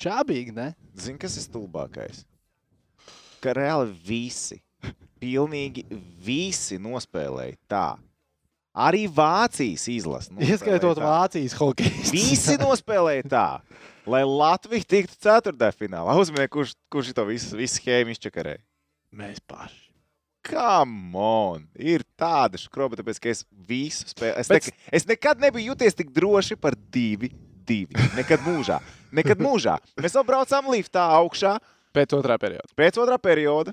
Čābīgi, 0.00 0.52
ne? 0.56 0.70
Zini, 1.00 1.18
kas 1.20 1.36
ir 1.40 1.46
stulbākais? 1.46 2.24
Ka 3.40 3.54
reāli 3.56 3.94
visi, 4.06 4.58
pilnīgi 5.22 5.86
visi 6.24 6.78
nospēlēja 6.82 7.56
tā. 7.70 7.86
Arī 8.76 9.06
Vācijas 9.08 9.86
izlase. 9.88 10.34
Ieskaitot 10.36 10.98
tā. 10.98 11.06
Vācijas 11.06 11.54
hokeju. 11.56 12.10
Visi 12.12 12.58
nospēlēja 12.64 13.24
tā, 13.32 13.46
lai 14.04 14.20
Latvija 14.28 14.84
tiktu 14.84 15.16
ceturtajā 15.24 15.72
finālā. 15.78 16.12
Uzminiet, 16.20 16.52
kurš, 16.52 16.74
kurš 16.92 17.14
to 17.16 17.24
visu, 17.30 17.56
visu 17.56 17.80
schēmu 17.80 18.12
izčakarēja. 18.12 18.60
Mēs 19.16 19.40
paši. 19.48 19.82
Come 20.46 21.16
on! 21.18 21.64
Ir 21.74 22.04
tāda 22.20 22.60
skroba, 22.60 22.94
tāpēc, 23.00 23.18
ka 23.18 23.32
es 23.32 23.40
visu 23.66 24.04
spēlēju. 24.12 24.36
Es, 24.44 24.50
Bet- 24.52 24.68
nek 24.68 24.92
es 25.00 25.08
nekad 25.08 25.40
nebiju 25.42 25.72
jūties 25.72 25.96
tik 25.98 26.12
droši 26.14 26.54
par 26.60 26.76
divi. 26.94 27.32
Divi. 27.66 27.96
Nekad 28.16 28.44
mūžā. 28.46 28.78
Nekad 29.16 29.40
mūžā. 29.42 29.76
Mēs 30.02 30.14
vēl 30.16 30.26
braucām 30.28 30.70
liftā 30.72 31.04
augšā 31.18 31.56
Pēc 31.96 32.12
otrā 32.18 32.36
perioda. 32.40 32.68
pēc 32.76 32.98
otrā 33.00 33.16
perioda. 33.22 33.72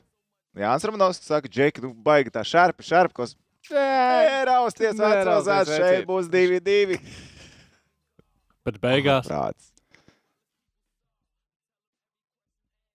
Jānis 0.58 0.86
Ramanovskis 0.86 1.28
saka, 1.32 1.50
Džeki, 1.50 1.82
nu 1.82 1.94
baigi 2.06 2.30
tā 2.34 2.44
šarpa, 2.46 2.86
šarpa, 2.86 3.24
kas 3.24 3.36
Nerausties, 3.72 4.94
Nerausties, 5.00 5.48
atcaucās, 5.48 5.72
šeit 5.72 6.06
būs 6.08 6.28
divi, 6.32 6.60
divi. 6.62 7.00
Bet 8.64 8.78
beigās 8.84 9.28
Prāts. 9.28 9.72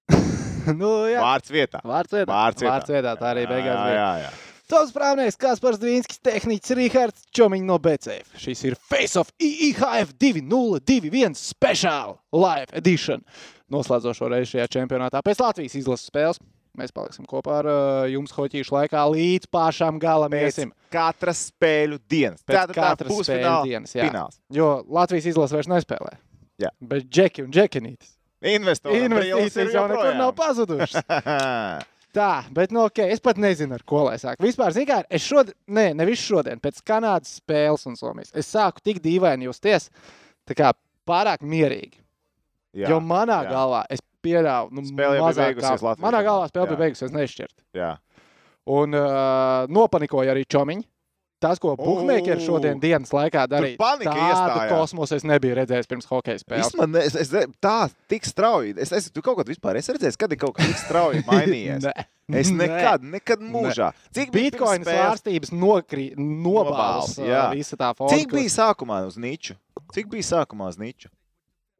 nu, 0.80 0.90
jā. 1.08 1.20
Vārds 1.24 1.52
vietā. 1.52 1.80
Vārds 1.84 2.12
vietā. 2.14 2.28
Vārds 2.30 2.62
vietā. 2.62 2.74
Vārds 2.74 2.92
vietā. 2.92 3.16
Tā 3.20 3.32
arī 3.34 3.46
beigās 3.48 3.74
jā, 3.74 3.84
bija. 3.88 3.96
jā, 3.98 4.12
jā. 4.26 4.47
Tavs 4.68 4.90
prāvnieks, 4.92 5.38
Kaspars 5.40 5.78
Dvīnskis, 5.80 6.18
tehniķis 6.20 6.74
Rihards 6.76 7.22
Čomiņš 7.32 7.62
no 7.64 7.78
BCF. 7.80 8.34
Šis 8.36 8.66
ir 8.68 8.74
Face 8.76 9.16
of 9.16 9.30
IIHF 9.40 10.12
2021 10.20 11.38
Special 11.40 12.18
Live 12.36 12.68
Edition. 12.76 13.24
Noslēdzošo 13.72 14.28
reizi 14.28 14.52
šajā 14.52 14.68
čempionātā 14.76 15.24
pēc 15.24 15.40
Latvijas 15.40 15.78
izlases 15.80 16.12
spēles. 16.12 16.42
Mēs 16.76 16.92
paliksim 16.92 17.24
kopā 17.24 17.62
ar 17.62 17.70
uh, 17.72 18.04
jums 18.12 18.36
hoķīšu 18.36 18.76
laikā 18.76 19.08
līdz 19.14 19.48
pašam 19.56 19.96
galam. 20.04 20.36
Iesim. 20.36 20.76
katras 20.92 21.46
spēļu 21.48 21.96
dienas. 22.04 22.44
Tātad 22.44 22.76
tā 22.76 22.84
katras 22.92 23.24
spēļu 23.24 23.56
dienas, 23.72 23.96
jā. 23.96 24.04
Fināls. 24.04 24.36
Jo 24.52 24.82
Latvijas 24.84 25.32
izlase 25.32 25.56
vairs 25.56 25.72
nespēlē. 25.72 26.18
Jā. 26.60 26.76
Bet 26.84 27.08
Džeki 27.08 27.48
un 27.48 27.56
Džekinītis. 27.56 28.18
Investori. 28.52 29.00
Investīcijas 29.08 29.72
jau 29.80 29.88
nekur 29.88 30.12
nav 30.20 30.36
pazudušas. 30.36 31.00
Tā, 32.18 32.30
bet 32.54 32.72
nu, 32.74 32.82
okay, 32.88 33.12
es 33.14 33.20
pat 33.22 33.38
nezinu, 33.38 33.76
ar 33.78 33.84
ko 33.86 34.00
lai 34.08 34.16
sāku. 34.18 34.42
Vispār, 34.42 34.74
zināmā 34.74 34.96
mērā, 35.04 35.08
es 35.14 35.22
šodien, 35.22 35.54
nē, 35.78 35.84
nevis 36.00 36.18
šodien, 36.24 36.58
pēc 36.64 36.80
Kanādas 36.88 37.36
spēles 37.38 37.86
un 37.86 37.94
Somijas, 38.00 38.32
es 38.34 38.48
sāku 38.50 38.82
tik 38.82 38.98
dīvaini 39.04 39.46
justies, 39.46 39.86
tā 40.48 40.56
kā 40.58 40.72
pārāk 41.08 41.44
mierīgi. 41.46 42.00
jā, 42.74 42.88
Jo 42.90 42.98
manā 43.00 43.44
jā. 43.46 43.52
galvā 43.54 43.84
es 43.94 44.02
pieļāvu, 44.24 44.72
nu, 44.74 44.82
Spēle 44.88 45.16
jau 45.20 45.28
bija 45.30 45.46
beigusies 45.46 45.80
kā- 45.86 45.96
Manā 46.02 46.24
galvā 46.26 46.48
spēle 46.50 46.66
Jā. 46.66 46.74
bija 46.74 46.82
beigusies 46.88 47.14
nešķirt. 47.14 47.56
jā. 47.78 47.92
Un 48.68 48.92
uh, 48.92 49.64
nopanikoja 49.72 50.34
arī 50.34 50.42
Čomiņš. 50.44 50.84
Tas, 51.38 51.60
ko 51.62 51.76
Buļbuļsaktas 51.78 52.42
šodien 52.42 52.80
dienas 52.82 53.12
laikā 53.14 53.44
darīja, 53.46 53.76
panika 53.78 54.10
tādu 54.10 54.24
iestājās. 54.26 54.72
kosmosu 54.72 55.14
es 55.14 55.22
nebiju 55.22 55.54
redzējis 55.54 55.86
pirms 55.86 56.08
hokeja 56.10 56.40
spēles. 56.42 56.74
Ne- 56.90 57.04
es, 57.06 57.14
es, 57.14 57.30
tā, 57.62 57.76
tik 58.10 58.26
strauji. 58.26 58.74
Es, 58.76 58.90
es, 58.92 59.06
tu 59.14 59.22
kaut 59.22 59.38
kad 59.38 59.46
vispār 59.46 59.78
esi 59.78 59.94
redzējis, 59.94 60.18
kad 60.18 60.32
ir 60.34 60.40
kaut 60.42 60.56
kas 60.58 60.66
tik 60.66 60.80
strauji 60.82 61.22
mainījies. 61.30 61.86
Es 62.28 62.50
nekad, 62.52 63.00
nekad 63.08 63.40
mūžā. 63.40 63.86
Cik 64.12 64.28
bija 64.34 64.50
Bitcoin 64.50 64.82
svārstības 64.84 65.48
nokrīt, 65.56 66.18
nobāls, 66.20 67.14
Nobāls, 67.16 67.22
jā. 67.24 67.46
visa 67.56 67.78
tā 67.80 67.88
fonda. 67.96 68.12
Cik 68.18 68.34
bija 68.36 68.50
sākumā 68.52 68.98
uz 69.08 69.16
niču? 69.16 69.54
Cik 69.96 70.10
bija 70.12 70.26
sākumā 70.28 70.68
uz 70.68 70.76
niču? 70.76 71.08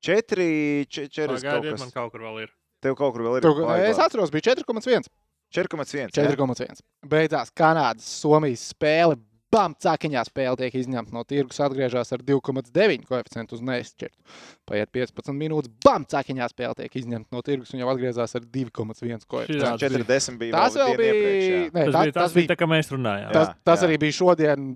Četri, 0.00 0.86
če- 0.88 1.04
četri, 1.12 1.36
kaut 1.36 1.44
pagaidiet, 1.44 1.78
man 1.82 1.90
kaut 1.92 2.12
kur 2.14 2.24
vēl 2.24 2.40
ir. 2.46 2.52
Tev 2.80 2.96
kaut 2.96 3.12
kur 3.12 3.26
vēl 3.26 3.36
ir. 3.42 3.48
Baigā. 3.60 3.90
es 3.90 3.98
atceros, 4.00 4.30
bija 4.32 4.54
4,1. 4.54 5.10
4,1. 5.52 6.16
4,1. 6.16 6.80
Beidzās 7.08 7.52
Kanādas, 7.52 8.08
Somijas 8.22 8.70
spēle. 8.72 9.18
Bam, 9.48 9.72
cakiņā 9.80 10.20
spēle 10.28 10.58
tiek 10.60 10.74
izņemta 10.76 11.14
no 11.16 11.22
tirgus, 11.24 11.56
atgriežas 11.64 12.10
ar 12.12 12.20
2,9 12.20 13.06
koeficientu 13.08 13.56
uz 13.56 13.62
neizšķirtu. 13.64 14.18
Paiet 14.68 14.90
15 14.92 15.32
minūtes, 15.32 15.70
bam, 15.86 16.04
cakiņā 16.04 16.48
spēle 16.52 16.76
tiek 16.82 16.98
izņemta 17.00 17.32
no 17.32 17.40
tirgus 17.46 17.72
un 17.72 17.80
jau 17.80 17.88
atgriezās 17.88 18.36
ar 18.36 18.44
2,1 18.44 19.24
koeficientu. 19.24 19.64
Šitā- 19.64 20.04
40 20.04 20.36
bija. 20.42 20.52
Tas 20.52 20.76
vēl 20.76 20.92
bija. 21.00 21.14
iepriekš. 21.14 21.72
Nē, 21.72 21.84
Tas, 21.86 21.94
tā, 21.94 22.02
bija, 22.04 22.12
tas 22.18 22.36
bija 22.36 22.50
tā, 22.52 22.58
kā 22.60 22.68
mēs 22.68 22.92
runājām. 22.92 23.32
tas, 23.32 23.48
Jā, 23.48 23.56
tas 23.64 23.80
jā. 23.80 23.88
arī 23.88 23.98
bija 24.04 24.12
šodien 24.20 24.68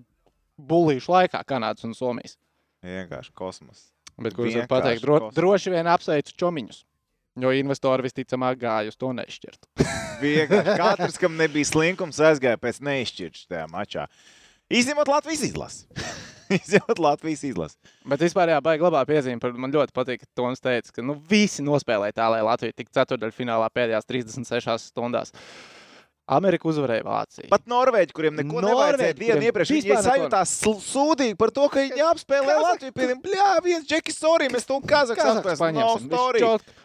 bullīšu 0.58 1.12
laikā 1.18 1.44
Kanādas 1.44 1.84
un 1.84 1.92
Somijas. 1.94 2.38
Vienkārši 2.82 3.32
kosmos. 3.36 3.90
Bet, 4.18 4.32
kurus 4.34 4.54
var 4.56 4.66
pateikt, 4.72 5.02
dro, 5.04 5.18
kosmos. 5.20 5.34
droši 5.36 5.70
vien 5.76 5.86
apsveicu 5.86 6.32
čomiņus. 6.32 6.84
Jo 7.40 7.48
investori 7.56 8.02
visticamāk 8.08 8.56
gāja 8.60 8.88
uz 8.88 8.96
to 8.96 9.08
nešķirtu. 9.12 9.68
Vienkārši 10.20 10.76
katrs, 10.80 11.16
kam 11.18 11.36
nebija 11.36 11.64
slinkums, 11.64 12.18
aizgāja 12.20 12.56
pēc 12.60 12.80
neizšķirtas 12.84 13.46
tajā 13.48 13.68
mačā. 13.72 14.06
Izņemot 14.72 15.10
Latvijas 15.12 15.42
izlasi. 15.50 15.84
Izņemot 16.58 16.98
Latvijas 17.00 17.42
izlasi. 17.48 17.76
Bet 18.08 18.20
vispār 18.24 18.52
jā, 18.52 18.58
baigi 18.64 18.84
labā 18.84 19.02
piezīme. 19.08 19.40
par- 19.40 19.52
Man 19.56 19.72
ļoti 19.72 19.94
patīk, 19.96 20.24
ka 20.24 20.30
Toms 20.36 20.60
teica, 20.64 20.92
ka 20.96 21.04
nu, 21.04 21.16
visi 21.28 21.64
nospēlēja 21.64 22.16
tā, 22.18 22.30
lai 22.34 22.42
Latvija 22.44 22.76
tiktu 22.76 22.96
ceturdaļfinālā 22.98 23.68
pēdējās 23.72 24.08
36 24.08 24.90
stundās. 24.92 25.32
Amerika 26.32 26.68
uzvarēja 26.70 27.02
Vāciju. 27.04 27.48
Pat 27.50 27.64
Norvēģi, 27.68 28.14
kuriem 28.14 28.36
neko 28.38 28.60
nevajadzēja 28.62 29.16
dienu 29.18 29.46
iepriekš, 29.48 29.72
viņi 29.74 29.96
sajūtās 30.06 30.52
sūdīgi 30.86 31.36
par 31.40 31.50
to, 31.50 31.66
ka 31.72 31.82
viņi 31.82 32.04
apspēlē 32.12 32.54
Latviju. 32.62 32.94
Piemēram, 32.94 33.22
bļā, 33.24 33.48
viens 33.66 33.88
džekis, 33.90 34.20
sorry, 34.22 34.48
mēs 34.52 34.68
to 34.68 34.78
story. 36.06 36.44
čotk. 36.44 36.78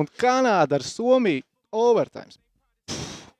Un 0.00 0.10
Kanāda 0.18 0.80
ar 0.80 0.84
Somiju 0.84 1.44
overtime. 1.70 2.34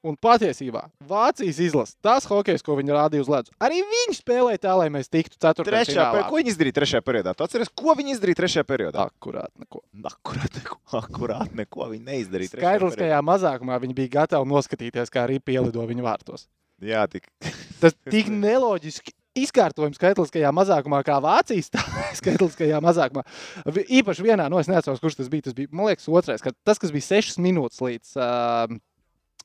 Un 0.01 0.15
patiesībā 0.17 0.87
Vācijas 1.05 1.59
izlase, 1.61 1.93
tas 2.01 2.25
hokejs, 2.25 2.63
ko 2.65 2.73
viņi 2.79 2.95
rādīja 2.97 3.21
uz 3.21 3.29
ledus, 3.29 3.53
arī 3.61 3.83
viņi 3.85 4.15
spēlēja 4.17 4.63
tā, 4.63 4.73
lai 4.81 4.87
mēs 4.95 5.11
tiktu 5.13 5.37
Trešajā, 5.37 5.53
ceturtajā 5.53 6.07
pe- 6.15 6.23
ko 6.31 6.39
viņi 6.41 6.55
izdarīja 6.55 6.77
trešajā 6.79 7.03
periodā? 7.05 7.35
Tu 7.37 7.45
atceries, 7.45 7.69
ko 7.77 7.93
viņi 7.99 8.15
izdarīja 8.17 8.39
trešajā 8.41 8.65
periodā? 8.65 9.05
Akurāt, 9.11 9.53
neko. 9.61 9.83
Akurāt 10.09 10.57
neko, 10.57 10.79
akurāt 11.03 11.53
neko 11.61 11.91
viņi 11.93 12.05
neizdarīja. 12.09 12.55
trešajā 12.57 12.65
Skaidriskajā 12.79 13.21
mazākumā 13.29 13.77
viņi 13.85 13.99
bija 14.01 14.15
gatavi 14.23 14.49
noskatīties, 14.55 15.13
kā 15.13 15.27
arī 15.29 15.37
pielido 15.45 15.85
viņu 15.93 16.09
vārtos. 16.09 16.49
Jā, 16.81 17.05
tik. 17.13 17.29
Tas 17.85 17.93
tik 18.09 18.33
neloģiski 18.33 19.13
izkārtojums 19.41 20.01
skaitliskajā 20.01 20.49
mazākumā, 20.57 21.05
kā 21.07 21.21
Vācijas 21.23 21.69
skaitliskajā 22.21 22.81
mazākumā. 22.83 23.23
Īpaši 23.69 24.25
vienā, 24.27 24.49
no 24.49 24.59
es 24.65 24.69
neatceros, 24.73 24.99
kurš 25.05 25.21
tas 25.21 25.29
bija. 25.33 25.45
Tas 25.51 25.55
bija, 25.61 25.69
man 25.77 25.93
liekas, 25.93 26.09
otrais, 26.09 26.41
kad 26.41 26.57
tas, 26.65 26.81
kas 26.81 26.91
bija 26.97 27.05
6 27.21 27.37
minūtes 27.45 27.85
līdz 27.85 28.17
uh, 28.17 28.81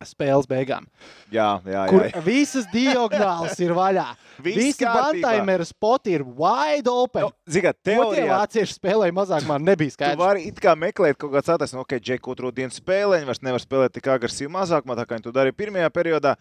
spēles 0.03 0.44
beigām, 0.50 0.83
Jā, 1.31 1.61
jā, 1.63 1.85
kur 1.88 2.03
jā. 2.03 2.22
visas 2.25 2.66
diagonālas 2.73 3.56
ir 3.63 3.72
vaļā. 3.78 4.03
Visi 4.44 4.83
kārtībā. 4.83 5.22
bantaimera 5.22 5.63
spoti 5.63 6.11
ir 6.17 6.25
wide 6.28 6.91
open. 6.91 7.29
Nu, 7.29 7.31
Zini, 7.47 7.63
kā 7.63 7.72
Ko 7.72 7.79
tie 7.79 7.94
teorijā 7.95 8.25
vācieši 8.41 8.75
spēlēja 8.75 9.16
mazākumā, 9.16 9.59
nebija 9.63 9.94
Tu 9.94 9.95
skaidrs. 9.95 10.19
vari 10.19 10.44
it 10.50 10.59
kā 10.59 10.73
meklēt 10.75 11.16
kaut 11.17 11.31
kādas 11.31 11.47
tādas, 11.47 11.73
nu, 11.73 11.85
ok, 11.85 11.95
Džek, 12.03 12.28
otro 12.28 12.51
dienu 12.51 12.75
spēlē, 12.75 13.22
viņi 13.22 13.29
vairs 13.31 13.41
nevar 13.47 13.63
spēlēt 13.63 13.95
tik 13.95 14.11
agresīvi 14.11 14.51
mazākumā, 14.51 14.97
tā 15.00 15.07
kā 15.07 15.16
viņi 15.16 15.29
to 15.29 15.35
darīja 15.39 15.56
pirmajā 15.63 15.89
periodā. 15.95 16.35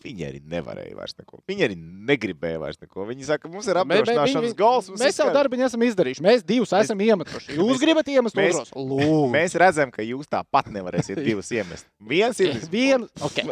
Viņi 0.00 0.24
arī 0.24 0.38
nevarēja 0.48 0.94
vairs 0.96 1.12
neko. 1.18 1.42
Viņi 1.50 1.64
arī 1.66 1.74
negribēja 2.08 2.56
vairs 2.62 2.78
neko. 2.80 3.04
Viņi 3.10 3.26
saka, 3.28 3.50
mums 3.52 3.66
ir 3.68 3.76
gols. 4.56 4.86
mums 4.88 5.02
Mēs 5.04 5.18
savu 5.20 5.34
darbu 5.34 5.58
esam 5.66 5.84
izdarījuši. 5.84 6.24
Mēs 6.24 6.44
divus 6.48 6.72
esam 6.78 7.02
iemetuši. 7.04 7.52
Jūs 7.58 7.74
mēs- 7.74 7.82
gribat 7.82 8.08
iemest 8.08 8.38
mēs- 8.38 8.56
otros? 8.56 8.70
Lūdzu. 8.72 9.28
Mēs 9.34 9.56
redzam, 9.60 9.92
ka 9.92 10.00
jūs 10.06 10.24
tāpat 10.32 10.72
nevarēsiet 10.72 11.20
divus 11.28 11.52
iemest. 11.52 11.84
Viens 12.00 12.40
ir 12.40 12.56
Vienu, 12.72 13.10
okay. 13.20 13.44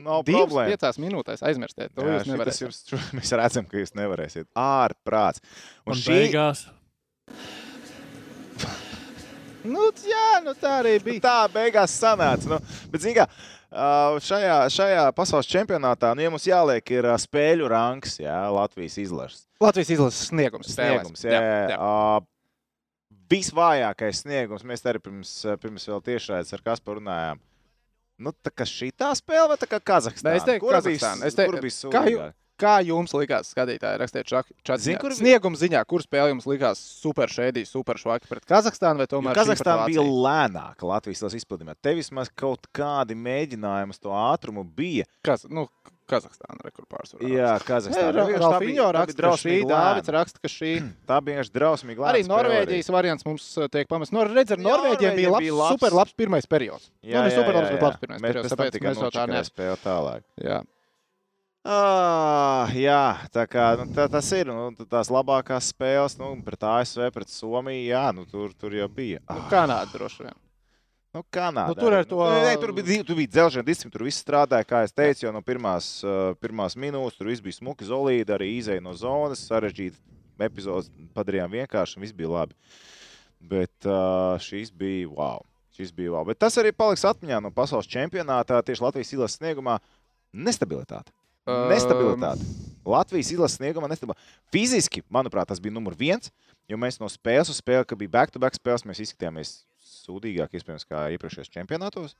no 0.00 0.22
Divas 0.24 0.48
problēma. 0.48 0.72
piecās 0.72 0.96
minūtēs 1.04 1.44
aizmirstiet. 1.50 1.92
To 1.94 2.08
Jā, 2.08 2.16
jūs 2.22 2.30
nevarat. 2.32 2.60
jums, 2.64 2.80
mēs 3.20 3.36
redzam, 3.36 3.68
ka 3.68 3.76
jūs 3.84 3.92
nevarēsiet. 4.00 4.48
Ārprāts. 4.56 5.44
Un 5.84 5.92
Un 5.92 6.00
šī 6.00 6.16
beigās 6.16 6.64
Nu, 9.64 9.90
jā, 10.08 10.40
nu 10.42 10.54
tā 10.56 10.78
arī 10.80 10.94
bija. 11.04 11.20
tā 11.20 11.38
beigās 11.52 11.92
sanāca. 12.00 12.48
Nu, 12.48 12.58
bet, 12.90 13.02
zini, 13.04 13.12
kā, 13.18 13.26
ā, 13.28 13.59
šajā, 13.70 14.56
šajā 14.74 15.04
pasaules 15.14 15.48
čempionātā, 15.50 16.10
nu, 16.16 16.24
ja 16.24 16.32
mums 16.32 16.46
jāliek, 16.48 16.82
ir 16.96 17.06
spēļu 17.22 17.68
rangs, 17.70 18.18
jā, 18.22 18.40
Latvijas 18.50 18.98
izlases. 18.98 19.46
Latvijas 19.62 19.92
izlases 19.94 20.30
sniegums. 20.32 20.72
Sniegums, 20.74 21.22
jā, 21.26 21.38
jā, 21.38 21.62
jā. 21.74 21.78
Ā, 21.78 22.20
Visvājākais 23.30 24.24
sniegums, 24.24 24.64
mēs 24.66 24.82
arī 24.90 24.98
pirms, 25.04 25.32
pirms 25.62 25.84
vēl 25.86 26.00
tiešraidē 26.02 26.56
ar 26.56 26.62
Kasparu 26.66 26.98
runājām. 26.98 27.38
Nu, 28.20 28.32
tā 28.34 28.50
kā 28.50 28.66
šī 28.66 28.90
tā 28.90 29.12
spēle, 29.14 29.52
vai 29.52 29.58
tā 29.60 29.68
kā 29.70 29.78
Kazahstāna? 29.78 30.34
Es 30.36 30.46
teiktu, 30.48 30.66
Kazahstāna. 30.66 31.28
Es 31.28 31.38
teiktu, 31.38 31.52
kura 31.54 31.62
bija 31.62 31.76
sūdīgāka? 31.76 32.26
Kā 32.60 32.74
jums 32.84 33.14
likās, 33.16 33.48
skatītāji, 33.54 34.00
rakstiet 34.02 34.28
Zini, 34.84 34.98
kur- 35.00 35.14
snieguma 35.16 35.56
ziņā, 35.56 35.80
kur 35.88 36.04
spēle 36.04 36.34
jums 36.34 36.44
likās 36.50 36.80
super 37.00 37.32
šēdī, 37.32 37.64
super 37.68 37.96
švaki 38.00 38.28
pret 38.28 38.44
Kazahstānu 38.48 39.00
vai 39.00 39.06
tomēr 39.08 39.38
Kazahstāna 39.38 39.86
bija 39.88 40.04
lēnāka 40.04 40.84
Latvijas 40.90 41.24
izpildījumā. 41.40 41.78
Te 41.80 41.94
vismaz 41.96 42.28
kaut 42.36 42.68
kādi 42.76 43.16
mēģinājumi 43.16 43.96
uz 43.96 44.02
to 44.02 44.12
ātrumu 44.12 44.66
bija. 44.76 45.08
Kas, 45.24 45.46
nu, 45.48 45.66
Kazahstāna 46.10 46.58
rekords 46.66 46.90
pārsvarā. 46.90 47.28
Jā, 47.30 47.50
Ralfiņo 48.42 48.58
bija- 48.64 48.88
tā 48.90 48.92
raksta, 48.96 49.22
ka 49.22 49.30
šī, 49.38 49.56
Dāvids 49.70 50.10
raksta, 50.16 50.42
ka 50.42 50.50
šī. 50.50 50.72
Tā 51.08 51.20
bija 51.22 51.36
vienkārši 51.38 51.54
drausmīgi. 51.54 52.02
Arī 52.02 52.24
lēna 52.24 52.26
spēle 52.26 52.32
Norvēģijas 52.34 52.90
variants 52.96 53.26
mums 53.28 53.46
uh, 53.56 53.68
tiek 53.70 53.88
pamests. 53.88 54.12
Nor, 54.16 54.32
redz, 54.34 54.50
ar 54.56 54.58
Jā, 54.58 54.66
Norvēģiem 54.66 55.16
bija 55.20 55.30
labs, 55.36 55.52
labs. 55.60 55.76
super 55.78 55.96
labs 56.00 56.16
pirmais 56.18 56.50
periods. 56.50 56.90
Jā, 57.00 57.20
nu, 57.22 57.28
ne 57.28 57.30
jā, 57.30 57.38
super 57.38 57.54
jā, 57.54 57.60
labs, 57.60 57.70
bet 57.70 57.78
jā. 57.78 57.86
labs 57.86 58.02
pirmais 58.02 58.26
periods. 58.26 58.52
Tāpēc 58.56 58.80
mēs 58.88 59.00
no 59.04 59.10
tā 59.14 59.44
spēli 59.46 59.78
tālāk. 59.86 60.26
Jā. 60.42 60.60
Ah, 61.64 62.70
jā, 62.72 63.20
tā 63.34 63.42
kā 63.44 63.74
nu, 63.76 63.84
tā, 63.92 64.06
tas 64.08 64.28
ir. 64.32 64.48
Nu, 64.48 64.70
tās 64.88 65.10
labākās 65.12 65.68
spēles, 65.74 66.14
nu, 66.16 66.30
pret 66.44 66.62
ASV, 66.64 67.10
pret 67.12 67.28
Somiju, 67.28 67.82
jā, 67.90 68.04
nu, 68.16 68.24
tur, 68.28 68.54
tur 68.56 68.72
jau 68.72 68.88
bija. 68.88 69.20
Nu, 69.28 69.42
Ah, 69.44 69.50
Kanāda 69.52 69.92
droši 69.92 70.24
vien. 70.24 70.38
nu, 71.12 71.22
Kanādā. 71.30 71.68
Nu, 71.68 71.74
tur 71.76 71.92
arī. 71.98 72.08
to- 72.08 72.16
Nu, 72.16 72.40
nē, 72.46 72.54
tur 72.60 72.72
bija, 72.72 73.04
tur 73.04 73.16
bija 73.16 73.28
dzelzceļa 73.28 73.64
disciplīna, 73.68 73.92
tur 73.92 74.06
viss 74.08 74.24
strādāja, 74.24 74.64
kā 74.64 74.84
es 74.84 74.92
teicu, 74.92 75.26
jau 75.26 75.32
no 75.36 75.42
pirmās, 75.42 76.02
uh, 76.02 76.32
pirmās 76.40 76.76
minūtes. 76.80 77.18
Tur 77.18 77.26
viss 77.26 77.42
bija 77.44 77.58
smuki, 77.60 77.84
zolīdi, 77.84 78.32
arī 78.32 78.56
izēja 78.56 78.80
no 78.82 78.94
zonas, 78.94 79.44
sarežģīti 79.50 79.96
epizodes 80.40 80.88
padarījām 81.14 81.50
vienkārši, 81.52 81.96
un 81.96 82.02
viss 82.08 82.12
bija 82.16 82.28
labi. 82.30 82.54
Bet 83.40 83.84
uh, 83.84 84.40
šīs 84.40 84.72
bija 84.72 85.08
wow. 85.12 85.44
Šis 85.76 85.92
bija 85.92 86.10
wow. 86.16 86.24
Bet 86.24 86.38
tas 86.38 86.56
arī 86.56 86.72
paliks 86.72 87.04
atmiņā 87.04 87.42
no 87.42 87.50
pasaules 87.50 87.86
čempionātā 87.86 88.62
tieši 88.64 88.80
Latvijas 88.82 89.12
izlases 89.12 89.38
sniegumā- 89.38 89.78
nestabilitāte. 90.48 91.12
Nestabilitāte. 91.70 92.46
Latvijas 92.90 93.32
izlases 93.34 93.58
sniegumā 93.60 93.90
nestabilitāte. 93.90 94.38
Fiziski, 94.54 95.04
manuprāt, 95.12 95.50
tas 95.50 95.60
bija 95.62 95.76
numur 95.76 95.96
viens, 95.98 96.32
jo 96.70 96.78
mēs 96.80 97.00
no 97.02 97.10
spēles 97.12 97.52
uz 97.52 97.60
spēli, 97.60 97.86
kad 97.86 98.00
bija 98.00 98.14
back-to-back 98.16 98.56
spēles, 98.56 98.86
mēs 98.88 99.02
izskatījāmies 99.04 99.60
sūdīgāk, 100.00 100.56
iespējams, 100.56 100.88
kā 100.88 101.06
iepriekšējos 101.14 101.52
čempionātos. 101.52 102.16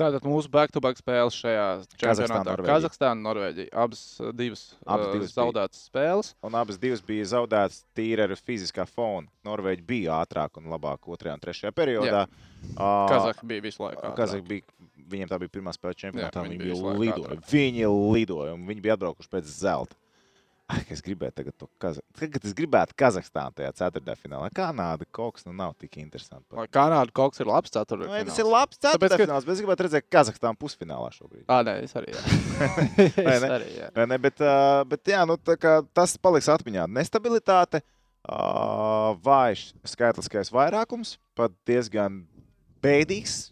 Tātad 0.00 0.24
mūsu 0.24 0.48
back-to-back 0.48 0.96
spēles 0.96 1.36
šajā 1.36 1.64
čempionātā. 1.98 2.44
Norvēģija. 2.46 2.68
Kazahstāna, 2.70 3.20
Norvēģija. 3.26 3.70
Abas 3.82 4.02
uh, 4.22 4.30
divas, 4.32 4.62
Abas 4.86 5.10
uh, 5.10 5.12
divas 5.16 5.26
bija. 5.26 5.34
zaudētas 5.34 5.82
spēles. 5.90 6.30
Un 6.46 6.56
abas 6.56 6.78
divas 6.80 7.02
bija 7.04 7.26
zaudētas 7.34 7.82
tīri 7.98 8.24
ar 8.24 8.32
fiziskā 8.38 8.86
fona. 8.88 9.28
Norvēģi 9.44 9.84
bija 9.90 10.22
ātrāk 10.22 10.56
un 10.62 10.70
labāk 10.72 11.10
otrajā 11.10 11.34
un 11.36 11.44
trešajā 11.44 11.74
periodā. 11.76 12.22
Uh, 12.70 13.10
Kazahstāna 13.10 13.50
bija 13.52 13.66
visu 13.66 13.84
laiku. 13.84 14.14
Kazahstāna 14.16 14.48
bija. 14.54 14.79
Viņiem 15.10 15.30
tā 15.32 15.38
bija 15.42 15.54
pirmā 15.58 15.74
spēle 15.76 15.96
čempionātā. 15.98 16.44
viņi 16.46 16.58
Viņi 16.58 16.68
bija 16.68 16.94
lidoja. 17.00 17.32
ātrāk. 17.34 17.50
Viņi 17.50 17.90
lidoja 18.14 18.54
un 18.54 18.66
viņi 18.70 18.84
bija 18.86 18.96
atbraukuši 18.98 19.32
pēc 19.34 19.50
zelta. 19.60 19.98
Ai, 20.70 20.84
ka 20.86 20.94
Es 20.94 21.00
gribēju 21.02 21.34
tagad 21.34 21.54
to 21.58 21.66
Kazahstānu. 21.82 22.14
Tagad 22.14 22.44
es 22.46 22.52
gribētu 22.54 22.94
Kazahstānu 22.94 23.50
tajā 23.58 23.72
ceturtajā 23.74 24.14
finālā. 24.22 24.50
Kanāda 24.54 25.02
kas 25.10 25.42
nu 25.48 25.50
nav 25.58 25.72
tik 25.74 25.96
interesants. 25.98 26.46
Lai 26.54 26.68
Kanāda 26.70 27.10
kas 27.10 27.40
ir 27.42 27.46
labs 27.50 27.72
ceturtajā. 27.74 28.06
Nu, 28.22 28.28
tas 28.28 28.38
ir 28.38 28.46
labs 28.46 28.78
ceturtajā 28.78 29.16
ka- 29.18 29.26
fināls, 29.26 29.48
bet 29.48 29.56
es 29.56 29.62
gribētu 29.64 29.86
redzēt 29.88 30.06
Kazahstānu 30.14 30.54
pusfinālā 30.62 31.10
šobrīd. 31.10 31.42
Ah, 31.50 31.64
nē, 31.66 31.74
es 31.82 31.96
arī. 31.98 32.14
jā. 32.14 32.22
Vai 33.26 33.34
ne? 33.42 33.50
arī 33.56 33.70
jā. 33.80 33.90
Vai 33.98 34.06
Ne, 34.12 34.18
bet, 34.22 34.38
uh, 34.46 34.84
bet 34.86 35.10
jā, 35.10 35.24
nu, 35.26 35.34
tas 35.92 36.14
paliks 36.22 36.46
atmiņā. 36.54 36.86
Nestabilitāte, 36.86 37.82
uh, 38.30 39.16
vājš 39.26 39.72
skaitliskais 39.90 40.52
vairākums, 40.54 41.16
pat 41.34 41.50
diezgan 41.66 42.22
bēdīgs. 42.80 43.50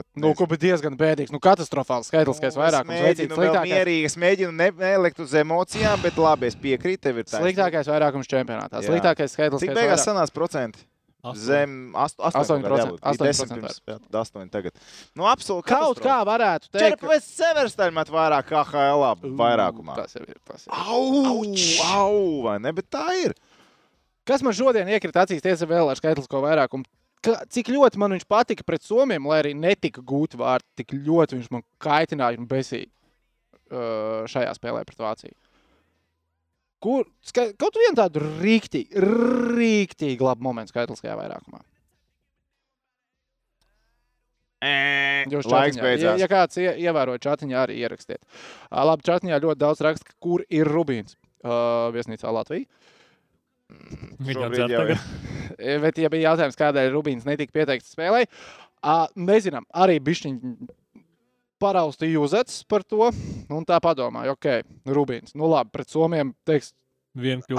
Pat 0.00 0.20
Nu, 0.24 0.32
ko 0.36 0.46
bija 0.50 0.62
diezgan 0.66 0.96
bēdīgs. 1.00 1.32
Nu, 1.34 1.40
katastrofāls 1.42 2.08
skaitliskais 2.10 2.56
Nu, 2.56 2.62
vairākums. 2.64 2.96
Es 2.96 3.04
Veicīt 3.04 3.26
mēģinu, 3.26 3.36
vēl 3.36 3.42
sliktākais, 3.44 3.72
mierīgi, 3.74 4.06
es 4.10 4.16
mēģinu 4.24 4.54
ne, 4.56 4.70
nelikt 4.80 5.20
uz 5.22 5.34
emocijām, 5.40 6.00
bet 6.04 6.20
labi, 6.20 6.48
es 6.50 6.56
piekrītu. 6.60 7.02
Tev 7.10 7.20
sliktākais 7.34 7.90
vairākums 7.92 8.30
čempionātā. 8.30 8.80
Jā. 8.80 8.88
Sliktākais 8.90 9.36
skaitliskais 9.36 9.68
Cik 9.68 9.76
beigās 9.76 10.00
vairākums. 10.00 10.08
sanāca 10.08 10.36
procenti? 10.40 10.86
Zem 11.36 11.92
8%. 11.92 12.16
8%, 12.32 12.96
8% 13.04 14.00
8 14.08 14.48
tagad. 14.48 14.72
Nu, 15.12 15.26
absolūti. 15.28 15.68
Kaut 15.68 16.00
kā 16.00 16.16
varētu 16.24 16.70
teikt. 16.72 16.96
Čerpēs 16.96 17.26
Severstaļ 17.36 17.92
met 17.92 18.08
vairāk 18.08 18.48
KHL 18.48 19.04
vairākumā. 19.36 19.98
Tas 20.00 20.16
jau 20.16 20.24
ir. 20.24 20.38
Tas 20.48 20.64
ir. 20.64 20.72
Au, 20.72 21.44
au, 21.92 22.22
vai 22.48 22.56
ne? 22.64 22.72
Bet 22.72 22.88
tā 22.88 23.04
ir. 23.20 23.36
Kas 24.24 24.40
man 24.46 24.56
šodien 24.56 24.88
iekrita 24.88 25.26
acīs, 25.26 25.44
tiesa 25.44 25.68
vēl 25.68 25.92
ar 25.92 26.00
skaitlisko 26.00 26.40
vairākumu? 26.44 26.88
Ka, 27.20 27.34
cik 27.52 27.68
ļoti 27.68 28.00
man 28.00 28.14
viņš 28.16 28.24
patika 28.30 28.64
pret 28.64 28.80
Somiem, 28.86 29.26
lai 29.28 29.42
arī 29.42 29.50
netika 29.54 30.00
gūti 30.00 30.38
vārti, 30.40 30.64
tik 30.80 30.94
ļoti 31.04 31.36
viņš 31.36 31.50
man 31.52 31.62
kaitināja 31.84 32.40
un 32.40 32.46
besīja 32.48 32.88
uh, 32.88 34.24
šajā 34.30 34.54
spēlē 34.56 34.86
pret 34.88 35.02
Vāciju. 35.04 35.36
Kur 36.80 37.04
ska, 37.20 37.50
kaut 37.60 37.76
vienu 37.76 37.98
tādu 37.98 38.22
rīktīgi, 38.40 38.96
rīktīgi 39.04 40.24
labu 40.24 40.46
momentu 40.48 40.72
skaitliskajā 40.72 41.18
vairākumā. 41.20 41.60
Jūs 45.30 45.46
Laiks 45.48 45.76
čatiņā- 45.76 45.80
Ja, 45.80 45.84
beidzās. 45.84 46.18
ja 46.20 46.26
kāds 46.28 46.56
ie, 46.60 46.68
ievēroja 46.84 47.20
čatiņā, 47.24 47.56
arī 47.66 47.76
ierakstiet. 47.80 48.20
Labi, 48.70 49.02
čatiņā 49.08 49.38
ļoti 49.40 49.58
daudz 49.60 49.80
raksta, 49.80 50.12
kur 50.20 50.44
ir 50.48 50.68
Rubīns 50.68 51.16
uh, 51.44 51.88
viesnīcā 51.92 52.28
Latvijā. 52.32 52.66
Viņam 54.20 54.42
Šobrīd 54.42 54.58
dzer 54.58 54.74
jau 54.74 54.82
tagad. 54.82 55.06
E, 55.58 55.78
Bet, 55.84 55.98
ja 56.02 56.10
bija 56.12 56.30
jautājums, 56.30 56.58
kādēļ 56.60 56.90
Rubīns 56.94 57.26
netika 57.28 57.54
pieteikts 57.56 57.94
spēlē, 57.94 58.24
ā, 58.82 58.98
nezinām, 59.16 59.66
arī 59.72 59.98
bišķiņi 60.04 60.54
paraustīja 61.60 62.20
uzets 62.22 62.62
par 62.68 62.84
to, 62.88 63.10
un 63.52 63.66
tā 63.68 63.76
padomāja, 63.84 64.32
ok, 64.36 64.46
Rubīns, 64.96 65.34
nu 65.36 65.50
labi, 65.52 65.72
pret 65.74 65.90
Somiem, 65.92 66.32
teiks, 66.48 66.72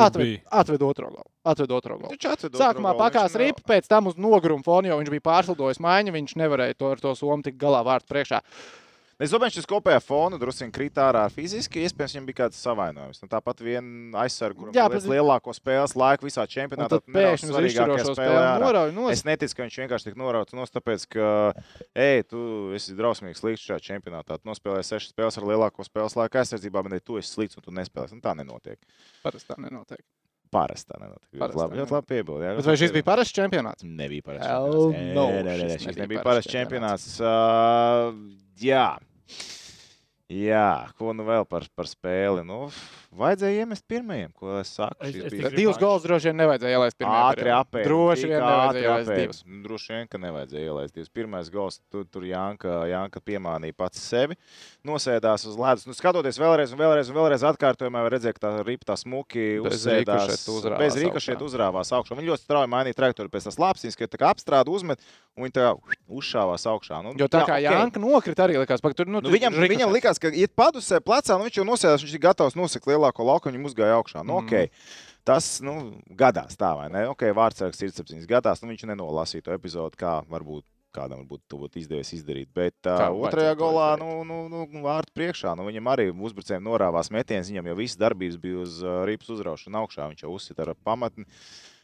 atved, 0.07 0.23
atved 0.61 0.85
otro 0.87 1.09
galu, 1.11 1.27
atved 1.51 1.73
otro 1.75 1.97
galu. 1.99 2.13
Viņš 2.15 2.27
atved 2.31 2.55
Sākumā 2.57 2.93
otro 2.93 2.97
galu, 2.97 3.01
pakās 3.03 3.35
viņš 3.35 3.37
nav- 3.37 3.43
ripa, 3.45 3.65
pēc 3.73 3.89
tam 3.91 4.07
uz 4.09 4.15
nogrumu 4.17 4.63
fonu, 4.65 4.89
jo 4.89 4.97
viņš 5.01 5.11
bija 5.13 5.25
pārslidojis 5.27 5.81
maiņu, 5.83 6.15
viņš 6.17 6.35
nevarēja 6.41 6.77
to 6.79 6.89
ar 6.95 7.03
to 7.03 7.13
somu 7.19 7.43
tik 7.45 7.59
galā 7.61 7.83
vārtu 7.85 8.09
priekšā. 8.09 8.41
Es 9.21 9.29
domāju, 9.29 9.51
ka 9.53 9.57
šis 9.59 9.67
kopējā 9.69 9.99
fona 10.01 10.37
drusku 10.41 10.65
krīt 10.73 10.97
ārā 10.97 11.27
fiziski. 11.29 11.83
Iespējams, 11.85 12.15
viņam 12.15 12.27
bija 12.29 12.37
kāds 12.39 12.57
savainojums. 12.57 13.19
Nu, 13.21 13.27
tāpat 13.29 13.59
Jā, 14.73 14.87
bija 14.89 14.97
bet- 14.97 15.09
lielāko 15.11 15.53
spēles 15.53 15.93
laiku 15.95 16.25
visā 16.25 16.41
Un 16.47 16.49
čempionātā. 16.49 16.97
pēkšņi 17.05 17.51
uz 17.51 17.59
izšķirošo 17.69 18.15
spēli 18.17 18.61
norauj 18.63 18.93
nost. 18.95 19.11
Es 19.13 19.23
neticu, 19.27 19.55
ka 19.55 19.67
viņš 19.67 19.77
vienkārši 19.83 20.09
tik 20.09 20.17
norauts 20.17 20.53
nost, 20.57 20.73
tāpēc, 20.73 21.05
ka, 21.13 21.27
ej, 21.93 22.23
tu 22.33 22.71
esi 22.73 22.97
drausmīgs 22.97 23.43
slikts 23.43 23.67
šajā 23.67 23.79
čempionātā. 23.91 24.39
Tu 24.41 24.49
nospēlēji 24.49 24.89
sešas 24.89 25.13
spēles 25.13 25.37
ar 25.37 25.43
lielāko 25.43 25.85
spēles 25.85 26.17
laiku 26.17 26.41
aizsardzībā, 26.41 26.81
bet 26.89 27.05
tu 27.05 27.17
esi 27.21 27.29
slikts 27.29 27.57
un 27.61 27.67
tu 27.67 27.71
nespēlēsi. 27.77 28.17
Nu, 28.17 28.21
tā 28.25 28.33
nenotiek. 28.35 28.79
Parasti 29.21 29.53
tā 29.53 29.59
nenotiek. 29.61 30.01
Parasti 30.51 30.89
tā 30.91 30.97
nenotiek. 30.99 31.29
Ļoti 31.31 31.39
Parasti 31.39 31.61
labi, 31.61 31.77
ļoti 31.79 31.93
labi 31.95 32.07
piebildi. 32.11 32.55
Bet 32.57 32.65
vai 32.65 32.75
šis 32.75 32.91
bija 32.91 33.05
parasts 33.07 33.37
čempionāts? 33.37 33.85
Nebija 33.85 34.25
parasts 34.25 34.49
čempionāts. 34.49 34.97
Nē, 34.97 35.43
nē, 35.45 35.53
nē, 35.61 35.77
šis 35.79 36.01
nebija 36.01 36.23
parasts 36.25 36.51
čempionāts. 36.51 37.07
Uh, 37.21 38.17
jā. 38.59 38.89
Jā, 40.31 40.87
ko 40.95 41.11
nu 41.11 41.25
vēl 41.27 41.43
par, 41.49 41.65
par 41.75 41.89
spēli? 41.91 42.45
Nu, 42.47 42.69
vajadzēja 43.17 43.63
iemest 43.65 43.83
pirmajam, 43.91 44.31
ko 44.37 44.59
es 44.61 44.69
saku. 44.77 44.95
Es- 45.01 45.15
es 45.15 45.23
bija 45.33 45.49
tikai 45.49 45.55
Divus 45.57 45.77
gols 45.81 46.03
droši 46.03 46.29
vien 46.31 46.37
nevajadzēja 46.41 46.77
ielaist 46.77 46.97
pirmajā 46.97 47.23
Ātri 47.31 47.51
apēst. 47.51 47.85
Droši 47.87 48.27
vien 48.29 48.41
nevajadzēja 48.41 48.83
ielaist 48.87 49.11
divus. 49.19 49.43
Droši 49.65 49.89
vien, 49.95 50.07
ka 50.07 50.17
nevajadzēja 50.17 50.65
ielaist 50.71 50.93
divus. 50.95 51.09
Pirmais 51.09 51.49
gols, 51.51 51.79
tur, 51.91 52.05
tur 52.05 52.23
Janka, 52.23 52.85
Janka 52.87 53.19
piemānīja 53.19 53.75
pats 53.75 53.99
sevi. 53.99 54.37
Nosēdās 54.85 55.45
uz 55.45 55.57
ledus. 55.59 55.85
Nu, 55.85 55.93
skatoties 55.93 56.39
vēlreiz, 56.41 56.71
un 56.73 56.79
vēlreiz, 56.79 57.09
un 57.11 57.15
vēlreiz 57.19 57.43
atkārtojumā, 57.51 58.01
var 58.07 58.11
redzēt, 58.15 58.39
ka 58.39 58.47
tā 58.47 58.65
ripa 58.65 58.91
tā 58.93 58.97
smuki 58.97 59.59
Bez 59.61 59.75
uzsēdās. 59.85 60.47
Bez 60.79 60.95
augšā. 60.95 61.35
uzrāvās 61.51 61.91
augšā. 61.93 62.15
Viņi 62.17 62.31
ļoti 62.31 62.45
strauji 62.47 62.71
mainīja 62.71 62.95
trajektoriju 62.97 63.29
pēc 63.35 63.45
tās 63.49 63.59
lapsīs, 63.61 63.97
ka 63.97 64.07
tā 64.07 64.17
kā 64.17 64.31
apstrāda 64.33 64.71
uzmet, 64.73 64.99
un 65.37 65.45
viņi 65.45 65.53
tā 65.59 65.67
uzšāvās 66.09 66.65
augšā. 66.65 67.03
Nu, 67.03 67.13
Jo 67.19 67.27
tā 67.27 67.43
jā, 67.43 67.47
kā 67.47 67.55
okei. 67.59 67.63
Janka 67.69 67.99
nokrita 68.01 68.47
arī 68.47 68.57
likās, 68.57 68.81
ka 68.81 68.93
tur 68.93 69.05
nu, 69.05 69.21
Nu, 69.21 69.29
viņam, 69.29 69.53
viņam 69.53 69.91
likās, 69.93 70.17
ka 70.19 70.31
iet 70.33 70.55
padusē 70.55 70.97
plecā, 70.99 71.37
nu 71.37 71.45
viņš 71.45 71.57
jau 71.61 71.65
nosēdās, 71.67 72.01
viņš 72.01 72.13
ir 72.17 72.23
gatavs 72.23 72.55
nosakt 72.57 72.87
lielāko 73.01 73.25
lauku, 73.25 73.49
viņam 73.49 73.65
uzgāja 73.67 73.97
augšā. 73.97 74.21
Nu, 74.23 74.37
Mhm. 74.39 74.45
okay. 74.47 74.69
Tas 75.25 75.59
nu, 75.61 76.01
gadās 76.17 76.55
tā, 76.57 76.71
vai 76.77 76.87
ne? 76.89 77.03
Okay, 77.11 77.29
Vārtsargs 77.33 77.81
ir 77.85 77.91
7 77.93 78.25
gadās, 78.29 78.61
nu 78.63 78.71
viņš 78.71 78.87
nenolasīja 78.89 79.43
to 79.49 79.53
epizodu, 79.53 79.93
kā 79.97 80.21
varbūt 80.25 80.63
kādam 80.91 81.21
būtu 81.29 81.69
izdevies 81.79 82.09
izdarīt. 82.17 82.49
Bet 82.53 82.73
uh, 82.89 83.13
otrajā 83.13 83.53
golā, 83.55 83.93
izdarīt. 83.95 84.25
nu, 84.27 84.47
nu, 84.49 84.65
nu 84.67 84.81
vārtu 84.83 85.13
priekšā, 85.15 85.53
nu, 85.55 85.63
viņam 85.69 85.87
arī 85.93 86.09
uzbrucējiem 86.11 86.65
norāvās 86.65 87.11
metiens, 87.13 87.47
viņam 87.47 87.69
jau 87.69 87.75
viss 87.77 87.95
darbības 88.01 88.39
bija 88.41 88.63
uz 88.65 88.81
uh, 88.83 89.05
ripas 89.07 89.29
uzraušanu 89.29 89.77
augšā, 89.85 90.09
viņš 90.11 90.23
jau 90.25 90.33
uzsita 90.33 90.65
ar 90.65 90.73
pamatni. 90.83 91.23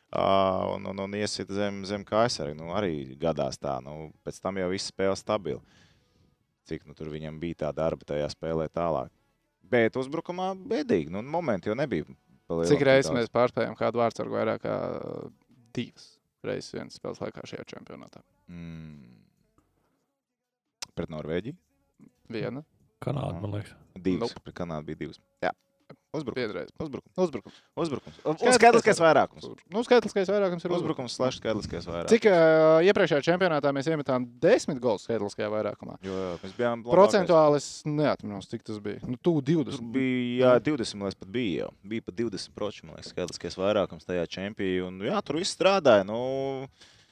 Uh, 0.08 0.76
un, 0.76 0.86
un, 0.88 1.00
un 1.06 1.16
iesit 1.20 1.50
zem, 1.52 1.86
zem 1.86 2.04
kā 2.08 2.26
aizsargi. 2.26 2.58
Nu, 2.58 2.74
arī 2.76 3.16
gadās 3.20 3.60
tā. 3.60 3.78
Nu, 3.84 4.10
pēc 4.26 4.42
tam 4.42 4.58
jau 4.58 4.70
viss 4.72 4.90
spēle 4.92 5.16
stabili. 5.20 5.62
Cik 6.68 6.84
nu, 6.88 6.96
tur 6.98 7.08
viņam 7.12 7.38
bija 7.40 7.62
tā 7.68 7.72
darba 7.76 8.04
tajā 8.08 8.28
spēlē 8.34 8.68
tālāk. 8.72 9.12
Bet 9.72 9.98
uzbrukumā 10.00 10.52
bēdīgi. 10.70 11.12
Nu, 11.14 11.24
momenti 11.26 11.72
jau 11.72 11.76
nebija. 11.78 12.08
Cik 12.48 12.84
reizes 12.88 13.12
mēs 13.12 13.32
pārspējām 13.34 13.76
kādu 13.76 14.00
vārdu 14.00 14.24
ar 14.24 14.32
vairāk 14.32 14.64
kā 14.64 14.76
divas 15.76 16.14
reizes 16.48 16.72
vienas 16.76 16.96
spēles 16.96 17.20
laikā 17.24 17.44
šajā 17.50 17.66
čempionātā? 17.74 18.22
Mm. 18.48 19.18
Pret 20.96 21.12
Norvēģiju? 21.14 21.58
Viena. 22.34 22.64
Kanāda, 23.04 23.42
man 23.44 23.58
liekas. 23.58 23.76
Divas. 23.98 24.32
Nope. 24.32 24.38
Nope. 24.38 24.46
Pret 24.48 24.58
Kanādu 24.58 24.90
bija 24.90 25.02
divas. 25.04 25.20
Jā. 25.44 25.52
Uzbrukums. 26.18 26.36
Piedreiz. 26.40 26.70
Uzbrukums. 26.82 27.14
Uzbrukums. 27.18 27.58
Uzbrukums. 27.78 28.16
Un 28.26 28.38
Skaidrs, 28.40 28.58
skaitliskais 28.58 28.98
ka- 28.98 29.06
vairākums. 29.06 29.44
Nu, 29.70 29.84
skaitliskais 29.86 30.30
vairākums 30.32 30.66
ir 30.66 30.72
uzbrukums. 30.74 30.82
Uzbrukums 30.82 31.16
slash 31.20 31.38
skaitliskais 31.40 31.86
vairākums. 31.88 32.10
Cik 32.16 32.26
uh, 32.32 32.80
iepriekšējā 32.88 33.22
čempionātā 33.28 33.72
mēs 33.76 33.90
iemetām 33.92 34.26
desmit 34.42 34.80
gols 34.82 35.06
skaitliskajā 35.06 35.50
vairākumā? 35.54 36.00
Jo 36.08 36.16
jā, 36.18 36.32
mēs 36.42 36.56
bijām 36.58 36.82
labākais. 36.82 36.96
Procentuāli 36.98 37.62
es 37.62 37.70
neatceros, 37.86 38.50
cik 38.50 38.66
tas 38.68 38.80
bija. 38.84 39.04
Nu, 39.06 39.20
tu 39.22 39.36
20. 39.46 39.78
Tur 39.78 39.86
bija 39.94 40.56
jā, 40.58 40.66
20, 40.72 40.96
man 40.98 41.08
liekas, 41.12 41.20
pat 41.22 41.32
bija 41.38 41.62
jau. 41.68 41.72
Bija 41.94 42.08
pat 42.10 42.18
20 42.24 42.56
procentu, 42.58 42.90
man 42.90 42.98
liekas, 42.98 43.14
skaitliskais 43.14 43.60
vairākums 43.62 44.08
tajā 44.10 44.26
čempionā. 44.26 44.88
Un 44.90 45.00
jā, 45.12 45.22
tur 45.28 45.38
viss 45.44 45.54
strādāja. 45.56 46.08
Nu, 46.08 46.68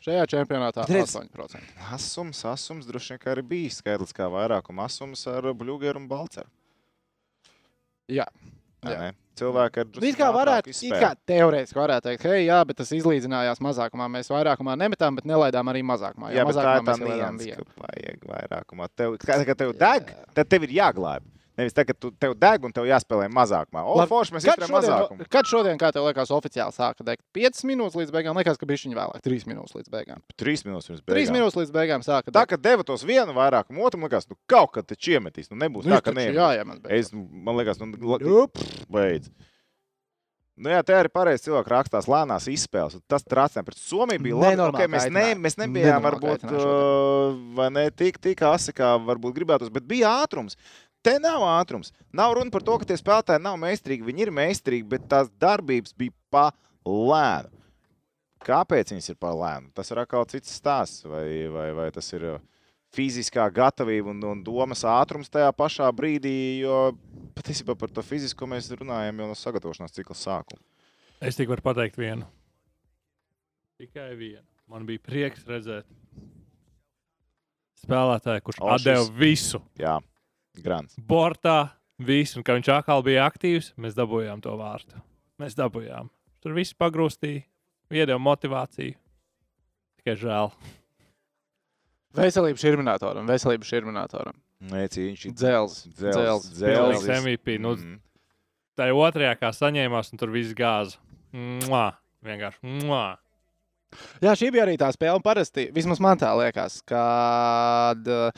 Šajā 0.06 0.26
čempionātā 0.30 0.84
redz- 0.90 1.16
8%. 1.18 1.62
asums, 1.96 2.42
asums 2.46 2.86
droši 2.86 3.16
vien 3.16 3.20
kā 3.24 3.32
arī 3.36 3.42
bija 3.54 3.70
skaitliskā 3.74 4.28
vairākuma 4.30 4.86
asums 4.86 5.24
ar 5.32 5.48
Bluegeru 5.58 5.98
un 6.02 6.08
Balceru. 6.08 6.46
Jā. 8.14 8.28
Jā. 8.94 9.12
Cilvēki 9.36 9.82
ar 9.82 9.88
Nu, 9.92 10.08
It 10.08 10.16
kā 10.16 10.28
varētu, 10.32 10.74
kā 10.96 11.10
teorētiski 11.28 11.80
varētu 11.80 12.08
teikt, 12.08 12.28
hei, 12.30 12.46
jā, 12.48 12.62
bet 12.70 12.78
tas 12.80 12.94
izlīdzinājās 12.96 13.60
mazākumā. 13.60 14.08
Mēs 14.14 14.32
vairākumā 14.32 14.78
nemetām, 14.80 15.18
bet 15.20 15.28
nelaidām 15.28 15.72
arī 15.74 15.84
mazākumā. 15.84 16.32
Jā, 16.32 16.46
bet 16.48 16.56
tā 16.56 16.64
mazākumā 16.80 16.96
ir 16.96 17.24
tā 17.26 17.32
vienu. 17.44 17.66
ka 17.68 17.84
vajag 17.84 18.28
vairākumā. 18.32 18.88
Tev, 18.96 19.18
kā, 19.20 19.42
kad 19.50 19.60
tev 19.60 19.74
deg, 19.76 20.14
tad 20.38 20.52
tev 20.54 20.70
ir 20.70 20.78
jāglābj. 20.80 21.35
Nevis 21.56 21.72
tā, 21.78 21.86
ka 21.88 21.94
tu, 21.96 22.10
tev 22.20 22.34
deg 22.36 22.66
un 22.68 22.74
tev 22.76 22.84
jāspēlē 22.90 23.30
mazākumā. 23.32 23.84
O, 23.88 23.96
Labi, 23.96 24.10
forši, 24.12 24.34
mēs 24.36 24.44
Kad 24.50 24.60
šodien, 24.60 24.74
mazākumu. 24.76 25.28
kad 25.32 25.48
šodien, 25.48 25.78
kā 25.80 25.92
tev 25.96 26.04
liekas, 26.10 26.34
oficiāli 26.36 26.76
sāka 26.76 27.06
degt 27.08 27.24
5 27.38 27.64
minūtes 27.70 27.96
līdz 27.96 28.12
beigām, 28.12 28.36
liekas, 28.36 28.60
ka 28.60 28.68
bija 28.68 28.84
viņa 28.84 29.00
vēlāk 29.00 29.24
3 29.24 29.48
minūtes 29.54 29.78
līdz 29.80 29.94
beigām. 29.96 30.20
Trīs 30.36 30.66
minūtes 30.68 30.92
pirms 30.92 31.06
3 31.08 31.16
beigām. 31.16 31.38
minūtes 31.40 31.60
līdz 31.62 31.72
beigām 31.80 32.04
sāka 32.04 32.28
Tā, 32.28 32.42
degt. 32.44 32.50
ka 32.52 32.58
deva 32.70 32.84
tos 32.84 33.08
vienu 33.08 33.32
vairākumu, 33.40 33.88
otram 33.88 34.04
likās, 34.04 34.28
nu 34.28 34.36
kaut 34.52 34.76
kad 34.76 34.86
taču 34.92 35.16
iemetīs. 35.16 35.48
Nu 35.50 35.56
nebūs 35.64 35.88
Nu, 35.88 35.96
tā, 35.96 36.04
ka 36.04 36.12
nē. 36.12 36.28
jāiemet 36.36 36.84
beigās. 36.84 37.08
Es, 37.08 37.14
man 37.16 37.56
liekas, 37.56 37.80
nu, 37.80 37.96
Jup. 38.20 38.60
beidz. 38.92 39.32
Nu, 40.56 40.70
jā, 40.72 40.78
te 40.88 40.94
arī 40.96 41.10
pareizi 41.12 41.50
cilvēki 41.50 41.68
rakstās 41.68 42.06
lēnās 42.08 42.46
izspēles. 42.48 42.94
un 42.96 43.02
Tas 43.12 43.26
trācināja 43.28 43.66
pret 43.68 43.76
Somiju. 43.76 44.22
Bija 44.24 44.38
labi. 44.40 44.62
Okay, 44.72 44.88
mēs, 44.88 45.10
ne, 45.12 45.26
mēs 45.36 45.58
nebijām 45.60 46.00
Nenormāli 46.00 46.40
varbūt 46.40 46.46
uh, 46.48 47.34
vai 47.58 47.66
ne, 47.76 47.84
tik, 47.92 48.22
tik 48.24 48.40
asi, 48.48 48.72
kā 48.72 48.94
varbūt 49.04 49.36
gribētos, 49.36 49.68
bet 49.76 49.84
bija 49.84 50.14
ātrums. 50.24 50.56
Te 51.06 51.16
nav 51.22 51.44
ātrums. 51.46 51.92
Nav 52.16 52.34
runa 52.38 52.54
par 52.54 52.64
to, 52.66 52.80
ka 52.82 52.88
tie 52.90 52.98
spēlētāji 52.98 53.44
nav 53.46 53.60
meistarīgi. 53.62 54.08
Viņi 54.08 54.26
ir 54.26 54.34
meistarīgi, 54.34 54.88
bet 54.90 55.06
tās 55.12 55.30
darbības 55.42 55.94
bija 55.98 56.16
pa 56.34 56.48
lēnu. 56.82 57.52
Kāpēc 58.46 58.94
viņas 58.94 59.12
ir 59.14 59.18
pa 59.22 59.34
lēnu? 59.34 59.70
Tas 59.78 59.90
ir 59.94 60.02
atkal 60.02 60.26
cits 60.30 60.54
stāsts. 60.58 61.06
Vai, 61.10 61.26
vai, 61.54 61.68
vai 61.78 61.88
tas 61.94 62.10
ir 62.14 62.26
uh, 62.30 62.42
fiziskā 62.96 63.46
gatavība 63.54 64.12
un, 64.14 64.24
un 64.32 64.42
domas 64.46 64.82
ātrums 64.88 65.32
tajā 65.34 65.52
pašā 65.58 65.90
brīdī, 65.96 66.36
jo 66.64 66.96
patiesībā 67.38 67.76
par 67.78 67.94
to 67.94 68.04
fizisko 68.06 68.50
mēs 68.50 68.72
runājam 68.74 69.22
jau 69.22 69.30
no 69.30 69.38
sagatavošanās 69.38 69.96
cikla 69.96 70.18
sākuma. 70.18 70.64
Es 71.22 71.38
tikai 71.38 71.56
varu 71.56 71.66
pateikt 71.66 72.00
vienu. 72.00 72.28
Tikai 73.80 74.12
vienu. 74.18 74.46
Man 74.72 74.88
bija 74.88 75.02
prieks 75.06 75.46
redzēt 75.46 75.86
spēlētāju, 77.86 78.44
kurš 78.46 78.62
atdeva 78.76 79.06
visu. 79.20 79.62
Jā, 79.78 80.00
grants. 80.64 80.96
Bortā 81.00 81.72
visu, 82.00 82.40
un 82.40 82.44
kad 82.48 82.58
viņš 82.60 82.70
atkal 82.80 83.04
bija 83.06 83.26
aktīvs, 83.30 83.74
mēs 83.80 83.96
dabūjām 83.98 84.42
to 84.44 84.56
vārtu. 84.60 85.02
Mēs 85.42 85.56
dabūjām. 85.58 86.10
Tur 86.44 86.54
viss 86.56 86.74
pagrūstīja, 86.78 87.44
iedeva 87.92 88.20
motivāciju. 88.22 88.96
Tikai 90.00 90.16
žēl. 90.22 90.52
Veselība 92.16 92.62
šurminātoram, 92.62 93.28
veselība 93.28 93.68
šurminātoram. 93.68 94.38
Nē, 94.72 94.86
viņš 94.88 95.26
ir 95.28 95.34
Dzels. 95.36 95.82
dzels. 95.98 96.46
Pilnīgs 96.56 97.04
dzels. 97.04 97.10
MVP. 97.20 97.58
Nu, 97.60 97.76
Mhm. 97.76 98.00
Tā 98.78 98.88
ir 98.90 98.94
otrajā, 99.00 99.36
kā 99.40 99.52
saņēmās, 99.56 100.12
un 100.12 100.18
tur 100.20 100.30
viss 100.30 100.54
gāza. 100.54 100.98
Mua! 101.34 101.94
Vienkārši. 102.24 102.60
Mua! 102.84 103.18
Jā, 104.20 104.34
šī 104.36 104.50
bija 104.52 104.66
arī 104.66 104.78
tā 104.78 104.90
spēle. 104.92 105.16
un 105.16 105.22
Parasti, 105.22 105.72
vismaz 105.72 106.00
man 106.02 106.18
tā 106.18 106.32
liekas, 106.36 106.82
kad 106.84 108.08
uh, 108.08 108.32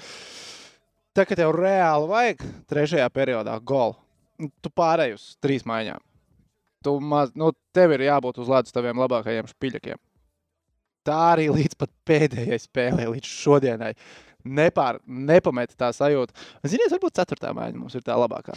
tā, 1.18 1.26
kad 1.26 1.40
tev 1.40 1.54
reāli 1.58 2.10
vajag 2.12 2.44
trešajā 2.70 3.08
periodā 3.14 3.58
golu, 3.60 3.98
nu, 4.42 4.52
tu 4.62 4.72
pārēji 4.74 5.18
uz 5.18 5.30
trīs 5.44 5.66
maiņām. 5.68 6.04
Tu 6.86 6.94
maz, 7.02 7.34
nu, 7.36 7.50
tev 7.76 7.96
ir 7.96 8.06
jābūt 8.06 8.38
uz 8.44 8.52
ledus 8.52 8.76
taviem 8.76 9.00
labākajiem 9.02 9.50
špiļakiem. 9.50 10.00
Tā 11.08 11.18
arī 11.34 11.48
līdz 11.50 11.78
pat 11.80 11.92
pēdējai 12.08 12.60
spēlei, 12.62 13.08
līdz 13.16 13.32
šodienai. 13.32 13.94
Nepār, 14.48 15.00
nepameta 15.08 15.76
tā 15.80 15.90
sajūta. 15.96 16.36
Ziniet, 16.68 16.92
varbūt 16.94 17.18
ceturtā 17.18 17.54
maiņa 17.56 17.80
mums 17.80 17.98
ir 17.98 18.06
tā 18.06 18.16
labākā. 18.20 18.56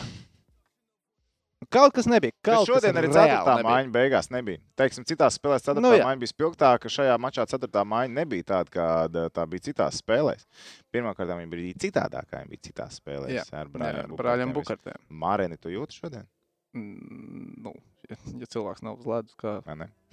Kaut 1.69 1.93
kas 1.93 2.07
nebija. 2.09 2.33
Bet 2.33 2.47
Kaut 2.55 2.67
šodien 2.71 2.95
kas 2.97 2.99
arī 3.03 3.09
reāli 3.11 3.17
ceturtā 3.19 3.55
nebija. 3.59 3.71
maiņa 3.75 3.93
beigās 3.93 4.31
nebija. 4.33 4.61
Teiksim, 4.81 5.05
citās 5.05 5.37
spēlēs 5.37 5.67
ceturtā 5.67 5.83
Nu, 5.85 5.91
jā. 5.93 6.07
maiņa 6.09 6.21
bija 6.23 6.33
spilgtāka. 6.33 6.89
Šajā 6.89 7.17
mačā 7.21 7.45
ceturtā 7.51 7.83
maiņa 7.85 8.15
nebija 8.17 8.47
tāda, 8.49 8.73
kāda 8.73 9.25
tā 9.37 9.45
bija 9.51 9.67
citās 9.69 9.99
spēlēs. 10.01 10.47
Pirmkārt, 10.91 11.21
viņa 11.29 11.51
bija 11.53 11.75
citādākā. 11.85 12.41
Viņa 12.41 12.51
bija 12.55 12.65
citās 12.71 12.97
spēlēs 13.03 13.35
Jā, 13.37 13.45
ar 13.61 13.69
brāļiem. 13.69 14.55
Bukartiem. 14.57 14.97
Mārēni, 15.13 15.59
tu 15.61 15.69
jūti 15.75 16.01
šodien? 16.01 16.25
Mm, 16.73 17.59
Nu, 17.67 17.75
ja, 18.09 18.17
ja 18.41 18.47
cilvēks 18.47 18.81
nav 18.87 18.97
uz 19.03 19.07
ledus, 19.11 19.35
kā, 19.37 19.59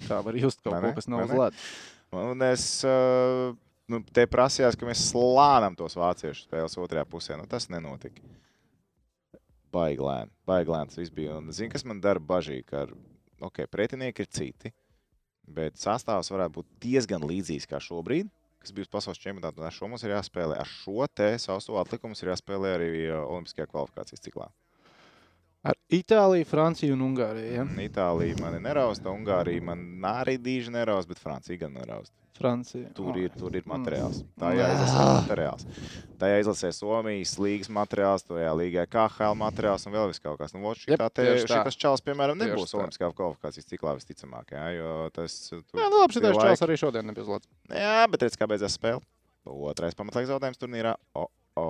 kā 0.08 0.18
var 0.26 0.36
just 0.36 0.60
kaut 0.60 0.74
ko, 0.82 0.90
kas 0.96 1.08
nav 1.08 1.24
uz 1.24 1.32
ledus? 1.32 1.68
Un 2.12 2.42
es 2.44 2.64
uh, 2.84 3.54
nu, 3.88 4.02
te 4.12 4.26
prasījās, 4.28 4.76
ka 4.76 4.84
mēs 4.88 5.06
slānām 5.12 5.76
tos 5.78 5.96
vāciešu 5.96 6.44
spēles 6.44 6.76
otrajā 6.76 7.06
pusē. 7.08 7.38
Nu, 7.40 7.46
tas 7.48 7.68
nenotika. 7.72 8.20
Baigi 9.74 10.00
lēni, 10.04 10.32
baigi 10.48 10.72
lēni 10.72 10.92
tas 10.92 11.00
viss 11.00 11.14
bija. 11.14 11.38
Un 11.40 11.52
zini, 11.52 11.70
kas 11.72 11.84
man 11.88 12.00
dara 12.04 12.22
bažīgi, 12.24 12.64
ka 12.70 12.86
okay, 13.48 13.68
pretinieki 13.70 14.24
ir 14.24 14.30
citi, 14.32 14.72
bet 15.44 15.76
sastāvs 15.80 16.32
varētu 16.32 16.58
būt 16.60 16.70
diezgan 16.84 17.26
līdzīgs 17.28 17.68
kā 17.68 17.80
šobrīd. 17.82 18.30
Kas 18.58 18.72
bija 18.74 18.90
pasaules 18.90 19.20
čempionāta, 19.22 19.60
un 19.60 19.68
ar 19.68 19.74
šo 19.74 19.86
mums 19.90 20.02
ir 20.02 20.16
jāspēlē. 20.16 20.56
Ar 20.58 20.66
šo 20.66 21.06
te 21.14 21.28
savu 21.38 21.78
atlikumu 21.78 22.16
ir 22.18 22.32
jāspēlē 22.32 22.72
arī 22.74 22.88
uh, 23.06 23.20
Olimpiskajā 23.22 23.68
kvalifikācijas 23.70 24.24
ciklā. 24.24 24.48
Ar 25.66 25.74
Itāliju, 25.90 26.46
Franciju 26.46 26.94
un 26.94 27.00
Ungāriju. 27.08 27.48
Ja? 27.56 27.64
Mm, 27.66 27.80
Itālija 27.88 28.36
man 28.40 28.54
nerausta, 28.62 29.10
Ungārija 29.10 29.62
man 29.66 29.80
arī 30.06 30.36
dīži 30.38 30.70
nerausta, 30.70 31.10
bet 31.10 31.18
Francija 31.18 31.58
gan 31.64 31.74
nerausta. 31.74 32.14
Francija. 32.38 32.86
Tur 32.94 33.16
ir, 33.18 33.32
tur 33.34 33.50
ir 33.58 33.64
Mm. 33.66 33.72
materiāls. 33.72 34.20
Tā 34.38 34.52
jāizlasē 34.54 35.06
materiāls. 35.18 35.64
Tā 36.20 36.28
jāizlasē 36.30 36.70
Somijas 36.76 37.32
līgas 37.42 37.66
materiāls, 37.74 38.22
to 38.22 38.38
jālīgai 38.38 38.84
KHL 38.86 39.34
materiāls 39.34 39.88
un 39.90 39.92
vēl 39.96 40.06
vis 40.12 40.20
kaut 40.22 40.38
kas. 40.38 40.54
Nu, 40.54 40.60
vot 40.62 40.78
šitā 40.78 41.10
te, 41.10 41.26
šitas 41.42 41.74
čals, 41.74 42.00
piemēram, 42.06 42.38
nebūs. 42.38 42.76
Olimpiskā 42.78 43.10
kvalifikācijas 43.10 43.66
ciklā 43.66 43.96
visticamāk, 43.98 44.54
jā, 44.54 44.68
jo 44.78 45.10
tas... 45.12 45.34
Tur, 45.50 45.64
Jā, 45.74 45.88
nu 45.90 45.98
labi, 46.04 46.14
šitais 46.14 46.38
čels 46.38 46.62
arī 46.68 46.78
šodien 46.78 47.10
nebija 47.10 47.26
ledus. 47.26 47.50
Jā, 47.74 48.06
bet 48.06 48.22
redz, 48.22 48.38
kā 48.38 48.46
beidzās 48.46 48.78
spēle. 48.78 49.02
Otrais 49.44 49.98
pamatlaiks 49.98 50.30
zaudējums 50.30 50.62
turnīrā. 50.62 50.94
O, 51.18 51.26
o. 51.58 51.66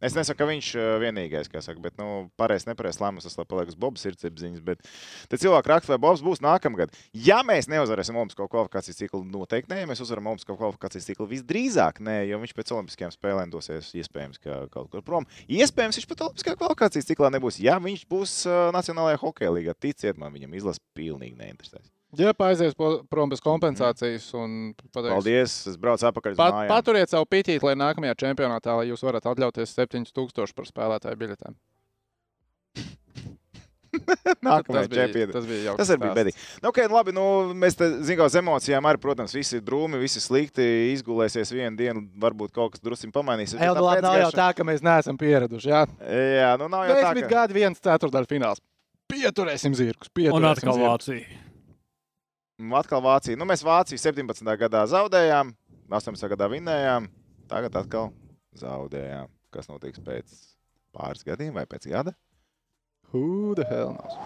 Es 0.00 0.14
nesaku, 0.16 0.38
ka 0.40 0.48
viņš 0.48 0.68
uh, 0.78 0.86
vienīgais, 1.02 1.50
kas 1.52 1.66
saka, 1.68 1.82
bet, 1.84 1.96
nu, 2.00 2.30
pareizi, 2.40 2.68
nepareizi 2.70 3.02
lēmums, 3.02 3.26
tas 3.28 3.36
paliek 3.44 3.68
uz 3.68 3.76
Bobas 3.76 4.04
sirdsapziņas, 4.06 4.62
bet 4.64 4.80
cilvēki 5.34 5.72
raksta, 5.72 5.92
vai 5.92 6.00
Bobs 6.00 6.22
būs 6.24 6.40
nākamgad. 6.40 6.94
Ja 7.12 7.42
mēs 7.44 7.68
neuzvarēsim 7.68 8.16
Olimpisko 8.16 8.48
kvalifikācijas 8.48 9.02
ciklu, 9.02 9.20
noteikti 9.28 9.74
nē, 9.74 9.82
mēs 9.90 10.00
uzvaram 10.00 10.32
Olimpisko 10.32 10.56
kvalifikācijas 10.56 11.10
ciklu, 11.12 11.28
visdrīzāk 11.34 12.00
nē, 12.00 12.16
jo 12.30 12.40
viņš 12.40 12.56
pēc 12.56 12.74
Olimpiskajām 12.78 13.14
spēlēm 13.14 13.52
dosies 13.52 13.92
iespējams 14.00 14.40
ka 14.40 14.62
kaut 14.72 14.88
kur 14.94 15.04
prom. 15.04 15.28
Iespējams, 15.52 16.00
viņš 16.00 16.10
pat 16.10 16.26
Olimpiskajā 16.30 16.60
kvalifikācijas 16.64 17.12
ciklā 17.12 17.32
nebūs. 17.36 17.60
Ja 17.60 17.76
viņš 17.82 18.08
būs 18.08 18.40
uh, 18.48 18.68
Nacionālajā 18.72 19.20
hokeja 19.20 19.52
līgā, 19.52 19.76
ticiet 19.76 20.20
man, 20.20 20.32
viņam 20.32 20.56
izlase 20.56 20.80
pilnīgi 20.96 21.36
neinteresēs. 21.36 21.92
Ja 22.18 22.32
aizies 22.42 22.74
prom 23.10 23.30
bez 23.30 23.42
kompensācijas 23.44 24.24
un 24.34 24.54
pateiks, 24.90 25.12
Paldies, 25.12 25.52
es 25.70 25.76
braucu 25.78 26.08
atpakaļ 26.08 26.38
Pat, 26.38 26.56
paturiet 26.70 27.12
savu 27.12 27.28
pitīt, 27.30 27.62
lai 27.62 27.76
nākamajā 27.78 28.16
čempionātā 28.24 28.74
lai 28.80 28.88
jūs 28.88 29.04
varat 29.06 29.28
atļauties 29.30 29.76
7000 29.78 30.56
par 30.56 30.66
spēlētāju 30.66 31.20
biļetēm. 31.20 31.58
Bija, 34.40 35.06
čempionātā. 35.10 35.32
tas 35.34 35.46
bija 35.48 35.62
jauks 35.64 35.80
Tas 35.80 35.90
arī 35.90 36.00
bija 36.04 36.12
bedīgi. 36.14 36.36
Nu, 36.62 36.68
okay, 36.70 36.86
nu 36.86 36.94
labi, 36.94 37.14
nu, 37.14 37.24
mēs 37.58 37.74
te 37.78 37.88
zinām, 38.06 38.28
uz 38.30 38.36
emocijām 38.38 38.86
arī, 38.86 39.00
protams, 39.02 39.34
visi 39.34 39.58
ir 39.58 39.64
drūmi, 39.66 39.98
visi 39.98 40.22
slikti. 40.22 40.62
Izgulēsies 40.92 41.50
vienu 41.50 41.74
dienu, 41.78 42.04
varbūt 42.22 42.54
kaut 42.54 42.76
kas 42.76 42.84
drusku 42.86 43.10
pamainīsies. 43.14 43.58
Ej, 43.58 43.66
bet 43.66 43.80
tā 43.80 43.84
labi, 43.88 44.06
nav 44.06 44.18
jau 44.22 44.30
tā, 44.38 44.48
ka 44.54 44.66
mēs 44.68 44.86
neesam 44.86 45.18
pieraduši. 45.18 45.72
Jā, 45.74 45.84
Jā, 46.06 46.54
nu 46.62 46.70
nav 46.70 46.86
jau 46.86 46.96
tā. 46.96 47.02
desmit 47.02 47.26
Ka... 47.26 47.34
gadi, 47.34 47.58
viens 47.58 47.82
ceturdaļu 47.90 48.30
fināls. 48.30 48.62
Pieturēsim 49.10 49.74
zirgus. 49.74 50.06
Un 50.06 50.18
Pieturēsim 50.22 50.54
atkal 50.54 50.78
zirgus. 50.78 50.90
Vācija. 51.10 51.49
Nu, 52.60 52.76
Atkal 52.76 53.00
Vācija. 53.00 53.38
Nu, 53.40 53.46
mēs 53.48 53.62
Vāciju 53.64 53.96
17. 54.00 54.44
gadā 54.60 54.82
zaudējām, 54.90 55.54
18. 55.88 56.28
gadā 56.34 56.48
vinnējām, 56.52 57.06
tagad 57.48 57.78
atkal 57.80 58.10
zaudējām. 58.60 59.30
Kas 59.50 59.70
notiks 59.70 60.02
pēc 60.04 60.34
pāris 60.94 61.24
gadiem 61.26 61.56
vai 61.56 61.64
pēc 61.70 61.88
gada? 61.90 62.12
Who 63.14 63.56
the 63.56 63.64
hell 63.66 63.96
knows? 63.96 64.18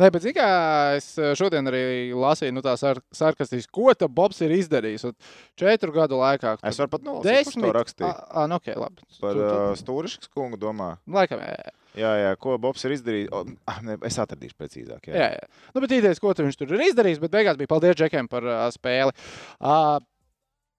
Nē, 0.00 0.08
bet 0.10 0.24
zini, 0.24 0.34
kā 0.34 0.48
es 0.96 1.12
eh, 1.20 1.36
šodien 1.38 1.70
arī 1.70 1.84
lasīju, 2.18 2.56
nu, 2.56 2.64
tā 2.64 2.72
sar 2.80 2.98
sarkastiski, 3.14 3.70
ko 3.76 3.92
tā 3.94 4.08
Bobs 4.10 4.40
ir 4.42 4.56
izdarījis. 4.56 5.04
Un 5.06 5.14
četru 5.60 5.94
gadu 5.94 6.18
laikā. 6.18 6.56
Es 6.66 6.80
varu 6.82 6.90
pat 6.96 7.04
nolasīt, 7.06 7.52
kurš 7.52 7.60
to 7.60 7.70
rakstīja. 7.76 8.10
Ah, 8.32 8.48
nu, 8.50 8.58
ok, 8.58 8.72
labi. 8.80 9.06
Par 9.20 9.38
uh, 9.38 9.70
Stūriškas 9.78 10.32
kungu 10.34 10.58
domā. 10.58 10.96
Laikam, 11.06 11.44
jā, 11.44 11.54
jā. 11.60 11.76
Jā, 11.94 12.10
jā, 12.18 12.34
ko 12.42 12.56
Bobs 12.58 12.82
ir 12.86 12.96
izdarījis. 12.96 13.30
O, 13.34 13.44
ah, 13.70 13.78
ne, 13.86 13.96
es 14.08 14.18
atradīšu 14.18 14.56
precīzāk. 14.58 15.08
Jā. 15.10 15.14
jā, 15.14 15.28
jā. 15.36 15.70
Nu, 15.74 15.82
bet 15.84 15.94
idejas, 15.94 16.20
ko 16.22 16.32
tu 16.34 16.46
viņš 16.46 16.58
tur 16.58 16.74
ir 16.74 16.88
izdarījis, 16.88 17.20
bet 17.22 17.34
beigās 17.34 17.58
bija 17.60 17.70
paldies 17.70 17.98
Džekiem 18.00 18.28
par 18.30 18.46
uh, 18.48 18.64
spēli. 18.74 19.14
Uh, 19.60 19.98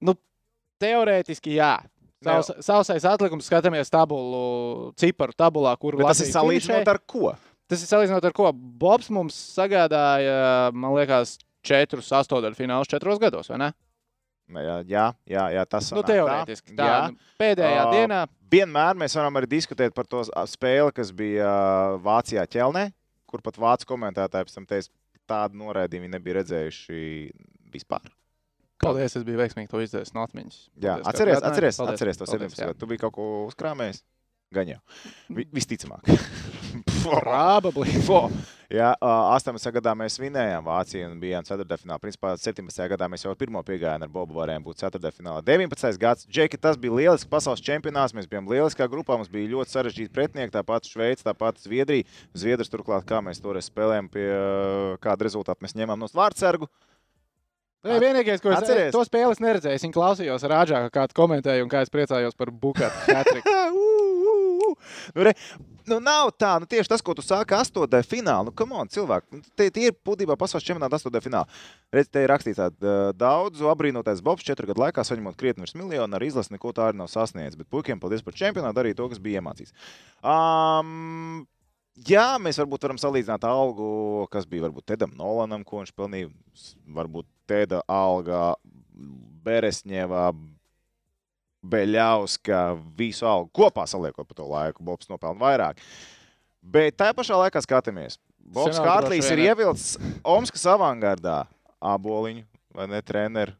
nu, 0.03 0.17
teorētiski, 0.83 1.55
jā. 1.59 1.77
Savs, 2.25 2.51
sausais 2.65 3.05
atlikums, 3.07 3.47
skatāmies 3.47 3.91
tabulu, 3.93 4.91
ciparu 4.99 5.35
tabulā, 5.37 5.75
kur 5.79 5.97
Bet 5.99 6.09
tas 6.09 6.23
ir 6.23 6.31
Latvija 6.31 6.39
salīdzinot 6.39 6.91
ar 6.95 6.99
ko? 7.05 7.33
Tas 7.69 7.83
ir 7.83 7.89
salīdzinot 7.89 8.25
ar 8.25 8.35
ko? 8.35 8.49
Bobs 8.53 9.11
mums 9.13 9.37
sagādāja, 9.55 10.71
man 10.73 10.95
liekas, 10.97 11.37
četrus 11.65 12.11
astotdaļu 12.15 12.57
finālus 12.57 12.89
četros 12.91 13.21
gados, 13.21 13.49
vai 13.51 13.61
ne? 13.61 13.71
Jā, 14.45 14.75
jā, 14.85 15.05
jā, 15.25 15.43
jā 15.55 15.63
tas 15.65 15.87
Nu, 15.89 15.97
sanāk 15.97 16.05
tā. 16.05 16.13
teorētiski. 16.13 16.75
Tā, 16.77 16.85
Jā. 16.85 16.97
nu, 17.09 17.17
pēdējā 17.41 17.79
Ā, 17.81 17.85
dienā. 17.95 18.19
Vienmēr 18.53 18.99
mēs 19.01 19.15
varam 19.17 19.39
arī 19.39 19.49
diskutēt 19.49 19.95
par 19.97 20.05
to 20.05 20.21
spēli, 20.47 20.93
kas 20.93 21.09
bija 21.11 21.49
Vācijā 22.05 22.43
ķelnē, 22.45 22.91
kur 23.25 23.41
pat 23.41 23.57
vācu 23.57 23.89
komentētāji 23.89 24.45
pēc 24.45 24.53
tam 24.59 24.67
teica, 24.69 24.93
tādu 25.25 25.57
noraidījumu 25.63 26.11
nebija 26.13 26.37
redzējuši 26.43 26.99
vispār. 27.73 28.05
Paldies, 28.85 29.15
es 29.17 29.23
biju 29.25 29.39
veiksmīgi 29.41 29.71
to 29.71 29.81
izdarījis 29.81 30.13
no 30.13 30.21
atmiņas. 30.27 30.59
Jā, 30.77 30.99
Paldies, 30.99 31.07
ka 31.07 31.09
atceries, 31.09 31.41
atceries, 31.41 31.79
Paldies, 31.81 31.95
atceries 31.97 32.21
to 32.21 32.25
paldies, 32.29 32.53
17. 32.53 32.61
jā. 32.61 32.67
gadu. 32.69 32.79
Tu 32.83 32.91
biji 32.93 33.01
kaut 33.01 33.15
ko 33.17 33.29
uzkrāmējis? 33.49 34.03
Gan 34.53 34.69
jau. 34.75 34.79
Vi, 35.33 35.47
visticamāk. 35.57 36.05
Probably. 37.05 37.93
Jā, 38.73 38.95
ā, 38.97 39.09
18. 39.37 39.69
gadā 39.75 39.91
mēs 39.97 40.15
vinējām 40.17 40.65
Vāciju 40.65 41.05
un 41.11 41.19
bijām 41.21 41.45
4. 41.45 41.77
finālā. 41.77 41.99
Principā 42.01 42.31
17. 42.41 42.87
gadā 42.89 43.07
mēs 43.11 43.25
jau 43.25 43.33
pirmo 43.37 43.61
piegājienu 43.65 44.07
ar 44.07 44.11
Bobu 44.11 44.39
varējām 44.39 44.65
būt 44.65 44.81
4. 44.81 45.11
finālā. 45.13 45.43
19. 45.45 45.99
gads, 46.01 46.25
Džeki, 46.25 46.57
tas 46.61 46.79
bija 46.81 46.97
lielisks 46.97 47.29
pasaules 47.29 47.61
čempionāts. 47.65 48.15
Mēs 48.17 48.25
bijām 48.31 48.49
lieliskā 48.49 48.87
grupā, 48.89 49.19
mums 49.19 49.29
bija 49.29 49.51
ļoti 49.53 49.75
sarežģīti 49.75 50.13
pretinieki. 50.15 50.55
Tāpat 50.55 50.89
Šveice, 50.89 51.21
tāpat 51.27 51.61
Zviedrija. 51.61 52.07
Zviedrijas 52.33 52.73
turklāt, 52.73 53.05
kā 53.05 53.21
mēs 53.21 53.43
toreiz 53.43 53.69
spēlējām, 53.69 54.09
pie 54.09 54.25
kāda 55.05 55.29
rezultāta 55.29 55.61
mēs 55.61 55.77
ņēmām 55.77 56.01
no 56.01 56.09
Vārtsargu. 56.15 56.69
Nē, 57.85 57.99
vienīgais, 58.01 58.41
ko 58.41 58.49
es 58.49 58.63
Atceries? 58.63 58.89
to 58.95 59.03
spēli 59.05 59.35
es 59.35 59.41
neredzēju, 59.43 59.77
es 59.77 59.83
viņu 59.85 59.93
klausījos 59.93 60.45
rāžā, 60.49 60.79
kā 60.87 60.93
kāds 61.03 61.13
komentēja, 61.13 61.61
un 61.61 61.69
kā 61.69 61.83
es 61.85 61.91
priecājos 61.93 62.33
par 62.33 62.49
Bukatu. 62.49 63.37
nu, 64.65 64.71
re, 65.27 65.35
nu, 65.89 65.99
nav 66.03 66.31
tā, 66.39 66.55
nu, 66.61 66.67
tieši 66.69 66.91
tas, 66.91 67.03
ko 67.05 67.15
tu 67.17 67.23
sāki 67.25 67.55
astotnē 67.57 68.01
finālā. 68.05 68.47
Nu, 68.49 68.53
come 68.57 68.77
on, 68.77 68.91
cilvēki, 68.91 69.39
nu, 69.39 69.55
tie, 69.57 69.69
tie 69.73 69.89
ir 69.89 69.97
būtībā 70.07 70.37
pasaules 70.39 70.65
čempionāta 70.67 70.99
astotnē 70.99 71.21
finālā. 71.23 71.63
Redz, 71.95 72.11
te 72.13 72.23
ir 72.25 72.31
rakstīts, 72.31 72.61
ka 72.61 72.99
daudzu 73.17 73.71
apbrīnotais 73.71 74.23
Bobs 74.25 74.45
četru 74.47 74.69
gadu 74.71 74.85
laikā 74.85 75.05
saņemot 75.07 75.39
krietni 75.39 75.65
virs 75.65 75.75
miljonu, 75.77 76.17
ar 76.17 76.25
izlasi 76.25 76.55
neko 76.55 76.73
tā 76.75 76.89
arī 76.89 77.01
nav 77.01 77.11
sasniedzis. 77.13 77.59
Bet 77.59 77.71
puikiem 77.73 78.01
paldies 78.03 78.25
par 78.25 78.37
čempionātu, 78.37 78.79
darīja 78.79 78.99
to, 79.01 79.09
kas 79.13 79.21
bija 79.23 79.43
iemācīts. 79.43 79.75
Um, 80.21 81.45
Jā, 82.03 82.33
mēs 82.43 82.57
varbūt 82.59 82.83
varam 82.83 82.97
salīdzināt 82.99 83.45
algu, 83.47 84.25
kas 84.27 84.43
bija 84.51 84.65
varbūt 84.65 84.83
Tedam 84.91 85.13
Nolanam, 85.15 85.61
ko 85.63 85.79
viņš 85.79 85.93
pelnīja. 85.95 86.27
Varbūt 86.91 87.29
Teda 87.47 87.79
alga, 87.87 88.55
Beresņevā, 89.45 90.25
Beļauska, 91.71 92.61
visu 92.97 93.27
algu 93.29 93.49
kopā 93.55 93.85
saliekot 93.89 94.27
par 94.29 94.37
to 94.37 94.47
laiku. 94.49 94.83
Bobs 94.85 95.09
nopelna 95.11 95.39
vairāk. 95.41 95.81
Bet 96.65 96.97
tajā 96.99 97.13
pašā 97.17 97.37
laikā 97.43 97.61
skatāmies. 97.65 98.19
Bobs 98.39 98.77
droši 98.77 99.33
ir 99.33 99.41
ievilcis 99.47 99.95
Omskas 100.21 100.65
avangardā 100.69 101.43
aboliņu 101.81 102.45
vai 102.75 102.85
ne 102.91 103.01
treneru. 103.01 103.55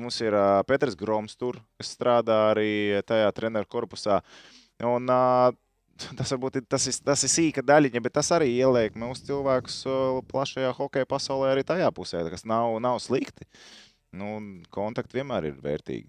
Mums 0.00 0.20
ir 0.22 0.32
uh, 0.36 0.60
Petrs 0.64 0.94
Groms 0.96 1.34
tur, 1.36 1.58
kas 1.76 1.90
strādā 1.96 2.36
arī 2.52 3.00
tajā 3.04 3.26
treneru 3.36 3.68
korpusā. 3.68 4.20
Un, 4.86 5.10
uh, 5.10 5.50
tas, 6.18 6.30
varbūt, 6.32 6.60
ir- 6.60 6.68
tas, 6.70 6.86
ir, 6.88 6.96
tas 7.04 7.24
ir 7.26 7.32
sīka 7.32 7.64
daļiņa, 7.66 8.00
bet 8.06 8.14
tas 8.16 8.30
arī 8.36 8.48
ieliek 8.54 8.96
mūsu 8.96 9.26
cilvēkus 9.28 9.82
plašajā 10.30 10.70
hokeja 10.78 11.08
pasaulē 11.10 11.50
arī 11.52 11.66
tajā 11.66 11.90
pusē, 11.96 12.22
kas 12.32 12.46
nav, 12.48 12.78
nav 12.80 13.00
slikti. 13.04 13.44
Nu, 14.16 14.38
kontakti 14.72 15.20
vienmēr 15.20 15.50
ir 15.50 15.60
vērtīgi. 15.62 16.08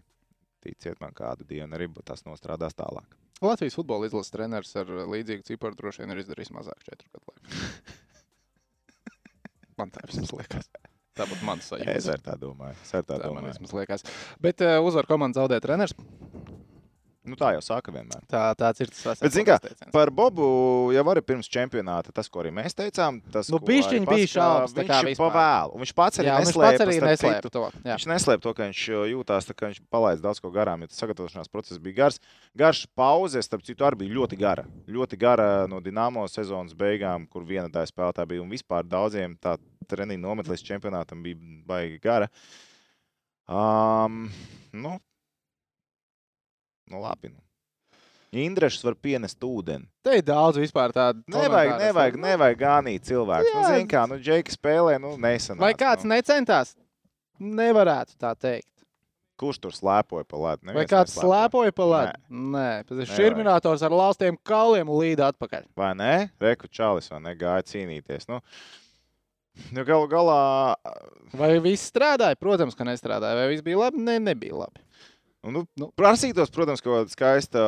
Ticiet 0.62 1.00
man, 1.01 1.13
kādu 1.18 1.41
dienu 1.50 1.74
arī 1.77 1.88
tas 2.06 2.22
nostrādās 2.27 2.75
tālāk. 2.77 3.08
Latvijas 3.41 3.74
futbola 3.80 4.06
izlases 4.06 4.30
treneris 4.36 4.75
ar 4.77 4.86
līdzīgu 5.10 5.44
ciparu 5.48 5.74
droši 5.80 6.03
vien 6.03 6.12
ir 6.13 6.20
izdarījis 6.22 6.52
mazāk 6.54 6.80
četru 6.86 7.08
gadu 7.15 7.26
laikā. 7.32 7.47
Man 9.82 9.89
tā 9.89 10.04
vismaz 10.06 10.30
liekas. 10.38 10.67
Tā 11.17 11.26
būtu 11.28 11.43
mans 11.47 11.65
Es 11.65 11.69
sajūta. 11.74 12.13
arī 12.13 12.21
tā 12.28 12.36
domāju. 12.39 12.76
Es 12.86 12.91
arī 12.95 13.06
tā 13.10 13.15
Tā 13.17 13.32
man 13.32 13.41
domāju. 13.41 13.54
vismaz 13.56 13.71
liekas. 13.80 14.02
Bet 14.45 14.62
uh, 14.63 14.78
uzvar 14.86 15.06
komandu 15.10 15.39
zaudē 15.41 15.58
treneris. 15.63 15.95
Nu, 17.21 17.36
tā 17.38 17.51
jau 17.53 17.60
saka 17.62 17.91
vienmēr. 17.93 18.23
Tā, 18.25 18.39
tāds 18.57 18.81
ir 18.81 18.89
tas 18.89 19.19
vecais 19.21 19.21
Bet, 19.21 19.36
labais 19.45 19.62
teiciens. 19.67 19.91
Par 19.93 20.10
Bobu 20.10 20.45
jau 20.95 21.03
arī 21.12 21.21
pirms 21.21 21.45
čempionāta, 21.53 22.10
tas, 22.17 22.25
ko 22.31 22.41
arī 22.41 22.49
mēs 22.57 22.73
teicām, 22.73 23.19
tas 23.29 23.51
Nu, 23.53 23.60
bišķiņ 23.62 24.07
arī 24.07 24.10
bija 24.10 24.25
pats, 24.25 24.31
šaubas, 24.34 24.73
Viņš 24.73 25.03
vispār. 25.12 25.29
pavēlu. 25.36 25.81
Viņš 25.84 25.93
pats 25.99 26.21
arī 26.23 26.31
Jā, 26.31 26.38
neslēpa, 26.41 26.71
pats 26.71 26.86
arī 26.88 26.95
neslēpa 27.05 27.51
to. 27.53 27.63
Jā. 27.86 27.97
Viņš 27.99 28.07
neslēpa 28.10 28.41
to, 28.47 28.53
ka 28.57 28.65
viņš 28.65 28.81
uh, 28.89 29.03
jūtās, 29.12 29.49
tā, 29.51 29.55
ka 29.60 29.69
viņš 29.69 29.84
palaidis 29.93 30.23
daudz 30.25 30.41
ko 30.41 30.49
garām, 30.55 30.81
jo 30.81 30.89
tas 30.89 31.03
sagatavošanās 31.03 31.53
process 31.53 31.84
bija 31.86 31.99
gars. 31.99 32.17
Garš 32.57 32.81
pauze, 32.97 33.45
starp 33.45 33.67
citu, 33.69 33.86
arī 33.86 34.01
bija 34.01 34.17
ļoti 34.17 34.41
gara. 34.41 34.65
Ļoti 34.89 35.21
gara 35.21 35.47
no 35.69 35.77
Dienāmo 35.86 36.25
sezonas 36.25 36.73
beigām, 36.73 37.29
kur 37.29 37.45
viena 37.45 37.69
daļa 37.69 37.93
spēlētāja 37.93 38.31
bija 38.34 38.41
un 38.41 38.49
vispār 38.49 38.89
daudziem 38.89 39.38
tā 39.38 39.60
treniņa 39.93 40.25
nometne 40.25 40.55
līdz 40.55 40.65
čempionātam 40.73 41.21
bija 41.21 41.38
baigi 41.69 42.01
gara. 42.01 42.31
Um, 43.51 44.29
nu, 44.73 44.97
nu, 46.91 47.01
labi. 47.04 47.32
Nu. 47.32 47.39
Indrešs 48.32 48.84
var 48.88 48.95
pienest 48.95 49.43
ūdeni. 49.43 49.89
Te 50.06 50.15
ir 50.21 50.23
daudz 50.23 50.60
vispār 50.62 50.93
tādu. 50.95 51.19
Nevajag, 51.32 51.73
nevajag, 51.82 52.19
nevajag 52.23 52.60
gānīt 52.62 53.08
cilvēku. 53.10 53.49
Nu, 53.51 53.63
Jā. 53.65 53.71
Zini, 53.73 53.88
kā, 53.91 54.06
nu, 54.08 54.19
Džeki 54.23 54.56
spēlē, 54.56 54.95
nu, 55.04 55.17
nesenāk. 55.19 55.60
Vai 55.60 55.73
kāds 55.75 56.08
nu. 56.08 56.13
necentās? 56.13 56.75
Nevarētu 57.41 58.15
tā 58.21 58.32
teikt. 58.39 58.69
Kurš 59.41 59.58
tur 59.58 59.73
slēpoja 59.73 60.23
pa 60.30 60.38
ledu? 60.38 60.69
Vai 60.75 60.86
kāds 60.88 61.15
slēpoja 61.17 61.73
pa 61.75 61.88
ledu? 61.89 62.19
Nē, 62.54 62.67
tas 62.86 63.01
ir 63.01 63.10
šurminātors 63.10 63.82
ar 63.84 63.95
laustiem 63.97 64.38
kauliem 64.47 64.91
līdzi 64.93 65.25
atpakaļ. 65.32 65.65
Vai 65.82 65.89
ne? 65.97 66.13
Reku 66.43 66.69
čalis, 66.69 67.10
vai 67.12 67.23
ne? 67.25 67.34
Gāja 67.39 67.65
cīnīties. 67.71 68.30
Nu, 68.30 68.38
nu 69.73 69.86
galu 69.88 70.06
galā, 70.12 70.41
Vai 71.34 71.56
viss 71.63 71.89
strādāja? 71.89 72.38
Protams, 72.39 72.77
ka 72.77 72.86
nestrādāja. 72.88 73.39
Vai 73.39 73.49
viss 73.51 73.65
bija 73.65 73.82
labi? 73.82 73.99
Nē, 74.04 74.19
ne, 74.19 74.32
nebija 74.32 74.62
labi. 74.62 74.84
Nu, 75.43 75.63
Nu. 75.80 75.88
prasītos, 75.97 76.51
protams, 76.54 76.84
kaut 76.84 76.99
kāda 76.99 77.13
skaista 77.13 77.62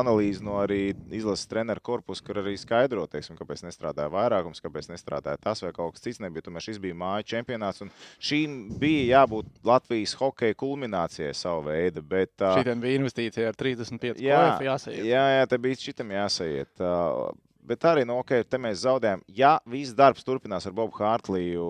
analīze 0.00 0.42
no 0.42 0.56
arī 0.62 0.94
izlases 1.14 1.46
treneru 1.50 1.82
korpusa, 1.84 2.24
kur 2.26 2.40
arī 2.42 2.56
skaidro, 2.58 3.04
teiksim, 3.10 3.36
kāpēc 3.38 3.62
nestrādāja 3.66 4.10
vairākums, 4.12 4.62
kāpēc 4.64 4.90
nestrādāja 4.90 5.38
tas 5.42 5.62
vai 5.62 5.70
kaut 5.76 5.94
kas 5.94 6.02
cits. 6.06 6.20
Nebija. 6.24 6.46
Tomēr 6.48 6.64
šis 6.66 6.80
bija 6.82 6.96
māju 6.98 7.28
čempionāts, 7.34 7.84
un 7.84 7.92
šīm 8.18 8.58
bija 8.80 9.20
jābūt 9.20 9.46
Latvijas 9.64 10.16
hokeja 10.18 10.56
kulminācijai 10.58 11.32
savu 11.38 11.68
veidu. 11.70 12.02
Bet, 12.02 12.34
ā, 12.42 12.56
Šī 12.60 12.74
bija 12.82 12.98
investīcija 13.00 13.48
ar 13.52 13.58
35 13.62 14.20
Jā, 14.22 14.42
jāsajiet. 14.66 15.06
Jā, 15.08 15.24
jā, 15.38 15.46
tā 15.50 15.58
bija 15.62 15.80
šitam 15.80 16.10
jāsajiet. 16.14 16.72
Uh, 16.82 17.30
bet 17.64 17.86
arī, 17.88 18.04
nu, 18.08 18.18
ok, 18.20 18.34
te 18.48 18.58
mēs 18.60 18.82
zaudējām. 18.84 19.22
Ja 19.38 19.54
viss 19.70 19.94
darbs 19.96 20.26
turpinās 20.26 20.66
ar 20.68 20.74
Bobu 20.76 20.98
Hārtliju 21.00 21.64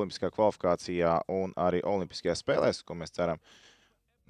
Olimpiskajā 0.00 0.32
kvalifikācijā 0.34 1.14
un 1.36 1.52
arī 1.56 1.84
Olimpiskajās 1.86 2.42
spēlēs, 2.42 2.82
ko 2.86 2.96
mēs 2.98 3.14
ceram, 3.14 3.38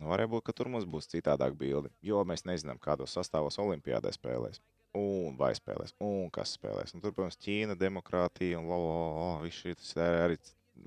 nu, 0.01 0.11
varētu 0.13 0.33
būt, 0.35 0.47
ka 0.47 0.55
tur 0.57 0.71
mums 0.73 0.87
būs 0.89 1.11
citādāk 1.13 1.57
bildi. 1.59 1.93
Jo 2.05 2.25
mēs 2.29 2.47
nezinām, 2.49 2.81
kādos 2.83 3.15
sastāvos 3.17 3.59
Olimpijādē 3.63 4.13
spēlēs. 4.15 4.61
Un 4.97 5.37
vai 5.37 5.51
spēlēs, 5.57 5.93
un 6.01 6.31
kas 6.33 6.55
spēlēs. 6.57 6.95
Un 6.97 7.03
tur, 7.05 7.13
protams, 7.13 7.37
Ķīna, 7.43 7.77
demokrātija 7.77 8.61
un 8.61 8.71
lolo, 8.71 9.43
viss 9.43 9.61
šis 9.61 9.93
arī 10.01 10.39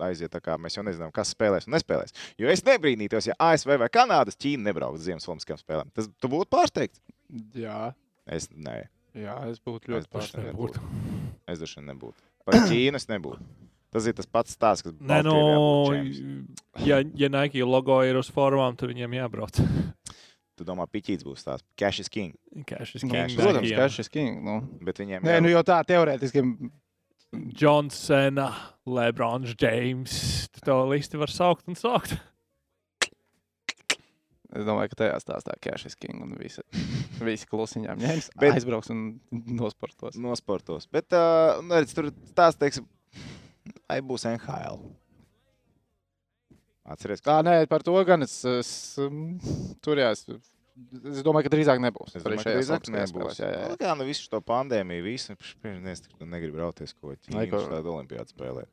aiziet 0.06 0.34
mēs 0.62 0.78
jau 0.78 0.86
nezinām, 0.86 1.14
kas 1.14 1.36
spēlēs 1.36 1.68
un 1.70 1.76
nespēlēs. 1.78 2.16
Jo 2.42 2.50
es 2.50 2.66
nebrīnītos, 2.66 3.30
ja 3.30 3.38
ASV 3.38 3.76
vai 3.82 3.90
Kanādas 3.94 4.38
Ķīna 4.38 4.70
nebrauks 4.70 5.02
uz 5.02 5.10
Ziemassvētku 5.10 5.62
spēlēm. 5.62 5.94
Tas 5.94 6.10
tu 6.18 6.30
būtu 6.32 6.50
pārsteigts. 6.54 7.02
Jā, 7.58 7.92
Es, 8.30 8.46
nē, 8.54 8.84
jā, 9.18 9.36
es 9.50 9.62
būtu 9.66 9.90
Es 9.90 9.94
ļoti 9.96 10.06
vien 10.06 10.14
pārsteigts. 10.14 10.82
Es 11.50 11.62
droši 11.62 11.80
vien 11.80 11.88
nebūtu. 11.90 12.26
Par 12.46 12.60
Ķīnu 12.70 13.00
es 13.00 13.08
nebūtu. 13.10 13.46
Tas 13.90 14.06
ir 14.06 14.14
tas 14.14 14.28
pats 14.30 14.54
stāsts, 14.54 14.84
kas 14.86 14.94
Nē, 15.02 15.24
no, 15.26 15.36
čemps. 15.90 16.20
ja, 16.86 17.00
ja 17.18 17.30
Nike 17.34 17.64
logo 17.66 17.96
ir 18.06 18.20
uz 18.20 18.30
formām, 18.32 18.76
tad 18.78 18.92
viņiem 18.94 19.16
jābrauc. 19.22 19.60
Tu 20.60 20.66
domā, 20.68 20.84
piķīts 20.92 21.24
būs 21.24 21.46
tās 21.48 21.62
Cash 21.80 22.02
is 22.04 22.10
King. 22.12 22.34
Cash 22.68 22.98
is 22.98 23.04
Cash 23.08 23.12
king. 23.12 23.30
is- 23.32 23.38
Protams, 23.40 23.64
Nike, 23.64 23.78
jā. 23.80 23.86
šis 23.96 24.10
king. 24.12 24.42
Nu. 24.44 24.58
Bet 24.84 25.00
viņiem 25.00 25.24
Nē, 25.24 25.38
nu 25.42 25.48
jau 25.54 25.62
tā 25.64 25.78
teorētiski. 25.88 26.44
John 27.56 27.88
Cena, 27.94 28.50
Lebrons 28.86 29.54
James. 29.56 30.50
Tu 30.52 30.60
to 30.68 30.76
listi 30.92 31.16
var 31.22 31.32
saukt 31.32 31.64
un 31.72 31.78
saukt. 31.80 32.18
Es 34.50 34.66
domāju, 34.66 34.90
ka 34.92 34.98
tajā 35.04 35.18
stāstā 35.22 35.54
Cash 35.62 35.86
is 35.92 35.96
King 35.96 36.24
un 36.26 36.32
visi, 36.40 36.64
visi 37.28 37.46
klusiņām 37.52 38.00
ņems, 38.02 38.30
Bet- 38.42 38.56
aizbrauks 38.58 38.90
un 38.94 39.04
nosportos. 39.32 40.18
nosportos. 40.18 40.88
Bet 40.92 41.14
uh, 41.14 41.60
nu, 41.62 41.76
redz, 41.78 41.94
tur 41.94 42.10
tās, 42.36 42.58
teiksim, 42.60 42.88
vai 43.90 44.00
būs 44.06 44.26
NHL? 44.30 44.80
Atcerieties, 46.90 47.22
Tā, 47.26 47.40
nē, 47.46 47.56
par 47.70 47.84
to 47.86 47.94
gan 48.08 48.26
es, 48.26 48.40
es 48.50 48.70
um, 49.04 49.36
tur 49.86 50.00
jā, 50.02 50.08
es, 50.16 50.24
domāju, 51.22 51.46
ka 51.46 51.52
drīzāk 51.54 51.82
nebūs. 51.84 52.16
Es 52.18 52.26
domāju, 52.26 52.46
ka 52.48 52.56
drīzāk 52.56 52.90
nebūs. 52.96 53.42
Jā, 53.44 53.50
jā. 53.54 53.68
Nu, 53.70 53.78
kā 53.78 53.92
nu 54.00 54.08
visu 54.08 54.26
šo 54.26 54.40
pandēmiju, 54.46 55.06
visu 55.06 55.36
neviens 55.66 56.02
negrib 56.24 56.58
rauties, 56.58 56.96
ko 56.98 57.14
ko- 57.14 57.62
tādu 57.70 57.94
olimpiādu 57.94 58.34
spēlēt. 58.34 58.72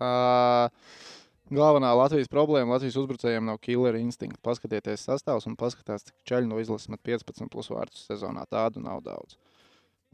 Uh, 0.00 0.70
galvenā 1.52 1.92
Latvijas 1.94 2.32
problēma 2.32 2.78
Latvijas 2.78 2.96
uzbrucējiem 3.02 3.44
nav 3.50 3.60
killer 3.62 3.98
instinkts. 4.00 4.40
Paskatieties 4.42 5.04
sastāvs 5.06 5.44
un 5.50 5.58
paskatās, 5.60 6.06
cik 6.08 6.16
čaļi 6.26 6.48
no 6.48 6.58
izlases 6.62 6.88
met 6.90 7.02
15 7.04 7.50
plus 7.52 7.68
vārdus 7.70 8.06
sezonā. 8.08 8.46
Tādu 8.50 8.82
nav 8.82 9.04
daudz. 9.04 9.36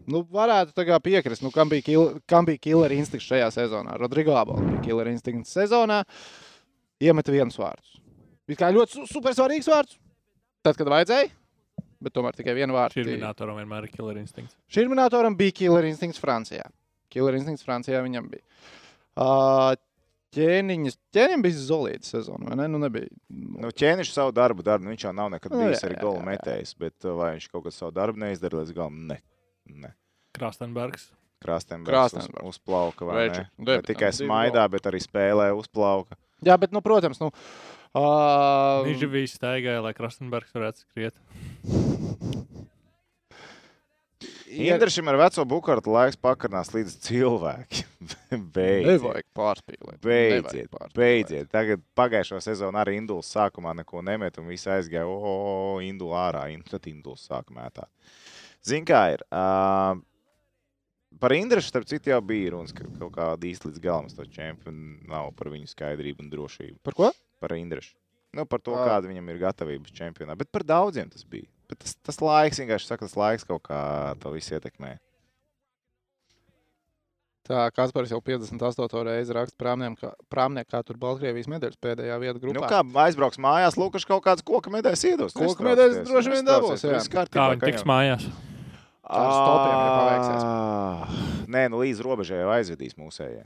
Nu, 0.08 0.22
varētu 0.24 0.72
piekrist, 1.02 1.42
nu, 1.42 1.50
kam, 1.50 1.68
bija 1.68 1.82
kill, 1.82 2.20
kam 2.26 2.44
bija 2.48 2.58
killer 2.58 2.90
instinkts 2.92 3.28
šajā 3.28 3.50
sezonā. 3.52 3.98
Rodrigo 4.00 4.32
Abola 4.36 4.62
bija 4.64 4.80
killer 4.88 5.10
instinkts 5.12 5.52
sezonā, 5.54 6.04
iemeta 7.00 7.32
vienus 7.32 7.58
vārdus. 7.60 7.98
Bija 8.48 8.56
kā 8.64 8.72
ļoti 8.74 8.96
su- 8.96 9.06
super 9.06 9.32
svarīgs 9.36 9.68
vārds. 9.70 9.98
Tad, 10.64 10.76
kad 10.76 10.88
vajadzēja, 10.88 11.30
bet 12.00 12.12
tomēr 12.12 12.34
tikai 12.36 12.54
vienu 12.54 12.74
vārdu. 12.74 12.98
Šurminātoram 13.00 13.60
vienmēr 13.60 13.86
ir 13.86 13.92
killer 13.94 14.16
instinkts. 14.20 14.56
Šurminātoram 14.72 15.36
bija 15.36 15.52
killer 15.52 15.84
instinkts 15.84 16.20
Francijā. 16.20 16.66
Killer 17.10 17.34
instinkts 17.38 17.64
Francijā 17.66 18.02
viņam 18.04 18.28
bija. 18.30 18.42
Uh, 19.20 19.74
ķēniņš, 20.36 20.96
ķēniņš 21.14 21.42
bija 21.42 21.58
zelīta 21.58 22.06
sezona, 22.06 22.50
vai 22.50 22.58
ne? 22.60 22.68
Nu, 22.70 22.78
nebija. 22.82 23.08
Nu, 23.30 23.70
ķēniņš 23.74 24.12
savu 24.14 24.32
darbu 24.36 24.62
dara. 24.66 24.82
Nu, 24.82 24.92
viņš 24.94 25.06
jau 25.08 25.12
nav 25.16 25.30
nekad 25.34 25.52
Nu, 25.54 25.64
bijis 25.64 25.82
jā, 25.82 25.88
arī 25.90 25.98
gola 26.00 26.22
metējs. 26.28 26.74
Bet 26.78 27.06
vai 27.18 27.32
viņš 27.36 27.48
kaut 27.50 27.64
kādu 27.66 27.76
savu 27.76 27.94
darbu 27.96 28.22
neizdarīja 28.22 28.62
līdz 28.62 28.76
galam? 28.76 29.00
Ne. 29.10 29.18
Ne. 29.76 29.92
Krastenbergs. 30.37 31.09
Krāstenbergs 31.40 31.88
uz, 31.88 32.12
Krāstenbergs. 32.16 32.48
uzplauka. 32.52 33.06
vai 33.09 33.28
Veču. 33.28 33.40
Ne? 33.40 33.48
Debitā, 33.64 33.80
Ne 33.80 33.88
tikai 33.94 34.11
smaidā, 34.12 34.66
bet 34.70 34.87
arī 34.90 35.00
spēlē 35.00 35.50
uzplauka. 35.56 36.16
Jā, 36.44 36.56
bet, 36.61 36.72
nu, 36.72 36.80
protams, 36.85 37.20
nu. 37.20 37.30
Uh, 37.96 38.85
Viņš 38.87 39.06
bija 39.11 39.26
staigājis, 39.33 39.83
lai 39.83 39.94
Krastenbergs 39.96 40.52
varētu 40.54 40.85
skriet. 40.85 41.16
Indrišam 44.50 45.06
ar 45.09 45.16
veco 45.20 45.44
bukārtu 45.46 45.92
laiks 45.94 46.18
pakarnās 46.18 46.72
līdz 46.74 46.96
cilvēki. 47.06 47.85
Beidziet. 48.56 48.88
Nevajag 48.90 49.26
pārspīlēt. 49.38 50.00
Beidziet, 50.02 50.42
Nevajag 50.42 50.70
pārspīlēt. 50.74 50.96
beidziet. 50.98 51.50
Tagad 51.54 51.85
pagājušo 51.98 52.40
sezonu 52.42 52.80
arī 52.80 52.96
Induls 52.98 53.30
sākumā 53.30 53.76
neko 53.78 54.02
nemet, 54.06 54.40
un 54.42 54.48
viss 54.50 54.66
aizgāja, 54.70 55.06
o, 55.06 55.78
Indula 55.87 56.24
ārā. 56.28 56.42
Tad 56.68 56.88
Induls 56.90 57.28
sāka 57.30 57.54
mētāt. 57.54 57.88
Zini, 58.66 58.85
kā 58.88 59.03
ir. 59.14 59.25
Uh, 59.33 60.01
par 61.20 61.35
Indrišu, 61.37 61.73
starp 61.73 61.88
citu, 61.88 62.12
jau 62.12 62.20
bija 62.25 62.55
runas, 62.55 62.75
ka 62.77 62.85
kaut 62.99 63.14
kāda 63.16 63.49
īsti 63.49 63.70
līdz 63.70 63.83
galam 63.85 64.11
to 64.12 64.27
čempionu 64.29 65.01
nav 65.11 65.33
par 65.38 65.53
viņu 65.53 65.70
skaidrību 65.70 66.25
un 66.25 66.31
drošību. 66.33 66.79
Par 66.87 66.96
ko? 66.99 67.12
Par 67.40 67.57
Indrišu. 67.57 67.96
Nu, 68.37 68.44
par 68.46 68.62
to, 68.62 68.77
kāda 68.79 69.11
viņam 69.11 69.27
ir 69.33 69.40
gatavība 69.42 69.90
čempionā. 69.90 70.37
Bet 70.38 70.53
par 70.55 70.62
daudziem 70.62 71.09
tas 71.11 71.25
bija. 71.27 71.49
Bet 71.70 71.81
tas, 71.83 71.96
tas 71.99 72.20
laiks, 72.23 72.61
vienkārši 72.62 72.87
saka, 72.87 73.09
tas 73.09 73.16
laiks 73.18 73.46
kaut 73.46 73.64
kā 73.66 73.81
to 74.23 74.31
visu 74.35 74.55
ietekmē. 74.55 74.99
Tā 77.51 77.64
Kaspars 77.75 78.12
jau 78.12 78.20
58. 78.23 79.01
reizi 79.09 79.35
raksta 79.35 79.57
prāmnieku 79.59 80.70
kā 80.70 80.83
tur 80.87 81.01
Baltkrievijas 81.03 81.49
medaļas 81.51 81.81
pēdējā 81.83 82.18
vieta 82.23 82.38
grupā. 82.38 82.61
Nu, 82.61 82.68
kā 82.70 82.85
aizbrauks 83.07 83.40
mājās, 83.42 83.79
Lukas 83.81 84.07
kaut 84.07 84.23
kādas 84.29 84.46
koka 84.46 84.70
medaļas 84.70 85.03
iedos. 85.09 85.35
Koka 85.35 85.66
medaļas 85.66 86.05
droši 86.07 86.37
vien 86.37 86.46
dabūs, 86.46 86.87
jā. 86.87 87.03
Kā 87.11 87.49
tiks 87.64 87.83
mājās? 87.88 88.29
Ar 89.11 89.31
stopiem, 89.35 89.77
ja 89.77 89.94
paveiksies. 89.96 90.44
Ah, 90.46 91.16
Nē, 91.51 91.64
nu 91.73 91.81
līdz 91.83 92.03
robežai 92.07 92.44
jau 92.44 92.53
aizvedīs 92.55 92.94
mūsējie. 92.99 93.42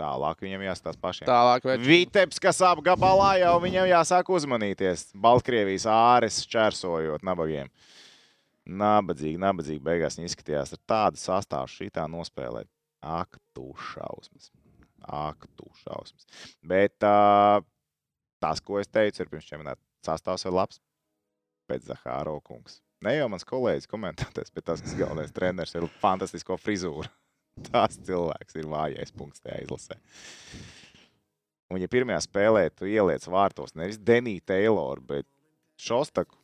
Tālāk 0.00 0.40
viņam 0.40 0.62
jāstāsta 0.64 1.02
pašiem. 1.02 1.26
Tālāk, 1.28 1.66
vai 1.66 1.76
Viteps, 1.82 2.40
kas 2.40 2.62
apgabalā 2.64 3.34
jau 3.42 3.56
viņam 3.60 3.88
jāsāk 3.90 4.30
uzmanīties. 4.32 5.10
Baltkrievijas 5.12 5.84
āres 5.92 6.40
čērsojot 6.48 7.26
nabagiem. 7.26 7.68
Nabadzīgi, 8.70 9.40
nabadzīgi 9.40 9.82
beigās 9.84 10.16
viņi 10.16 10.30
izskatījās 10.30 10.72
ar 10.76 10.80
tādu 10.88 11.20
sastāvu 11.20 11.68
šitā 11.72 12.06
nospēlēt. 12.08 12.70
Ak, 13.00 13.36
tu 13.56 13.72
šausmas. 13.90 14.50
Ak, 15.04 15.44
tu 15.58 15.68
šausmas. 15.82 16.28
Bet 16.64 16.96
uh, 17.04 17.60
tas, 18.40 18.60
ko 18.64 18.78
es 18.80 18.88
teicu, 18.88 19.24
ir 19.24 19.32
pirms 19.32 19.48
čempionāta 19.48 19.80
sastāvs 20.06 20.46
ir 20.46 20.56
labs. 20.56 20.80
Pēc 21.68 21.90
Zahāro 21.90 22.38
kungs. 22.44 22.80
Ne 23.04 23.14
jau 23.16 23.28
mans 23.32 23.46
kolēģis 23.48 23.88
komentētājs, 23.88 24.52
bet 24.52 24.66
tas, 24.68 24.82
kas 24.84 24.96
galvenais 24.98 25.32
treneris, 25.32 25.72
ir 25.76 25.86
fantastisko 26.02 26.58
frizūru. 26.60 27.08
Tas 27.70 27.96
cilvēks 28.06 28.56
ir 28.60 28.68
vājais 28.70 29.12
punkts 29.16 29.42
tajā 29.44 29.62
izlasē. 29.64 29.96
Un, 31.70 31.78
ja 31.80 31.88
pirmajā 31.90 32.20
spēlē 32.26 32.66
tu 32.74 32.88
ieliec 32.88 33.24
vārtos 33.30 33.76
nevis 33.78 33.98
Deniju 34.00 34.42
Tayloru, 34.48 35.04
bet 35.12 35.28
Šostaku, 35.80 36.39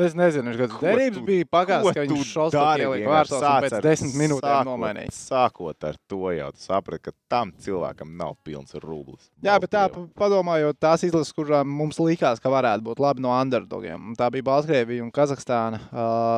Es 0.00 0.14
nezinu, 0.14 0.54
kādas 0.56 0.76
Ko 0.78 0.86
derības 0.86 1.14
tu- 1.18 1.24
bija 1.26 1.44
pagājis, 1.44 1.94
ka 1.94 2.00
viņš 2.06 2.24
šos 2.32 2.52
ielika 2.54 3.10
vārtos 3.10 3.42
un 3.42 3.62
pēc 3.64 3.82
desmit 3.82 4.14
minūtēm 4.20 4.64
nomainīja. 4.70 5.10
Sākot 5.12 5.84
ar 5.84 5.94
to 6.08 6.20
jau 6.36 6.50
tu 6.52 6.58
saprati, 6.64 7.02
ka 7.02 7.12
tam 7.28 7.52
cilvēkam 7.52 8.16
nav 8.16 8.36
pilns 8.44 8.72
rublis. 8.82 9.28
Jā, 9.42 9.58
bet 9.60 9.70
tā, 9.70 9.88
padomājot, 10.18 10.74
tās 10.80 11.04
izlases, 11.04 11.32
kurām 11.36 11.66
mums 11.66 11.98
likās, 11.98 12.40
ka 12.40 12.48
varētu 12.50 12.82
būt 12.82 12.98
labi 12.98 13.20
no 13.20 13.28
underdogiem. 13.30 14.08
Un 14.10 14.16
Tā 14.20 14.30
bija 14.30 14.42
Baltkrievija 14.44 15.02
un 15.02 15.10
Kazahstāna. 15.10 15.80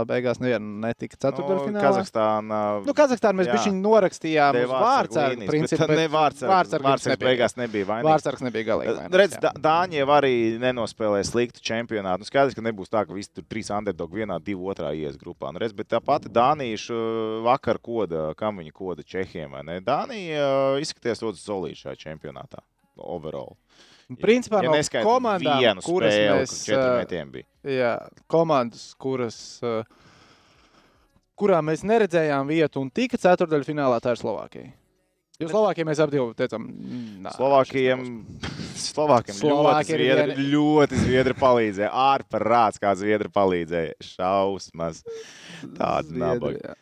Beigās 0.07 0.38
neviena 0.40 0.88
netika 0.88 1.16
ceturtdaļfinālā. 1.16 1.72
Nu, 1.72 1.81
Kazahstāna. 1.81 2.61
Nu, 2.87 2.92
Kazahstānā 2.94 3.35
mēs 3.40 3.48
bijām 3.53 3.81
norakstījām 3.83 4.55
uz 4.64 4.70
līnijas, 5.37 5.48
principu, 5.51 5.88
Ne 5.88 6.09
nebija. 7.12 7.29
beigās 7.29 7.57
nebija 7.57 7.87
vainīgs. 7.87 8.09
Vārdsargs 8.11 8.42
nebija 8.42 8.64
galīgi. 8.70 8.96
vainīgs, 8.98 9.18
Redz, 9.22 9.35
jā. 9.37 9.40
Da- 9.40 9.53
Dāņi 9.62 9.98
jau 10.03 10.07
arī 10.14 10.59
nenospēlēja 10.62 11.27
sliktu 11.31 11.61
čempionātu. 11.62 12.18
Nu, 12.22 12.25
skaidrs, 12.29 12.55
ka 12.55 12.61
nebūs 12.62 12.88
tā, 12.92 13.07
ka 13.07 13.12
visi 13.14 13.31
tur 13.35 13.44
trīs 13.52 13.70
underdogi 13.74 14.22
vienā, 14.22 14.40
divu 14.42 14.72
otrā 14.72 14.90
ies 14.96 15.20
grupā. 15.20 15.52
Nu, 15.52 15.60
redz, 15.62 15.76
bet 15.76 15.90
tā 15.92 16.00
pati 16.04 16.32
Dānija 16.32 16.80
šo 16.80 16.98
vakar 17.46 17.78
koda, 17.84 18.30
kam 18.38 18.58
viņa 18.62 18.74
koda 18.74 19.04
Čehiem. 19.06 19.52
vai 19.52 19.62
ne? 19.68 19.80
Dānija 19.84 20.48
uh, 20.48 20.82
izskatījās 20.82 21.22
ļoti 21.22 21.42
solīta 21.44 21.84
šajā 21.84 22.00
čempionātā. 22.06 22.64
Overall. 22.96 23.56
Principā 24.20 24.60
no 24.64 24.74
neskaita 24.74 25.06
komandām, 25.06 25.60
vienu 25.62 25.84
kuras 25.84 26.12
spēli, 26.12 26.42
mēs, 26.42 27.30
bija. 27.32 27.46
Jā, 27.64 27.92
komandas, 28.30 28.82
kuras, 29.00 29.38
kurām 31.38 31.70
mēs 31.70 31.84
neredzējām 31.88 32.50
vietu 32.50 32.82
un 32.82 32.90
tika 32.92 33.20
ceturdaļfinālā, 33.22 34.02
tā 34.04 34.12
ir 34.12 34.20
Slovākija. 34.20 34.72
Jo 35.40 35.48
Slovākijai 35.50 35.88
mēs 35.88 36.02
divu 36.12 36.34
teicām, 36.38 36.66
"Mm, 36.68 37.22
nā, 37.24 37.32
Slovākijam, 37.34 38.02
šis 38.42 38.62
Slovākiem 38.82 39.36
ļoti 39.36 39.46
Slovāki 39.46 39.94
ir 39.94 40.02
zviedri, 40.02 40.34
vieni- 40.34 40.50
ļoti 40.52 41.00
zviedri 41.04 41.36
palīdzēja. 41.38 41.90
Ārprāts, 41.92 42.80
kā 42.82 42.92
zviedri 42.98 43.30
palīdzēja. 43.32 43.94
Šausmas. 44.02 45.02
Tāds 45.78 46.10
nabaga. 46.10 46.74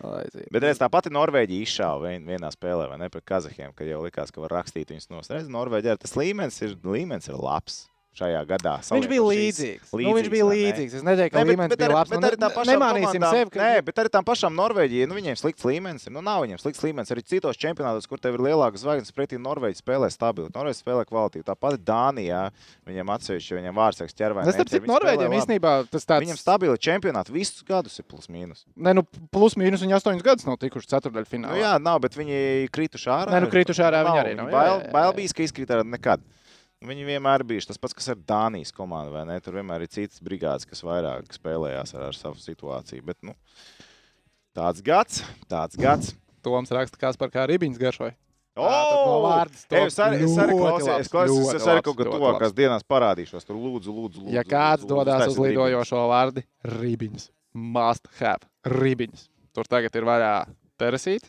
Bet 0.50 0.62
redz, 0.62 0.80
tā 0.80 0.88
pati 0.90 1.12
Norvēģija 1.12 1.66
izšāva 1.66 2.08
vien, 2.08 2.26
vienā 2.26 2.50
spēlē, 2.54 2.88
vai 2.88 2.98
ne? 2.98 3.08
Pret 3.12 3.24
Kazahiem, 3.24 3.74
kad 3.76 3.86
jau 3.86 4.02
likās, 4.02 4.32
ka 4.32 4.40
var 4.40 4.62
rakstīt 4.62 4.92
viņus 4.94 5.10
no 5.10 5.20
Redz, 5.20 5.48
Norvēģija 5.52 5.98
tas 6.00 6.16
līmenis 6.16 6.62
ir, 6.62 6.76
līmenis 6.82 7.28
ir 7.28 7.36
labs 7.36 7.84
šajā 8.18 8.40
gadā. 8.48 8.72
Viņš 8.82 9.06
bija 9.08 9.22
šīs- 9.22 9.30
līdzīgs. 9.30 9.90
Nu, 9.94 10.12
viņš 10.18 10.28
bija 10.30 10.44
vai 10.44 10.56
ne? 10.56 10.62
līdzīgs. 10.72 10.94
Es 10.98 11.02
neteiktu, 11.06 11.30
ka 11.32 11.38
Ne, 11.38 11.44
bet, 11.44 11.52
līmenis 11.56 11.70
bet, 11.70 11.78
bija 11.78 11.88
arī, 11.88 11.94
labs. 11.94 12.10
bet 12.10 12.20
Nu, 12.20 12.26
arī 12.28 12.36
tā 12.36 12.48
ne- 12.48 12.54
pašām 12.56 12.70
Nemānīsim 12.74 13.20
komandām- 13.20 13.32
sevi. 13.38 13.50
ka- 13.50 13.60
Nē, 13.60 13.84
bet 13.84 13.94
arī 14.02 14.10
tam 14.10 14.24
pašam 14.24 14.52
Norvēģijai, 14.58 15.06
nu 15.08 15.14
viņiem 15.14 15.36
slikts 15.38 15.62
līmenis. 15.64 16.06
Ir. 16.06 16.12
Nu, 16.12 16.20
nav 16.20 16.42
viņiem 16.42 16.58
slikts 16.60 16.82
līmenis. 16.82 17.10
Arī 17.14 17.22
citos 17.22 17.56
čempionātos, 17.56 18.08
kur 18.08 18.18
tev 18.18 18.34
ir 18.34 18.40
lielākas 18.40 18.82
zvaigznes, 18.82 19.12
pretī 19.14 19.38
Norvēģija 19.38 19.78
spēlē 19.80 20.10
stabili. 20.10 20.50
Norvēģija 20.50 20.82
spēlē 20.82 21.04
kvalitīvi. 21.06 21.44
Tāpat 21.46 21.78
Dānijā 21.86 22.50
viņam 22.86 23.06
atsevišķi, 23.14 23.52
viņam 23.62 23.74
vārdsargs 23.78 24.14
ķervēns. 24.18 24.48
Es 24.48 24.56
saprotu, 24.56 24.86
Norvēģiem 24.90 25.32
īstenībā 25.38 25.88
tas 25.90 26.04
tāds 26.04 26.26
Viņam 26.26 26.36
stabili 26.38 26.76
čempionāti 26.76 27.30
visus 27.30 27.62
gadus 27.62 27.96
ir 27.98 28.04
plus 28.04 28.26
mīnus. 28.26 28.64
Ne, 28.76 28.92
nu, 28.92 29.02
plus 29.30 29.54
mīnus 29.54 29.80
viņi 29.86 29.94
astoņus 29.96 30.22
gadus 30.22 30.44
nav 30.46 30.58
tikuši 30.58 30.88
ceturdaļfinālā. 30.98 31.54
Nu, 31.54 31.62
jā, 31.62 31.80
nav, 31.80 32.00
bet 32.00 32.12
viņi 32.12 32.68
krituši 32.70 33.06
ārā. 33.06 33.30
Nē, 33.30 33.40
nu, 33.42 33.46
krituši 33.46 33.80
ārā 33.86 34.04
viņi 34.04 34.18
arī 34.24 34.36
nav, 34.36 34.50
jā, 34.50 34.90
Bail, 34.92 35.12
bijis, 35.12 35.32
ka 35.32 35.42
izkrīt 35.44 35.68
ārā 35.70 35.86
nekad. 35.86 36.20
Viņi 36.80 37.02
vienmēr 37.04 37.42
bijuši 37.44 37.68
tas 37.68 37.80
pats, 37.80 37.92
kas 37.92 38.06
ar 38.08 38.20
Dānijas 38.24 38.70
komandu, 38.72 39.12
vai 39.12 39.26
ne? 39.28 39.34
Tur 39.44 39.58
vienmēr 39.58 39.82
ir 39.84 39.90
citas 39.92 40.22
brigādes, 40.24 40.64
kas 40.64 40.80
vairāk 40.80 41.34
spēlējās 41.36 41.92
ar, 41.92 42.06
ar 42.08 42.16
savu 42.16 42.40
situāciju. 42.40 43.04
Bet, 43.04 43.18
nu, 43.26 43.34
tāds 44.56 44.80
gads, 44.86 45.18
tāds 45.50 45.76
gads. 45.76 46.14
Toms 46.40 46.72
raksta, 46.72 46.96
kas 47.02 47.20
par 47.20 47.28
kā 47.34 47.44
ribiņas 47.50 47.80
garšoja. 47.82 48.14
O, 48.56 48.64
tad 48.64 49.02
no 49.06 49.18
vārdas 49.26 49.66
Ej, 49.68 49.84
es 49.90 49.98
arī, 50.00 50.22
es 50.24 50.38
arī 50.40 50.56
klausījos, 50.56 51.04
es, 51.04 51.12
ļoti 51.12 51.58
es 51.58 51.66
arī 51.70 51.82
kaut 51.84 52.00
ļoti 52.00 52.16
tuvākās 52.16 52.56
dienās 52.56 52.86
parādīšos. 52.88 53.46
Tur 53.46 53.58
lūdzu, 53.60 53.92
lūdzu. 53.98 54.24
lūdzu 54.24 54.34
Ja 54.38 54.44
kāds 54.48 54.86
lūdzu, 54.86 54.94
dodas 54.96 55.26
uz 55.28 55.36
lidojošo 55.38 56.00
vārdu, 56.10 56.46
ribiņas. 56.80 57.28
Must 57.76 58.08
have 58.22 58.48
ribiņas. 58.80 59.28
Tur 59.52 59.68
tagad 59.68 60.00
ir 60.00 60.08
vaļā 60.08 60.32
terasīt 60.80 61.28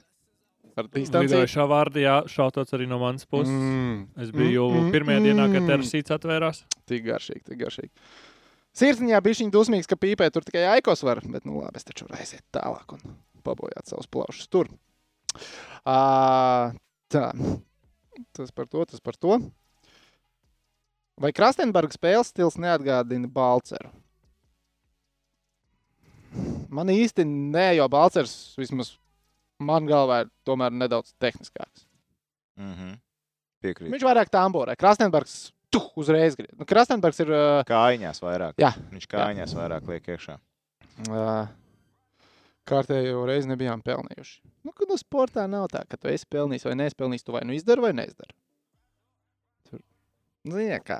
ar 0.79 0.87
distanciju. 0.87 1.27
Lidojušā 1.29 1.65
vārdā, 1.69 2.17
šautots 2.31 2.75
arī 2.77 2.87
no 2.89 2.99
manas 3.01 3.25
puses. 3.25 3.51
Mm. 3.51 3.71
Mm, 3.81 4.03
Es 4.23 4.31
biju 4.35 4.67
Mm, 4.69 4.83
mm, 4.85 4.91
pirmajā 4.95 5.23
dienā, 5.27 5.47
kad 5.51 5.61
mm. 5.61 5.71
terasīts 5.71 6.13
atvērās. 6.15 6.63
tik 6.89 7.03
garšīgi, 7.07 7.43
tik 7.49 7.59
garšīgi. 7.63 7.91
Sirsniņā 8.77 9.19
bija 9.23 9.39
viņa 9.41 9.51
dusmīgs, 9.51 9.87
ka 9.89 9.97
pīpē 9.99 10.29
tur 10.31 10.45
tikai 10.47 10.63
aikos 10.77 11.03
var, 11.03 11.19
bet 11.27 11.43
nu 11.45 11.59
labi, 11.59 11.75
es 11.75 11.83
taču 11.83 12.07
varu 12.07 12.21
aiziet 12.21 12.43
tālāk 12.55 12.93
un 12.95 13.17
pabojāt 13.43 13.89
savus 13.89 14.07
plaušus 14.07 14.47
tur. 14.47 14.69
Uh, 15.83 16.71
tā. 17.11 17.31
Tas 18.35 18.51
par 18.55 18.67
to, 18.67 18.85
tas 18.85 19.01
par 19.03 19.17
to. 19.19 19.39
Vai 21.21 21.31
Krastenberga 21.35 21.93
spēles 21.93 22.31
stils 22.31 22.55
neatgādina 22.61 23.27
Balceru? 23.27 23.91
Man 26.71 26.87
īsti 26.87 27.25
nē, 27.27 27.73
jo 27.75 27.87
Balcers 27.91 28.55
vismaz 28.59 28.93
man 29.63 29.87
galvā 29.89 30.23
ir 30.25 30.29
tomēr 30.47 30.73
nedaudz 30.75 31.13
tehniskāks. 31.21 31.87
Mhm. 32.59 32.99
Piekrīt. 33.61 33.93
Viņš 33.93 34.05
vairāk 34.05 34.31
tamborē. 34.33 34.75
Tuh, 35.71 35.85
uzreiz 36.01 36.35
grib. 36.35 36.51
Nu, 36.59 36.65
Krastenbergs 36.67 37.21
ir. 37.23 37.29
Uh, 37.31 37.61
Kājās 37.63 38.19
vairāk. 38.19 38.57
Jā. 38.59 38.73
Viņš 38.91 39.05
kājās 39.07 39.53
vairāk 39.55 39.85
liek 39.87 40.09
iekšā. 40.11 40.35
uh, 41.07 41.45
kārtējo 42.67 43.21
reizi 43.29 43.47
nebijām 43.47 43.83
pelnījuši. 43.85 44.41
Nu, 44.67 44.73
kad 44.75 44.91
no 44.91 44.97
sportā 44.99 45.45
nav 45.47 45.69
tā, 45.71 45.85
ka 45.87 45.99
tu 46.01 46.11
esi 46.11 46.27
pelnījis 46.27 46.67
vai 46.67 46.75
nespēlnījis, 46.81 47.23
tu 47.23 47.37
vai 47.37 47.45
nu 47.47 47.55
izdari 47.55 47.85
vai 47.85 47.93
neizdari. 47.95 48.35
Tur, 49.69 49.79
nu, 50.43 50.57
zini, 50.57 50.81
kā. 50.83 50.99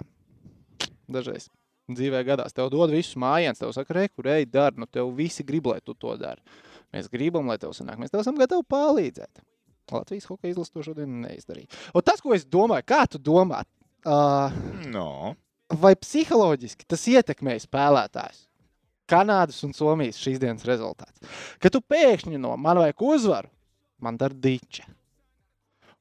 Dažreiz 1.12 1.50
dzīvē 1.96 2.24
gadās, 2.28 2.54
tev 2.56 2.70
dod 2.74 2.92
visus 2.94 3.18
mājienas, 3.20 3.60
tev 3.62 3.74
saka, 3.76 3.96
re, 3.98 4.08
kur 4.12 4.30
ej, 4.32 4.48
dari, 4.52 4.80
nu 4.82 4.88
tev 4.88 5.12
visi 5.18 5.44
grib, 5.48 5.68
lai 5.72 5.82
tu 5.84 5.96
to 5.98 6.16
dari. 6.20 6.42
Mēs 6.92 7.08
gribam, 7.12 7.48
lai 7.48 7.58
tev 7.62 7.72
sanāk, 7.78 7.98
mēs 8.02 8.12
tev 8.12 8.24
esam 8.24 8.36
gatavi 8.40 8.66
palīdzēt. 8.72 9.44
Latvijas 9.92 10.28
hokeja 10.30 10.54
izlase 10.54 10.72
to 10.76 10.84
šodien 10.86 11.22
neizdarīja. 11.24 11.68
Un 11.96 12.04
tas, 12.08 12.22
ko 12.24 12.34
es 12.36 12.46
domāju, 12.46 12.86
kā 12.88 13.02
tu 13.12 13.20
domā, 13.20 13.64
uh, 14.06 14.52
No. 14.92 15.36
vai 15.72 15.94
psiholoģiski 15.96 16.88
tas 16.88 17.04
ietekmē 17.12 17.58
spēlētājus? 17.64 18.46
Kanādas 19.12 19.58
un 19.68 19.74
Somijas 19.76 20.20
šīs 20.24 20.40
dienas 20.40 20.64
rezultāts. 20.68 21.20
Kad 21.60 21.74
tu 21.76 21.82
pēkšņi 21.84 22.40
no 22.40 22.54
man 22.58 22.80
vajag 22.80 23.02
uzvaru, 23.04 23.50
man 24.00 24.16
dara 24.20 24.34
diča. 24.34 24.86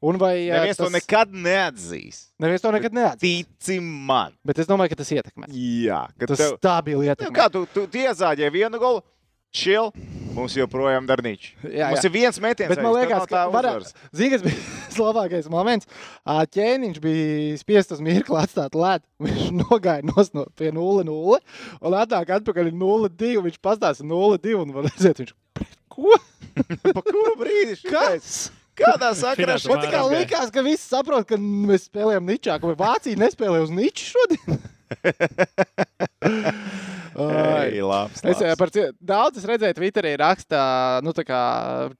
Un 0.00 0.16
vai 0.16 0.46
ā, 0.48 0.54
Neviens 0.62 0.78
to 0.80 0.86
nekad 0.88 1.32
neatzīs. 1.34 2.20
neviens 2.40 2.62
to 2.64 2.70
nekad 2.72 2.94
neatzīs. 2.96 3.20
Tici 3.58 3.80
man. 3.82 4.32
Bet 4.46 4.58
es 4.62 4.66
domāju, 4.70 4.94
ka 4.94 5.00
tas 5.02 5.10
ietekmē. 5.12 5.50
Jā, 5.52 6.06
ka 6.16 6.26
Tas 6.30 6.38
tev, 6.40 6.54
stabili 6.56 7.02
nu, 7.04 7.10
ietekmē. 7.10 7.34
kā 7.36 7.50
tu, 7.52 7.66
tu 7.74 7.84
iezāģēji 7.86 8.52
vienu 8.54 8.78
golu, 8.80 9.02
čil, 9.54 9.90
mums 10.34 10.54
joprojām 10.58 11.06
darnīči. 11.08 11.54
Jā, 11.64 11.88
Mums 11.90 12.04
jā. 12.04 12.08
ir 12.08 12.12
viens 12.14 12.38
metiens, 12.42 12.70
Bet 12.70 12.82
man 12.82 12.92
liekas, 12.96 13.26
ka 13.30 13.38
uzvaras. 13.50 13.94
Zini, 14.14 14.30
kas 14.34 14.42
bija 14.46 14.58
labākais 15.08 15.46
moments? 15.52 15.86
Ķēniņš 16.26 16.98
bija 17.02 17.58
spiests 17.60 17.92
uz 17.96 18.00
mirkli 18.04 18.38
atstāt 18.40 18.72
ledu. 18.78 19.04
Viņš 19.26 19.44
nogāja 19.58 20.02
no 20.06 20.16
pie 20.58 20.70
0-0 20.76 21.10
un 21.10 21.98
atnāk 21.98 22.28
atpakaļ 22.38 22.66
0-2. 22.72 23.34
Viņš 23.48 23.58
pastāsta 23.64 24.02
0-2 24.06 24.56
un 24.62 24.68
var 24.76 24.82
redzēt, 24.90 25.16
viņš 25.24 25.32
ko? 25.90 26.10
Pa 26.94 27.00
kuru 27.02 27.34
brīdi? 27.40 27.74
Kas? 27.90 28.26
Kādā 28.80 29.10
sakarā? 29.18 29.54
Man 29.68 29.82
tikai 29.82 29.98
jā. 29.98 30.06
likās, 30.14 30.48
ka 30.54 30.60
visi 30.64 30.84
saprot, 30.86 31.24
ka 31.28 31.36
mēs 31.40 31.82
spēlējam 31.90 32.24
ničā, 32.30 32.54
ka 32.60 32.64
vai 32.70 32.76
Vācija 32.78 33.18
nespēlē 33.20 33.58
uz 33.66 33.72
niču 33.74 34.02
šodien. 34.14 34.50
Ei, 37.16 37.80
labs, 37.82 38.22
Es 38.22 38.40
eh, 38.40 38.52
labs. 38.52 38.58
par 38.60 38.70
daudz 39.00 39.40
es 39.40 39.46
redzēju, 39.48 39.76
Twitterī 39.78 40.14
rakstā, 40.20 40.62
nu, 41.02 41.14
tā 41.16 41.24
kā, 41.26 41.40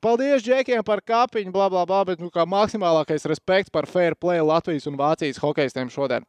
paldies 0.03 0.44
Džekiem 0.46 0.85
par 0.87 1.03
kapiņu, 1.03 1.53
bla, 1.55 1.68
bla, 1.73 1.85
bla, 1.88 2.05
bet, 2.07 2.23
nu, 2.23 2.31
kā 2.31 2.46
maksimālākais 2.46 3.27
respekts 3.31 3.73
par 3.75 3.88
fair 3.90 4.14
play 4.14 4.42
Latvijas 4.44 4.87
un 4.90 4.99
Vācijas 5.01 5.40
hokeistiem 5.42 5.90
šodien. 5.90 6.27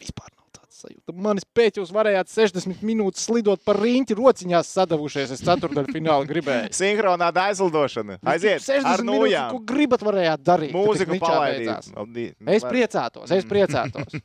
Vispār 0.00 0.28
nav 0.34 0.50
tāds 0.52 0.82
sajūta. 0.82 1.14
Manis 1.24 1.46
pēc 1.56 1.80
jūs 1.80 1.92
varējāt 1.94 2.32
60 2.34 2.84
minūtes 2.84 3.24
slidot 3.28 3.62
par 3.64 3.78
riņķi 3.80 4.18
rociņās 4.18 4.72
sadavušies. 4.76 5.32
Es 5.36 5.44
ceturdaļu 5.46 5.94
finālu 5.94 6.28
gribēju. 6.28 6.72
Sinhronā 6.80 7.30
aizlidošana. 7.46 8.18
Aiziet 8.34 8.64
60 8.66 8.90
ar 8.92 9.04
nojām. 9.06 9.54
ko 9.54 9.62
gribat 9.72 10.04
varējāt 10.04 10.44
darīt. 10.44 10.76
Mūziku 10.76 11.20
palaidīt. 11.22 12.36
Es 12.58 12.66
priecātos, 12.66 13.32
es 13.34 13.48
priecātos. 13.48 14.20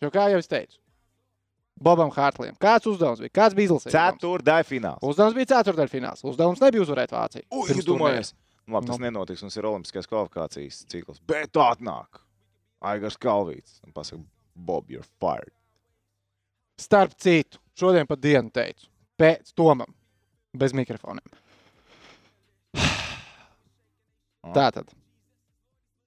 Jo, 0.00 0.08
kā 0.12 0.26
jau 0.32 0.38
es 0.40 0.48
teicu, 0.48 0.78
Bobam 1.80 2.10
Hārtlijam, 2.12 2.56
kāds 2.60 2.84
uzdevums 2.90 3.22
bija? 3.22 3.32
Kāds 3.38 3.54
bija 3.56 3.70
izlasījums? 3.70 3.94
Ceturtdaļa 3.94 4.66
fināls. 4.68 5.04
Uzdevums 5.06 5.36
bija 5.38 5.48
ceturdaļfināls. 5.54 6.24
Uzdevums 6.28 6.60
nebija 6.60 6.84
uzvarēt 6.84 7.14
Vāciju. 7.14 7.46
Iedomājies. 7.72 8.34
Nu, 8.66 8.74
labi, 8.76 8.90
tas 8.90 8.98
Nu. 9.00 9.04
nenotiks. 9.06 9.40
Mums 9.46 9.56
ir 9.56 9.68
olimpiskās 9.70 10.06
kvalifikācijas 10.10 10.82
cikls. 10.92 11.22
Bet 11.26 11.56
atnāk 11.56 12.20
Aigars 12.84 13.16
Kalvīts 13.16 13.80
un 13.86 13.92
pasaka, 13.96 14.20
Bob, 14.54 14.90
you're 14.92 15.06
fired. 15.20 15.52
Starp 16.80 17.16
citu, 17.16 17.58
šodien 17.76 18.06
pat 18.08 18.20
dienu 18.20 18.50
teicu, 18.52 18.86
pēc 19.20 19.54
tomam, 19.56 19.88
bez 20.56 20.72
mikrofoniem. 20.76 21.24
Tātad, 24.54 24.88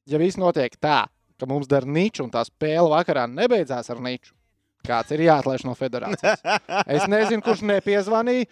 ja 0.10 0.20
viss 0.20 0.38
notiek 0.42 0.74
tā, 0.82 1.06
ka 1.38 1.46
mums 1.50 1.68
dara 1.70 1.86
niču 1.86 2.26
un 2.26 2.32
tā 2.34 2.42
spēle 2.48 2.90
vakarā 2.92 3.28
nebeidzās 3.30 3.90
ar 3.94 4.02
niču, 4.04 4.34
kāds 4.88 5.12
ir 5.16 5.26
jāatlaiž 5.30 5.66
no 5.68 5.74
federācijas. 5.80 6.44
Es 6.88 7.08
nezinu, 7.12 7.42
kurš 7.46 7.64
nepiezvanīja. 7.72 8.48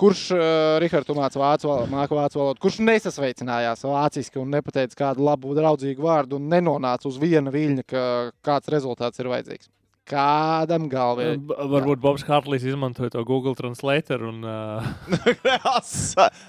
Kurš 0.00 0.20
uh, 0.32 0.78
Rihards 0.80 1.12
māca 1.12 1.36
vācu, 1.36 1.72
māca 1.92 2.16
vācu 2.16 2.38
valodu, 2.40 2.60
kurš 2.62 2.78
nesasveicinājās 2.88 3.82
vāciski 3.84 4.40
un 4.40 4.48
nepateica 4.54 4.96
kādu 4.96 5.26
labu, 5.26 5.52
draudzīgu 5.58 6.06
vārdu 6.06 6.38
un 6.38 6.46
nenonāca 6.48 7.04
uz 7.10 7.18
viena 7.20 7.52
viļņa, 7.52 7.84
ka 7.84 8.04
kāds 8.48 8.70
rezultāts 8.72 9.20
ir 9.20 9.28
vajadzīgs. 9.28 9.68
Kādam 10.10 10.88
galvā? 10.90 11.34
B- 11.36 11.54
Varbūt 11.70 12.00
Bobs 12.02 12.24
Hartlīs 12.26 12.64
izmantoja 12.66 13.12
to 13.12 13.20
Google 13.28 13.52
Translator 13.54 14.24
un. 14.30 14.40
Uh, 14.40 14.88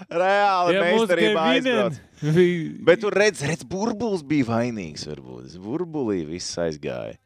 Reāli 0.10 0.80
meistarībā 0.80 1.44
aizbrauc. 1.58 2.00
Bet 2.22 2.88
Bet 2.88 3.04
tur 3.04 3.18
redz, 3.20 3.44
redz, 3.46 3.68
burbulis 3.68 4.24
bija 4.28 4.48
vainīgs. 4.54 5.04
Varbūt. 5.12 5.60
Burbulī 5.62 6.22
viss 6.32 6.56
aizgāja. 6.62 7.20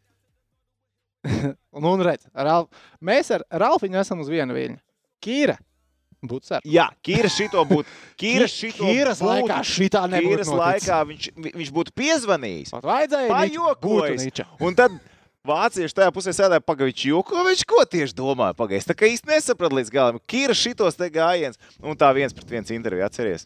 Un, 1.76 1.84
un 1.90 2.04
redz, 2.06 2.28
Ralf, 2.34 2.70
mēs 3.04 3.32
ar 3.36 3.44
Ralfiņu 3.52 3.98
esam 4.02 4.22
uz 4.24 4.30
viena 4.32 4.54
viļņa. 4.56 4.78
Kīra, 5.26 5.56
būtu 6.26 6.48
saruna. 6.52 6.70
Jā, 6.72 6.86
Kīra 7.04 7.32
šito 7.34 7.64
būtu. 7.68 7.90
Kīra 8.22 8.48
šito 8.52 8.86
Kīras 8.86 9.20
būtu- 9.24 9.32
laikā 9.32 9.58
šitā 9.68 10.04
nebūtu 10.12 10.30
Kīras 10.38 10.52
noticis. 10.54 10.62
laikā 10.62 11.00
viņš, 11.12 11.28
vi- 11.44 11.54
viņš 11.60 11.74
būtu 11.76 11.96
piezvanījis. 12.00 12.72
Pat 12.76 12.88
vajadzēja 12.92 13.34
Pajokojis. 13.34 14.30
Un 14.62 14.78
tad 14.80 14.96
vācieši 15.46 15.94
tajā 16.00 16.14
pusē 16.16 16.32
sēdēja 16.34 16.64
pagaidām, 16.66 17.04
joko 17.12 17.44
viņš 17.50 17.66
ko 17.70 17.84
tieši 17.86 18.16
domāja. 18.18 18.56
Pagaidām, 18.58 18.88
tā 18.90 18.96
kā 18.98 19.10
īsti 19.12 19.30
nesapratu 19.34 19.78
līdz 19.82 19.92
galam. 19.94 20.22
Kīra 20.30 20.56
šitos 20.58 20.98
te 20.98 21.10
gājiens, 21.14 21.60
un 21.84 21.94
tā 22.00 22.10
viens 22.18 22.34
pret 22.34 22.50
viens 22.56 22.72
interviju 22.74 23.06
atceries. 23.06 23.46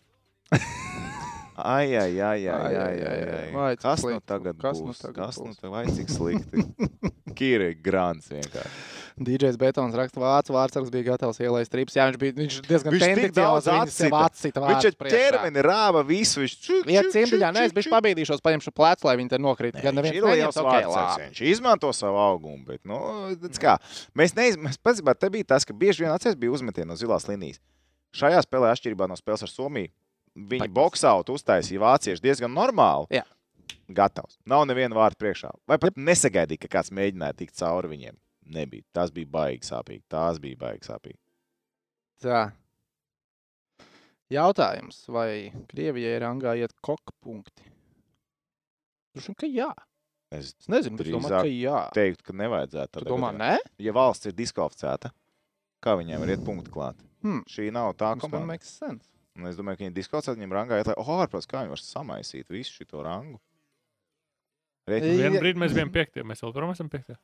Ai, 1.66 1.96
ai, 1.96 2.14
ai, 2.22 2.48
ai, 2.48 2.76
ai, 2.76 3.02
ai, 3.10 3.20
ai. 3.40 3.52
Vai, 3.56 3.74
Kas 3.80 4.04
nu 4.06 4.20
tagad 4.26 4.60
Kas 4.62 4.80
nu 4.80 4.90
būs? 4.92 5.02
tagad 5.04 5.30
Kas 5.30 5.40
nu 5.42 5.50
būs? 5.50 5.60
tagad, 5.60 5.74
vai 5.74 5.86
cik 5.92 6.10
slikti? 6.14 6.64
Kīra 7.40 7.70
ir 7.72 7.78
grāns 7.84 8.28
vienkārši. 8.32 8.88
DJs 9.20 9.58
Betons 9.60 9.96
raksta, 10.00 10.20
vārds 10.20 10.92
bija 10.94 11.10
gatavs 11.12 11.42
ielaist 11.44 11.72
trips. 11.74 11.96
Jā, 11.98 12.06
viņš 12.08 12.20
bija 12.22 12.36
viņš 12.38 12.58
diezgan 12.68 12.94
Viņš 12.96 13.04
tik 13.04 13.16
tendenciāls. 13.20 13.68
Viņš 13.68 13.96
sev 13.98 14.16
atsita. 14.16 14.64
Viņš 14.64 14.86
vārds 14.88 14.88
ar 15.04 15.10
ķermeni 15.12 15.64
rāva 15.66 16.04
visu. 16.08 16.40
Viņš 16.46 16.56
Viet 16.88 17.10
čuk, 17.10 17.14
cimdiņā, 17.16 17.50
čuk, 17.50 17.58
nē, 17.58 17.64
es 17.68 17.74
čuk, 17.74 17.76
biju 17.80 17.88
čuk. 17.90 17.96
pabīdīšos, 17.98 18.44
paņemšu 18.46 18.74
plecu, 18.80 19.08
lai 19.10 19.16
viņi 19.20 19.34
te 19.34 19.40
nokrīt. 19.44 19.76
Nē, 19.76 19.84
Gan 19.84 20.00
viņš 20.00 20.16
neviens 20.16 20.30
neņems, 20.32 20.62
ok, 20.64 20.78
labi. 20.96 21.28
Viņš 21.28 21.42
izmanto 21.52 21.92
savu 21.96 22.22
augumu. 22.24 22.64
Bet, 22.70 22.80
nu, 22.88 23.00
redz 23.36 23.60
kā, 23.60 23.76
mēs 24.16 24.36
neizmantojam, 24.40 24.80
patiesībā 24.88 25.16
te 25.20 25.32
bija 25.36 25.50
tas, 25.52 25.68
ka 25.68 25.76
bieži 25.76 26.06
vien 26.06 26.16
atceries 26.16 26.40
bija 26.40 26.56
uzmetieni 26.56 26.88
no 26.88 26.96
zilās 27.00 27.28
līnijas. 27.28 27.60
Šajā 28.16 28.40
spēlē, 28.48 28.72
atšķirībā 28.74 29.06
no 29.12 29.20
spēles 29.20 29.44
ar 29.46 29.52
Somiju, 29.52 29.92
viņi 30.36 30.68
boxautu 30.74 31.36
uztaisīja 31.38 31.82
vācieši 31.84 32.24
diezgan 32.24 32.54
normāli. 32.56 33.08
Jā. 33.20 33.24
Gatavs. 33.90 34.38
Nav 34.46 34.68
neviena 34.70 34.94
vārda 34.98 35.18
priekšā. 35.18 35.50
Vai 35.70 35.78
pat 35.82 35.98
nesagaidīja, 35.98 36.62
ka 36.66 36.72
kāds 36.78 36.92
mēģināja 36.94 37.38
tikt 37.42 37.56
cauri 37.58 37.90
viņiem. 37.90 38.18
Nebija. 38.54 38.86
Tas 38.94 39.12
bija 39.14 39.30
baigi 39.30 39.66
sāpīgi. 39.66 40.04
Tas 40.10 40.38
bija 40.42 40.58
baigi 40.62 40.86
sāpīgi. 40.90 41.18
Tā. 42.22 42.44
Jautājums, 44.30 45.04
vai 45.10 45.50
Krievijai 45.72 46.20
rangā 46.22 46.54
iet 46.60 46.74
koka 46.86 47.14
punkti? 47.26 47.66
Droši 49.16 49.32
vien, 49.32 49.38
ka 49.42 49.50
jā. 49.50 49.70
Es 50.30 50.52
Es 50.60 50.70
nezinu, 50.70 51.00
bet 51.00 51.08
domāju, 51.10 51.40
ka 51.42 51.50
jā. 51.50 51.80
teiktu, 51.98 52.28
ka 52.28 52.36
nevajadzētu. 52.38 53.02
Tu 53.02 53.10
domā, 53.10 53.32
nē? 53.34 53.56
Ja 53.82 53.94
valsts 53.98 54.30
ir 54.30 54.36
diskvalificēta, 54.38 55.10
kā 55.82 55.96
viņiem 55.98 56.22
var 56.22 56.30
iet 56.36 56.44
punktu 56.46 56.70
klāt? 56.76 57.00
Hmm. 57.26 57.42
Šī 57.50 57.72
nav 57.74 57.96
tā 57.98 58.12
Tas 58.14 58.22
man 58.22 58.30
komanda. 58.30 58.46
makes 58.54 58.70
sense. 58.78 59.10
Un 59.40 59.48
es 59.48 59.56
domāju, 59.60 59.80
ka 59.80 59.86
viņi 59.86 59.96
diskvalificēti 59.96 60.42
viņiem 60.42 60.56
rangā 60.58 60.82
iet, 60.82 60.90
lai, 60.92 60.98
oh, 61.00 61.14
ārprāts, 61.24 61.48
kā 61.48 61.64
viņi 61.64 61.72
var 61.72 61.84
samaisīt 61.84 62.52
visu 62.52 62.84
šo 62.84 63.06
rangu. 63.06 63.40
Rēķini, 64.90 65.16
Ei, 65.16 65.24
vienā 65.24 65.40
brīdī 65.40 65.62
mēs 65.64 65.76
bijām 65.78 65.92
piektie. 65.94 66.26
Mēs 66.28 66.44
vēl 66.44 66.54
projām 66.56 66.74
esam 66.76 66.90
piektie. 66.92 67.16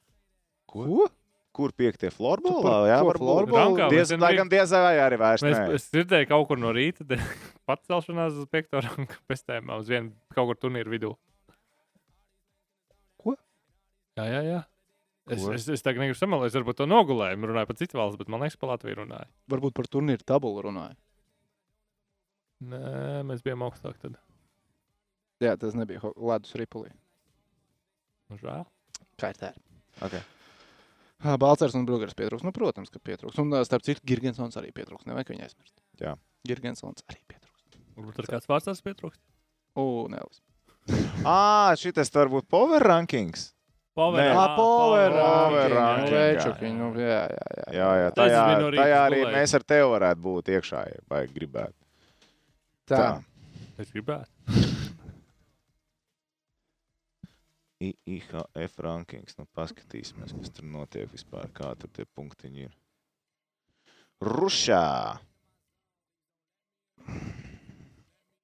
Ko? 0.70 1.08
kur 1.56 1.72
piektie 1.72 2.12
par 2.12 2.42
Jā, 2.90 2.98
ko 3.00 3.14
florbolā? 3.16 3.62
Rankā 3.64 3.88
Diez, 3.94 4.12
vienbrīd- 4.12 4.40
gan 4.42 4.52
diezgan 4.52 4.84
vai 4.84 4.96
arī 5.00 5.20
vairs 5.22 5.46
Mēs 5.46 5.76
es 5.78 5.88
dzirdēju 5.94 6.28
kaut 6.28 6.48
kur 6.50 6.60
no 6.60 6.74
rīta, 6.76 7.06
tad 7.08 7.24
pacelšanās 7.70 8.42
uz 8.42 8.50
piekto 8.52 8.84
rangu 8.84 9.08
pestēm 9.32 9.72
uz 9.78 9.88
vienu 9.92 10.12
kaut 10.36 10.52
kur 10.52 10.60
turnīru 10.66 10.92
vidū. 10.92 11.14
Ko? 13.24 13.38
Jā, 14.20 14.28
jā, 14.34 14.42
jā. 14.50 14.62
Es, 15.26 15.42
Ko? 15.42 15.56
es, 15.56 15.64
es 15.74 15.82
tagad 15.82 16.04
negribu 16.04 16.20
samalēt, 16.20 16.54
varbūt 16.60 16.84
to 16.84 16.86
nogulēju, 16.86 17.40
runāju 17.50 17.72
par 17.72 17.80
citu 17.80 17.98
valsts, 17.98 18.20
bet 18.20 18.30
man 18.30 18.44
liekas, 18.44 18.60
pa 18.62 18.70
Latviju 18.70 19.00
runāju. 19.00 19.32
Varbūt 19.50 19.74
par 19.80 19.88
turnīru 19.90 20.28
tabulu 20.28 20.68
runāju. 20.68 20.94
Nē, 22.72 23.24
mēs 23.28 23.44
bijām 23.46 23.64
augstāk 23.68 23.98
tad. 24.02 24.16
Jā, 25.44 25.56
tas 25.60 25.76
nebija 25.76 26.00
ho- 26.04 26.14
ledus 26.16 26.56
ripulī. 26.58 26.92
Nu, 28.32 28.38
žēl. 28.42 28.64
Kā 29.22 29.30
ir 29.34 29.40
tā? 29.40 29.52
Okay. 30.06 30.22
Ā, 31.26 31.36
Balcers 31.40 31.76
un 31.78 31.86
Brūgers 31.88 32.16
pietrūks. 32.18 32.44
Nu, 32.46 32.52
protams, 32.56 32.90
ka 32.92 33.00
pietrūks. 33.00 33.38
Un, 33.44 33.52
ā, 33.56 33.62
starp 33.68 33.84
citu, 33.88 34.02
Girgensons 34.08 34.56
arī 34.60 34.72
pietrūks. 34.76 35.06
Nevajag 35.10 35.34
viņu 35.34 35.46
aizmirst. 35.48 35.76
Jā. 36.02 36.16
Girgensons 36.48 37.04
arī 37.12 37.22
pietrūks. 37.30 37.80
Varbūt 37.96 38.18
tur 38.20 38.30
kāds 38.32 38.50
pārstāvs 38.50 38.84
pietrūkst. 38.86 39.22
U, 39.80 40.08
Nelis. 40.12 40.42
Ah, 41.26 41.72
šis 41.80 42.12
var 42.14 42.30
būt 42.30 42.46
power 42.52 42.84
rankings. 42.84 43.52
Power, 43.96 44.20
Nē. 44.20 44.34
Ā, 44.36 44.44
power 44.58 45.14
Power 45.16 45.72
ranking, 45.72 46.12
jā, 46.12 46.24
večuki, 46.36 46.70
nu, 46.76 46.90
jā, 47.00 47.22
jā, 47.32 47.46
jā. 47.56 47.68
Jā, 47.78 47.86
jā, 48.02 48.10
Tas 48.12 48.18
tajā, 48.28 48.42
bija 48.50 48.58
no 48.60 48.72
rīta 48.74 48.84
tajā 48.84 48.98
arī 49.08 49.20
gulēju. 49.22 49.36
mēs 49.38 49.54
ar 49.56 49.64
tevi 49.72 49.86
varētu 49.94 50.24
būt 50.26 50.52
iekšā, 50.52 50.82
ja 50.92 51.04
vajag 51.14 51.32
gribētu. 51.38 51.78
Tā. 52.90 53.24
Es 53.82 53.90
gribētu. 53.92 54.30
I- 57.82 57.98
IHF 58.08 58.78
rankings. 58.86 59.36
Nu, 59.38 59.46
paskatīsimies, 59.58 60.32
kas 60.40 60.54
tur 60.56 60.66
notiek 60.72 61.10
vispār, 61.12 61.50
kā 61.54 61.74
tur 61.78 61.90
tie 61.94 62.06
punktiņi 62.18 62.68
ir. 62.70 62.76
Rušā! 64.24 65.20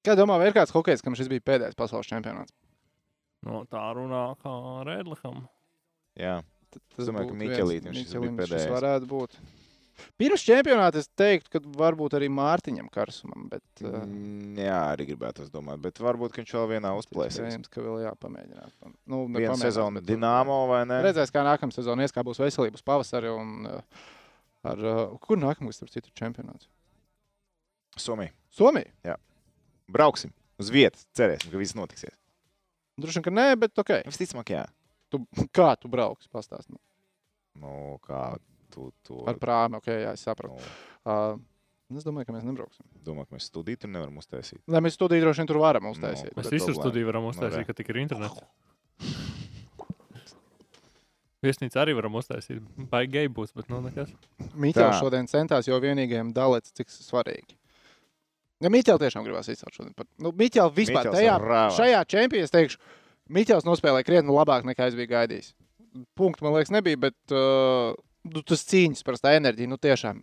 Kā 0.02 0.16
domā, 0.18 0.36
vai 0.42 0.50
ir 0.50 0.56
kāds 0.58 0.74
hokejs, 0.74 1.02
kam 1.06 1.16
šis 1.18 1.30
bija 1.32 1.44
pēdējais 1.48 1.78
pasaules 1.78 2.10
čempionāts? 2.10 2.54
No 3.46 3.64
tā 3.70 3.82
runā 3.98 4.24
kā 4.42 4.52
Rēdliham. 4.90 5.44
Jā, 6.20 6.42
Tad 6.72 6.82
Es 6.98 7.08
domāju, 7.10 7.28
ka 7.28 7.36
viens- 7.36 7.98
šis 8.00 8.14
bija 8.16 8.32
pēdējais. 8.38 8.70
varētu 8.72 9.08
būt. 9.12 9.34
Pirms 10.22 10.44
čempionāta 10.46 11.02
es 11.02 11.08
teiktu, 11.18 11.50
ka 11.56 11.62
varbūt 11.78 12.16
arī 12.20 12.28
Mārtiņam 12.32 12.88
Karsumam, 12.94 13.48
bet 13.52 13.84
uh, 13.86 14.02
jā 14.62 14.78
arī 14.94 15.08
gribētu 15.12 15.46
es 15.46 15.52
domāt, 15.54 15.82
bet 15.84 16.00
varbūt 16.02 16.38
viņš 16.40 16.54
vēl 16.58 16.68
vienā 16.76 16.92
uzplēsīs. 17.00 17.42
iespējams, 17.42 17.72
ka 17.74 17.84
vēl 17.86 18.02
jāpamēģinās. 18.08 18.74
Nu, 19.10 19.24
Vienu 19.34 19.58
sezonu 19.62 20.00
bet- 20.02 20.10
Dienāmo 20.12 20.60
vai 20.72 20.84
ne? 20.90 21.02
Redzēs, 21.06 21.34
kā 21.34 21.44
nākamā 21.48 21.76
sezona 21.76 22.06
ies, 22.08 22.14
kā 22.16 22.24
būs 22.28 22.42
veselības 22.44 22.86
pavasari 22.86 23.32
un 23.34 23.66
uh, 23.70 23.82
ar, 24.64 24.78
uh, 24.86 25.18
kur 25.24 25.40
nākamais, 25.42 25.78
starp 25.80 25.92
citu, 25.94 26.14
čempionāts? 26.18 26.70
Somija. 28.00 28.32
Somija. 28.56 29.18
Brauksim 29.92 30.32
uz 30.62 30.70
vietas. 30.72 31.04
Cerēsim, 31.18 31.52
ka 31.52 31.60
viss 31.60 31.76
notiksies. 31.76 32.14
Droši 33.02 33.18
vien, 33.20 33.26
ka 33.26 33.34
nē, 33.34 33.48
bet 33.60 33.82
ok. 33.82 33.92
Visticamāk, 34.08 34.52
jā. 34.54 34.62
Tu, 35.12 35.20
kā 35.58 35.74
tu 35.82 35.90
brauks? 35.92 36.30
Pastāst. 36.32 36.70
man. 36.72 36.80
Nu, 37.60 37.98
kā 38.06 38.38
tu 38.74 38.90
to 39.08 39.22
Ar 39.30 39.38
prāmi, 39.42 39.78
ok, 39.82 39.88
jā, 40.08 40.14
es 40.18 40.24
sapratu. 40.28 40.56
nu, 40.58 40.90
Uh, 41.12 41.98
es 41.98 42.04
domāju, 42.06 42.28
ka 42.30 42.34
mēs 42.36 42.44
nebrauksim. 42.46 42.86
domā, 43.04 43.24
ka 43.28 43.36
mēs 43.36 43.48
studiju 43.50 43.80
tur 43.84 43.90
nevaram 43.90 44.18
uztaisīt. 44.22 44.60
Lai 44.70 44.80
mēs 44.86 44.94
studiju 45.00 45.24
droši 45.26 45.42
vien 45.42 45.48
tur 45.50 45.58
varam 45.64 45.88
uztaisīt. 45.90 46.30
Mēs 46.38 46.46
Bet 46.46 46.54
visur 46.54 46.70
problēma. 46.72 46.84
studiju 46.86 47.08
varam 47.10 47.24
Nu, 47.26 47.32
uztaisīt, 47.34 47.58
re. 47.58 47.66
ka 47.66 47.74
tik 47.80 47.90
ir 47.90 47.98
internets. 48.04 48.44
Viesnīcu 51.42 51.80
arī 51.82 51.96
varam 51.98 52.14
uztaisīt. 52.20 52.62
Baigi 52.92 53.12
gei 53.16 53.28
būs, 53.34 53.50
bet 53.58 53.70
nu 53.74 53.80
nekas. 53.82 54.12
Tā. 54.78 54.92
šodien 55.00 55.26
centās, 55.32 55.66
jo 55.68 55.80
vienīgajam 55.82 56.30
dalīts, 56.38 56.70
cik 56.78 56.92
svarīgi. 56.94 57.58
Ja 58.62 58.70
Miķels 58.70 59.02
tiešām 59.02 59.26
gribās 59.26 59.50
izcelt 59.50 59.74
šodien. 59.74 59.96
Par... 59.98 60.06
Nu, 60.22 60.30
Miķels 60.38 60.76
vispār 60.78 61.08
Miķels 61.08 61.18
tajā, 61.18 61.38
rāvās. 61.42 61.80
šajā 61.80 62.02
čempionā, 62.14 62.46
es 62.46 62.54
teikšu, 62.54 62.78
Miķels 63.34 63.66
nospēlēja 63.66 64.06
krietni 64.06 64.36
labāk 64.36 64.68
nekā 64.70 64.86
es 64.92 64.98
biju 65.00 65.10
gaidījis. 65.16 65.50
Punktu 66.16 66.46
man 66.46 66.54
liekas 66.60 66.70
nebija, 66.78 67.00
bet 67.10 67.34
uh, 67.34 67.98
nu, 68.28 68.44
tas 68.46 68.66
cīņas 68.70 69.06
par 69.08 69.18
tā 69.22 69.36
enerģiju, 69.40 69.72
nu 69.72 69.80
tiešām. 69.82 70.22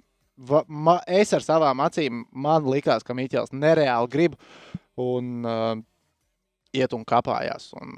Va, 0.48 0.62
ma, 0.70 1.00
es 1.10 1.32
ar 1.34 1.42
savām 1.42 1.82
acīm, 1.82 2.22
man 2.30 2.66
likās, 2.70 3.02
ka 3.06 3.16
Miķels 3.18 3.50
nereāli 3.56 4.12
grib 4.12 4.36
un 4.98 5.42
uh, 5.46 5.74
iet 6.76 6.94
un 6.94 7.04
kapājās. 7.08 7.72
Un, 7.78 7.94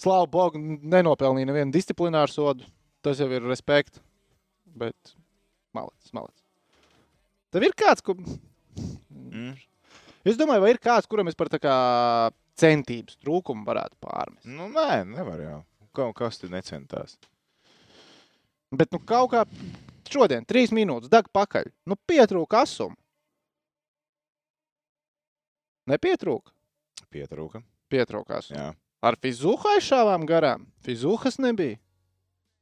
Slāvu 0.00 0.30
Bogu, 0.32 0.60
nenopelnīja 0.60 1.50
nevienu 1.50 1.74
disciplināru 1.74 2.32
sodu. 2.32 2.68
Tas 3.04 3.20
jau 3.20 3.28
ir 3.32 3.44
respekts. 3.44 4.00
Bet 4.80 5.14
malets, 5.76 6.12
malets. 6.16 6.40
Tev 7.52 7.66
ir 7.66 7.74
kāds, 7.76 8.04
ko. 8.04 8.14
Mm. 9.10 9.56
Es 10.24 10.38
domāju, 10.40 10.64
vai 10.64 10.74
ir 10.74 10.80
kāds, 10.82 11.08
kuram 11.10 11.28
es 11.30 11.36
par 11.36 11.50
tā 11.52 11.60
kā 11.60 11.74
centības 12.60 13.18
trūkumu 13.20 13.66
varētu 13.66 13.98
pārmest. 14.04 14.46
Nu, 14.48 14.68
nē, 14.72 15.02
nevar 15.08 15.42
jau. 15.42 15.58
Kaut 15.96 16.16
kas 16.20 16.38
tur 16.40 16.52
necentās. 16.52 17.16
Bet 18.70 18.92
nu 18.94 19.00
kaut 19.02 19.32
kā 19.32 19.44
šodien, 20.10 20.44
trīs 20.46 20.70
minūtes, 20.74 21.10
dag 21.10 21.26
pakaļ. 21.34 21.70
Nu, 21.90 21.96
pietrūka 22.08 22.62
asumu. 22.64 22.94
Nepietrūka. 25.90 26.52
Pietrūka. 27.10 27.62
Asumu. 28.38 28.58
Jā, 28.58 28.68
Ar 29.02 29.16
fizuhu 29.18 29.70
aizšāvām 29.74 30.26
garām. 30.28 30.66
Fizuhas 30.84 31.38
nebija. 31.40 31.78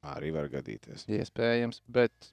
arī 0.07 0.31
var 0.33 0.49
gadīties. 0.49 1.05
Iespējams, 1.11 1.83
bet 1.87 2.33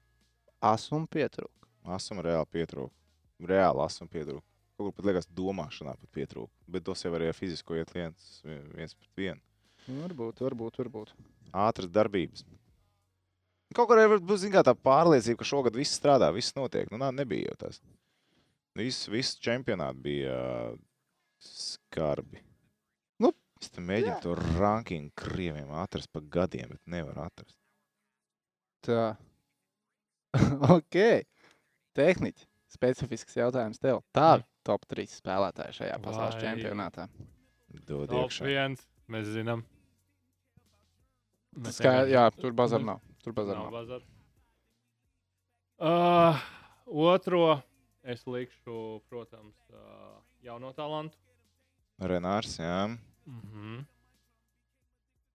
asumu 0.62 1.08
pietrūka. 1.10 1.68
Asuma 1.84 2.22
reāli 2.22 2.46
pietrūka. 2.54 2.94
Reāli 3.42 3.82
asuma 3.84 4.08
pietrūka. 4.08 4.46
Kaut 4.76 4.86
kur 4.88 4.92
pat 4.96 5.08
liekas, 5.08 5.26
domāšanā 5.32 5.96
pat 5.98 6.10
pietrūka. 6.14 6.52
Bet 6.68 6.84
tos 6.84 7.02
jau 7.04 7.12
ar 7.16 7.24
fizisko 7.34 7.76
iet 7.76 7.90
viens, 7.92 8.40
viens 8.44 8.94
pret 8.94 9.10
vienu. 9.16 9.40
Varbūt, 9.86 10.40
varbūt, 10.44 10.78
varbūt. 10.82 11.12
Ātras 11.52 11.90
darbības. 11.90 12.44
Kaut 13.74 13.88
kur 13.90 13.98
arī 13.98 14.18
būs 14.22 14.44
zināmā 14.44 14.62
tā 14.68 14.74
pārliecība, 14.78 15.38
ka 15.42 15.44
šogad 15.48 15.74
viss 15.76 15.96
strādā, 15.98 16.28
viss 16.34 16.54
notiek. 16.56 16.88
Nu, 16.92 16.98
nā, 17.02 17.08
nebija 17.12 17.50
jau 17.50 17.56
tas. 17.66 17.80
Viss, 18.76 19.06
viss 19.10 19.38
čempionāts 19.42 19.98
bija 20.04 20.32
ā, 20.36 20.78
skarbi. 21.42 22.42
Nu, 23.20 23.32
es 23.60 23.70
tam 23.74 23.88
mēģinu 23.90 24.18
to 24.22 24.34
rankingu 24.58 25.10
krieviem 25.18 25.72
atrast 25.82 26.12
pa 26.12 26.20
gadiem, 26.20 26.76
bet 26.76 26.82
nevaru 26.86 27.24
atrast. 27.26 27.56
Tā. 28.86 29.16
ok. 30.76 30.98
Tehniķi. 31.96 32.46
Specifisks 32.76 33.36
jautājums 33.38 33.80
tev. 33.80 34.02
Tā 34.14 34.36
Mm. 34.38 34.44
top 34.66 34.82
3 34.90 35.06
spēlētāji 35.20 35.76
šajā 35.80 35.96
pasaules 36.02 36.34
Vai- 36.36 36.42
čempionātā. 36.42 37.08
Dod 37.86 38.08
Top 38.10 38.26
iekšā. 38.28 38.44
viens, 38.48 38.82
mēs 39.08 39.28
zinām. 39.32 39.62
Mēs 41.56 41.78
Skā, 41.80 41.92
jā, 42.10 42.24
tur 42.36 42.52
bazar 42.52 42.80
Nu, 42.82 42.86
nav. 42.92 43.00
Tur 43.26 43.32
bazar 43.32 43.56
Nav 43.56 43.70
bazar. 43.70 44.02
Uh, 45.78 46.36
otro 46.86 47.60
es 48.02 48.26
likšu, 48.26 49.00
protams, 49.08 49.56
uh, 49.70 50.20
jauno 50.46 50.70
talantu. 50.72 51.18
Renārs, 51.98 52.54
jā. 52.60 52.86
Mm 53.26 53.40
-hmm. 53.40 53.84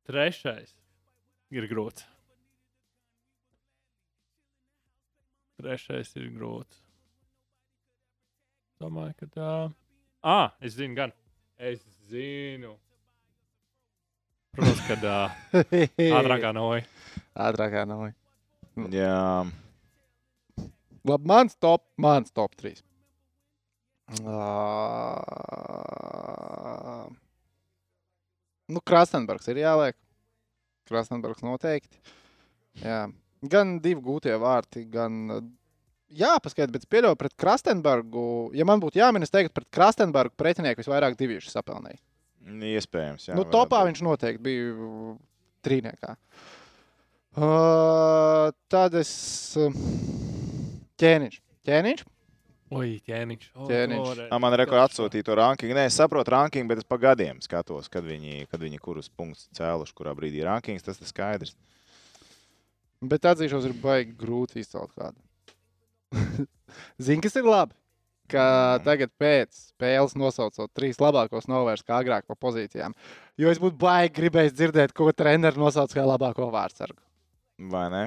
Trešais 0.04 0.73
ir 1.49 1.67
grūts. 1.67 2.06
Trešais 5.58 6.15
ir 6.15 6.32
grūts. 6.32 6.80
Domāju, 8.80 9.13
ka 9.17 9.25
tā. 9.25 9.73
Ah, 10.23 10.51
es 10.62 10.73
zinu, 10.73 10.95
gan. 10.95 11.12
Es 11.58 11.84
zinu. 12.08 12.80
Protams, 14.51 14.88
kad 14.88 15.04
uh, 15.04 15.32
ātrākā 16.19 16.54
noja. 16.54 16.86
Ātrākā 17.35 17.85
nav. 17.87 18.09
Jā, 18.91 19.45
Labi, 21.07 21.25
mans 21.25 21.55
top, 21.55 21.83
mans 21.97 22.31
top 22.31 22.55
3. 22.55 22.75
Uh, 24.21 24.27
nu, 28.69 28.81
Krastenbergs 28.85 29.47
ir 29.49 29.57
jāliek. 29.63 29.97
Krastenbergs 30.89 31.41
noteikti. 31.45 31.97
Jā. 32.83 33.07
Gan 33.49 33.79
divi 33.81 34.01
gūtie 34.05 34.35
vārti, 34.37 34.85
gan. 34.91 35.11
Jā, 36.11 36.35
paskatieties, 36.43 36.75
bet 36.75 36.89
pieļauju 36.91 37.17
pret 37.17 37.33
Krastenbergu. 37.39 38.51
Ja 38.53 38.67
man 38.67 38.83
būtu 38.83 38.99
jāmin, 38.99 39.23
es 39.25 39.33
teiktu, 39.33 39.55
pret 39.57 39.69
Krastenbergu 39.73 40.35
pretinieku 40.37 40.83
visvairāk 40.83 41.17
divīšu 41.17 41.49
sapelnīju. 41.49 41.97
iespējams. 42.75 43.29
Jā, 43.29 43.37
nu, 43.37 43.47
topā 43.49 43.79
viņš 43.87 44.01
noteikti 44.05 44.43
bija 44.43 45.15
trīniekā. 45.65 46.11
Uh, 46.13 46.61
tad 48.71 48.95
es. 48.99 49.11
Uh, 49.55 49.71
ķēniņš. 50.99 51.37
Ķēniņš? 51.67 52.03
Oi, 52.71 52.89
ķēniņš. 53.03 53.47
O, 53.55 53.65
Ķēniņš. 53.67 54.19
Ā, 54.31 54.37
Man 54.39 54.55
reko 54.59 54.77
atsūtīja 54.79 55.27
to 55.27 55.35
rankingu. 55.35 55.75
Nē, 55.75 55.89
es 55.89 55.97
saprotu 55.99 56.31
rankingu, 56.31 56.69
bet 56.71 56.79
es 56.83 56.87
pa 56.87 56.95
gadiem 57.01 57.41
skatos, 57.43 57.89
kad 57.91 58.05
viņi, 58.07 58.45
kad 58.51 58.63
viņi 58.63 58.79
kurus 58.83 59.09
punktus 59.11 59.49
cēluši, 59.57 59.95
kurā 59.97 60.13
brīdī 60.15 60.39
ir 60.39 60.47
rankings. 60.47 60.86
Tas 60.86 61.01
ir 61.03 61.09
skaidrs. 61.09 61.55
Bet 63.03 63.27
atzīšos, 63.27 63.67
ir 63.67 63.75
baigi 63.82 64.15
grūti 64.15 64.61
izcelt 64.63 64.91
kādu. 64.95 65.19
Zini, 67.03 67.19
kas 67.23 67.36
ir 67.39 67.47
labi? 67.47 67.75
Ka 68.32 68.43
Mm. 68.79 68.84
tagad 68.86 69.11
pēc 69.19 69.57
spēles 69.73 70.13
nosaucot 70.15 70.71
trīs 70.71 71.01
labākos 71.03 71.49
novērst 71.51 71.84
kā 71.84 71.97
agrāk 71.99 72.23
pa 72.29 72.38
pozīcijām. 72.39 72.93
Jo 73.36 73.51
es 73.51 73.59
būtu 73.59 73.75
baigi 73.82 74.13
gribējis 74.21 74.55
dzirdēt, 74.55 74.93
ko 74.95 75.11
treneris 75.11 75.59
nosauc 75.59 75.91
kā 75.91 76.05
labāko 76.07 76.47
vārdsargu. 76.53 77.01
Vai 77.70 77.86
ne? 77.93 78.03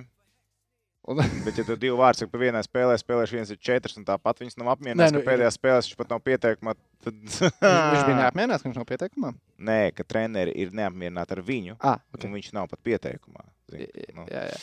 Un, 1.05 1.21
Bet, 1.45 1.59
ja 1.61 1.65
tu 1.69 1.75
divi 1.77 1.93
vārdi 1.99 2.23
saki, 2.23 2.31
pa 2.33 2.39
vienai 2.41 2.63
spēlē 2.65 2.95
spēlēši, 2.97 3.37
viens 3.37 3.51
ir 3.53 3.59
četrs, 3.61 3.99
un 4.01 4.07
tāpat 4.09 4.39
viņas 4.41 4.57
nav 4.57 4.71
apmierināts, 4.73 5.13
nu, 5.13 5.21
ka 5.21 5.29
pēdējā 5.35 5.51
spēlē 5.53 5.83
viņš 5.83 5.97
pat 6.01 6.15
nav 6.15 6.23
pieteikumā, 6.25 6.73
tad... 7.05 7.19
viņš 7.21 8.07
bija 8.09 8.17
neapmierināts, 8.23 8.65
ka 8.65 8.71
viņš 8.71 8.79
nav 8.81 8.87
pieteikumā. 8.89 9.33
Nē, 9.69 9.77
ka 9.99 10.07
treneri 10.09 10.55
ir 10.65 10.73
neapmierināti 10.73 11.37
ar 11.37 11.43
viņu, 11.45 11.77
Ah, 11.85 12.01
okay. 12.15 12.25
un 12.31 12.39
viņš 12.39 12.49
nav 12.57 12.71
pat 12.73 12.81
pieteikumā. 12.89 13.45
Zin, 13.75 13.85
nu, 14.17 14.25
jā, 14.33 14.47
jā. 14.49 14.57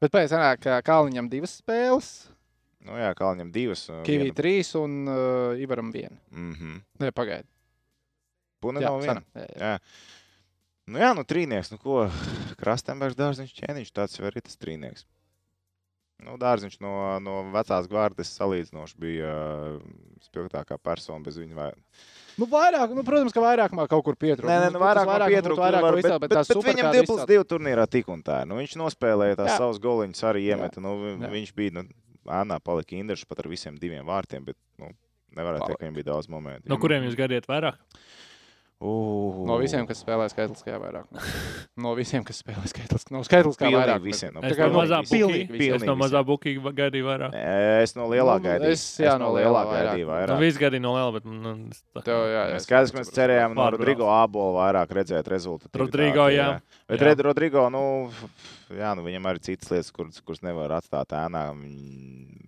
Bet 0.00 0.12
pēc 0.16 0.32
tam 0.32 0.46
ka 0.64 0.80
Kalniņam 0.88 1.28
divas 1.32 1.58
spēles, 1.60 2.08
nu 2.88 2.96
jā, 2.96 3.12
Kalniņam 3.20 3.52
divas. 3.52 3.84
Kivī 4.08 4.30
viena- 4.30 4.38
trīs 4.40 4.72
un 4.80 4.96
uh, 5.12 5.60
Ivaram 5.60 5.92
viena. 5.92 6.16
Mhm. 6.32 6.80
Nē, 7.04 7.12
pagaidi. 7.16 7.48
Puna 8.64 8.80
Jā, 8.80 8.88
nav 8.88 9.02
viena. 9.04 9.20
sana. 9.20 9.44
Jā, 9.44 9.48
jā. 9.52 9.72
Jā. 9.76 10.15
Nu 10.86 11.02
jā, 11.02 11.10
nu 11.18 11.24
trīnieks, 11.26 11.72
nu 11.72 11.80
ko, 11.82 12.04
Krastenbergs 12.60 13.18
dārziņš 13.18 13.54
ķēniņš, 13.58 13.88
tāds 13.94 14.18
jau 14.18 14.26
arī 14.28 14.42
tas 14.44 14.58
trīnieks. 14.60 15.06
Nu, 16.22 16.38
dārziņš 16.40 16.78
no, 16.80 16.92
no 17.20 17.40
vecās 17.52 17.88
gvārdes 17.90 18.30
salīdzinoši 18.38 18.94
bija 19.02 19.32
uh, 19.32 19.80
spilgtākā 20.24 20.78
persona 20.80 21.20
bez 21.26 21.36
viņa. 21.36 21.56
Vai... 21.58 21.66
Nu, 22.40 22.48
vairāk, 22.48 22.94
nu, 22.96 23.02
protams, 23.04 23.34
ka 23.36 23.42
vairāk 23.44 23.74
man 23.76 23.90
kaut 23.90 24.06
kur 24.06 24.16
pietrūkst. 24.16 24.48
Nē, 24.48 24.56
nē, 24.62 24.70
nu, 24.72 24.80
vairāk 24.80 25.10
man 25.10 25.26
pietrūka. 25.26 25.60
Vairāk, 25.60 25.84
var, 25.84 25.98
vairāk 25.98 26.06
bet, 26.06 26.14
bet, 26.22 26.30
bet, 26.30 26.38
bet, 26.38 26.38
viņam 26.38 26.62
superkārta 26.62 26.94
2 26.96 27.10
plus 27.10 27.20
izcelt. 27.20 27.34
2 27.34 27.50
turnīrā 27.52 27.86
tik 27.92 28.08
un 28.14 28.24
tā. 28.24 28.40
Nu, 28.48 28.56
viņš 28.62 28.78
nospēlēja 28.80 29.40
tās 29.42 29.52
Jā. 29.52 29.58
savus 29.60 29.82
goliņus, 29.84 30.24
arī 30.30 30.46
iemeta. 30.54 30.80
Nu, 30.84 30.94
Jā. 31.12 31.32
viņš 31.34 31.52
bija, 31.58 31.76
nu, 31.76 31.84
ānā 32.38 32.62
palika 32.64 32.96
Indrišs 32.96 33.28
pat 33.28 33.42
ar 33.44 33.50
visiem 33.52 33.76
diviem 33.82 34.06
vārtiem, 34.08 34.46
bet, 34.46 34.56
nu, 34.80 34.94
nevarētu 35.36 35.66
teikt, 35.66 35.82
ka 35.82 35.84
viņam 35.84 36.00
bija 36.00 36.10
daudz 36.14 36.32
momentu. 36.32 36.70
No 36.72 36.80
kuriem 36.80 37.04
jūs 37.04 37.18
gadiet 37.18 37.50
vairāk? 37.50 37.76
Uh, 37.76 38.25
No 39.46 39.54
visiem, 39.56 39.86
kas 39.88 40.02
spēlē 40.04 40.26
skaitliskajā 40.28 40.76
vairāk. 40.82 41.06
No 41.80 41.94
visiem, 41.96 42.22
kas 42.24 42.38
spēlē 42.42 42.64
skaitliskajā. 42.68 43.12
No 43.16 43.20
skaitliskā 43.24 43.68
vairāk. 43.72 44.00
visiem, 44.04 44.34
no 44.34 44.40
Tā 44.44 44.50
Es 44.50 44.56
kā 44.58 44.66
no 44.68 44.78
mazā 44.80 44.98
pilnīgi 45.04 45.46
bukī- 45.48 45.58
visiem. 45.60 45.74
es 45.76 45.82
no 45.88 45.94
mazā 45.96 46.20
bukīga 46.24 46.72
gaidīju 46.76 47.04
vairāk. 47.08 47.34
Es 47.82 47.94
no 47.96 48.06
lielā 48.08 48.36
Nu, 48.38 48.44
gaidīju. 48.46 48.70
es, 48.76 48.84
jā, 49.00 49.14
no 49.20 49.30
lielā 49.34 49.62
vairāk. 49.64 49.90
gaidīju 49.96 50.06
Nu, 50.06 50.12
vairāk. 50.12 50.40
viss 50.44 50.58
gaidīja 50.60 50.80
no 50.84 50.92
liela, 50.96 51.12
bet 51.16 51.24
nu, 51.24 51.52
es 51.70 51.82
tā 51.94 52.00
kā- 52.00 52.04
Tev, 52.04 52.22
jā, 52.32 52.42
jā, 52.52 52.60
Skaidrs, 52.64 52.92
ka 52.92 52.98
mēs 53.00 53.12
cerējām 53.16 53.54
no. 53.56 53.70
Rodrigo 53.76 54.04
Ābola 54.12 54.52
vairāk 54.60 54.88
redzēt 55.00 55.24
rezultātu. 55.32 55.72
Rodrigo, 55.84 56.28
jā. 56.32 56.60
Bet 56.88 57.00
Jā. 57.00 57.16
Rodrigo, 57.24 57.68
nu, 57.72 58.10
jā, 58.72 58.94
nu, 58.96 59.02
viņam 59.04 59.24
arī 59.32 59.40
citas 59.40 59.68
lietas, 59.72 59.92
kuras, 59.92 60.20
kuras 60.20 60.40
nevar 60.44 60.68
atstāt 60.80 61.12
ēnā. 61.16 61.52
Viņ- 61.56 62.44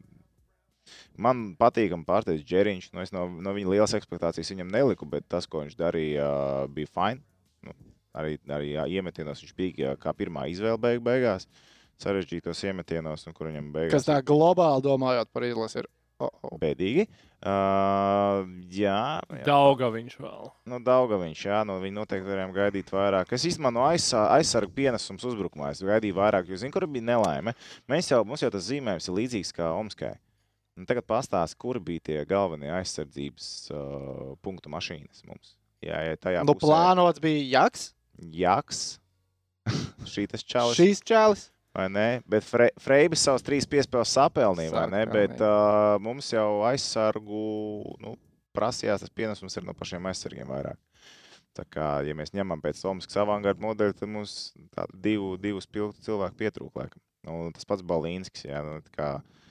Man 1.19 1.45
patīkami 1.59 2.07
pārsteidz 2.07 2.45
Džeriņš. 2.47 2.93
Nu, 2.95 3.03
es 3.03 3.13
no, 3.15 3.27
no 3.43 3.55
viņa 3.57 3.73
lielas 3.75 3.95
ekspektācijas 3.99 4.53
viņam 4.55 4.71
neliku, 4.75 5.09
bet 5.11 5.27
tas, 5.31 5.49
ko 5.51 5.65
viņš 5.65 5.75
darīja, 5.79 6.29
bija 6.75 6.91
fine. 6.95 7.25
Nu, 7.67 7.75
arī 8.19 8.39
arī 8.55 8.73
jā, 8.77 8.87
iemetienos 8.99 9.43
viņš 9.43 9.57
bija 9.59 9.97
kā 10.01 10.15
pirmā 10.15 10.47
izvēle 10.53 10.79
beig 10.83 11.03
beigās. 11.05 11.49
Sarežģītos 11.99 12.61
iemetienos, 12.71 13.27
un 13.27 13.35
kur 13.35 13.49
viņam 13.51 13.73
beigās 13.75 13.97
Kas 13.97 14.07
tā 14.07 14.21
globāli 14.23 14.85
domājot 14.85 15.33
par 15.35 15.47
izlasi 15.49 15.83
ir. 15.83 15.89
Oh, 16.19 16.31
oh. 16.43 16.55
bēdīgi. 16.59 17.05
Uh, 17.47 18.49
jā, 18.75 18.99
jā. 19.23 19.43
Dauga 19.47 19.87
viņš 19.95 20.17
vēl. 20.19 20.49
Nu, 20.67 20.81
Daugaviņš, 20.83 21.43
jā, 21.47 21.61
no 21.67 21.77
viņa 21.79 21.95
noteikti 22.01 22.27
varējām 22.27 22.55
gaidīt 22.57 22.91
vairāk. 22.91 23.35
Es 23.37 23.45
īstenībā 23.47 23.71
no 23.71 23.85
aizsargu 23.87 24.75
pienesums 24.75 25.27
uzbrukumā 25.31 25.71
es 25.71 25.85
gaidīju 25.87 26.17
vairāk, 26.19 26.51
jo 26.51 26.59
zinu, 26.59 26.75
kur 26.75 26.89
bija 26.91 27.07
nelaime. 27.13 27.55
Mēs 27.91 28.11
jau, 28.11 28.25
mums 28.27 28.43
jau 28.43 28.51
tas 28.51 28.67
zīmējums 28.67 29.07
ir 29.07 29.17
līdzīgs 29.21 29.55
kā 29.55 29.71
Omskai. 29.79 30.17
Un 30.79 30.87
tagad 30.87 31.07
pastāst, 31.11 31.57
kur 31.59 31.81
bija 31.83 32.05
tie 32.11 32.19
galvenie 32.29 32.71
aizsardzības 32.77 33.49
uh, 33.75 34.33
punktu 34.45 34.71
mašīnas 34.71 35.25
mums. 35.27 35.57
Jā, 35.85 36.01
jā 36.07 36.19
tajā 36.19 36.43
Nu, 36.47 36.55
plānots 36.59 37.23
bija 37.23 37.45
Jaks, 37.59 37.93
Jaks. 38.35 38.83
Šī 40.13 40.27
tas 40.31 40.45
čalis. 40.47 40.79
šīs 40.79 41.03
čēlis. 41.05 41.49
Vai 41.77 41.87
ne? 41.93 42.07
Bet 42.27 42.47
Fre 42.49 42.71
Freibis 42.81 43.23
savus 43.27 43.45
trīs 43.47 43.67
piespēles 43.69 44.15
sapelnīja, 44.17 44.73
vai 44.73 44.87
ne? 44.91 45.03
Bet 45.11 45.37
uh, 45.37 45.99
mums 46.03 46.31
jau 46.33 46.63
aizsargu 46.67 47.43
nu, 48.03 48.15
prasījās 48.57 49.05
tas 49.05 49.13
pienesums 49.15 49.55
ir 49.59 49.67
no 49.67 49.75
pašiem 49.77 50.09
aizsargiem 50.11 50.49
vairāk. 50.49 50.79
Tā 51.59 51.65
kā, 51.67 51.87
ja 52.07 52.15
mēs 52.15 52.33
ņemam 52.37 52.63
pēc 52.63 52.81
Omaskas 52.87 53.19
avangarda 53.19 53.63
modeļa, 53.63 53.97
tad 53.99 54.11
mums 54.11 54.35
divu, 54.95 55.35
divu 55.43 55.63
spilgtu 55.63 56.05
cilvēku 56.07 56.39
pietrūk. 56.39 56.71
Laikam. 56.79 57.03
Nu, 57.27 57.39
tas 57.55 57.67
pats 57.69 57.85
Balīnskis. 57.87 58.47
Jā, 58.47 58.63
nu, 58.67 58.79
tā 58.87 58.95
kā, 58.95 59.09
tā 59.19 59.48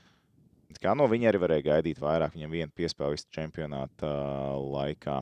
kā, 0.83 0.91
no 0.99 1.07
viņa 1.07 1.29
arī 1.31 1.39
varēja 1.39 1.65
gaidīt 1.69 2.01
vairāk. 2.03 2.33
Viņam 2.35 2.51
viena 2.51 2.71
piespēle 2.75 3.15
visu 3.15 3.29
čempionāta 3.31 4.09
uh, 4.09 4.57
laikā. 4.75 5.21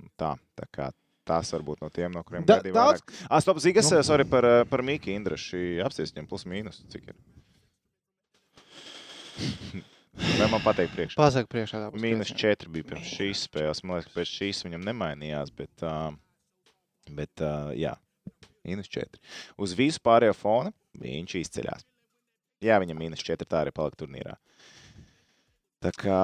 Nu, 0.00 0.08
Tā, 0.18 0.34
tā 0.58 0.66
kā 0.72 0.88
tas 1.30 1.50
varbūt 1.54 1.82
no 1.84 1.90
tiem, 1.94 2.10
no 2.10 2.24
kuriem 2.26 2.42
Da, 2.48 2.56
gaidīja 2.58 2.74
daudz, 2.74 3.02
vairāk. 3.04 3.12
Ah, 3.30 3.40
stop, 3.44 3.60
Zigas, 3.62 3.90
Nu. 3.92 4.00
sorry 4.02 4.24
par, 4.26 4.44
eh, 4.48 4.64
par 4.66 4.82
Mīku 4.82 5.12
Indrašu. 5.14 5.60
Apsies 5.84 6.10
viņam 6.16 6.26
plus 6.30 6.44
mīnus, 6.48 6.80
cik 6.90 7.12
ir. 7.12 7.18
Vai 10.40 10.48
man 10.50 10.60
pateikt 10.64 10.92
priekšā? 10.96 11.16
pasaka 11.20 11.48
priekšā. 11.52 11.80
Mīnus 11.94 12.32
priekšā. 12.32 12.56
4 12.66 12.72
bija 12.74 12.88
pirms 12.90 13.12
šīs 13.14 13.44
spēles. 13.46 13.82
Man 13.84 13.96
liekas, 14.00 14.10
ka 14.10 14.18
pēc 14.20 14.32
šīs 14.40 14.64
viņam 14.66 14.82
nemainījās, 14.88 15.52
bet, 15.56 15.84
uh, 15.86 16.10
bet 17.16 17.44
uh, 17.44 17.70
jā, 17.78 17.94
mīnus 18.66 18.90
4. 18.92 19.20
Uz 19.60 19.72
visu 19.78 20.02
pārējo 20.04 20.34
fona 20.36 20.72
viņš 21.00 21.36
izceļās. 21.44 21.86
Jā, 22.64 22.76
viņam 22.82 22.98
mīnus 23.00 23.22
4 23.24 23.46
tā 23.48 23.62
arī 23.64 23.72
palika 23.76 24.02
turnīrā. 24.02 24.34
Tā 25.80 25.90
kā 25.96 26.20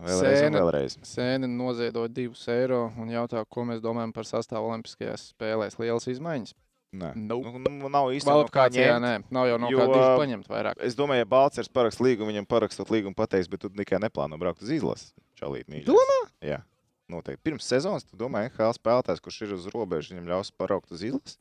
vēlreiz 0.00 0.40
un 0.40 0.40
Sēna. 0.40 0.60
vēlreiz. 0.62 0.94
Sēne 1.04 1.48
noziedoja 1.52 2.08
divus 2.16 2.46
eiro 2.48 2.86
un 2.96 3.10
jautā, 3.12 3.42
ko 3.44 3.66
mēs 3.68 3.82
domājam 3.84 4.14
par 4.16 4.24
sastāvu 4.24 4.70
Olimpiskajās 4.70 5.34
spēlēs. 5.34 5.76
Lielas 5.78 6.08
izmaiņas. 6.08 6.54
Nē, 6.90 7.12
Nope. 7.14 7.52
nu, 7.54 7.70
nu, 7.70 7.88
nav 7.92 8.08
īstenībā. 8.10 8.48
Kvalifikācijā 8.48 8.96
nē, 8.98 9.12
nav 9.30 9.46
jau 9.46 9.58
no 9.62 9.68
jo- 9.70 9.78
kāda 9.78 10.16
paņemt 10.18 10.48
vairāk. 10.50 10.80
Es 10.82 10.96
domāju, 10.98 11.22
ja 11.22 11.28
Balčers 11.28 11.68
parakst 11.68 12.00
līgumu, 12.00 12.32
viņam 12.32 12.48
parakstot 12.50 12.88
līgumu 12.90 13.14
pateiks, 13.14 13.46
bet 13.52 13.60
tu 13.60 13.68
tikai 13.68 14.00
neplāno 14.02 14.38
braukt 14.40 14.62
uz 14.64 14.70
izlasi. 14.74 15.12
Čalīt, 15.38 15.68
mīļais. 15.70 15.86
Domā? 15.86 16.18
Jā, 16.42 16.62
noteikti. 17.08 17.44
Pirms 17.44 17.62
sezonas 17.68 18.02
tu 18.02 18.16
domā, 18.16 18.48
ka 18.56 18.72
spēlētājs, 18.72 19.20
kurš 19.22 19.42
ir 19.46 19.54
uz 19.54 19.68
robežas, 19.70 20.10
viņam 20.16 20.26
ļaus 20.32 20.50
paraukt 20.50 20.90
uz 20.90 21.04
izlasi. 21.04 21.36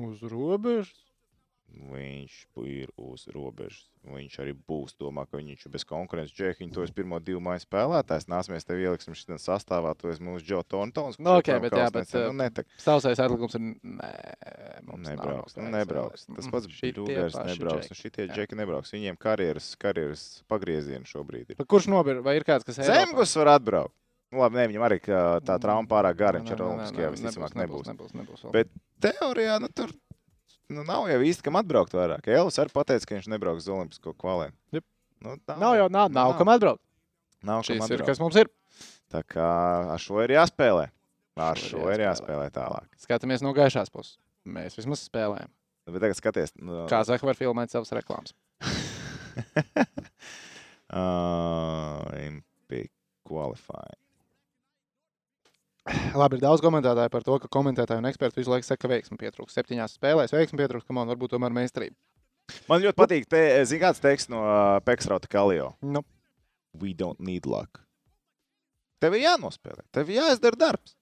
Uz 0.00 0.22
robežas. 0.22 0.94
Viņš 1.70 2.34
ir 2.66 2.90
uz 3.00 3.24
robežas. 3.32 3.86
Viņš 4.06 4.34
arī 4.42 4.52
būs. 4.54 4.94
Domā, 5.00 5.22
ka 5.28 5.38
viņš 5.38 5.66
ir 5.66 5.72
bez 5.74 5.84
konkurences. 5.88 6.34
Džekiņš, 6.36 6.72
to 6.74 6.82
es 6.84 6.92
pirmo 6.94 7.18
divu 7.22 7.40
maiņu 7.44 7.62
spēlētājs. 7.64 8.26
Nācamies 8.30 8.66
tev 8.66 8.80
ieliksim 8.82 9.14
šodien 9.16 9.40
sastāvā. 9.40 9.92
Tu 9.98 10.10
esi 10.12 10.24
mūsu 10.24 10.44
Džo 10.44 10.60
Tontons. 10.66 11.18
kurš 11.18 11.22
Nu, 11.22 11.36
ok, 11.38 11.50
bet 11.62 11.76
jā, 11.78 11.86
bet, 11.94 12.10
Nu, 12.14 12.34
netek. 12.40 12.68
Sausais 12.80 13.20
atlikums 13.22 13.54
ir. 13.58 13.64
Nē, 13.82 14.10
mums 14.88 15.04
nav 15.06 15.14
Nebrauks, 15.14 15.56
nu, 15.58 15.70
nebrauks. 15.74 16.26
Tas 16.26 16.46
Mm, 16.46 16.50
pats 16.54 16.66
paši 16.70 17.54
nebrauks. 17.54 17.90
Un 17.90 18.00
šitie 18.02 18.28
džeki 18.34 18.58
nebrauks. 18.58 18.92
Viņiem 18.94 19.18
karjeras, 19.20 19.72
karjeras 19.80 20.26
pagriezieni 20.50 21.06
šobrīd 21.08 21.54
ir. 21.54 21.56
Bet 21.60 21.70
Kurš 21.70 21.88
nobir? 21.92 22.20
Vai 22.24 22.36
ir 22.40 22.44
kāds, 22.44 22.64
kas 22.66 22.78
Eiropā? 22.78 22.98
Zemgus 23.04 23.34
var 23.36 23.54
atbraukt. 23.56 23.94
Nu, 24.30 24.38
labi, 24.44 24.60
ne, 24.60 24.68
viņam 24.70 24.84
arī 24.86 25.00
tā 25.02 25.56
trauma 25.58 25.88
pārāk 25.90 26.14
gara. 26.16 26.38
Viņš 26.38 26.52
Nē, 26.52 26.54
ar 26.54 26.62
Olimpiskajā 26.68 27.08
visticamāk 27.16 27.56
nebūs. 27.58 27.88
Nebūs, 27.90 28.12
nebūs 28.14 28.44
vēl. 28.46 28.52
Bet 28.54 28.68
teorijā, 29.02 29.56
nu, 29.60 29.68
tur 29.74 29.90
nu, 30.70 30.84
nav 30.86 31.08
jau 31.10 31.18
īsti 31.26 31.44
kam 31.46 31.58
atbraukt 31.60 31.94
vairāk. 31.96 32.28
Elvis 32.30 32.58
arī 32.62 32.72
pateica, 32.74 33.08
ka 33.08 33.18
viņš 33.18 33.28
nebrauks 33.32 33.66
uz 33.66 33.72
Olimpisko 33.74 34.14
kvalēm. 34.18 34.54
Jep. 34.76 34.86
Nu, 35.20 35.34
tā 35.44 35.58
Nav 35.60 35.76
jau, 35.76 35.88
nav, 35.92 36.08
nav 36.14 36.32
kam 36.38 36.48
atbraukt. 36.52 36.82
Nav 37.44 37.60
kam 37.64 37.68
Šis 37.68 37.76
ir, 37.76 37.84
atbraukt. 37.84 38.08
kas 38.08 38.22
mums 38.22 38.36
ir. 38.40 38.50
Tā 39.10 39.20
kā 39.26 39.48
ar 39.94 40.00
šo 40.00 40.20
ir 40.24 40.36
jāspēlē. 40.36 40.88
Ar 41.40 41.56
Šo 41.58 41.70
šo 41.80 41.86
ir 41.88 42.00
ir 42.00 42.06
jāspēlē. 42.06 42.46
jāspēlē 42.46 42.50
tālāk. 42.54 42.88
Skatāmies 43.00 43.42
no 43.44 43.52
gaišās 43.56 43.90
puses. 43.92 44.18
Mēs 44.46 44.76
vismaz 44.78 45.02
spēlējam. 45.08 45.50
Bet 45.90 46.02
tagad 46.04 46.18
skaties. 46.18 46.52
Nu, 46.60 46.84
Kā 46.90 47.00
Zaka 47.08 47.26
var 47.26 47.34
filmēt 47.38 47.72
savas 47.72 47.90
reklāmas. 47.96 48.34
uh, 50.94 52.04
qualifying. 53.30 53.98
Labi, 56.20 56.38
ir 56.38 56.44
daudz 56.44 56.62
komentētāju 56.64 57.12
par 57.12 57.26
to, 57.26 57.40
ka 57.42 57.50
komentētāji 57.52 58.02
un 58.02 58.10
eksperti 58.10 58.42
visu 58.42 58.52
laiku 58.52 58.68
saka, 58.68 58.84
ka 58.84 58.92
veiksmi 58.92 59.18
pietrūks. 59.20 59.56
Septiņās 59.56 59.96
spēlēs 59.96 60.34
veiksmi 60.36 60.60
pietrūks, 60.60 60.86
ka 60.86 60.96
man 60.96 61.08
varbūt 61.10 61.34
tomēr 61.34 61.54
meistarība. 61.56 61.96
Man 62.68 62.82
ļoti 62.82 62.98
patīk, 62.98 63.28
te, 63.30 63.40
zin, 63.70 63.80
kāds 63.82 64.02
teksts 64.02 64.30
no 64.32 64.42
uh, 64.42 64.80
Peksrauta 64.84 65.30
Kalio. 65.30 65.72
Nu, 65.80 66.02
We 66.72 66.94
don't 66.94 67.20
need 67.20 67.46
luck. 67.46 67.82
Tev 69.00 69.16
ir 69.16 69.24
jānospēlē, 69.24 69.86
tev 69.94 70.10
ir 70.10 70.20
jāizdara 70.20 70.58
darbs. 70.60 70.94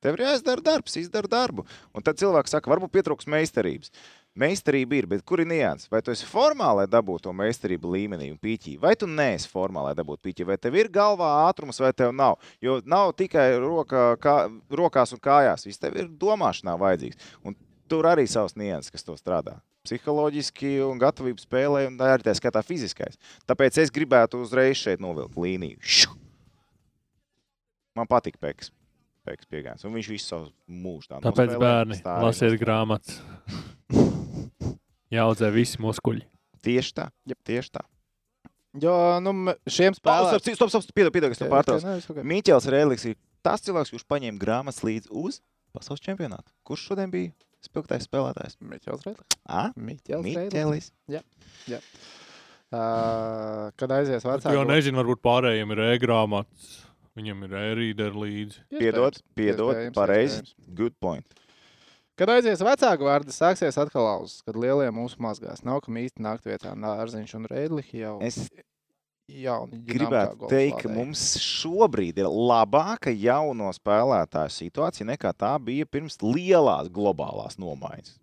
Tev 0.00 0.16
ir 0.16 0.24
jāizdara 0.24 0.64
darbs, 0.64 0.96
izdara 0.96 1.28
darbu. 1.28 1.66
Un 1.96 2.04
tad 2.04 2.20
cilvēks 2.20 2.54
saka, 2.54 2.70
varbūt 2.72 2.92
pietrūks 2.94 3.28
meistarības. 3.28 3.92
Meistarība 4.38 4.94
ir, 4.94 5.06
bet 5.10 5.24
kur 5.26 5.40
ir 5.42 5.48
nianses? 5.50 5.88
Vai 5.90 5.98
tu 6.06 6.12
esi 6.14 6.26
formā, 6.28 6.68
lai 6.78 6.84
dabūtu 6.86 7.26
to 7.26 7.32
meistarību 7.34 7.90
līmenī 7.90 8.28
un 8.30 8.38
pīķī, 8.38 8.76
vai 8.78 8.92
tu 8.98 9.08
neesi 9.10 9.50
formā, 9.50 9.82
lai 9.88 9.94
dabūtu 9.98 10.22
pīķī, 10.28 10.46
vai 10.46 10.56
tev 10.60 10.76
ir 10.78 10.90
galvā 10.94 11.32
ātrums, 11.48 11.80
vai 11.82 11.90
tev 11.96 12.14
nav. 12.14 12.38
Jo 12.62 12.78
nav 12.86 13.10
tikai 13.18 13.48
roka, 13.58 14.14
kā, 14.22 14.36
rokās 14.70 15.16
un 15.16 15.22
kājās, 15.24 15.66
viss 15.66 15.82
tev 15.82 15.98
ir 15.98 16.06
domāšanā 16.22 16.76
vajadzīgs. 16.78 17.34
Un 17.42 17.58
tur 17.90 18.06
arī 18.06 18.28
savs 18.30 18.54
nianses, 18.54 18.94
kas 18.94 19.06
to 19.06 19.18
strādā. 19.18 19.58
Psiholoģiski 19.88 20.76
un 20.86 21.00
gatavību 21.00 21.42
spēlē, 21.42 21.86
un 21.90 21.98
arī 22.04 22.22
tā 22.22 22.36
skatā 22.38 22.62
fiziskais. 22.62 23.18
Tāpēc 23.50 23.82
es 23.82 23.90
gribētu 23.90 24.44
uzreiz 24.44 24.78
šeit 24.78 25.02
novilkt 25.02 25.40
līniju. 25.40 25.80
Man 27.98 28.06
patīk 28.06 28.38
Peks. 28.38 28.70
Peks 29.28 29.46
piegājums. 29.52 29.84
Un 29.84 29.92
viņš 29.98 30.08
visu 30.14 30.26
savu 30.30 30.48
mūžu 30.66 31.10
tā 31.12 31.18
Tāpēc 31.26 31.50
nospēlē, 31.52 31.60
bērni 31.60 31.98
tā 32.00 32.14
arī 32.16 32.24
lasiet 32.28 32.52
nospēlē. 32.54 32.60
grāmatas. 32.64 33.20
Jāaudzē 35.16 35.50
visi 35.54 35.80
muskuļi. 35.82 36.22
Tieši 36.64 36.94
tā. 36.96 37.08
Jep. 37.28 37.38
Tieši 37.48 37.72
tā. 37.74 37.82
Jo 38.80 38.94
nu, 39.24 39.32
šiem 39.66 39.96
Stop, 39.96 40.04
spēlētājiem 40.04 40.54
stop, 40.56 40.70
stop, 40.70 40.92
piedod, 40.94 41.10
piedod, 41.14 41.32
es 41.34 41.40
tev 41.42 41.50
pārtraucu. 41.50 41.82
pārtraucu. 41.88 42.24
Miķels 42.30 42.68
Rēlis 42.70 43.06
ir 43.10 43.16
tas 43.42 43.64
cilvēks, 43.66 43.90
kurš 43.96 44.04
paņēma 44.12 44.38
grāmatas 44.38 44.84
līdzi 44.86 45.10
uz 45.10 45.40
pasaules 45.74 46.02
čempionātu. 46.04 46.46
Kurš 46.68 46.84
šodien 46.92 47.10
bija 47.10 47.32
spilgtais 47.66 48.06
spēlētājs? 48.06 48.56
Miķels 48.62 49.02
Redlis. 49.08 49.38
Ah, 49.50 49.72
Miķels 49.74 50.30
Redlis. 50.54 50.92
Miķelis. 51.10 51.90
Uh, 52.70 53.72
kad 53.74 53.90
aizies 53.96 54.20
Es 54.20 54.26
vecāks. 54.28 54.54
jau 54.54 54.62
nezinu, 54.68 55.00
varbūt 55.02 55.18
pārējiem 55.26 55.72
ir 55.74 55.80
e-grāmatas. 55.88 56.76
Viņam 57.18 57.44
ir 57.48 57.54
e-reader 57.58 58.14
līdzi. 58.14 58.62
Piedod, 58.78 59.18
piedod, 59.34 59.78
pareizi. 59.96 60.44
Good 60.78 60.94
point. 61.02 61.26
Kad 62.20 62.28
aizies 62.36 62.60
vecāku 62.62 63.06
vārdu, 63.08 63.32
sāksies 63.32 63.78
atkal 63.80 64.04
lauzes, 64.04 64.42
kad 64.44 64.56
lielie 64.60 64.90
mūsu 64.92 65.16
mazgās. 65.24 65.62
Nav 65.64 65.80
kam 65.86 65.96
īsti 65.96 66.22
nākt 66.22 66.44
vietā. 66.46 66.74
Nārziņš 66.76 67.34
un 67.38 67.46
Reidlihi 67.50 68.02
jau 68.04 68.18
Es 68.22 68.36
jauni. 69.30 69.78
gribētu 69.88 70.50
teikt, 70.50 70.82
ka 70.84 70.92
mums 70.92 71.22
šobrīd 71.40 72.20
ir 72.20 72.28
labāka 72.28 73.10
jauno 73.14 73.70
spēlētāju 73.72 74.52
situācija 74.58 75.08
nekā 75.14 75.32
tā 75.32 75.54
bija 75.64 75.86
pirms 75.88 76.18
lielās 76.22 76.90
globālās 76.92 77.56
nomaiņas. 77.58 78.18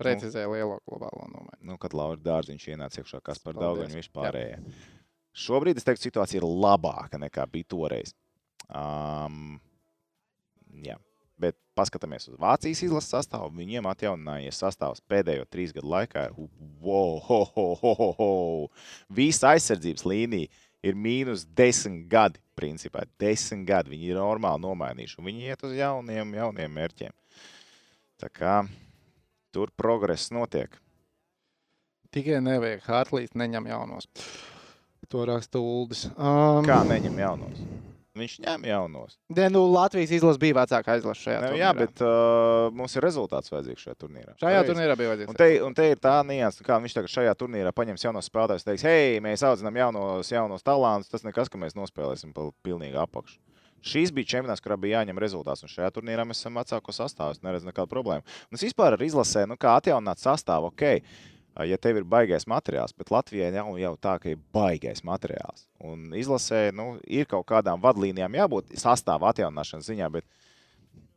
precizēja 0.00 0.48
lielo 0.48 0.78
globālo 0.88 1.26
nomaiņu. 1.28 1.60
Nu, 1.68 1.76
kad 1.76 1.92
Laura 1.92 2.16
Dārziņš 2.16 2.70
ienāca 2.72 3.02
iekšā, 3.02 3.20
kas 3.20 3.42
par 3.44 3.58
daudz 3.58 3.82
un 3.84 3.98
vispārējie. 3.98 4.62
Šobrīd 5.36 5.78
es 5.78 5.86
teiktu, 5.86 6.08
situācija 6.08 6.40
ir 6.40 6.46
labāka 6.46 7.20
nekā 7.20 7.46
bija 7.50 7.68
toreiz. 7.70 8.14
Um, 8.68 9.60
jā. 10.84 10.96
Bet 11.40 11.56
paskatāmies 11.78 12.28
uz 12.28 12.36
Vācijas 12.40 12.82
izlases 12.84 13.14
sastāvu. 13.14 13.48
Viņiem 13.56 13.86
atjauninājies 13.88 14.58
sastāvs 14.60 15.00
pēdējo 15.08 15.46
trīs 15.48 15.72
gadu 15.72 15.88
laikā. 15.88 16.26
Wow, 16.84 17.16
ho, 17.24 17.38
ho, 17.54 17.64
ho, 17.80 17.94
ho, 18.00 18.10
ho. 18.18 18.28
Visa 19.08 19.54
aizsardzības 19.54 20.04
līnija 20.04 20.50
ir 20.84 20.98
mīnus 20.98 21.46
desmit 21.56 22.04
gadi. 22.12 22.42
Principā 22.60 23.06
desmit 23.22 23.64
gadi. 23.70 23.94
Viņi 23.94 24.12
ir 24.12 24.20
normāli 24.20 24.60
nomainījuši. 24.66 25.24
Viņi 25.24 25.48
iet 25.48 25.64
uz 25.64 25.72
jauniem, 25.78 26.36
jauniem 26.36 26.76
mērķiem. 26.76 27.16
Tā 28.20 28.28
kā 28.28 28.60
tur 29.54 29.72
progress 29.72 30.28
notiek. 30.34 30.74
Tikai 32.12 32.42
nevajag 32.42 32.84
Hartlīs, 32.84 33.32
neņem 33.38 33.70
jaunos. 33.70 34.10
To 35.10 35.24
raksta 35.26 35.58
Uldis. 35.58 36.04
Um, 36.14 36.62
Kā 36.68 36.80
neņem 36.86 37.16
jaunos? 37.18 37.62
Viņš 38.20 38.32
ņem 38.42 38.64
jaunos. 38.66 39.12
Ne, 39.32 39.46
nu, 39.54 39.60
Latvijas 39.70 40.10
izlase 40.16 40.38
bija 40.42 40.56
vecākā 40.58 40.96
izlase 40.98 41.22
šajā 41.24 41.38
turnīrā. 41.44 41.58
jā, 41.62 41.68
bet 41.78 42.00
uh, 42.02 42.66
mums 42.74 42.94
ir 42.98 43.04
rezultāts 43.06 43.52
vajadzīgs 43.54 43.84
šajā 43.86 43.94
turnīrā. 44.02 44.34
Šajā 44.34 44.50
Pareizi. 44.58 44.68
turnīrā 44.72 44.96
bija 44.98 45.10
Un 45.10 45.14
vajadzīgs. 45.14 45.38
te, 45.38 45.48
un 45.66 45.76
te 45.78 45.86
ir 45.94 46.00
tā 46.02 46.16
nianses, 46.26 46.64
kā 46.66 46.78
viņš 46.82 46.96
tagad 46.98 47.12
šajā 47.14 47.34
turnīrā 47.38 47.72
paņems 47.74 48.04
jaunos 48.06 48.28
spēlētājus. 48.30 48.66
Teiks, 48.66 48.84
hei, 48.86 49.20
mēs 49.24 49.46
audzinām 49.46 49.78
jaunos, 49.78 50.30
jaunos 50.34 50.66
talantus. 50.66 51.10
Tas 51.14 51.24
nekas, 51.26 51.48
ka 51.48 51.62
mēs 51.62 51.78
nospēlēsim 51.78 52.34
pa 52.34 52.48
pilnīgi 52.66 52.98
apakšu. 52.98 53.38
Šīs 53.80 54.10
bija 54.12 54.28
čempionāts, 54.34 54.60
kurā 54.60 54.76
bija 54.76 54.98
jāņem 55.00 55.22
rezultāts. 55.22 55.62
Un 55.64 55.70
šajā 55.72 55.88
turnīrā 55.96 56.26
mēs 56.28 56.42
esam 56.42 56.58
vecāko 56.60 56.92
sastāvā. 56.92 57.38
Es 57.38 57.46
neredzu 57.46 57.70
nekādu 57.70 57.88
problēmu. 57.94 58.26
Un 58.50 58.58
es 58.58 58.66
vispār 58.66 58.98
ar 58.98 59.06
izlasē, 59.06 59.46
nu, 59.48 59.56
kā 59.56 59.78
atjaunināt 59.80 60.20
sastāvu, 60.20 60.74
ok. 60.74 60.98
Ja 61.58 61.76
tev 61.82 61.98
ir 61.98 62.06
baigais 62.06 62.46
materiāls, 62.48 62.94
bet 62.96 63.10
Latvijai 63.10 63.50
nav 63.52 63.74
jau 63.80 63.92
tā, 64.00 64.14
ka 64.22 64.30
ir 64.30 64.38
baigais 64.54 65.02
materiāls. 65.04 65.66
Un 65.82 66.14
izlasē 66.16 66.68
nu, 66.72 66.94
ir 67.04 67.26
kaut 67.28 67.48
kādām 67.50 67.82
vadlīnijām 67.82 68.38
jābūt 68.38 68.70
sastāvā 68.78 69.32
atjaunināšanas 69.34 69.90
ziņā, 69.90 70.08
bet 70.14 70.24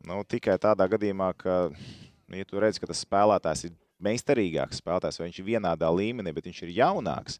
nu, 0.08 0.20
tikai 0.28 0.58
tādā 0.60 0.88
gadījumā, 0.90 1.30
ka, 1.38 1.56
nu, 1.70 2.36
ja 2.40 2.48
tu 2.48 2.60
redz, 2.60 2.80
ka 2.82 2.90
tas 2.90 3.04
spēlētājs 3.06 3.68
ir 3.68 3.78
meistarīgāks 4.04 4.82
spēlētājs, 4.82 5.20
vai 5.20 5.30
viņš 5.30 5.40
ir 5.40 5.48
vienādā 5.54 5.90
līmenī, 5.94 6.34
bet 6.34 6.50
viņš 6.50 6.60
ir 6.66 6.74
jaunāks, 6.80 7.38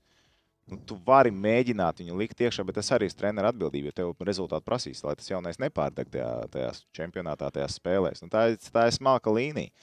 nu, 0.70 0.78
tu 0.88 0.96
vari 1.06 1.34
mēģināt 1.34 2.00
viņu 2.00 2.16
likt 2.22 2.40
iekšā, 2.46 2.64
bet 2.64 2.78
tas 2.78 2.92
arī 2.94 3.10
ir 3.10 3.18
treneru 3.18 3.50
atbildība, 3.50 3.90
jo 3.90 3.98
tev 3.98 4.26
rezultāti 4.30 4.68
prasīs, 4.70 5.02
lai 5.04 5.16
tas 5.18 5.28
jaunais 5.30 5.60
nepārdeg 5.60 6.14
tajā, 6.14 6.32
tajās 6.54 6.84
čempionātā, 6.96 7.50
tajās 7.52 7.78
spēlēs. 7.80 8.24
Nu, 8.24 8.32
tā, 8.32 8.46
tā 8.70 8.88
ir 8.88 8.96
smalka 8.96 9.34
līnija. 9.34 9.74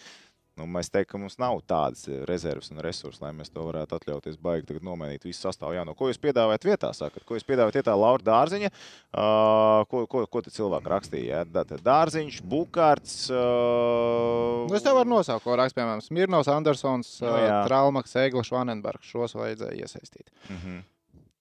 Nu, 0.61 0.67
mēs 0.69 0.91
teiktu, 0.93 1.15
ka 1.15 1.19
mums 1.21 1.39
nav 1.41 1.57
tādas 1.65 2.05
rezerves 2.29 2.69
un 2.69 2.81
resursi, 2.85 3.17
lai 3.23 3.31
mēs 3.33 3.49
to 3.49 3.63
varētu 3.65 3.95
atļauties. 3.97 4.37
Baigi 4.41 4.67
tagad 4.69 4.85
nomainīt 4.85 5.23
visu 5.25 5.41
sastāvu. 5.47 5.73
Jā, 5.73 5.85
no 5.87 5.95
ko 5.97 6.11
jūs 6.11 6.19
piedāvājat 6.21 6.67
vietā? 6.67 6.91
Sakat, 6.93 7.23
ko 7.25 7.37
jūs 7.37 7.45
piedāvājat 7.47 7.79
vietā 7.79 7.95
Laura 7.97 8.21
Dārziņa? 8.27 8.69
Uh, 8.69 9.81
ko, 9.89 10.03
ko, 10.11 10.21
ko 10.29 10.43
te 10.45 10.53
cilvēki 10.53 10.91
rakstīja? 10.93 11.41
Jā? 11.41 11.79
Dārziņš, 11.81 12.37
Bukārts. 12.51 13.15
Uh, 13.33 14.67
Nu, 14.69 14.77
es 14.77 14.85
tev 14.85 14.99
varu 14.99 15.09
nosaukt, 15.15 15.43
ko 15.47 15.57
raksta, 15.57 15.79
piemēram, 15.79 16.03
Smirnovs, 16.05 16.51
Andersons, 16.53 17.15
Nu, 17.23 17.31
no, 17.31 17.39
jā. 17.41 17.61
Traumaks, 17.65 18.13
Eglis, 18.21 18.53
Vanenbergs. 18.53 19.09
Šos 19.09 19.33
vajadzēja 19.39 19.81
iesaistīt. 19.81 20.29
Mm 20.45 20.59
-hmm. 20.61 20.83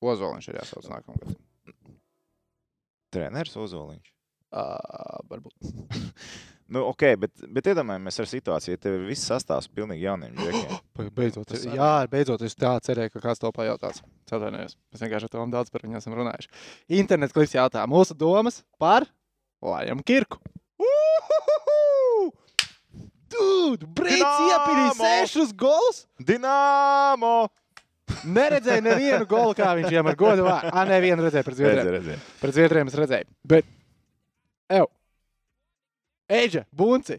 Ozoliņš 0.01 0.49
ir 0.49 0.63
jāsauc 0.63 0.89
nākamgad. 0.95 1.37
Treneris 3.13 3.57
Ozoliņš. 3.57 4.15
Uh, 4.51 5.21
varbūt. 5.29 5.55
Nu, 6.71 6.85
ok, 6.93 7.03
bet, 7.19 7.33
bet 7.51 7.67
iedomājamies 7.73 8.21
ar 8.23 8.29
situāciju, 8.31 8.77
ja 8.77 8.79
tev 8.79 9.01
viss 9.09 9.27
sastāvs 9.27 9.67
pilnīgi 9.75 10.05
jauniem 10.07 10.37
džekiem. 10.39 10.77
Be- 11.01 11.09
Beidzot, 11.19 11.49
Tas 11.51 11.65
jā, 11.67 11.89
beidzot, 12.13 12.45
es 12.47 12.55
tā 12.55 12.77
cerēju, 12.87 13.11
ka 13.17 13.23
kāds 13.25 13.43
to 13.43 13.51
pajautās. 13.57 13.99
Es 14.29 14.37
Atvainojos. 14.37 14.77
Mēs 14.95 15.03
vienkārši 15.03 15.27
ar 15.27 15.33
to 15.35 15.47
daudz 15.57 15.73
par 15.75 15.83
viņu 15.87 15.99
esam 15.99 16.15
runājuši. 16.21 16.53
Internet 17.01 17.35
klips 17.35 17.57
jautā 17.59 17.83
mūsu 17.91 18.15
domas 18.19 18.61
par 18.79 19.09
Lajam 19.67 20.05
Kirku. 20.07 20.39
Dude, 23.31 23.87
Brīts 23.95 24.19
Dinamo! 24.19 24.47
iepirīja 24.51 24.95
sešus 24.99 25.53
golus. 25.59 26.05
Dināmo! 26.27 27.35
Neredzēju 28.27 28.83
nevienu 28.83 29.27
golu, 29.31 29.53
kā 29.57 29.71
viņš 29.79 29.87
viņam 29.93 30.09
ar 30.11 30.17
godu 30.19 30.43
vārdu. 30.47 30.71
Ah, 30.75 30.83
nevienu 30.89 31.23
redzēju 31.23 31.47
pret 31.47 31.59
Zviedriem. 31.61 32.25
Pret 32.41 32.57
Zviedriem 32.57 32.91
es 32.91 32.97
redzēju. 32.99 33.29
Bet, 33.55 33.69
ev, 34.75 34.89
Eģe, 36.31 36.63
Bunci, 36.71 37.17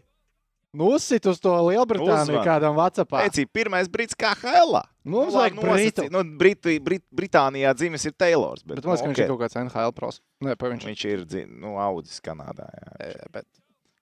nu 0.72 0.88
uzsit 0.96 1.26
uz 1.28 1.40
to 1.42 1.52
Lielbritāniju 1.68 2.38
Uzvan. 2.38 2.46
kādam 2.46 2.76
Vācijā. 2.78 3.04
Pēcī 3.10 3.44
pirmais 3.44 3.90
brīdis 3.92 4.16
kā 4.16 4.30
Helā. 4.40 4.80
Mums 5.04 5.34
vajag 5.36 5.58
Britu. 5.60 6.06
Nu, 6.14 6.22
Britu, 6.40 6.72
Brit, 6.80 7.04
Britānijā 7.12 7.74
dzimis 7.76 8.06
ir 8.08 8.14
Taylors. 8.16 8.62
Bet, 8.64 8.78
Bet 8.80 8.86
man 8.88 8.96
liekas, 8.96 9.02
ka 9.04 9.10
nu, 9.10 9.12
viņš 9.12 9.24
ir 9.26 9.32
kaut 9.34 9.42
kāds 9.44 9.58
NHL 9.60 9.92
pros. 9.98 10.20
Nē, 10.40 10.56
pa 10.56 10.70
viņš 10.72 10.88
Viņš 10.88 11.04
ir 11.10 11.26
nu, 11.52 11.74
audzis 11.82 12.22
Kanādā. 12.24 12.70
Jā. 12.72 13.10
ir. 13.10 13.20
Bet 13.36 13.46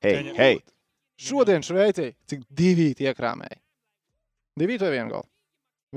Hei, 0.04 0.14
hei. 0.38 0.60
šodien 1.18 1.66
Šveicī 1.66 2.12
cik 2.30 2.46
divi 2.48 2.92
iekrāmēji? 2.94 3.58
Divi 4.60 4.78
vai 4.78 4.90
vienu 4.94 5.10
golu? 5.16 5.26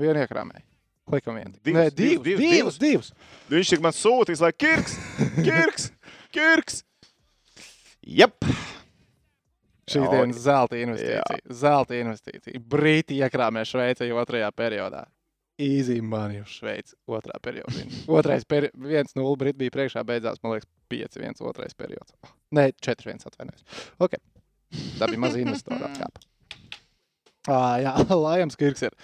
Vienu 0.00 0.24
iekrāmēji. 0.24 0.64
Likam 1.12 1.36
vienu. 1.36 1.52
Divus, 1.62 1.76
Nē, 1.76 1.90
divus, 1.94 2.24
divus, 2.24 2.24
divus, 2.24 2.50
divus, 2.50 2.78
divus. 2.80 3.12
Viņš 3.52 3.70
tik 3.74 3.82
man 3.84 3.92
sūtīs, 3.92 4.40
lai 4.40 4.50
Kirks, 4.56 4.94
Kirks, 5.44 5.90
Kirks. 6.34 6.80
Jep. 8.04 8.40
Šī 9.84 10.00
Jā, 10.00 10.10
dienas 10.14 10.38
zelta 10.40 10.78
investīcija. 10.80 11.42
Zelta 11.52 11.96
investīcija. 11.98 12.60
Brīti 12.72 13.18
iekrāmē 13.20 13.66
Šveicē 13.68 14.08
otrajā 14.16 14.48
periodā. 14.56 15.04
Easy 15.60 16.00
money 16.02 16.40
uz 16.42 16.50
Šveici 16.50 16.96
otrā 17.06 17.36
periodā. 17.42 17.84
Otrais 18.18 18.46
peri 18.48 18.72
1-0 18.74 19.36
Briti 19.38 19.60
bija 19.60 19.74
priekšā, 19.76 20.02
beidzās, 20.06 20.40
man 20.42 20.56
liekas, 20.56 20.70
5-1 20.90 21.44
otrais 21.46 21.76
periods. 21.78 22.14
Nē, 22.54 22.72
4-1 22.82 23.28
atvainojos. 23.30 23.62
Ok. 24.02 24.16
Tā 24.98 25.06
bija 25.10 25.22
maza 25.22 25.38
investora 25.38 25.86
atkāpa. 25.86 26.24
Ah, 27.46 27.76
jā, 27.82 27.92
Lajams 28.24 28.58
Kirks 28.58 28.82
ir. 28.88 28.96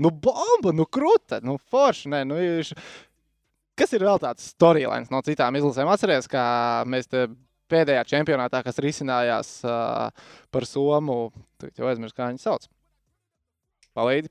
Nu, 0.00 0.12
bomba, 0.12 0.72
nu, 0.76 0.86
krūta, 0.88 1.42
nu, 1.44 1.58
forši. 1.72 2.12
Nē, 2.14 2.22
nu, 2.28 2.38
viņš... 2.40 2.72
Kas 3.76 3.92
ir 3.92 4.06
vēl 4.06 4.16
tāds 4.22 4.52
storylines 4.54 5.10
no 5.12 5.20
citām 5.24 5.56
izlasēm? 5.58 5.90
Atcerieties, 5.92 6.30
kā 6.32 6.46
mēs 6.88 7.10
te 7.12 7.26
pēdējā 7.72 8.02
čempionātā, 8.12 8.62
kas 8.66 8.78
risinājās 8.82 9.50
uh, 9.66 10.10
par 10.54 10.66
Somu, 10.68 11.30
tagad 11.60 11.80
jau 11.82 11.88
aizmirsu, 11.90 12.16
kā 12.18 12.28
viņi 12.30 12.42
sauc. 12.42 12.66
Palīdzi. 13.96 14.30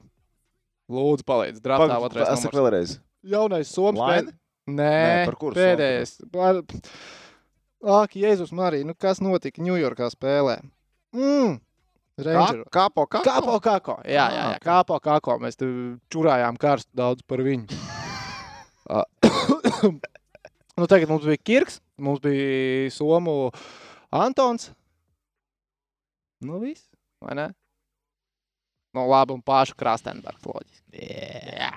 Lūdzu, 0.94 1.26
palīdzi. 1.26 1.62
Draftā 1.66 1.96
otrais 2.06 2.28
Pasaka 2.30 2.52
numurs. 2.54 2.66
vēlreiz. 2.66 2.96
Jaunais. 3.26 3.72
Line? 3.78 4.02
pēd- 4.02 4.34
Nē, 4.66 4.90
Nē, 4.90 5.26
par 5.30 5.36
kuru 5.38 5.54
pēdējais. 5.58 6.12
Par... 6.34 6.62
Ak, 7.86 8.16
Jēzus 8.18 8.50
Marija, 8.58 8.86
nu 8.90 8.96
kas 8.98 9.20
notika 9.22 9.62
Ņujorkā 9.62 10.08
spēlē? 10.14 10.56
Mm. 11.14 11.60
Ranger. 12.18 12.64
Kā, 12.72 12.86
kāpo, 12.88 13.04
kāpo? 13.12 13.26
Kāpo, 13.28 13.58
kāpo. 13.62 13.96
Jā, 14.08 14.26
jā, 14.34 14.46
Ah, 14.46 14.54
jā. 14.56 14.60
Kāpo, 14.64 14.98
kāpo. 15.04 15.36
Mēs 15.44 15.58
te 15.60 15.68
čurājām 16.14 16.58
karstu 16.58 16.90
daudz 16.98 17.22
par 17.28 17.44
viņu. 17.46 17.68
Nu, 20.76 20.88
tagad 20.92 21.08
mums 21.10 21.24
bija 21.24 21.40
Kirks, 21.40 21.78
mums 22.04 22.20
bija 22.24 22.90
Somu 22.92 23.52
Antons. 24.12 24.70
Nu, 26.44 26.60
viss, 26.60 26.84
vai 27.24 27.36
ne? 27.40 27.46
Nu, 28.96 29.06
labi, 29.12 29.34
un 29.36 29.42
pašu 29.44 29.76
Krastenbergs 29.80 30.44
loģiski. 30.48 31.08
Jā. 31.56 31.72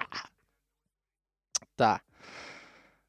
Tā. 1.79 1.93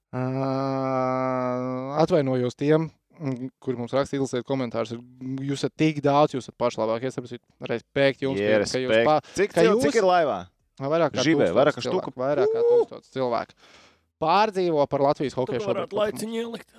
Uh, 0.09 1.93
atvainojos 2.01 2.55
tiem, 2.57 2.87
kuri 3.61 3.77
mums 3.77 3.93
rakstīja, 3.93 4.21
izlasiet 4.23 4.45
komentārus. 4.47 4.95
Jūs 5.45 5.61
esat 5.61 5.75
tik 5.77 5.99
daudz, 6.05 6.33
jūs 6.37 6.45
esat 6.47 6.57
paši 6.61 6.81
labākie. 6.81 7.09
Es 7.11 7.17
saprotu, 7.17 7.37
respekt 7.69 8.23
jums, 8.25 8.39
Jā, 8.41 8.57
ka 8.61 8.81
jūs 8.81 8.89
respekt. 8.93 9.05
pa, 9.09 9.19
Cik, 9.35 9.53
cik, 9.57 9.69
jūs- 9.69 9.83
cik 9.85 9.99
ir 10.01 10.07
laivā? 10.09 10.39
Vairāk 10.79 11.11
kā 11.17 11.25
tūkstots 11.25 11.57
vairāk 11.57 11.75
kā 11.75 11.83
štuka. 11.83 12.13
Vairāk 12.15 12.53
kā 12.55 12.61
tūkstots 12.69 13.13
cilvēku. 13.13 13.57
Pārdzīvo 14.19 14.83
par 14.91 15.03
Latvijas 15.05 15.37
hokeju 15.37 15.63
šobrīd. 15.63 15.95
laiciņu 15.95 16.41
ielikt. 16.41 16.73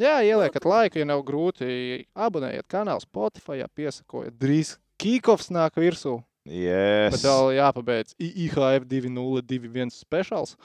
Jā, 0.00 0.22
ieliekat 0.24 0.64
laiku, 0.64 1.02
ja 1.02 1.08
nav 1.08 1.20
grūti. 1.28 2.06
Abonējiet 2.16 2.64
kanālu 2.72 3.02
Spotify, 3.04 3.58
ja 3.60 3.68
piesakojiet. 3.68 4.38
Drīz 4.40 4.76
Kīkovs 5.02 5.50
nāk 5.52 5.76
virsū. 5.76 6.16
Yes. 6.48 7.14
Bet 7.14 7.26
vēl 7.28 7.52
jāpabeidz 7.58 8.16
IHF 8.18 8.86
2021 8.88 9.92
speciāls. 9.94 10.56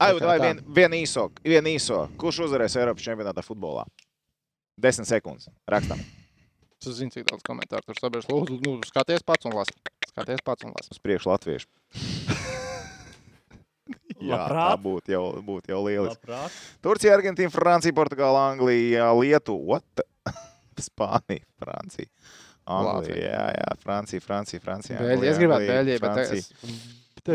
Ai, 0.00 0.14
vai 0.16 0.38
vien, 0.40 0.62
vien 0.64 0.96
īso, 0.96 1.28
vien 1.44 1.66
īso. 1.68 2.06
Kurš 2.18 2.46
uzvarēs 2.46 2.78
Eiropas 2.80 3.04
čempionātā 3.04 3.44
futbolā? 3.44 3.84
Desmit 4.80 5.10
sekundes. 5.10 5.50
Rakstam. 5.68 6.00
Es 6.80 6.96
zinu, 6.96 7.12
cik 7.12 7.28
daudz 7.28 7.44
komentāru 7.44 7.84
tur 7.84 8.00
sabiedrības. 8.00 8.30
Lūdzu, 8.32 8.62
nu, 8.64 8.78
skaties 8.88 9.26
pats 9.28 9.50
un 9.50 9.58
lasi. 9.58 9.76
Skaties 10.08 10.40
pats 10.46 10.64
un 10.64 10.72
lasi. 10.72 10.96
Uz 10.96 11.04
priekšu 11.04 11.34
latviešu. 11.34 11.68
Jā, 14.20 14.36
tā 14.36 14.44
Labprāt. 14.44 14.84
būtu 14.84 15.14
jau, 15.14 15.24
būt 15.46 15.72
jau 15.72 15.80
lieliski. 15.86 16.20
Labprāt. 16.28 16.60
Turcija, 16.84 17.16
Argentīna, 17.16 17.52
Francija, 17.54 17.96
Portugāla, 17.96 18.46
Anglija, 18.52 19.10
Lietuva, 19.16 19.80
Spānija, 20.88 21.44
Francija. 21.60 22.10
Anglija, 22.70 23.16
jā, 23.24 23.44
jā, 23.56 23.68
Francija, 23.82 24.22
Francija, 24.24 24.62
Francija. 24.62 25.00
Anglija, 25.00 25.32
es 25.32 25.40
gribētu 25.40 25.70
Bēļģiju, 25.72 26.02
bet 26.04 26.20
es... 26.26 26.50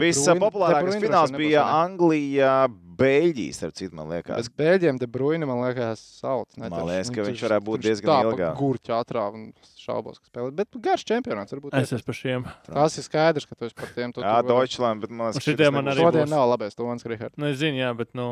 Viss 0.01 0.25
populārākais 0.25 0.97
fināls 1.03 1.33
bija 1.35 1.63
Anglija, 1.83 2.67
Beļģija, 2.95 3.53
starp 3.57 3.75
citu, 3.75 3.91
man 3.97 4.07
liekas. 4.13 4.47
Bet 4.47 4.55
Bēļģiem 4.61 4.99
te 5.01 5.07
Bruini, 5.11 5.47
man 5.49 5.59
liekas, 5.65 5.99
sauc. 6.21 6.47
Ne, 6.55 6.69
Man 6.71 6.87
liekas, 6.87 7.11
ka 7.11 7.25
viņš 7.27 7.41
varētu 7.47 7.67
būt 7.67 7.83
diezgan 7.83 8.29
ilgāk. 8.29 8.53
Gurķi 8.59 8.93
atrāv 8.95 9.35
un 9.35 9.49
šaubos, 9.81 10.21
ka 10.21 10.29
spēlē. 10.31 10.53
Bet 10.55 10.77
garš 10.85 11.03
čempionāts 11.09 11.51
varbūt. 11.55 11.75
Es 11.75 11.91
esmu 11.91 12.07
par 12.07 12.19
šiem. 12.21 12.45
Tas 12.69 12.95
ir 13.01 13.07
skaidrs, 13.07 13.47
ka 13.49 13.57
tu 13.59 13.67
esi 13.67 13.75
par 13.75 13.91
tiem. 13.97 14.15
tu 14.15 14.23
Jā, 14.23 14.37
Deutschland, 14.47 15.03
bet 15.03 15.11
man 15.11 15.33
liekas, 15.33 15.43
šitie 15.43 15.71
man 15.75 15.91
arī 15.91 16.07
Šodien 16.07 16.31
nav 16.31 16.47
labais 16.53 16.79
Toms 16.79 17.03
Rihards. 17.03 17.35
Nu, 17.41 17.51
es 17.51 17.59
zinu, 17.59 17.81
jā, 17.83 17.91
bet 17.99 18.15
nu, 18.15 18.29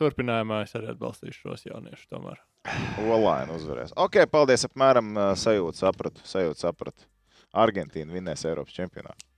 turpinājumā 0.00 0.62
es 0.64 0.72
arī 0.78 0.94
atbalstīšu 0.94 1.44
šos 1.44 1.68
jauniešus. 1.68 2.08
Tomēr. 2.16 2.40
Olaina 3.04 3.52
uzvarēs. 3.54 3.92
Ok, 4.00 4.22
paldies. 4.32 4.64
Apmēram 4.66 5.12
uh, 5.14 5.30
sajūta, 5.38 5.84
sapratu. 5.84 6.24
Sajūta, 6.26 6.64
sapratu. 6.66 7.06
Argentīna 7.56 8.16
vinnēs 8.16 8.48
Eiropas 8.48 8.74
čempionātu. 8.76 9.28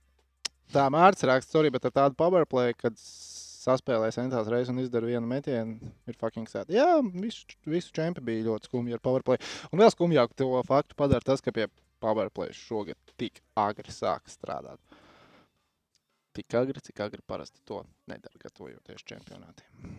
Tā 0.69 0.85
Mārcis 0.93 1.25
raksta, 1.25 1.55
sorry, 1.55 1.71
bet 1.73 1.87
ar 1.89 1.93
tādu 1.95 2.17
powerplay, 2.19 2.75
kad 2.77 2.97
saspēlēja 2.99 4.19
centrālās 4.19 4.49
reizes 4.53 4.71
un 4.73 4.81
izdara 4.83 5.09
vienu 5.09 5.25
metienu, 5.29 5.91
ir 6.05 6.17
fucking 6.19 6.49
sad. 6.49 6.69
Jā, 6.73 6.99
visu, 7.09 7.57
visu 7.69 7.93
čempi 7.95 8.21
bija 8.25 8.45
ļoti 8.51 8.69
skumji 8.69 8.95
ar 8.95 9.01
powerplay. 9.03 9.41
Un 9.73 9.81
vēl 9.81 9.89
skumjāk 9.93 10.35
to 10.37 10.51
faktu 10.67 10.97
padara 10.99 11.25
tas, 11.25 11.41
ka 11.41 11.53
pie 11.55 11.67
powerplay 12.03 12.53
šogad 12.55 12.99
tik 13.19 13.41
agri 13.57 13.93
sāk 13.93 14.29
strādāt. 14.31 14.79
Tik 16.37 16.55
agri, 16.61 16.85
cik 16.85 17.01
agri 17.03 17.25
parasti 17.25 17.59
to 17.67 17.81
nedara, 18.07 18.37
gatavojoties 18.39 19.03
čempionātiem. 19.09 19.97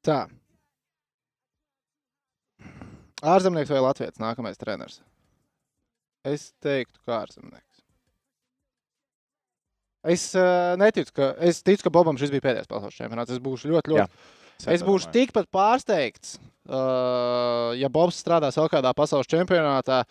Tā. 0.00 0.22
Ārzemnieks 3.20 3.68
vai 3.68 3.84
Latvijas 3.84 4.16
nākamais 4.16 4.56
treneris? 4.56 5.02
Es 6.26 6.50
teiktu, 6.60 7.00
kā 7.06 7.22
ārzemnieks. 7.24 7.80
Es 10.10 10.30
uh, 10.36 10.76
neticu, 10.80 11.12
ka. 11.16 11.32
Es 11.44 11.60
ticu, 11.64 11.84
ka 11.86 11.92
Bobam 11.92 12.18
šis 12.20 12.32
bija 12.32 12.44
pēdējais 12.46 12.68
pasaules 12.68 12.96
čempionāts. 12.96 13.32
Es 13.34 13.40
būšu 13.44 13.68
ļoti, 13.72 13.92
ļoti. 13.92 14.04
Jā. 14.04 14.72
Es 14.74 14.84
būšu 14.84 15.08
tikpat 15.12 15.48
pārsteigts, 15.52 16.36
uh, 16.68 17.72
ja 17.80 17.88
Bobs 17.92 18.18
strādās 18.20 18.58
vēl 18.60 18.68
kādā 18.72 18.92
pasaules 18.96 19.28
čempionātā, 19.28 20.02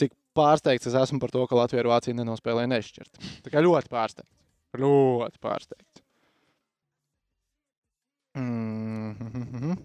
cik 0.00 0.14
pārsteigts 0.36 0.88
es 0.88 0.96
esmu 0.96 1.20
par 1.20 1.32
to, 1.34 1.44
ka 1.48 1.58
Latvija 1.58 1.84
ar 1.84 1.90
Vāciju 1.92 2.16
nenospēlēja 2.16 2.72
nešķirt. 2.72 3.20
Tā 3.44 3.52
kā 3.52 3.64
ļoti 3.64 3.92
pārsteigts. 3.92 4.32
Ļoti 4.80 5.42
pārsteigts. 5.44 6.04
Mm 8.38 9.14
-hmm. 9.16 9.76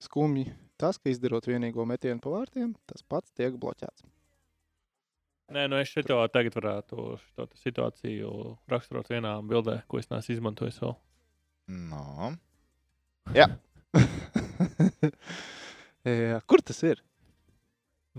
Skumji 0.00 0.52
tas, 0.80 0.98
ka 0.98 1.10
izdarot 1.10 1.46
vienīgo 1.48 1.84
metienu 1.84 2.20
pa 2.20 2.30
vārtiem, 2.30 2.74
tas 2.86 3.02
pats 3.02 3.32
tiek 3.36 3.56
bloķēts. 3.60 4.04
Nē, 5.50 5.64
nu 5.70 5.80
es 5.82 5.90
šito 5.90 6.16
tagad 6.30 6.54
varētu 6.54 7.16
šo 7.34 7.46
situāciju 7.58 8.30
raksturot 8.70 9.08
vienā 9.10 9.32
bildē, 9.42 9.80
ko 9.90 9.98
es 9.98 10.06
neesmu 10.12 10.36
izmantojis 10.36 10.78
vēl. 10.82 10.94
No. 11.90 12.30
Jā, 16.06 16.38
kur 16.46 16.62
tas 16.62 16.80
ir? 16.86 17.02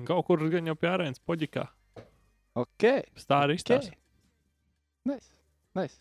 Kaut 0.08 0.26
kur 0.28 0.44
gan 0.52 0.68
jau 0.68 0.76
pie 0.80 0.90
arēnas 0.92 1.24
poģikā. 1.24 1.66
Ok. 2.60 2.84
Tā 3.16 3.38
arī 3.46 3.56
izstāsta. 3.60 3.96
Nice. 5.08 5.32
Nice. 5.78 5.98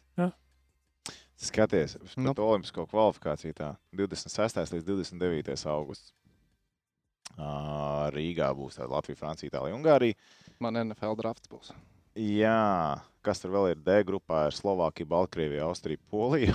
Skaties, 1.41 1.97
uz 2.03 2.17
Nu. 2.19 2.35
nu. 2.35 2.45
Olimpisko 2.45 2.85
kvalifikāciju 2.91 3.55
tā 3.57 3.71
26. 3.97 4.75
līdz 4.75 4.85
29. 4.85 5.67
augusts. 5.73 6.13
Rīgā 8.13 8.51
būs 8.59 8.77
Latvija, 8.83 9.17
Francija, 9.17 9.49
Itālija, 9.49 9.79
Ungārija. 9.79 10.19
Man 10.61 10.77
NFL 10.77 11.17
drafts 11.17 11.49
būs. 11.49 11.71
Jā, 12.21 13.01
kas 13.25 13.39
tur 13.41 13.55
vēl 13.55 13.71
ir? 13.71 13.79
D 13.81 13.95
grupā 14.05 14.43
ir 14.51 14.57
Slovākija, 14.57 15.09
Baltkrievija, 15.09 15.65
Austrija, 15.65 16.01
Polija. 16.13 16.53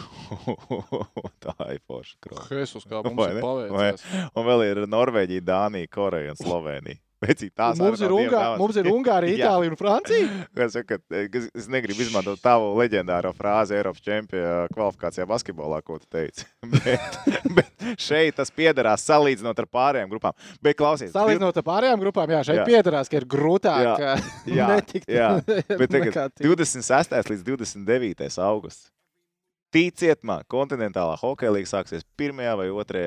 tā 1.46 1.56
ir 1.74 1.82
forša 1.90 2.20
krona. 2.22 2.46
Jesus, 2.54 2.86
kā 2.86 3.02
mums 3.02 3.32
ir 3.32 3.40
paveicies. 3.42 4.06
Un 4.36 4.46
vēl 4.46 4.66
ir 4.68 4.84
Norvēģija, 4.92 5.46
Dānija, 5.48 5.90
Koreja 5.90 6.36
un 6.36 6.42
Slovenija. 6.42 7.02
Vecī, 7.26 7.50
tās 7.52 7.80
Mums 7.82 8.02
ir, 8.06 8.14
Ungā, 8.14 8.44
mums 8.62 8.78
ir 8.80 8.90
Ungārija. 8.92 9.36
Itālija 9.40 9.74
un 9.74 9.80
Francija. 9.80 10.30
Es, 10.66 10.76
ka, 10.88 10.98
es, 11.14 11.50
es 11.54 11.68
negribu 11.72 12.02
izmantot 12.06 12.40
tavu 12.42 12.72
leģendāro 12.80 13.32
frāzi 13.38 13.76
Eiropas 13.78 14.02
čempionu 14.06 14.72
kvalifikācijā 14.74 15.26
basketbolā, 15.30 15.82
ko 15.86 16.00
tu 16.02 16.08
teici. 16.12 16.48
bet, 16.74 17.20
bet 17.58 17.86
šeit 18.02 18.38
tas 18.40 18.52
piederās 18.56 19.06
salīdzinot 19.06 19.62
ar 19.62 19.70
pārējām 19.78 20.10
grupām. 20.12 20.36
Bet 20.64 20.80
klausies, 20.80 21.14
Salīdzinot 21.16 21.60
ar 21.62 21.68
pārējām 21.68 22.02
grupām, 22.02 22.34
jā, 22.38 22.42
šeit 22.50 22.62
Jā. 22.64 22.66
piedarās, 22.70 23.12
ka 23.12 23.20
ir 23.22 23.28
grūtāk 23.30 23.86
Jā. 23.86 24.16
jā. 24.50 24.72
Netikt. 24.74 25.12
jā. 25.12 25.30
Bet 25.46 25.88
tagad 25.92 26.20
tikt. 26.40 26.46
26. 26.46 27.16
līdz 27.34 27.48
29. 27.52 28.30
augusts. 28.46 28.90
Ticiet 29.76 30.22
man, 30.24 30.46
kontinentālā 30.48 31.18
hokeja 31.20 31.52
līnija 31.52 31.74
sāksies 31.74 32.06
1. 32.16 32.38
vai 32.56 32.70
2. 32.72 33.02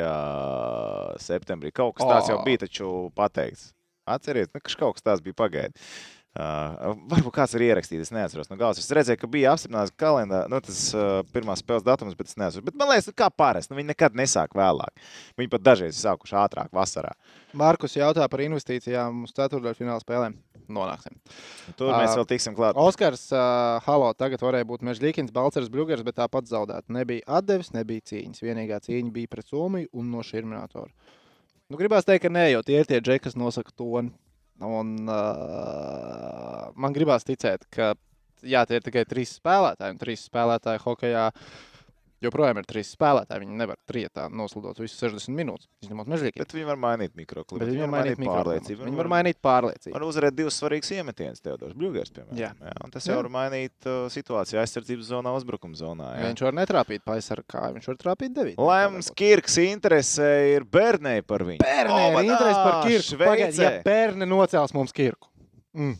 septembrī. 1.24 1.72
Kaut 1.72 1.96
kas 1.96 2.10
tāds 2.10 2.28
jau 2.28 2.42
bija 2.44 2.66
taču 2.66 2.90
pateikts. 3.16 3.70
Atcerieties, 4.14 4.54
nu, 4.54 4.62
ka 4.64 4.78
kaut 4.80 4.98
kas 4.98 5.06
tāds 5.06 5.24
bija 5.24 5.36
pagaidis. 5.38 5.90
Uh, 6.38 6.92
varbūt 7.11 7.34
kāds 7.34 7.54
ir 7.56 7.64
ierakstījis, 7.66 8.11
es 8.11 8.14
neatceros. 8.14 8.46
No 8.50 8.54
galas. 8.61 8.78
es 8.78 8.92
redzēju, 8.94 9.18
ka 9.18 9.30
bija 9.32 9.56
apstiprināts 9.56 9.90
kalendārs, 9.98 10.46
nu, 10.52 10.61
tas 10.62 10.82
uh, 10.94 11.06
pirmās 11.34 11.64
spēles 11.64 11.86
datums, 11.86 12.14
bet 12.14 12.30
es 12.30 12.36
neatceros. 12.38 12.66
Bet 12.68 12.76
man 12.78 12.92
liekas, 12.92 13.09
nu, 13.11 13.14
kā 13.18 13.26
parasti, 13.32 13.72
nu, 13.72 13.78
viņi 13.80 13.90
nekad 13.90 14.14
nesāk 14.18 14.54
vēlāk. 14.54 15.02
Viņi 15.40 15.50
pat 15.56 15.64
dažreiz 15.66 15.96
ir 15.96 16.04
sākuši 16.04 16.36
ātrāk 16.38 16.70
vasarā. 16.78 17.11
Markus 17.59 17.96
jautā 17.98 18.28
par 18.30 18.44
investīcijām 18.44 19.24
uz 19.26 19.34
ceturdaļfināla 19.34 20.04
spēlēm. 20.04 20.38
Nonāksim. 20.68 21.16
Tur 21.80 21.90
mēs 21.96 22.12
Ā, 22.12 22.18
vēl 22.20 22.28
tiksim 22.28 22.54
klāt. 22.54 22.78
Oskars, 22.78 23.24
uh, 23.32 23.80
halo, 23.88 24.12
tagad 24.14 24.44
varēja 24.44 24.68
būt 24.68 24.84
Mežģīkins, 24.86 25.34
Balčers, 25.34 25.72
Bļūgers, 25.72 26.04
bet 26.06 26.20
tāpat 26.20 26.50
zaudēt. 26.50 26.86
Nebija 26.92 27.24
atdevis, 27.40 27.72
nebija 27.74 28.04
cīņas. 28.12 28.44
Vienīgā 28.44 28.78
cīņa 28.84 29.14
bija 29.16 29.32
pret 29.32 29.48
Somiju 29.48 29.90
un 29.96 30.12
no 30.12 30.22
šurminātora. 30.22 30.92
Nu, 31.68 31.76
gribās 31.76 32.06
teikt, 32.08 32.22
ka 32.24 32.32
nē, 32.32 32.46
jo 32.54 32.62
tie 32.64 32.78
ir 32.80 32.86
tie 32.88 32.98
džeki, 33.04 33.26
kas 33.26 33.34
nosaka 33.36 33.74
toni. 33.76 34.14
Un 34.64 34.94
uh, 35.04 36.70
man 36.80 36.94
gribās 36.96 37.26
ticēt, 37.28 37.66
ka 37.70 37.92
jā, 38.40 38.62
tie 38.66 38.80
ir 38.80 38.86
tikai 38.86 39.04
trīs 39.06 39.34
spēlētāji, 39.36 39.94
un 39.94 40.00
trīs 40.00 40.24
spēlētāji 40.30 40.80
hokeja 40.82 41.26
joprojām 42.24 42.58
ir 42.60 42.66
trīs 42.68 42.90
spēlētāji. 42.96 43.42
Viņi 43.44 43.58
nevar 43.60 43.78
trietā 43.88 44.24
noslidot 44.30 44.78
visus 44.82 44.98
60 45.02 45.34
minūtes, 45.38 45.68
izņemot 45.84 46.08
Mežģīkinu. 46.10 46.42
Bet 46.42 46.54
viņi 46.56 46.66
var 46.68 46.80
mainīt 46.82 47.14
mikroklipu. 47.18 47.60
Bet 47.62 47.70
viņi 47.72 47.82
var 47.84 47.92
mainīt 47.92 48.18
pārliecību. 48.18 48.38
pārliecību. 48.48 48.86
Viņi 48.88 49.00
var 49.02 49.10
mainīt 49.12 49.38
pārliecību. 49.44 49.94
Var 49.98 50.06
uzvarēt 50.08 50.36
divus 50.38 50.58
svarīgus 50.62 50.90
iemetienus, 50.96 51.42
Teodors 51.44 51.76
Bļūgers, 51.78 52.12
piemēram. 52.16 52.40
Jā. 52.40 52.50
Jā, 52.58 52.74
un 52.84 52.94
tas 52.96 53.06
Jā. 53.06 53.12
jau 53.14 53.20
var 53.22 53.30
mainīt 53.36 53.88
uh, 53.90 54.08
situāciju 54.12 54.62
aizsardzības 54.64 55.12
zonā, 55.12 55.36
uzbrukuma 55.38 55.78
zonā. 55.78 56.10
Jā. 56.18 56.26
Viņš 56.32 56.44
var 56.48 56.58
netrāpīt 56.58 57.04
pa 57.06 57.18
aizsargu 57.18 57.46
kāju, 57.54 57.78
viņš 57.78 57.88
var 57.92 58.00
trāpīt 58.02 58.34
devīt. 58.36 58.58
Lēmums 58.58 59.12
Kirks 59.18 59.58
interesē 59.62 60.32
ir 60.56 60.66
bērnei 60.66 61.22
par 61.22 61.46
viņu. 61.46 61.62
Bērnē 61.62 62.02
ir 62.08 62.18
Obadā, 62.18 62.26
interesi 62.34 62.60
par 62.64 62.82
kirku. 62.88 63.22
Pagaid, 63.22 63.62
ja 63.62 63.72
bērni 63.86 64.28
nocēls 64.28 64.74
mums 64.76 64.92
kirku. 64.96 65.30
Mm. 65.78 65.96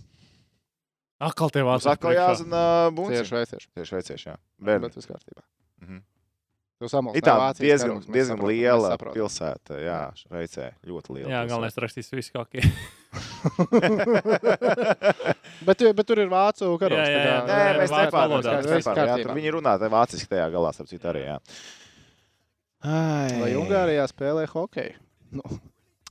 Atkal 1.19 1.51
Mums 1.51 1.83
vācieši. 1.83 1.91
atkal 1.97 2.13
jāzina 2.15 2.59
Tie 2.63 2.89
ir 2.91 2.93
bunci. 2.95 3.23
šveicieši. 3.27 3.69
Tie 3.75 3.83
ir 3.83 3.89
šveicieši, 3.91 4.27
jā. 4.29 4.35
Bērni. 4.63 4.87
Bet 4.87 4.95
viss 5.01 5.09
kārtībā. 5.11 5.43
Mhm. 5.83 6.05
Samulsi 6.87 7.19
Ir 7.19 7.25
diezgan, 7.59 7.89
karogs, 7.91 8.07
mēs 8.07 8.15
diezgan 8.15 8.37
saprotam, 8.39 8.51
liela 8.55 8.91
pilsēta. 9.17 9.79
Jā, 9.83 9.97
Šveicē. 10.15 10.67
Ļoti 10.87 11.15
liela. 11.17 11.31
Jā, 11.33 11.41
galvenais 11.51 11.75
rakstīs 11.83 12.13
visu 12.15 12.31
kaut 12.37 12.51
kā. 12.55 12.63
Bet, 15.67 15.83
bet 15.99 16.07
tur 16.07 16.21
ir 16.23 16.31
vācu 16.31 16.69
karogs. 16.79 17.03
Jā, 17.03 17.09
jā, 17.11 17.25
jā. 17.25 17.41
Nē, 17.49 17.57
Jā, 17.59 17.73
mēs 17.81 17.91
tur 19.25 19.35
Viņi 19.41 19.55
runā 19.59 19.75
tā 19.83 19.91
vāciski 19.91 20.31
tajā 20.31 20.47
galā, 20.55 20.71
starp 20.77 20.91
citu 20.93 21.11
arī. 21.11 21.25
Jā. 21.27 21.39
Ai. 22.87 23.35
Vai 23.43 23.51
Ungārijā 23.59 24.07
spēlē 24.13 24.47
hokeju? 24.53 24.95
Nu, 25.35 25.59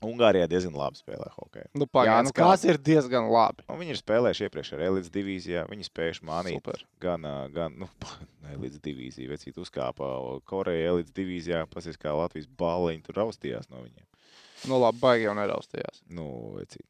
Ungārijā 0.06 0.46
diezgan 0.50 0.76
labi 0.78 1.00
spēlē 1.00 1.32
hokeju. 1.34 1.70
Nu, 1.74 1.88
pagaidi, 1.90 2.12
Jānis 2.12 2.34
nu, 2.34 2.36
kas 2.38 2.66
ir 2.68 2.78
diezgan 2.78 3.30
labi. 3.34 3.64
Un 3.72 3.80
viņi 3.80 3.96
ir 3.96 4.00
spēlējuši 4.00 4.46
iepriekš 4.46 4.74
ar 4.76 4.84
elites 4.86 5.14
divīzijā. 5.14 5.64
Viņi 5.72 5.88
spējuši 5.88 6.28
mānīt 6.28 6.60
Super. 6.60 6.84
gan, 7.02 7.26
gan 7.56 7.80
nu, 7.82 7.88
elites 8.54 8.84
divīziju. 8.86 9.32
Vecīt 9.34 9.58
uzkāpa 9.62 10.12
Koreja 10.50 10.92
elites 10.92 11.16
divīzijā. 11.18 11.64
Pasies, 11.72 11.98
kā 11.98 12.14
Latvijas 12.14 12.50
bāliņi 12.60 13.08
tur 13.08 13.18
raustījās 13.24 13.72
no 13.74 13.82
viņiem. 13.82 14.06
Nu, 14.70 14.78
labi, 14.82 15.02
baigi 15.02 15.26
jau 15.26 15.34
neraustījās. 15.38 16.04
Nu, 16.14 16.28
vecīt. 16.60 16.86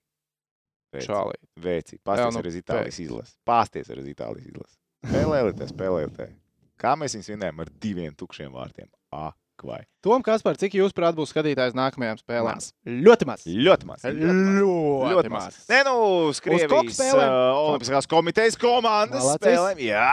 Čālī. 1.03 1.39
Vecīt. 1.61 2.01
Pasties 2.03 2.33
nu, 2.33 2.41
arī 2.41 2.51
uz 2.51 2.59
Itālijas 2.59 2.99
izlases. 3.03 3.39
Pasties 3.47 3.89
arī 3.93 4.03
uz 4.03 4.11
Itālijas 4.11 4.51
izlases. 4.51 4.77
Spēlē 5.07 5.41
elitē, 5.43 5.67
spēlē 5.69 6.05
elitē. 6.07 6.29
Kā 6.79 6.93
mēs 6.99 7.15
viņus 7.15 7.31
vinējam 7.33 7.61
ar 7.63 7.71
diviem 7.83 8.15
tukšiem 8.17 8.53
vārtiem? 8.53 8.89
A, 9.15 9.29
vai? 9.65 9.79
Tom 10.05 10.21
Kaspar, 10.25 10.57
cik 10.59 10.75
jūs 10.77 10.93
prāt 10.95 11.15
būs 11.17 11.31
skatītājs 11.33 11.73
nākamajām 11.77 12.19
spēlēm? 12.21 12.59
Maz. 12.59 12.69
Ļoti 12.85 13.27
maz. 13.29 13.45
Ļoti 13.47 13.89
maz. 13.89 14.05
Ļoti, 14.05 15.11
Ļoti 15.15 15.31
maz. 15.33 15.57
Nē, 15.71 15.81
nu, 15.87 15.97
Krievijas 16.43 17.01
uh, 17.07 17.25
Olimpiskās 17.65 18.07
komitejas 18.11 18.57
komandas 18.61 19.23
Malacis. 19.23 19.41
spēlēm. 19.41 19.83
Jā, 19.87 20.07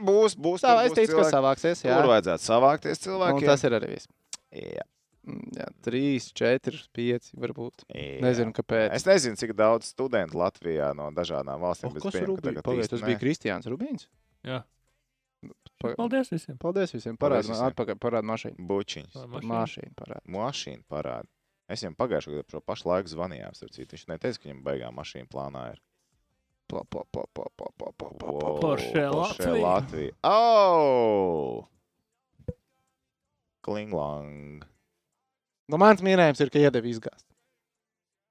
būs, 0.00 0.36
būs. 0.40 0.64
Tā, 0.64 0.76
es 0.88 0.96
teicu, 0.96 1.18
ka 1.20 1.28
savāksies. 1.30 1.84
Jā, 1.84 1.96
Tur 2.00 2.10
vajadzētu 2.14 2.46
savākties 2.48 3.00
un 3.00 3.04
cilvēkiem. 3.08 3.48
tas 3.52 3.64
ir 3.68 3.80
arī 3.80 3.94
viss. 3.96 4.12
Jā, 4.52 4.86
Mm, 5.26 5.48
Jā, 5.58 5.64
trīs, 5.82 6.28
četri, 6.38 6.78
pieci 6.94 7.32
varbūt. 7.34 7.82
jā. 7.90 8.20
Nezinu, 8.22 8.52
kāpēc. 8.54 8.92
Es 8.94 9.02
nezinu, 9.08 9.34
cik 9.34 9.56
daudz 9.58 9.88
studentu 9.90 10.38
Latvijā 10.38 10.92
no 10.94 11.08
dažādām 11.10 11.58
valstīm. 11.66 11.90
Kas 11.98 12.14
īsti 12.14 12.88
tas 12.92 13.02
bija 13.02 13.18
Kristiāns 13.18 13.66
Rubīns. 13.66 14.06
Jā. 14.46 14.60
Pagaid. 15.86 15.98
Paldies 16.00 16.32
visiem. 16.34 16.58
Paldies 16.60 16.92
visiem. 16.94 17.16
Parādi, 17.20 17.48
visiem. 17.50 17.64
atpakaļ, 17.70 17.98
parādi 18.02 18.30
mašīnu. 18.32 18.66
Bučiņš. 18.70 19.16
Mašīna. 19.16 19.48
Mašīnu 19.54 19.96
parādi. 19.98 20.34
Mašīna 20.36 20.84
parāda. 20.92 21.30
Es 21.66 21.82
viņam 21.82 21.96
pagājušajā 21.98 22.36
gadā 22.36 22.46
par 22.46 22.54
šo 22.54 22.62
pašu 22.62 22.88
laiku 22.90 23.12
zvanījām. 23.14 23.54
starp 23.58 23.74
citu. 23.74 23.96
Viņš 23.96 24.06
neteica, 24.12 24.38
ka 24.38 24.48
viņam 24.48 24.62
baigā 24.66 24.90
mašīna 24.94 25.30
plānā 25.32 25.64
ir. 25.72 25.80
Pla, 26.70 26.82
pla, 26.90 27.02
pla, 27.14 27.24
pla, 27.34 27.46
pla, 27.56 27.70
pla, 27.78 27.90
pla, 27.94 28.10
pla. 28.18 28.30
Wow, 28.30 28.60
Porsche 28.62 29.06
Latvija. 29.10 29.62
Latvija. 29.62 30.12
Oh! 30.26 31.66
Klinglong. 33.66 34.64
Nu, 35.66 35.78
mans 35.82 36.02
minējums 36.06 36.42
ir, 36.42 36.50
ka 36.54 36.62
iedevi 36.62 36.90
izgāzt. 36.94 37.26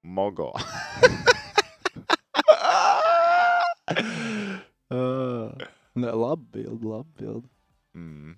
Mogo. 0.04 0.52
Uh, 4.88 5.52
Nē, 6.02 6.12
labi 6.12 6.46
bildi, 6.58 6.86
labi 6.92 7.12
bildi. 7.22 7.48
mm, 7.96 8.34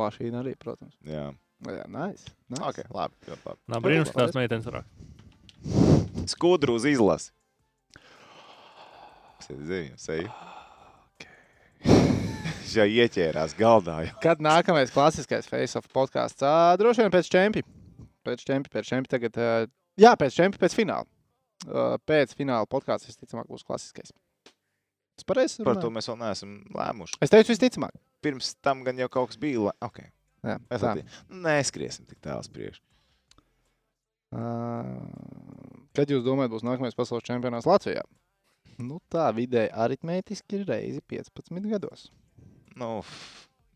Mašīna 0.00 0.40
arī, 0.42 0.54
protams. 0.58 0.94
jā. 1.06 1.30
Jā, 1.64 1.84
nice. 1.88 2.26
nice. 2.52 2.60
Ok, 2.66 2.80
labi. 2.92 3.14
ļoti 3.30 3.46
labi. 3.48 3.60
Nav 3.72 3.84
brīnums, 3.86 4.10
ka 4.12 4.24
tās 4.26 4.34
meitenes 4.36 4.66
raksta. 4.68 6.26
Skudru 6.28 6.74
uz 6.76 6.84
izlasi. 6.90 7.30
Zinu, 9.48 9.94
seju. 10.00 10.28
Ja 12.74 12.84
ieķērās 12.90 13.52
galdā 13.56 14.00
jau. 14.08 14.14
Kad 14.24 14.40
nākamais 14.42 14.90
klasiskais 14.92 15.46
face-off 15.46 15.86
podkāsts? 15.94 16.42
Ā, 16.42 16.74
Droši 16.80 17.04
vien 17.04 17.12
pēc 17.14 17.28
čempi. 17.30 17.62
Pēc 18.26 18.42
čempi, 18.48 18.72
pēc 18.72 18.88
čempi 18.88 19.12
tagad. 19.12 19.36
ā, 19.38 19.50
Jā, 20.00 20.16
pēc 20.18 20.34
čempi, 20.34 20.58
pēc 20.58 20.74
fināla. 20.74 21.06
Ā, 21.68 21.84
Pēc 22.08 22.34
fināla 22.34 22.66
podkāsts 22.66 23.06
visticamāk 23.12 23.46
būs 23.52 23.62
klasiskais. 23.68 24.10
Tas 25.16 25.24
pareizi. 25.28 25.62
Par 25.64 25.76
to 25.82 25.90
mēs 25.94 26.08
vēl 26.10 26.18
neesam 26.18 26.54
lēmuši. 26.74 27.18
Es 27.22 27.30
teicu, 27.30 27.52
visticamāk. 27.54 27.94
Pirms 28.24 28.54
tam 28.64 28.82
gan 28.86 28.96
jau 28.98 29.08
kaut 29.08 29.28
kas 29.30 29.36
bija. 29.38 29.60
la- 29.68 29.76
Ok, 29.86 30.00
Jā, 30.44 30.58
tā. 30.68 30.80
Latvijā. 30.80 31.06
Neskriesim 31.30 32.06
tik 32.08 32.18
tālu 32.20 32.40
uz 32.40 32.48
priekšu. 32.48 32.80
Ā, 34.34 34.42
Kad 35.94 36.10
jūs 36.10 36.24
domājat, 36.26 36.50
būs 36.50 36.64
nākamais 36.66 36.96
pasaules 36.98 37.22
čempionāts 37.22 37.68
Latvijā? 37.70 38.02
Nu, 38.82 38.98
tā 39.12 39.28
vidēji 39.36 39.70
aritmētiski 39.70 40.58
ir 40.58 40.64
reizi 40.66 41.00
15 41.06 41.68
gados. 41.70 42.08
Nu, 42.74 43.04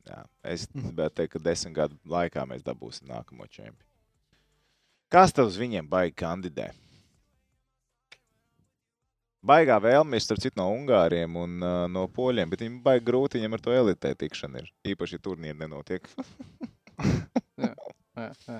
jā, 0.08 0.24
es 0.42 0.66
gribētu 0.74 1.14
teikt, 1.20 1.32
ka 1.36 1.38
desmit 1.38 1.76
gadu 1.76 1.94
laikā 2.10 2.42
mēs 2.50 2.64
dabūsim 2.66 3.06
nākamo 3.06 3.46
čempionu. 3.46 3.84
Kas 5.08 5.32
tev 5.32 5.46
uz 5.46 5.56
viņiem 5.56 5.86
baigi 5.88 6.16
kandidē? 6.18 6.72
Baigā 9.46 9.76
vēlme 9.78 10.18
ir 10.18 10.24
starp 10.24 10.40
citu 10.42 10.58
no 10.58 10.66
Ungāriem 10.74 11.36
un 11.38 11.60
uh, 11.62 11.84
no 11.90 12.08
Poļiem, 12.10 12.50
bet 12.50 12.64
viņiem 12.64 12.80
baigi 12.82 13.06
grūti 13.06 13.38
viņam 13.38 13.54
ar 13.54 13.62
to 13.62 13.74
elitē 13.74 14.10
tikšanu 14.18 14.62
ir. 14.62 14.72
Īpaši, 14.94 15.18
ja 15.18 15.22
turnīri 15.22 15.58
nenotiek. 15.60 16.08
Jā, 18.18 18.32
jā. 18.48 18.56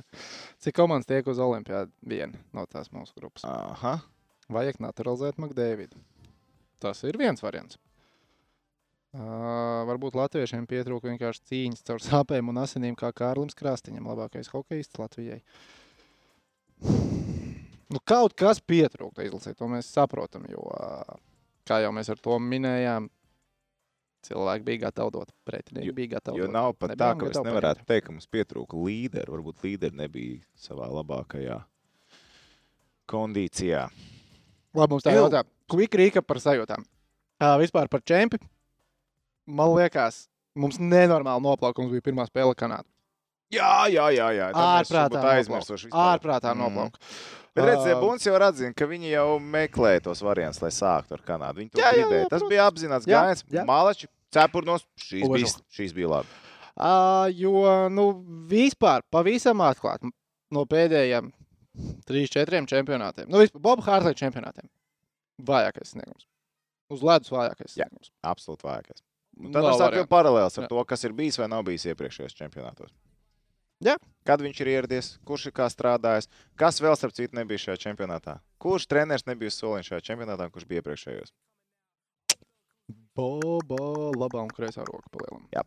Cik 0.62 0.76
komandas 0.79 1.09
tiek 1.09 1.26
uz 1.26 1.41
Olimpijādu? 1.43 1.91
Viena 2.07 2.39
no 2.55 2.62
tās 2.70 2.93
mūsu 2.95 3.11
grupas. 3.18 3.43
Aha. 3.43 3.97
Vajag 4.55 4.79
naturalizēt 4.83 5.41
Makdēvidu. 5.43 5.99
Tas 6.79 7.03
ir 7.03 7.18
viens 7.18 7.43
variants. 7.43 7.79
Uh, 9.09 9.83
varbūt 9.89 10.14
latviešiem 10.14 10.68
pietrūka 10.70 11.11
vienkārši 11.11 11.43
cīņas 11.51 11.87
caur 11.91 12.05
sāpēm 12.05 12.53
un 12.53 12.62
asinīm, 12.62 12.95
kā 12.99 13.11
Kārlim 13.11 13.51
Krāstiņam, 13.51 14.07
labākais 14.12 14.53
hokejists 14.53 15.01
Latvijai. 15.01 15.41
Nu, 17.89 18.01
kaut 18.05 18.34
kas 18.36 18.61
pietrūkst 18.61 19.22
izlasīt, 19.24 19.57
to 19.57 19.68
mēs 19.70 19.86
saprotam. 19.95 20.45
Jo, 20.53 20.61
kā 21.68 21.78
jau 21.80 21.93
mēs 21.97 22.11
ar 22.12 22.18
to 22.20 22.36
minējām, 22.43 23.07
cilvēki 24.28 24.64
bija 24.66 24.82
gatavi 24.89 25.14
dot 25.14 25.30
pretinieki. 25.49 25.95
Bija 25.97 26.16
gatavi 26.18 26.43
Jo 26.43 26.49
dot. 26.51 26.53
nav 26.53 26.74
pat 26.76 26.91
tā, 26.93 26.97
Nebijām 27.14 27.18
ka 27.22 27.26
mēs 27.30 27.41
nevarētu 27.49 27.80
paņemt. 27.80 27.89
teikt, 27.89 28.07
ka 28.07 28.12
mums 28.12 28.28
pietrūka 28.28 28.82
līderi. 28.84 29.32
Varbūt 29.32 29.64
līderi 29.64 29.97
nebija 30.03 30.43
savā 30.61 30.91
labākajā 30.99 31.62
kondīcijā. 33.09 33.86
Labi, 34.76 34.91
mums 34.93 35.07
tā 35.07 35.14
Ew. 35.14 35.22
jautā. 35.24 35.43
Quick 35.68 35.95
recap 36.01 36.26
par 36.28 36.41
sajūtām. 36.43 36.84
Uh, 37.39 37.55
vispār 37.62 37.89
par 37.89 38.03
čempi. 38.05 38.39
Man 39.49 39.72
liekas, 39.76 40.26
mums 40.59 40.76
nenormāli 40.80 41.45
noplauka. 41.45 41.80
Mums 41.80 41.95
bija 41.97 42.05
pirmā 42.11 42.26
spēle 42.28 42.53
Kanādā. 42.59 42.84
Jā, 43.55 43.86
jā, 43.89 44.11
jā. 44.12 44.26
jā. 44.36 44.49
Ārprātā 44.53 45.09
noplauka. 45.09 45.36
aizmirsuši. 45.39 45.89
Ārprātā 45.89 46.53
Mm. 46.53 46.66
Bet 47.59 47.69
redziet, 47.69 47.95
Ā, 47.97 48.01
Bunds 48.03 48.27
jau 48.29 48.35
atzina, 48.49 48.73
ka 48.79 48.87
viņi 48.91 49.11
jau 49.13 49.27
meklē 49.43 49.93
tos 50.05 50.23
variantus, 50.25 50.61
lai 50.63 50.71
sāktu 50.75 51.17
ar 51.19 51.23
Kanādu. 51.27 51.61
Viņi 51.63 51.71
to 51.75 51.83
Jā, 51.83 51.91
jā, 51.93 52.05
gribēja. 52.05 52.23
jā, 52.25 52.29
Tas 52.29 52.43
protams. 52.43 52.53
bija 52.55 52.67
apzināts 52.71 53.09
Jā, 53.11 53.23
gājiens. 53.25 53.45
jā. 53.59 53.65
Mālači, 53.69 54.09
cepurnos, 54.35 54.87
šīs 55.03 55.25
Ožu. 55.27 55.35
bija, 55.39 55.53
šīs 55.79 55.95
bija 55.97 56.09
labi. 56.15 56.29
Uh, 56.79 57.27
jo, 57.35 57.89
nu, 57.91 58.09
vispār 58.51 59.03
pavisam 59.11 59.59
atklāti 59.67 60.11
no 60.55 60.63
pēdējiem 60.71 61.33
trīs, 62.07 62.31
četriem 62.31 62.67
čempionātiem. 62.71 63.27
Nu, 63.29 63.39
vispār 63.43 63.61
Boba 63.61 63.83
Hārta 63.83 64.15
čempionātiem. 64.15 64.69
Vājākais 65.43 65.93
sniegums. 65.95 66.25
Uz 66.91 67.03
ledus 67.05 67.31
vājākais 67.35 67.75
Jā. 67.77 67.85
sniegums. 67.89 68.11
Absolūti 68.27 68.65
vājākais. 68.67 69.03
Un 69.39 69.53
tad 69.53 69.63
mēs 69.63 69.77
sākam 69.79 70.07
variantu. 70.07 70.11
paralēlis 70.15 70.57
ar 70.59 70.65
Jā. 70.65 70.69
to, 70.73 70.85
kas 70.85 71.05
ir 71.05 71.13
bijis 71.19 71.37
vai 71.39 71.47
nav 71.51 71.63
bijis 71.67 71.85
iepriekšējos 71.93 72.35
čempionātos. 72.39 72.91
Jā. 73.85 73.95
Kad 74.26 74.43
viņš 74.45 74.61
ir 74.61 74.70
ieradies, 74.72 75.11
kurš 75.26 75.49
ir 75.49 75.55
kā 75.57 75.68
strādājis, 75.70 76.26
kas 76.59 76.81
vēl 76.83 76.97
starp 76.99 77.14
citu 77.16 77.39
nebija 77.39 77.62
šajā 77.62 77.79
čempionātā? 77.87 78.39
Kurš 78.61 78.89
treneris 78.91 79.26
nebija 79.29 79.53
uz 79.53 79.59
soliņa 79.61 79.87
šajā 79.87 80.05
čempionātā, 80.11 80.49
kurš 80.53 80.66
bija 80.68 80.83
iepriekšējos? 80.83 81.33
Boba 83.16 83.79
labā 84.18 84.43
un 84.45 84.53
kreisā 84.55 84.85
roka 84.87 85.09
palielam. 85.14 85.47
Jā. 85.55 85.64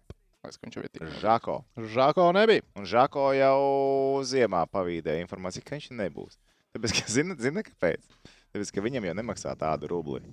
Es, 0.48 0.58
ka 0.58 0.66
viņš 0.66 0.78
jau 0.78 0.84
ir 0.84 0.92
tik. 0.92 1.10
Žako. 1.22 1.58
Žako 1.96 2.28
nebija. 2.36 2.64
Un 2.80 2.88
Žako 2.90 3.28
jau 3.38 3.60
ziemā 4.28 4.64
pavīdēja 4.74 5.24
informāciju, 5.24 5.66
ka 5.68 5.78
viņš 5.78 5.92
nebūs. 6.00 6.40
Tāpēc, 6.76 6.96
ka 6.98 7.12
zina, 7.12 7.36
zina 7.40 7.64
kāpēc? 7.68 8.08
Tāpēc, 8.52 8.72
ka 8.74 8.84
viņam 8.84 9.08
jau 9.10 9.16
nemaksā 9.20 9.54
tādu 9.60 9.92
rubli. 9.92 10.24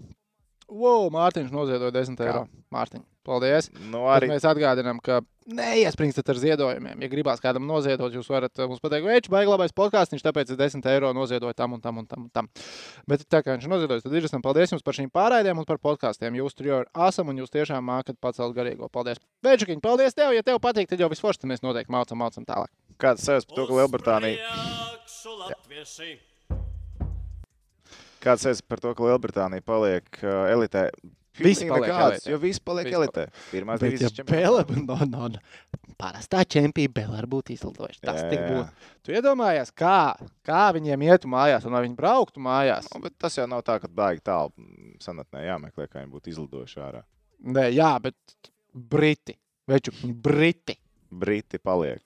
Wow, 0.69 1.09
Mārtiņš 1.14 1.53
noziedoja 1.55 1.93
10 1.95 2.19
eiro. 2.27 2.45
Mārtiņ, 2.75 3.01
paldies. 3.25 3.71
Nu, 3.89 4.03
Arī... 4.05 4.27
arī 4.27 4.35
Mēs 4.35 4.45
atgādinām, 4.49 4.99
ka 5.01 5.23
neiespringstat 5.49 6.29
ar 6.29 6.41
ziedojumiem. 6.43 7.01
Ja 7.01 7.09
gribās 7.09 7.41
kādam 7.41 7.64
noziedot, 7.69 8.12
jūs 8.12 8.29
varat 8.29 8.53
uh, 8.61 8.69
mums 8.69 8.83
pateikt, 8.85 9.07
veids, 9.09 9.31
baigi 9.33 9.49
labais 9.49 9.73
podkāsts, 9.73 10.21
tāpēc 10.27 10.53
es 10.53 10.61
10 10.61 10.85
eiro 10.93 11.14
noziedoju 11.16 11.57
tam 11.57 11.79
un 11.79 11.81
tam 11.81 12.03
un 12.03 12.09
tam. 12.11 12.27
Un 12.27 12.35
tam. 12.35 12.51
Bet 13.09 13.25
tā 13.33 13.41
kā 13.45 13.57
viņš 13.57 13.64
ir 13.64 13.73
noziedojis, 13.73 14.05
tad 14.05 14.19
ir 14.21 14.29
esam 14.29 14.45
paldies 14.45 14.77
jums 14.77 14.85
par 14.85 14.99
šīm 15.01 15.09
pārraidēm 15.14 15.64
un 15.64 15.69
par 15.69 15.81
podkāstiem. 15.81 16.37
Jūs 16.43 16.59
tur 16.59 16.69
jau 16.69 16.85
ir 16.85 16.93
asam 17.09 17.33
un 17.33 17.41
jūs 17.41 17.55
tiešām 17.57 17.89
mākat 17.89 18.21
pacelt 18.21 18.57
garīgo. 18.59 18.93
Paldies. 18.93 19.25
Veidžikiņ, 19.47 19.81
paldies 19.85 20.16
tev. 20.19 20.37
Ja 20.37 20.45
tev 20.45 20.61
patīk, 20.61 20.93
tad 20.93 21.01
jau 21.01 21.09
visforši 21.09 21.47
tad 21.47 21.55
mēs 21.55 21.64
noteikti 21.64 21.97
mācām, 21.97 22.21
mācām 22.21 22.45
tālāk. 22.49 22.73
kāds 23.01 23.25
sajūta 23.25 23.49
par 23.49 23.62
to, 23.62 23.69
ka 23.71 23.81
Lielbritānija, 23.81 24.57
Latvieši. 25.49 26.19
Kāds 28.25 28.45
sajūta 28.47 28.66
par 28.69 28.83
to, 28.83 28.95
ka 28.99 29.07
Lielbritānija 29.07 29.64
paliek 29.66 30.21
uh, 30.25 30.45
elitē. 30.53 30.89
Visi 31.39 31.69
paliek 31.69 31.87
nekāds, 31.87 32.16
elitē. 32.16 32.33
Jo 32.33 32.39
visi 32.43 32.62
paliek 32.66 32.89
Visi 32.89 32.97
elitē. 32.99 33.25
Pirmās 33.53 33.83
Bet, 33.83 33.93
ja 33.93 34.09
divīzijas 34.09 34.27
Bela, 34.27 34.64
čempionātā. 34.66 35.07
no, 35.12 35.29
no, 35.29 35.93
parastā 36.01 36.43
čempionā 36.43 36.95
Bela 36.97 37.14
var 37.21 37.29
būt 37.31 37.53
izlidojuši. 37.55 38.01
Tas 38.03 38.19
Jā, 38.25 38.31
tik 38.33 38.43
būtu. 38.43 38.89
Tu 39.07 39.14
iedomājies, 39.14 39.71
kā, 39.79 39.99
kā 40.47 40.64
viņiem 40.75 41.05
ietu 41.07 41.31
mājās 41.31 41.69
un 41.69 41.77
vai 41.79 41.85
viņi 41.87 41.99
brauktu 42.01 42.43
mājās? 42.43 42.91
Nu, 42.95 43.05
bet 43.07 43.14
tas 43.23 43.39
jau 43.39 43.47
nav 43.51 43.62
tā, 43.66 43.79
ka 43.83 43.91
baigi 43.91 44.25
tālu 44.27 44.51
senatnē 45.05 45.47
jāmeklē, 45.47 45.87
kā 45.87 46.03
viņi 46.03 46.12
būtu 46.16 46.35
izlidojuši 46.35 46.83
ārā. 46.89 47.05
Nē, 47.55 47.69
jā, 47.77 47.93
bet 48.03 48.19
Briti. 48.75 49.39
Veču, 49.69 49.95
Briti. 50.03 50.75
Briti 51.09 51.59
paliek. 51.62 52.03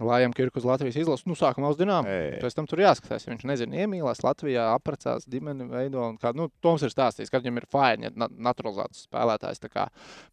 Lājam 0.00 0.32
Kirku 0.34 0.58
uz 0.58 0.64
Latvijas 0.64 0.96
izlases. 0.96 1.26
Nu, 1.26 1.34
sākumā 1.36 1.68
uz 1.72 1.76
Dienām. 1.76 2.06
Pēc 2.40 2.54
tam 2.56 2.66
tur 2.66 2.78
jāskatās. 2.80 3.26
ja 3.26 3.32
Viņš 3.34 3.44
nezina, 3.44 3.76
iemīlēs 3.84 4.22
Latvijā, 4.24 4.70
apprecās 4.76 5.26
ģimeni, 5.28 5.68
veido. 5.68 6.00
un 6.08 6.16
Kā, 6.18 6.32
nu, 6.34 6.48
Toms 6.62 6.82
ir 6.82 6.90
stāstījis, 6.94 7.30
ka 7.30 7.40
viņam 7.40 7.60
ir 7.60 7.66
fajn, 7.70 8.02
ja 8.02 8.10
na- 8.16 8.28
naturalizēts 8.28 9.06
spēlētājs 9.08 9.60
tā 9.60 9.68
kā 9.68 9.88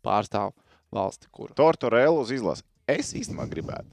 pārstāv 0.06 0.54
valsti, 0.92 1.28
kur. 1.32 1.50
Tortorellu 1.56 2.22
uz 2.24 2.32
izlasi. 2.32 2.64
Es 2.88 3.14
īstenībā 3.14 3.46
gribētu. 3.52 3.92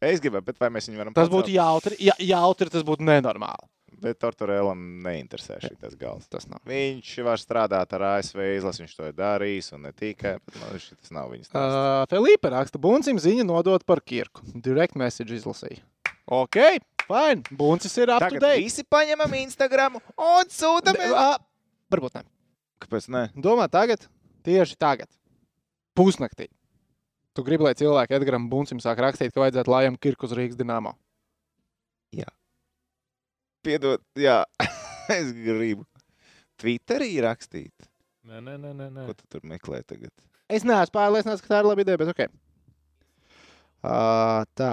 Es 0.00 0.20
gribētu, 0.22 0.44
bet 0.46 0.60
vai 0.62 0.68
mēs 0.70 0.86
viņu 0.88 0.96
varam 1.02 1.12
Tas 1.14 1.26
pacelt? 1.28 1.42
būtu 1.44 1.52
jautri, 1.56 1.96
ja, 1.98 2.14
jautri, 2.22 2.70
tas 2.70 2.84
būtu 2.86 3.02
nenormāli. 3.02 3.66
Bet 3.98 4.20
Tortorellam 4.22 4.78
neinteresē 5.02 5.56
šis 5.64 5.96
gals. 5.98 6.28
Tas 6.30 6.46
nav. 6.46 6.60
Viņš 6.68 7.10
var 7.26 7.40
strādāt 7.42 7.94
ar 7.96 8.04
ASV 8.12 8.38
izlasi, 8.54 8.84
viņš 8.84 8.94
to 8.94 9.08
ir 9.10 9.16
darījis, 9.18 9.72
un 9.74 9.82
ne 9.88 9.92
tikai. 9.96 10.36
Bet, 10.44 10.58
nu, 10.60 10.78
šis 10.82 11.10
nav 11.14 11.32
viņas. 11.34 11.50
Uh, 11.50 11.58
Uh, 11.58 12.04
Felipe 12.10 12.50
raksta, 12.54 12.78
Buncim 12.78 13.18
ziņa 13.18 13.46
nodot 13.48 13.82
par 13.88 14.00
Kirku. 14.06 14.44
Direct 14.54 14.94
message 14.98 15.34
izlasīja. 15.34 15.82
Ok, 16.30 16.60
fine. 17.08 17.42
Buncis 17.50 17.96
ir 17.98 18.10
to 18.12 18.18
Tagad 18.22 18.44
visi 18.60 18.84
paņemam 18.84 19.34
Instagram 19.40 19.98
un 19.98 20.52
sūtam. 20.52 20.98
Ā, 21.08 21.30
Varbūt 21.90 22.18
ne. 22.20 22.24
Kāpēc 22.84 23.08
ne? 23.10 23.24
Domā 23.34 23.66
tagad, 23.72 24.04
tieši 24.46 24.76
tagad, 24.78 25.08
pusnaktī. 25.98 26.46
Tu 27.34 27.42
gribi, 27.46 27.64
lai 27.66 27.74
cilvēki 27.78 28.18
Edgars 28.18 28.46
Buncim 28.50 28.80
sāk 28.82 29.00
rakstīt, 29.02 29.32
ka 29.34 29.42
vajadzētu 29.42 29.72
lājam 29.72 29.98
Kirku 29.98 30.28
uz 30.28 30.34
Rīgas 30.36 30.58
dīnāmo. 30.58 30.94
Piedod, 33.64 34.02
jā, 34.18 34.42
es 35.18 35.32
gribu. 35.34 35.86
Twitterī 36.58 37.12
rakstīt. 37.22 37.88
Nē, 38.28 38.42
nē, 38.44 38.58
nē, 38.60 38.74
nē. 38.76 39.06
Ko 39.08 39.14
tu 39.16 39.26
tur 39.30 39.44
meklē 39.46 39.80
tagad? 39.86 40.12
Es 40.48 40.64
neesmu 40.66 40.94
pārliecināts, 40.96 41.42
ka 41.44 41.52
tā 41.52 41.60
ir 41.62 41.68
laba 41.68 41.84
ideja, 41.84 42.00
bet 42.00 42.10
ok. 42.12 42.26
Uh, 43.84 44.42
tā. 44.58 44.72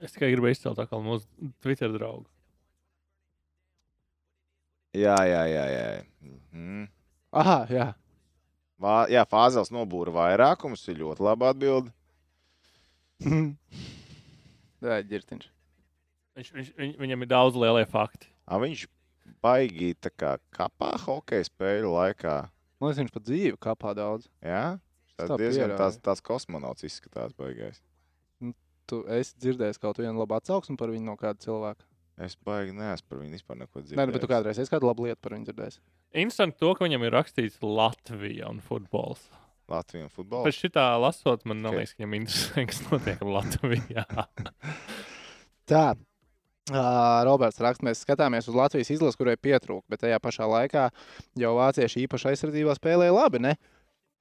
Es 0.00 0.14
tikai 0.16 0.30
gribēju 0.32 0.56
izcelt 0.56 0.80
kā 0.88 1.00
mūsu 1.04 1.52
Twitter 1.60 1.92
draugu. 1.92 2.26
Jā, 4.96 5.14
jā, 5.28 5.42
jā. 5.46 5.64
jā. 5.70 5.88
Mhm. 6.52 6.86
Aha, 7.40 7.58
jā. 7.70 7.88
Vā, 8.80 8.96
jā, 9.12 9.22
fāzels 9.28 9.70
nobūra 9.70 10.12
vairākums. 10.14 10.86
Ir 10.90 11.02
ļoti 11.04 11.26
laba 11.28 11.52
atbilde. 11.52 11.92
Jā, 14.80 15.00
ģirtiņš. 15.10 15.50
Viņš, 16.38 16.52
viņš, 16.56 16.70
viņ, 16.78 16.94
viņam 17.02 17.24
ir 17.26 17.30
daudz 17.30 17.58
lielie 17.58 17.84
fakti. 17.90 18.30
A, 18.48 18.58
viņš 18.62 18.86
baigi 19.44 19.92
tā 20.00 20.12
kā 20.14 20.36
kapā 20.54 20.94
hokeja 21.04 21.48
spēļu 21.48 21.92
laikā. 21.94 22.36
Man 22.80 22.90
liekas, 22.90 23.02
viņš 23.02 23.12
pat 23.14 23.26
dzīvi 23.28 23.60
kapā 23.60 23.92
daudz. 23.98 24.30
Jā? 24.44 24.78
Tas 25.20 25.34
diezgan 25.36 25.76
tās, 25.76 25.98
tās 26.00 26.22
kosmonauts 26.24 26.86
izskatās 26.86 27.34
baigais. 27.36 27.82
Tu 28.90 29.02
esi 29.14 29.36
dzirdējis 29.38 29.78
kaut 29.82 30.00
vienu 30.00 30.18
labu 30.18 30.34
atsauksmi 30.38 30.78
par 30.80 30.90
viņu 30.90 31.06
no 31.06 31.16
kāda 31.20 31.44
cilvēka. 31.44 31.84
Es 32.20 32.34
baigi 32.44 32.72
neesmu 32.76 33.08
par 33.08 33.20
viņu 33.22 33.36
vispār 33.36 33.60
neko 33.60 33.82
dzirdējis. 33.82 34.00
Nē, 34.00 34.08
nu, 34.08 34.14
bet 34.16 34.24
tu 34.24 34.28
kādreiz 34.28 34.58
esi 34.60 34.72
kādu 34.72 34.88
labu 34.88 35.06
lietu 35.06 35.20
par 35.24 35.36
viņu 35.36 35.46
dzirdējis. 35.48 35.78
Interesanti 36.20 36.58
to, 36.60 36.72
ka 36.76 36.84
viņam 36.84 37.06
ir 37.06 37.14
rakstīts 37.14 37.60
Latvija 37.64 38.50
un 38.50 38.58
futbols. 38.64 39.28
Latvijas 39.70 40.12
futbols. 40.16 40.46
Pēc 40.48 40.58
šitā 40.64 40.84
lasot, 41.00 41.44
man 41.48 41.64
Ok. 41.66 41.76
liekas, 41.78 41.94
ka 41.96 42.02
viņam 42.04 42.16
interesē, 42.20 42.66
kas 42.70 42.80
notiek 42.90 43.20
Latvijā. 43.24 44.04
Tā. 45.70 45.84
Uh, 46.70 47.24
Roberts 47.26 47.58
raksta, 47.58 47.82
mēs 47.88 48.02
skatāmies 48.04 48.46
uz 48.46 48.54
Latvijas 48.54 48.90
izlasi, 48.94 49.18
kurai 49.18 49.34
pietrūka, 49.40 49.82
bet 49.90 50.04
tajā 50.04 50.20
pašā 50.22 50.46
laikā 50.46 50.84
jau 51.40 51.54
vācieši 51.56 52.04
īpaši 52.04 52.28
aizsardzībā 52.30 52.76
spēlēja 52.78 53.14
labi. 53.16 53.40
Ne? 53.42 53.56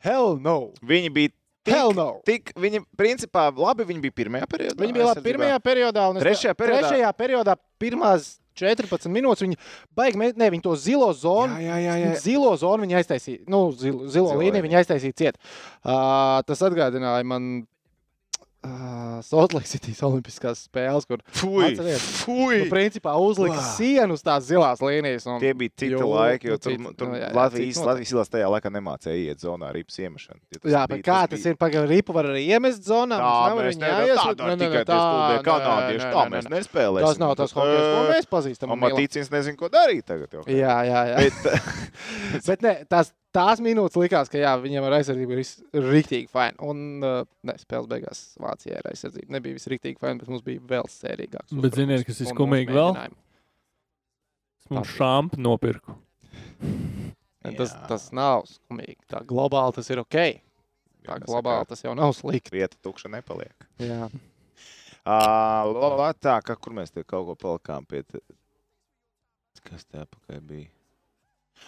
Hell 0.02 0.40
no! 0.42 0.72
Viņi 0.82 1.12
bija 1.14 1.30
tik, 1.36 1.74
Hell 1.76 1.94
no! 1.94 2.08
tik 2.26 2.50
viņi, 2.58 2.82
principā, 2.98 3.50
labi, 3.54 3.86
viņi 3.92 4.02
bija 4.08 4.16
pirmajā 4.24 4.48
periodā. 4.50 4.80
Viņi 4.82 4.96
bija 4.98 5.10
labi 5.12 5.26
pirmajā 5.28 5.60
periodā, 5.62 6.08
un 6.10 6.22
Trešajā 6.24 6.56
periodā- 6.58 6.88
trešajā 6.90 7.12
periodā 7.20 7.56
pirmās 7.84 8.32
14 8.60 9.10
minūtes 9.14 9.46
viņi 9.46 9.60
baigi, 9.98 10.32
ne, 10.40 10.52
viņi 10.56 10.66
to 10.66 10.76
zilo 10.80 11.10
zonu. 11.18 11.58
Jā, 11.64 11.80
jā, 11.82 11.96
jā. 11.98 12.14
jā. 12.14 12.22
Zilo 12.24 12.54
zonu 12.60 12.86
viņi 12.86 13.00
aiztaisīja, 13.02 13.44
nu, 13.48 13.66
zilo, 13.74 14.06
zilo 14.06 14.30
Zilo 14.30 14.38
līniju 14.38 14.60
līniju. 14.60 14.68
viņi 14.68 14.80
aiztaisīja 14.84 15.20
ciet. 15.24 15.42
Uh, 15.84 16.40
tas 16.48 16.64
atgādināja 16.68 17.28
man 17.28 17.52
uh, 18.66 19.20
Saltlake 19.24 19.68
Citīs 19.70 20.00
Olimpiskās 20.08 20.66
spēles, 20.68 21.06
kur! 21.10 21.22
Atceries? 21.24 22.04
Fui! 22.24 22.60
nu, 22.64 22.68
principā 22.72 23.14
uzlika 23.22 23.58
Vā. 23.60 23.66
sienu 23.78 24.18
uz 24.18 24.24
tās 24.26 24.46
zilās 24.50 24.82
līnijas. 24.84 25.26
Un, 25.30 25.40
Tie 25.44 25.54
bija 25.58 25.74
citi 25.76 25.92
Jo, 25.94 26.08
laiki, 26.12 26.50
jo 26.52 26.58
nu, 26.58 26.62
tur, 26.66 26.76
citi, 26.76 26.94
tur 27.00 27.12
nu, 27.12 27.20
jā, 27.20 27.30
Latvijas, 27.36 27.80
Latvijas 27.88 28.14
ilās 28.16 28.32
tajā 28.34 28.50
laikā 28.56 28.72
nemācīja 28.76 29.18
iet 29.32 29.44
zonā 29.44 29.70
ar 29.72 29.78
ripas 29.80 30.00
iemešanu. 30.04 30.40
Ja 30.56 30.60
tas 30.64 30.72
Jā, 30.74 30.84
bija- 30.84 30.96
bet 30.96 31.06
kā 31.08 31.20
tas 31.34 31.46
ir? 31.52 31.58
Pagaidām, 31.60 31.88
ripu 31.92 32.16
var 32.16 32.30
arī 32.32 32.44
iemest 32.48 32.84
zonā. 32.88 33.20
Tā 33.20 33.56
mēs 33.60 33.80
dara 33.80 34.06
nē, 34.08 34.58
tikai 34.64 34.84
tie 34.88 35.00
nē, 35.00 35.40
kanādieši. 35.48 36.10
Tā 36.16 36.26
mēs 36.36 36.50
nespēlēsim. 36.56 37.08
Tas 37.10 37.22
nav 37.24 37.36
tas 37.40 37.56
hokejs, 37.56 37.88
ko 37.96 38.04
mēs 38.14 38.30
pazīstam. 38.36 38.72
un. 38.76 38.80
Matīcins 38.84 39.32
nezin, 39.34 39.56
ko 39.60 39.70
darīt 39.72 40.06
tagad. 40.08 40.32
jau. 40.34 40.44
Jā, 40.48 40.78
jā, 40.88 41.02
jā. 41.14 41.18
Bet, 41.26 41.88
Bet 42.50 42.62
ne, 42.66 42.74
tās, 42.90 43.12
tās 43.36 43.62
minūtes 43.64 43.98
likās, 44.00 44.30
ka 44.32 44.40
jā, 44.42 44.52
viņam 44.62 44.88
ar 44.88 44.98
aizsardzību 45.00 45.36
ir 45.36 45.42
viss 45.42 45.60
rīktīgi 45.76 46.30
fini. 46.32 46.58
Un 46.66 47.06
uh, 47.06 47.22
ne, 47.48 47.56
spēles 47.62 47.90
beigās 47.92 48.22
Vācijā 48.42 48.80
ar 48.82 48.92
aizsardzību 48.92 49.36
nebija 49.36 49.58
viss 49.58 49.70
rīktīgi 49.72 50.02
fini, 50.02 50.20
bet 50.22 50.32
mums 50.32 50.46
bija 50.46 50.64
vēl 50.74 50.90
sērīgāks. 50.94 51.56
Bet 51.66 51.80
ziniet, 51.80 52.06
kas 52.08 52.22
ir 52.24 52.32
skumīgi 52.34 52.76
vēl? 52.76 52.98
Es 54.60 54.72
mums 54.74 54.96
šāpu 54.98 55.42
nopirku. 55.42 55.98
Tas, 57.40 57.72
Jā. 57.72 57.86
tas 57.88 58.10
nav 58.14 58.42
skumīgi. 58.50 58.98
Tā 59.10 59.22
globāli 59.26 59.72
tas 59.78 59.88
ir 59.90 60.02
ok. 60.02 60.16
Tā 61.08 61.16
Jāsaka, 61.16 61.24
globāli 61.24 61.70
tas 61.70 61.82
jau 61.86 61.94
nav 61.96 62.12
slikti. 62.18 62.52
Vieta 62.58 62.76
tukša 62.84 63.10
nepaliek. 63.14 63.64
Jā. 63.80 64.10
La- 65.08 66.12
Tā, 66.20 66.36
ka, 66.46 66.58
kur 66.60 66.76
mēs 66.76 66.92
te 66.92 67.06
kaut 67.08 67.30
ko 67.30 67.36
palikām 67.40 67.88
pie? 67.90 68.04
Kas 69.64 69.88
tā 69.88 70.04
pakaļ 70.04 70.44
bija? 70.52 70.68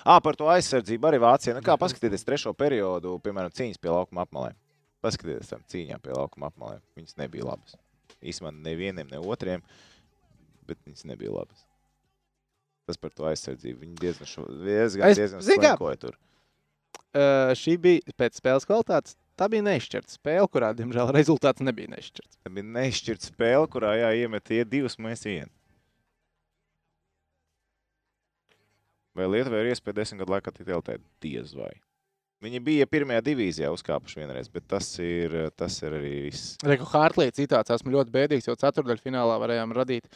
Ā, 0.01 0.17
par 0.23 0.37
to 0.39 0.47
aizsardzību 0.49 1.09
arī 1.11 1.19
Vācija. 1.21 1.53
Nu, 1.57 1.61
kā 1.65 1.75
paskatieties 1.79 2.25
trešo 2.25 2.53
periodu, 2.57 3.17
piemēram, 3.23 3.53
cīņas 3.53 3.81
pie 3.81 3.91
laukuma 3.93 4.25
apmalēm. 4.25 4.57
Paskatieties 5.05 5.49
tam 5.51 5.61
cīņām 5.71 6.01
pie 6.01 6.15
laukuma 6.15 6.49
apmalēm. 6.51 6.81
Viņas 6.97 7.17
nebija 7.21 7.47
labas. 7.51 7.77
Īsumā 8.21 8.51
nevienam, 8.53 9.07
ne 9.11 9.21
otriem, 9.21 9.63
bet 10.69 10.77
viņas 10.87 11.05
nebija 11.09 11.33
labas. 11.35 11.65
Tas 12.89 12.97
par 13.01 13.13
to 13.15 13.27
aizsardzību. 13.29 13.79
Viņi 13.85 13.97
diezgan, 14.01 14.29
šo, 14.29 14.45
diezgan, 14.65 15.09
Es- 15.09 15.17
diezgan 15.21 15.45
slinkoja 15.45 15.99
tur. 16.01 16.17
Uh, 17.11 17.51
šī 17.59 17.75
bija 17.81 18.13
pēc 18.17 18.39
spēles 18.39 18.65
kvalitātes. 18.67 19.17
Tā 19.39 19.47
bija 19.51 19.63
neizšķirta 19.65 20.13
spēle, 20.13 20.47
kurā, 20.51 20.69
diemžēl, 20.77 21.09
rezultāts 21.15 21.63
nebija 21.65 21.89
neizšķirts. 21.91 22.37
Tā 22.45 22.51
bija 22.53 22.67
nešķirta 22.67 23.29
spēle, 23.31 23.67
kurā 23.71 23.95
jāiemet 23.99 24.43
tie 24.47 24.61
divus, 24.67 24.95
mēs 25.01 25.25
vienu. 25.27 25.49
Vai 29.17 29.27
Lietuvai 29.27 29.65
ir 29.65 29.71
iespēja 29.73 29.97
desmit 30.01 30.21
gadu 30.23 30.31
laikā 30.37 30.53
tikt 30.55 30.69
LT? 30.71 30.99
Diez 31.23 31.51
vai. 31.57 31.71
Viņi 32.41 32.57
bija 32.65 32.87
pirmajā 32.89 33.21
divīzijā 33.21 33.67
uzkāpuši 33.69 34.17
vienreiz, 34.23 34.47
bet 34.49 34.63
tas 34.71 34.87
ir, 35.03 35.35
tas 35.59 35.75
ir 35.83 35.93
arī 35.93 36.13
viss. 36.25 36.55
Reku 36.65 36.87
Hārtlīds 36.89 37.37
citāts 37.37 37.69
esmu 37.75 37.91
ļoti 37.93 38.13
bēdīgs, 38.15 38.47
jo 38.49 38.55
ceturdaļfinālā 38.57 39.35
varējām 39.43 39.75
radīt 39.77 40.07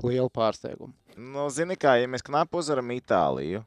lielu 0.00 0.30
pārsteigumu. 0.32 0.94
Nu, 1.18 1.44
zini 1.52 1.76
kā, 1.76 1.98
ja 2.00 2.08
mēs 2.08 2.24
knapi 2.24 2.56
uzvaram 2.62 2.88
Itāliju, 2.94 3.60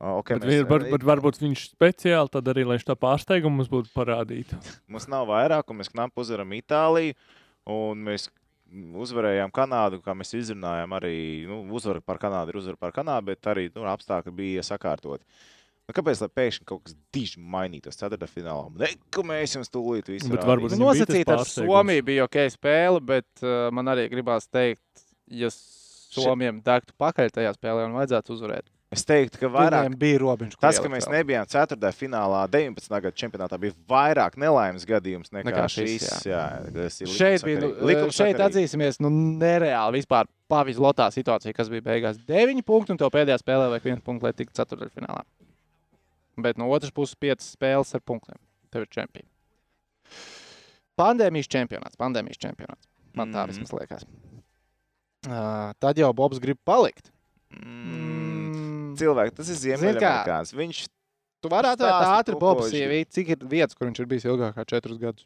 okay, 0.00 0.40
Bet, 0.40 0.48
vi- 0.48 0.64
var, 0.72 0.88
bet 0.90 1.06
varbūt 1.06 1.38
viņš 1.44 1.68
speciāli 1.76 2.34
tad 2.34 2.50
arī, 2.50 2.66
lai 2.66 2.80
tā 2.82 2.96
pārsteigumu 2.98 3.60
mums 3.60 3.70
būtu 3.70 3.94
parādītu. 3.94 4.58
mums 4.88 5.06
nav 5.06 5.28
vairāk, 5.30 5.70
un 5.70 5.78
mēs 5.84 5.92
knapi 5.94 6.24
uzvaram 6.24 6.50
Itāliju, 6.58 7.14
un 7.70 8.02
mēs 8.10 8.26
uzvarējām 8.70 9.52
Kanādu, 9.54 10.00
kā 10.04 10.14
mēs 10.16 10.34
izrunājām, 10.38 10.92
arī 10.98 11.14
nu, 11.48 11.62
uzvara 11.76 12.02
par 12.04 12.20
Kanādu 12.22 12.54
ir 12.54 12.60
uzvara 12.60 12.80
par 12.80 12.94
Kanādu, 12.96 13.30
bet 13.32 13.50
arī 13.50 13.68
nu, 13.74 13.86
apstākļi 13.90 14.34
bija 14.36 14.64
sakārtoti. 14.66 15.24
Nu, 15.90 15.94
kāpēc 15.96 16.20
lai 16.22 16.30
pēkšņi 16.38 16.66
kaut 16.68 16.84
kas 16.86 16.94
diži 17.14 17.40
mainītos 17.42 17.98
ceturtdaļfinālā? 17.98 18.68
Neko 18.78 19.24
mēs 19.26 19.56
jums 19.56 19.72
tūlīt 19.74 20.06
varbūt 20.06 20.30
Nu, 20.30 20.38
bija 20.38 20.68
tas 20.70 20.82
Nosacīt 20.84 21.32
ar. 21.34 21.42
Somiju 21.50 22.04
bija 22.06 22.26
ok 22.28 22.38
spēle, 22.54 23.00
bet 23.02 23.42
uh, 23.42 23.66
man 23.74 23.90
arī 23.90 24.06
gribās 24.12 24.46
teikt, 24.46 24.84
ja 25.26 25.50
Somijam 25.50 26.60
degtu 26.66 26.94
pakaļ 26.98 27.34
tajā 27.34 27.50
spēlē 27.56 27.88
un 27.88 27.98
vajadzētu 27.98 28.36
uzvarēt. 28.36 28.70
Es 28.90 29.04
teiktu, 29.06 29.38
ka 29.38 29.46
vairāk 29.46 29.84
Viņiem 29.86 29.98
bija 30.00 30.18
robežs. 30.18 30.56
kur 30.58 30.64
Tas, 30.66 30.80
ka 30.82 30.88
mēs 30.90 31.04
vēl. 31.06 31.20
nebijām 31.20 31.44
4. 31.46 31.92
finālā, 31.94 32.40
19. 32.50 32.90
gada 32.90 33.12
čempionātā, 33.14 33.58
bija 33.62 33.72
vairāk 33.86 34.34
nelaimes 34.36 34.82
gadījums 34.84 35.30
nekā, 35.30 35.46
Nekā 35.46 35.66
šis, 35.70 35.92
šis. 36.08 36.24
Jā, 36.26 36.40
ir 36.66 37.06
Šeit 37.14 37.44
bija, 37.46 37.60
nu, 37.62 37.68
likumsakarīgi. 37.86 38.16
šeit 38.18 38.42
atzīsimies, 38.42 38.98
nu, 38.98 39.12
nereāli 39.38 40.00
vispār 40.02 40.26
pavizlotā 40.50 41.06
situācija, 41.14 41.54
kas 41.54 41.70
bija 41.70 41.86
beigās 41.86 42.18
9 42.26 42.64
punkti, 42.66 42.90
un 42.90 42.98
to 42.98 43.06
pēdējā 43.14 43.38
spēlē 43.38 43.68
vajag 43.76 43.86
1 43.94 44.02
punktu, 44.02 44.26
lai 44.26 44.32
tiktu 44.34 44.58
ceturdaļfinālā. 44.58 45.22
Bet 46.42 46.58
no 46.58 46.66
otras 46.74 46.90
puses 46.90 47.14
5 47.14 47.46
spēles 47.46 47.94
ar 47.94 48.00
punktiem. 48.02 48.42
Tev 48.74 48.82
ir 48.82 48.90
čempions. 48.90 49.30
Pandēmijas 50.98 51.46
čempionāts, 51.46 51.94
pandēmijas 51.96 52.42
čempionāts. 52.42 52.90
Man 53.14 53.30
tā 53.32 53.46
Mhm. 53.46 53.50
vismaz 53.54 53.70
liekas. 53.78 54.04
Uh, 55.28 55.72
tad 55.78 55.96
jau 55.96 56.12
Bobs 56.12 56.40
grib 56.40 56.58
palikt. 56.66 57.10
Mm, 57.54 58.09
Mm. 58.09 58.09
Cilvēki, 59.00 59.36
tas 59.40 59.52
ir? 59.52 59.60
Ziemeļamerikāns. 59.64 60.54
Viņš 60.56 60.80
Tu 61.40 61.48
vari 61.48 61.70
atvērt 61.72 62.04
ātri 62.18 62.36
Bobs 62.36 62.72
ievīt, 62.76 63.08
cik 63.16 63.30
ir 63.32 63.44
vietas, 63.48 63.76
kur 63.76 63.88
viņš 63.88 64.02
ir 64.02 64.08
bijis 64.10 64.26
ilgāk 64.28 64.58
kā 64.58 64.64
četrus 64.68 64.98
gadus. 65.00 65.24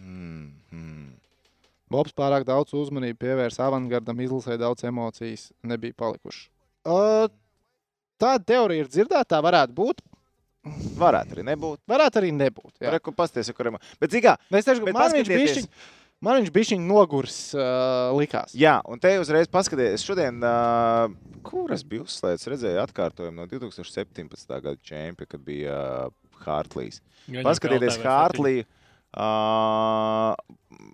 Mm, 0.00 0.54
mm. 0.72 1.10
Bobs 1.92 2.16
pārāk 2.16 2.46
daudz 2.48 2.72
uzmanību 2.80 3.20
pievērsa 3.20 3.66
avangardam, 3.66 4.22
izlasīja 4.24 4.62
daudz 4.62 4.86
emocijas, 4.88 5.50
nebija 5.60 5.98
palikuši. 6.00 6.48
Uh, 6.88 7.28
Tāda 8.20 8.44
teorija 8.44 8.84
ir 8.84 8.88
dzirdēta, 8.92 9.26
tā 9.32 9.38
varētu 9.44 9.76
būt. 9.76 10.02
Varētu 11.00 11.38
arī 11.38 11.44
nebūt. 11.48 11.78
Varētu 11.88 12.20
arī 12.20 12.32
nebūt. 12.36 12.74
jā. 12.82 12.90
Reku 12.92 13.14
pasties, 13.16 13.48
kuriem. 13.56 13.78
Bet, 14.00 14.12
zigā, 14.12 14.34
Es 14.52 14.66
teikšu, 14.66 14.84
Bet 14.84 14.96
man 14.96 15.14
viņš 15.14 15.30
bišķiņ, 15.32 15.68
man 16.24 16.40
viņš 16.40 16.52
bišķiņ 16.54 16.86
nogurs 16.88 17.38
uh, 17.56 18.10
likās. 18.16 18.54
jā, 18.56 18.78
un 18.88 19.00
te 19.02 19.12
uzreiz 19.20 19.50
paskatieties, 19.52 20.04
šodien, 20.06 20.40
uh, 20.44 21.12
kur 21.46 21.72
es 21.74 21.84
biju 21.86 22.06
uzslēdzis, 22.08 22.50
redzēju 22.54 22.82
atkārtojumu 22.84 23.40
no 23.40 23.48
2017. 23.50 24.56
gada 24.56 24.76
čempiona, 24.82 25.30
kad 25.30 25.46
bija 25.46 25.78
uh, 26.10 26.12
Hartlīs. 26.44 27.00
Paskatieties, 27.44 28.00
Hartlī. 28.04 28.60
Uh, 29.10 30.36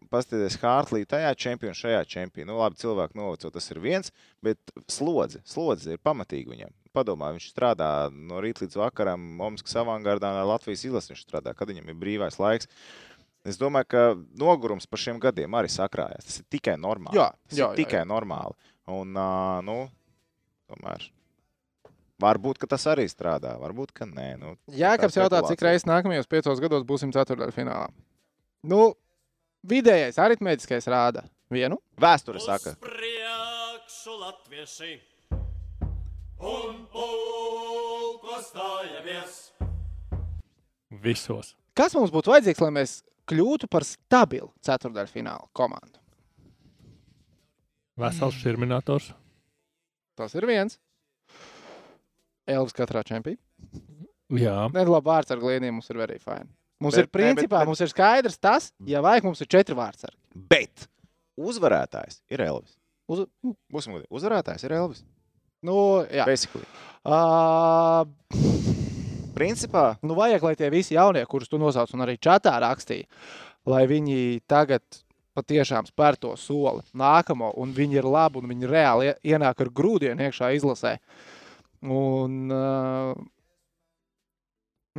paskatieties, 0.08 0.56
Hartlī 0.62 1.02
tajā 1.08 1.34
čempionā, 1.36 1.76
šajā 1.76 2.00
čempionā. 2.08 2.48
Nu, 2.48 2.56
labi, 2.62 2.78
cilvēku 2.80 3.18
noveco 3.18 3.50
tas 3.52 3.66
ir 3.74 3.80
viens, 3.84 4.12
bet 4.44 4.58
slodze, 4.88 5.42
slodze 5.48 5.96
ir 5.96 6.02
pamatīgi 6.04 6.54
viņam. 6.54 6.72
Padomā, 6.96 7.28
viņš 7.36 7.50
strādā 7.52 7.90
no 8.08 8.40
rīta 8.40 8.64
līdz 8.64 8.78
vakaram, 8.80 9.26
Omaskas 9.36 9.76
avangardā, 9.82 10.30
Latvijas 10.48 10.86
izlases 10.88 11.12
viņš 11.12 11.26
strādā, 11.26 11.52
kad 11.56 11.68
viņam 11.68 11.92
ir 11.92 11.98
brīvais 12.00 12.40
laiks. 12.40 12.70
Es 13.46 13.58
domāju, 13.60 13.86
ka 13.92 14.00
nogurums 14.40 14.88
par 14.90 14.98
šiem 14.98 15.20
gadiem 15.22 15.54
arī 15.54 15.70
sakrājās. 15.70 16.26
Tas 16.26 16.40
ir 16.42 16.46
tikai 16.56 16.74
normāli. 16.80 17.18
Jā, 17.18 17.28
Tas 17.46 17.58
jā, 17.58 17.68
ir 17.68 17.68
jā, 17.68 17.84
tikai 17.84 18.00
jā. 18.02 18.08
normāli. 18.10 18.56
Un, 18.90 19.12
uh, 19.14 19.60
nu, 19.66 19.76
tomēr. 20.70 21.06
Varbūt 22.22 22.58
ka 22.62 22.68
tas 22.72 22.86
arī 22.88 23.04
strādā, 23.12 23.52
varbūt 23.60 23.92
ka 23.94 24.06
nē. 24.08 24.28
Nu, 24.40 24.54
Jēkabs 24.72 25.14
tā 25.18 25.26
jautā, 25.26 25.42
cik 25.50 25.62
reizes 25.66 25.84
nākamajos 25.88 26.30
piecos 26.30 26.62
gados 26.64 26.86
būsim 26.88 27.12
ceturdaļfinālā. 27.12 27.90
Nu, 28.66 28.94
vidējais 29.68 30.16
aritmētiskais 30.24 30.88
rāda 30.88 31.26
vienu. 31.52 31.76
Vēsture 32.00 32.40
saka. 32.40 32.72
Visos. 41.04 41.52
Kas 41.76 41.92
mums 41.98 42.12
būtu 42.14 42.32
vajadzīgs, 42.32 42.62
lai 42.64 42.72
mēs 42.78 42.96
kļūtu 43.30 43.68
par 43.70 43.84
stabilu 43.84 44.50
ceturdaļfināla 44.66 45.48
komandu? 45.56 45.98
Vesels 47.96 48.36
šurminātors. 48.42 49.10
Tas 50.16 50.34
ir 50.36 50.46
viens. 50.48 50.78
Elvis 52.46 52.74
katrā 52.76 53.02
čempionā. 53.06 53.40
Jā. 54.36 54.66
Nedod 54.74 55.04
vārds 55.06 55.30
ar 55.34 55.38
glīniem, 55.42 55.76
mums 55.78 55.88
ir 55.90 56.00
arī 56.02 56.18
fini. 56.20 56.48
Mums 56.82 56.94
Bet- 56.96 57.06
bet, 57.06 57.08
ir 57.08 57.12
principā, 57.14 57.40
ne, 57.40 57.48
bet- 57.48 57.58
bet, 57.60 57.66
mums 57.70 57.80
ir 57.80 57.88
skaidrs 57.88 58.38
tas, 58.38 58.72
ja 58.84 59.00
vajag, 59.00 59.24
mums 59.24 59.40
ir 59.40 59.46
četri 59.46 59.74
vārds. 59.74 60.04
bet 60.34 60.88
uzvarētājs 61.40 62.20
ir 62.30 62.40
Elvis. 62.40 62.76
Uz, 63.08 63.24
Būsim 63.72 63.94
godīgi. 63.94 64.10
Uzvarētājs 64.10 64.64
ir 64.64 64.72
Elvis. 64.72 65.04
nu, 65.62 66.04
jā. 66.10 66.26
Basically. 66.26 66.66
Uh, 67.04 68.04
Principā, 69.36 69.84
nu, 70.02 70.16
vajag, 70.16 70.42
lai 70.48 70.54
tie 70.56 70.70
visi 70.72 70.96
jaunie, 70.96 71.22
kurus 71.28 71.50
tu 71.52 71.58
nosauc, 71.60 71.92
un 71.94 72.04
arī 72.06 72.16
čatā 72.22 72.54
rakstīja, 72.64 73.04
lai 73.68 73.82
viņi 73.90 74.40
tagad 74.48 74.82
patiešām 75.36 75.84
spēr 75.90 76.16
to 76.16 76.30
soli 76.40 76.80
nākamo, 76.96 77.50
un 77.60 77.74
viņi 77.76 77.98
ir 78.00 78.06
labi, 78.08 78.40
un 78.40 78.48
viņi 78.48 78.70
reāli 78.70 79.10
ie- 79.10 79.34
ienāk 79.36 79.60
ar 79.60 79.68
grūdienu 79.76 80.24
iekšā 80.30 80.48
izlasē. 80.56 80.94
Un, 81.84 82.38
uh, 82.48 83.12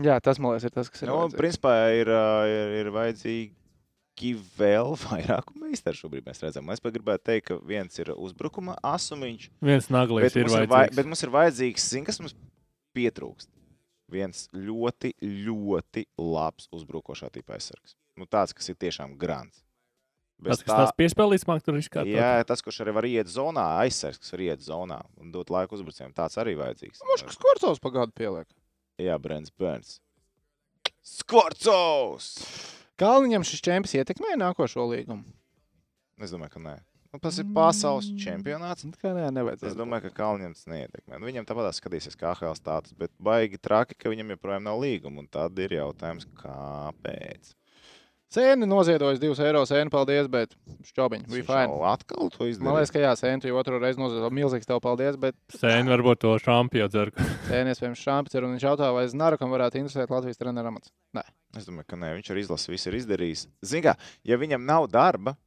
jā, 0.05 0.19
tas, 0.21 0.37
man 0.37 0.53
liekas, 0.53 0.67
ir 0.69 0.75
tas, 0.77 0.91
kas 0.93 1.01
ir. 1.03 1.09
nu, 1.09 1.17
vajadzīgs. 1.23 1.39
principā 1.41 1.73
ir, 1.97 2.11
ir, 2.53 2.75
ir 2.83 2.91
vajadzīgi 2.93 4.35
vēl 4.61 4.93
vairāku 5.07 5.57
meistaru 5.63 5.97
šobrīd. 6.03 6.27
Mēs 6.29 6.45
redzam, 6.45 6.69
es 6.73 6.81
pat 6.85 6.93
gribētu 6.95 7.25
teikt, 7.31 7.49
ka 7.49 7.57
viens 7.65 7.97
ir 8.01 8.13
uzbrukuma 8.13 8.77
asumiņš, 8.85 9.49
Viens 9.65 9.89
naglīs 9.93 10.29
bet, 10.29 10.37
ir 10.37 10.45
mums 10.45 10.53
ir, 10.53 10.59
vai, 10.69 10.69
vajadzīgs. 10.85 11.01
bet 11.01 11.09
mums 11.11 11.25
ir 11.25 11.33
vajadzīgs, 11.33 11.89
zin, 11.97 12.05
kas 12.07 12.21
mums 12.21 12.37
pietrūkst. 12.97 13.49
Viens 14.11 14.45
ļoti, 14.55 15.13
ļoti 15.21 16.05
labs 16.21 16.69
uzbrukošā 16.71 17.29
tipa 17.35 17.57
aizsargs. 17.57 17.97
Nu, 18.17 18.25
tāds, 18.25 18.53
kas 18.55 18.69
ir 18.71 18.77
tiešām 18.79 19.17
grants. 19.19 19.63
Bez 20.37 20.59
Tas, 20.59 20.63
kas 20.63 20.77
tās 20.77 20.93
piespēlīs, 20.99 21.43
man 21.49 21.59
tur 21.65 21.79
izskatās. 21.79 22.13
Jā, 22.13 22.43
tas, 22.45 22.61
kurš 22.61 22.83
arī 22.85 22.93
var 22.93 23.07
iet 23.09 23.29
zonā, 23.31 23.63
aizsargs, 23.81 24.21
kas 24.21 24.35
var 24.35 24.43
iet 24.45 24.61
zonā 24.61 24.99
un 25.17 25.31
dot 25.33 25.49
laiku 25.53 25.75
uzbrucējiem, 25.79 26.13
tāds 26.17 26.37
arī 26.37 26.53
vajadzīgs. 26.59 27.01
Mums 27.09 27.25
skorcovs 27.33 27.81
pagādu 27.81 28.13
pieliek. 28.17 28.45
Jā, 29.01 29.17
Brents 29.21 29.49
Burns. 29.53 29.97
Skvorcovs! 31.01 32.29
Kalniņam 33.01 33.45
šis 33.45 33.61
čempions 33.65 33.97
ietekmēja 33.97 34.37
nākošo 34.41 34.85
līgumu. 34.89 35.25
Es 36.21 36.33
domāju, 36.33 36.55
ka 36.55 36.61
nē. 36.63 36.75
Nu, 37.17 37.21
tas 37.25 37.39
ir 37.41 37.47
pasaules 37.49 38.11
čempionāts. 38.21 38.85
Nu, 38.85 38.93
Kā 39.01 39.09
nē. 39.17 39.31
Es 39.57 39.73
domāju, 39.73 40.05
ka 40.05 40.19
Kalniņam 40.19 40.51
tas 40.53 40.67
neietekmē. 40.69 41.17
Nu, 41.17 41.25
viņam 41.25 41.47
tāpat 41.49 41.73
skatīsies, 41.73 42.13
kā 42.13 42.35
HL 42.37 42.53
status, 42.53 42.93
bet 42.93 43.09
baigi 43.17 43.57
traki, 43.57 43.97
ka 43.97 44.11
viņam 44.13 44.35
joprojām 44.35 44.67
nav 44.67 44.77
līguma. 44.83 45.23
Un 45.23 45.29
tad 45.33 45.57
ir 45.57 45.73
jautājums, 45.79 46.27
kāpēc. 46.37 47.55
Sēne 48.29 48.67
noziedojas 48.69 49.17
2 49.23 49.33
eiro 49.47 49.63
sēne, 49.65 49.89
paldies, 49.89 50.27
bet 50.29 50.53
šķobiņi, 50.91 51.25
bija. 51.31 51.45
Šau 51.47 51.79
Atkal 51.89 52.29
to 52.35 52.45
izdarīt. 52.51 52.67
Man 52.67 52.77
liekas, 52.77 52.93
ka 52.93 53.01
jā, 53.01 53.15
sēne, 53.17 53.41
tu 53.41 53.49
jau 53.49 53.57
otru 53.63 53.79
reizi 53.81 54.03
noziedoja. 54.03 54.29
Milzīgs 54.37 54.69
tev 54.69 54.83
paldies, 54.83 55.17
bet 55.17 55.39
Sēne 55.57 55.89
varbūt 55.95 56.21
to 56.21 56.35
šampionu 56.43 56.91
dzer. 56.93 57.13
sēne 57.49 57.73
iespējams 57.73 58.05
ir. 58.37 58.45
Un 58.45 58.53
viņš 58.59 58.67
jautā, 58.67 58.91
vai 58.93 59.07
Znarakam 59.09 59.57
varētu 59.57 59.81
interesēt 59.81 60.13
Latvijas 60.13 60.37
treneru 60.37 60.75
amats. 60.75 60.93
Nē. 61.17 61.25
Es 61.57 61.65
domāju, 61.65 61.89
ka 61.89 61.97
nē, 62.03 62.13
viņš 62.19 62.29
ar 62.35 62.43
izlasi 62.43 62.75
visu 62.75 62.91
ir 62.91 63.01
izdarījis. 63.01 63.47
Kā, 63.81 63.97
ja 64.27 64.37
viņam 64.37 64.69
nav 64.69 64.91
darba, 64.91 65.39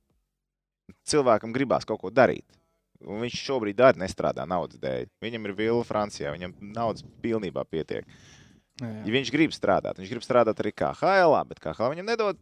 cilvēkam 1.07 1.53
gribās 1.55 1.85
kaut 1.89 2.01
ko 2.01 2.11
darīt. 2.11 2.45
Un 3.01 3.23
viņš 3.25 3.37
šobrīd 3.47 3.79
arī 3.81 4.03
nestrādā 4.03 4.45
naudas 4.49 4.77
dēļ. 4.83 5.07
Viņam 5.25 5.47
ir 5.49 5.55
vila 5.57 5.85
Francijā, 5.89 6.35
viņam 6.35 6.53
naudas 6.75 7.05
pilnībā 7.23 7.65
pietiek. 7.65 8.05
Jā, 8.81 8.87
Ja 8.89 9.05
jā. 9.05 9.13
viņš 9.13 9.31
grib 9.33 9.53
strādāt, 9.53 9.99
viņš 10.01 10.09
grib 10.13 10.23
strādāt 10.25 10.61
arī 10.63 10.71
KHL, 10.73 11.35
bet 11.49 11.59
KHL 11.61 11.91
viņam 11.95 12.07
nedod. 12.13 12.39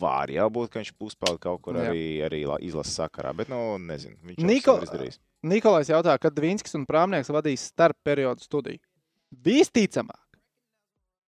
Var 0.00 0.30
jau 0.34 0.48
būt, 0.50 0.70
ka 0.72 0.80
viņš 0.80 0.92
puspauda 0.98 1.38
kaut 1.38 1.60
kur 1.62 1.74
Jā. 1.78 1.84
arī, 1.92 2.00
arī 2.26 2.40
la- 2.46 2.58
izlases 2.58 2.96
sakarā, 2.98 3.30
bet, 3.38 3.48
nu, 3.48 3.78
nezinu. 3.78 4.16
Viņš 4.26 4.40
Niko- 4.42 4.74
jau 4.74 4.82
ir 4.82 4.86
izdarījis. 4.88 5.18
Nikolais 5.46 5.86
jautā, 5.92 6.16
kad 6.18 6.34
Dvīnskis 6.34 6.74
un 6.74 6.86
Prāmnieks 6.86 7.30
vadīs 7.30 7.62
starp 7.70 7.94
periodu 8.04 8.42
studiju. 8.42 8.80
Visticamāk, 9.30 10.40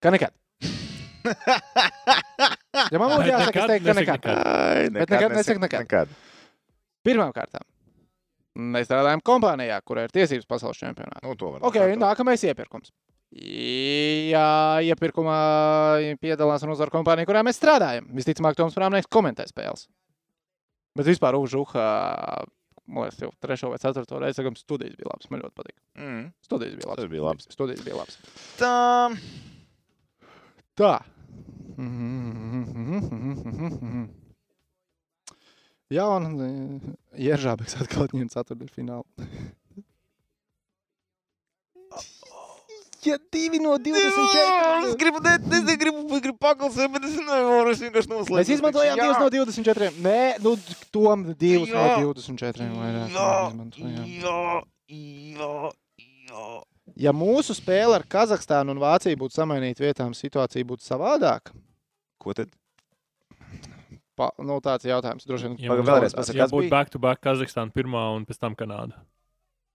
ka 0.03 0.11
nekad. 0.11 0.33
Ja 2.89 2.97
man 3.01 3.11
būtu 3.11 3.27
jāsaka, 3.29 3.59
es 3.59 3.69
teiktu, 3.69 3.85
ka 3.85 3.93
nekad. 3.97 4.25
Ai, 4.31 4.89
Bet 4.93 5.11
nekad 5.11 5.33
nesaka 5.35 5.59
nekad. 5.61 5.81
nekad. 5.83 6.13
Pirmkārt, 7.05 7.55
mēs 8.59 8.89
strādājam 8.89 9.21
kompānijā, 9.23 9.77
kurai 9.87 10.07
ir 10.07 10.13
tiesības 10.15 10.45
pasaules 10.49 10.79
čempionātā. 10.81 11.23
Nu, 11.27 11.35
to 11.39 11.53
var 11.53 11.61
Ok, 11.63 11.77
nokārtot. 11.79 12.01
nākamais 12.03 12.43
iepirkums. 12.49 12.91
Jā, 13.29 14.81
iepirkumā 14.89 15.37
piedalās 16.19 16.63
un 16.65 16.73
uzvar 16.73 16.89
kompānija, 16.91 17.27
kurā 17.29 17.43
mēs 17.45 17.59
strādājam. 17.61 18.07
Visticamāk, 18.17 18.57
Toms 18.57 18.73
Prāmnieks 18.75 19.07
komentē 19.11 19.45
spēles. 19.47 19.85
Bet 20.97 21.05
vispār 21.05 21.37
Užuha, 21.37 21.85
man 22.89 23.05
liekas, 23.05 23.19
jau 23.21 23.29
trešo 23.39 23.69
vai 23.69 23.77
ceturto 23.77 24.17
reizi, 24.19 24.39
sakam, 24.41 24.57
studijas 24.57 24.97
bija 24.97 25.11
labas. 25.13 25.29
Man 25.29 25.43
ļoti 25.45 25.55
patīk. 25.61 25.77
Mm. 26.01 26.25
Studijas 26.43 26.75
bija 26.79 26.89
labas. 26.89 27.03
Tas 27.03 27.11
bija 27.13 27.23
labs. 27.29 27.47
Studijas 27.53 27.85
bija 27.85 27.99
labas. 28.01 28.17
Tā. 28.57 28.73
Tā. 30.75 30.95
Jā, 35.89 36.05
un 36.19 36.25
eh, 36.45 36.89
Jeržābeks 37.29 37.79
atkal 37.81 38.05
atņēma 38.05 38.29
ceturtdaļu 38.35 38.73
finālu. 38.75 39.05
Ja 43.05 43.15
divi 43.31 43.61
no 43.63 43.77
24. 43.79 44.89
Es 44.89 44.95
gribu, 44.99 45.21
ne, 45.23 45.37
es 45.39 45.63
negribu, 45.63 46.03
es 46.17 46.21
gribu 46.21 46.37
paklausīt, 46.43 46.91
bet 46.91 47.05
es 47.07 47.15
nevaru. 47.15 47.71
Es 47.71 47.81
vienkārši 47.81 48.11
noslēdzu. 48.11 48.35
Mēs 48.35 48.51
izmantojām 48.57 48.99
divas 48.99 49.21
no 49.23 49.29
24. 49.33 49.91
Nē, 50.03 50.17
nu, 50.43 50.55
tom 50.91 51.23
divas 51.31 51.71
no 51.71 51.85
Jā. 51.85 51.95
24. 52.03 52.67
vairāk 52.75 53.15
Jā, 53.15 53.29
jā, 54.19 54.39
jā, 55.39 55.53
jā. 56.27 56.49
Ja 56.99 57.13
mūsu 57.15 57.55
spēle 57.55 57.95
ar 57.95 58.03
Kazahstānu 58.09 58.75
un 58.75 58.81
Vāciju 58.83 59.21
būtu 59.21 59.37
samainīta 59.37 59.85
vietām, 59.85 60.11
situācija 60.17 60.67
būtu 60.67 60.83
savādāka. 60.83 61.55
Ko 62.19 62.35
tad? 62.35 62.51
Pa, 64.19 64.27
nu, 64.43 64.57
tāds 64.63 64.83
jautājums 64.89 65.23
droši 65.29 65.47
vien. 65.47 65.53
Ja 65.63 65.77
vēlreiz 65.79 66.11
pasaka, 66.17 66.35
Ja 66.35 66.43
kas 66.45 66.51
būtu 66.51 66.65
bija? 66.67 66.73
back 66.73 66.91
to 66.91 66.99
back 66.99 67.21
Kazahstāna 67.23 67.71
pirmā 67.71 68.01
un 68.17 68.25
pēc 68.27 68.39
tam 68.41 68.57
Kanāda. 68.59 68.97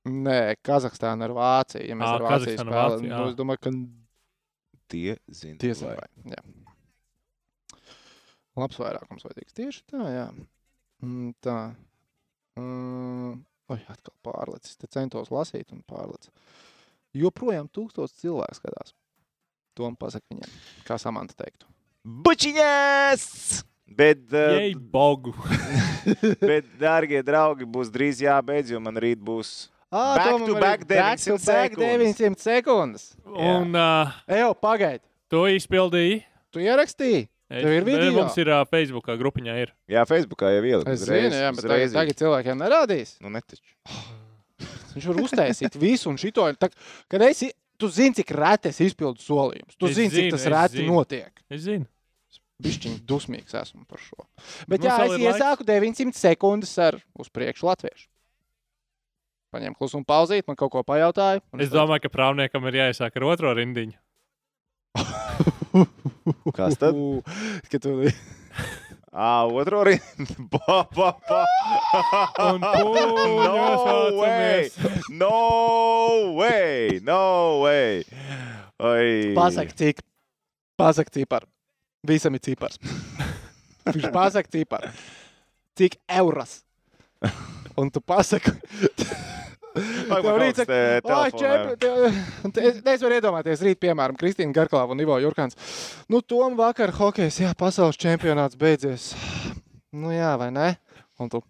Nē, 0.04 0.56
Kazahstāna 0.60 1.24
ar 1.24 1.32
Vāciju. 1.32 1.86
Ja 1.88 1.96
mēs 1.96 2.10
Ā, 2.10 2.18
ar 2.18 2.26
Vāciju 2.28 2.58
spēlējam, 2.60 3.06
nu, 3.08 3.22
es 3.32 3.38
domāju, 3.38 3.62
ka 3.64 3.72
Tie 4.92 5.14
zina. 5.32 5.56
tiesā 5.62 5.94
vai. 5.94 5.96
vai. 6.02 6.34
Jā. 6.34 6.42
Labs 8.60 8.78
vairākums 8.78 9.24
vajadzīgs. 9.26 9.56
Tieši 9.56 9.80
tā, 9.90 10.02
jā. 10.12 10.26
Mm, 11.02 11.32
tā. 11.42 11.56
Mm, 12.60 13.40
oi, 13.74 13.78
atkal 13.90 14.14
pārlecis. 14.28 14.76
Te 14.78 14.86
centos 14.92 15.32
lasīt 15.34 15.72
un 15.74 15.80
pārlecis. 15.88 16.30
Joprojām 17.16 17.66
tūkstoši 17.72 18.20
cilvēku 18.26 18.60
skatās. 18.60 18.92
Tom 19.74 19.96
pasaka 19.98 20.28
viņam, 20.30 20.52
kā 20.86 21.00
Samanta 21.02 21.34
teiktu. 21.40 21.66
Bučiņas! 22.04 23.24
Bet, 23.86 24.22
uh, 24.32 24.56
Jej, 24.58 24.74
bogu! 24.74 25.34
bet, 26.50 26.66
dārgie 26.80 27.20
draugi, 27.26 27.66
būs 27.68 27.90
drīz 27.94 28.22
jābeidz, 28.24 28.72
jo 28.74 28.80
man 28.82 28.96
rīt 29.00 29.20
būs. 29.22 29.68
Ah, 29.94 30.16
Back 30.18 30.46
to 30.48 30.54
back 30.58 30.86
900 30.90 31.38
back 31.46 31.76
sekundes. 31.76 32.16
900 32.18 32.42
sekundes. 32.42 33.04
Un 33.30 33.76
uh, 33.78 34.10
Ejo, 34.26 34.50
pagaidi. 34.58 35.04
to 35.30 35.44
izpildīja. 35.52 36.24
Tu 36.50 36.64
ierakstīji? 36.64 37.28
Tev 37.54 37.70
ir 37.76 37.84
video? 37.86 38.10
Mums 38.16 38.34
ir 38.40 38.48
uh, 38.50 38.64
Facebookā 38.66 39.14
grupiņā. 39.20 39.54
Ir. 39.62 39.70
Jā, 39.90 40.02
Facebookā 40.08 40.50
jau 40.56 40.64
ieliku. 40.64 40.90
Es 40.90 41.04
uzreiz, 41.04 41.28
zinu, 41.28 41.38
jā, 41.44 41.52
bet 41.54 41.68
tagad, 41.68 41.92
tagad 41.94 42.18
cilvēkiem 42.24 42.58
nerādīs. 42.64 43.14
Nu, 43.22 43.30
netaču. 43.30 43.62
Viņš 44.96 45.06
var 45.12 45.20
uztaisīt 45.22 45.76
visu 45.78 46.10
un 46.10 46.18
šito. 46.18 46.46
Tā, 46.58 46.70
kad 47.10 47.22
esi, 47.28 47.52
tu 47.78 47.90
zini, 47.92 48.14
cik 48.18 48.32
reti 48.38 48.70
es 48.72 48.80
izpildu 48.88 49.22
solījumus. 49.22 49.78
Tu 49.78 49.90
Es 49.90 49.96
zini, 50.00 50.10
cik 50.14 50.30
tas 50.34 50.42
es 50.46 50.50
reti 50.54 50.80
zinu. 50.82 50.96
notiek. 50.98 51.30
Es 51.50 51.64
zinu. 51.68 51.86
Bišķiņ 52.62 52.98
dusmīgs 53.08 53.54
esmu 53.58 53.82
par 53.90 53.98
šo. 53.98 54.22
Bet 54.70 54.78
Mums 54.80 54.86
jā, 54.86 54.94
es 54.94 55.14
ir 55.16 55.24
laiks. 55.24 55.38
iesāku 55.40 55.66
900 55.66 56.14
sekundes 56.14 56.74
ar 56.78 57.00
uz 57.18 57.30
priekšu 57.34 57.66
latviešu. 57.66 58.06
Paņēmu 59.54 59.78
klusumu 59.78 60.06
pauzīt, 60.06 60.46
man 60.46 60.58
kaut 60.58 60.72
ko 60.74 60.82
pajautāja. 60.86 61.42
Es 61.62 61.70
domāju, 61.70 62.06
ka 62.06 62.10
prāvniekam 62.14 62.64
ir 62.70 62.78
jāiesāk 62.80 63.18
ar 63.18 63.26
otro 63.30 63.52
rindiņu. 63.54 63.94
Kas 66.58 66.78
tad? 66.78 66.98
Kad 67.70 67.82
tu... 67.82 67.96
Ā, 69.14 69.46
otro 69.46 69.84
rindu. 69.86 70.34
Pa, 70.50 70.82
pa, 70.96 71.12
pa. 71.22 71.42
Un 72.50 72.58
No 72.58 74.18
way! 74.18 74.70
No 75.08 76.34
way! 76.34 76.98
No 76.98 77.22
way! 77.62 78.02
Oi. 78.82 79.34
Pasaki, 79.38 79.74
cik. 79.78 80.02
Pasaki, 80.74 81.14
cipar. 81.20 81.46
Visam 82.04 82.34
ir 82.36 82.42
cipars. 82.44 82.78
Viņš 83.94 84.10
pasaka, 84.14 84.48
cipar. 84.52 84.90
Cik 85.78 85.98
euras. 86.20 86.60
Un 87.80 87.90
tu 87.90 88.00
pasaki. 88.04 88.52
Vai 90.06 90.20
Tev 90.22 90.36
rīt 90.38 90.58
saka, 90.60 90.68
te 90.70 90.76
"Ai, 90.78 91.00
telefonā? 91.02 91.38
čempi- 91.40 91.78
te- 91.82 92.42
un 92.46 92.52
te- 92.54 92.92
Es 92.92 93.00
varu 93.02 93.16
iedomāties, 93.16 93.62
rīt, 93.66 93.80
piemēram, 93.82 94.14
Kristīna 94.20 94.54
Garklāva 94.54 94.94
un 94.94 95.00
Ivo 95.02 95.16
Jurkāns. 95.18 95.56
Nu, 96.08 96.20
Tom 96.22 96.54
vakar 96.56 96.92
hokejs, 96.94 97.40
jā, 97.42 97.50
pasaules 97.58 97.98
čempionāts 97.98 98.54
beidzies. 98.56 99.08
Nu, 99.90 100.12
jā, 100.14 100.30
vai 100.38 100.52
ne? 100.54 100.68
Un 101.18 101.28
tu. 101.32 101.42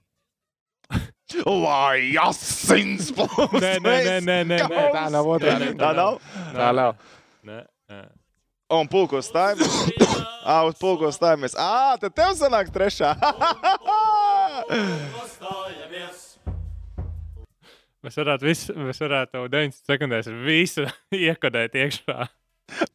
Lai 1.44 2.14
asins 2.22 3.10
plūst! 3.12 3.58
Nē, 3.60 3.74
nē, 3.84 3.94
nē, 4.06 4.16
nē, 4.24 4.38
nē, 4.48 4.58
Nē, 4.72 4.82
tā 4.94 5.04
nav 5.12 5.28
otrā. 5.34 5.58
Tā 5.76 5.92
nav? 5.96 6.18
Tā 6.54 6.70
nav. 6.76 6.96
Nē, 7.44 7.60
nē. 7.92 8.02
Un 8.78 8.88
pulkos 8.88 9.28
stājamies. 9.28 10.24
Ā, 10.44 10.58
uz 10.68 10.76
pulkos 10.76 11.16
stājamies. 11.16 11.54
Ā, 11.56 11.96
tad 12.00 12.12
tev 12.16 12.34
sanāk 12.36 12.68
trešā. 12.74 13.14
Mēs 18.04 18.18
varētu, 18.20 18.44
visu, 18.44 18.74
mēs 18.76 18.98
varētu 19.00 19.46
9 19.48 19.76
sekundēs 19.78 20.26
visu 20.44 20.84
iekodēt 21.26 21.78
iekšā. 21.80 22.26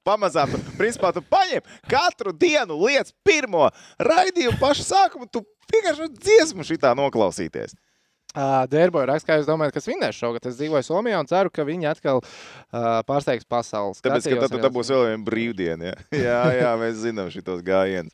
Pamazām, 0.05 0.53
tu, 0.53 0.73
principā, 0.77 1.09
tu 1.13 1.23
paņem 1.25 1.65
katru 1.89 2.33
dienu 2.33 2.77
lietas 2.83 3.15
pirmo 3.25 3.71
raidījumu 4.05 4.61
pašu 4.61 4.85
sākumu. 4.85 5.25
Tu 5.33 5.41
vienkārši 5.73 6.11
dziesmu 6.13 6.65
šitā 6.67 6.93
noklausīties. 6.97 7.73
Dērboja 8.35 9.07
raksta, 9.09 9.31
kā 9.31 9.37
jūs 9.39 9.47
domājat, 9.49 9.73
kas 9.73 9.87
vinnēs 9.89 10.17
šogad. 10.19 10.45
Es 10.45 10.59
dzīvoju 10.59 10.85
Somijā 10.85 11.17
un 11.23 11.29
ceru, 11.29 11.49
ka 11.49 11.63
viņi 11.65 11.87
atkal 11.89 12.19
uh, 12.21 12.99
pārsteigs 13.07 13.47
pasaules. 13.49 14.03
Tāpēc, 14.03 14.21
ka 14.21 14.27
Skatījos 14.27 14.43
tad 14.43 14.53
tu 14.53 14.59
arī 14.59 14.65
dabūsi 14.67 14.93
vēl 14.93 15.07
vienu 15.09 15.25
brīvdienu. 15.25 15.89
Ja? 15.89 15.95
Jā, 16.27 16.43
jā, 16.59 16.75
mēs 16.77 16.99
zinām 17.01 17.31
šitos 17.33 17.63
gājienus. 17.65 18.13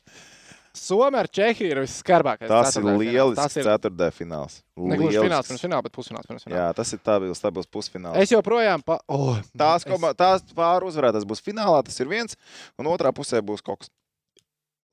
Somija 0.76 1.22
ar 1.22 1.28
Čehiju 1.32 1.68
ir 1.72 1.78
visskarbākais. 1.84 2.48
Tas 2.52 2.74
ir 2.76 2.84
lielisks 2.84 3.38
Tas 3.40 3.54
ir 3.56 3.64
ceturtdaļ 3.68 4.10
fināls. 4.12 4.58
negluži 4.76 5.22
fināls 5.24 5.48
pirms 5.48 5.62
fināla, 5.64 5.84
bet 5.86 5.94
pusfināls 5.94 6.28
pirms 6.28 6.44
fināla. 6.44 6.58
Jā, 6.60 6.66
tas 6.76 6.92
ir 6.92 7.00
stabils, 7.00 7.38
stabils 7.40 7.70
pusfināls. 7.72 8.18
Es 8.20 8.32
joprojām. 8.34 8.84
Pa... 8.84 8.98
Oh, 9.08 9.38
Tās, 9.56 9.86
es- 9.86 9.88
koma, 9.88 10.10
tās 10.16 10.44
pāri 10.56 10.84
uzvarētās 10.90 11.24
būs 11.28 11.40
finālā, 11.44 11.78
tas 11.86 11.96
ir 12.04 12.10
viens, 12.12 12.36
un 12.76 12.88
otrā 12.92 13.12
pusē 13.16 13.40
būs 13.40 13.64
koks. 13.64 13.88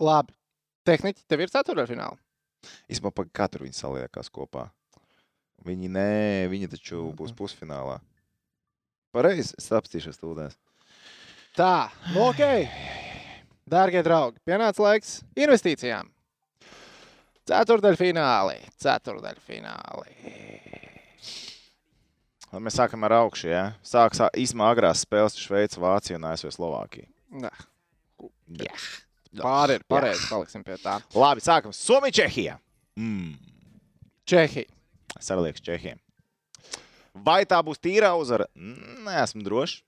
Labi. 0.04 0.32
Tehniski 0.88 1.24
tev 1.28 1.44
ir 1.44 1.52
ceturtdaļfināla. 1.52 2.16
Īsumā 2.92 3.12
pa 3.16 3.28
katru 3.36 3.68
viņi 3.68 3.76
saliekās 3.76 4.32
kopā. 4.32 4.70
Viņi 5.64 5.90
nē, 5.96 6.08
viņi 6.52 6.70
taču 6.74 7.06
būs 7.16 7.32
pusfinālā. 7.38 8.00
Pareizi, 9.16 9.54
es 9.60 9.70
apstīšos 9.72 10.20
tūdēs. 10.20 10.58
Tā, 11.56 11.90
nu 12.12 12.26
ok. 12.32 12.42
Dārgie 13.70 14.02
draugi, 14.04 14.42
pienāca 14.44 14.84
laiks 14.84 15.22
investīcijām. 15.40 16.10
Ceturdaļfināli. 17.48 18.58
Ceturdaļfināli. 18.82 20.18
Lai 22.54 22.62
Mēs 22.64 22.78
sākam 22.78 23.06
ar 23.08 23.16
augšu, 23.24 23.48
ja? 23.50 23.64
Sāk, 23.86 24.16
sāk 24.18 24.36
īsumā 24.40 24.68
agrās 24.74 25.02
spēles 25.06 25.38
Šveice, 25.40 25.80
Vācija 25.82 26.20
un 26.20 26.28
ASV 26.30 26.52
Slovākija. 26.54 27.08
Nah, 27.34 27.64
Jā. 28.60 28.76
Pāri 29.42 29.80
ir 29.80 29.86
pareizi, 29.90 30.28
paliksim 30.30 30.64
pie 30.66 30.76
tā. 30.82 31.00
Labi, 31.18 31.42
sākam. 31.42 31.74
Somija, 31.74 32.14
Čehija. 32.22 32.60
Mm. 33.00 33.34
Čehija. 34.30 34.70
Savlieks 35.20 35.62
Čehijam. 35.62 36.00
Vai 37.14 37.44
tā 37.46 37.60
būs 37.64 37.78
tīra 37.80 38.14
uzvara? 38.18 38.48
Mm, 38.58 39.04
Nē, 39.06 39.20
esmu 39.24 39.44
drošs. 39.46 39.82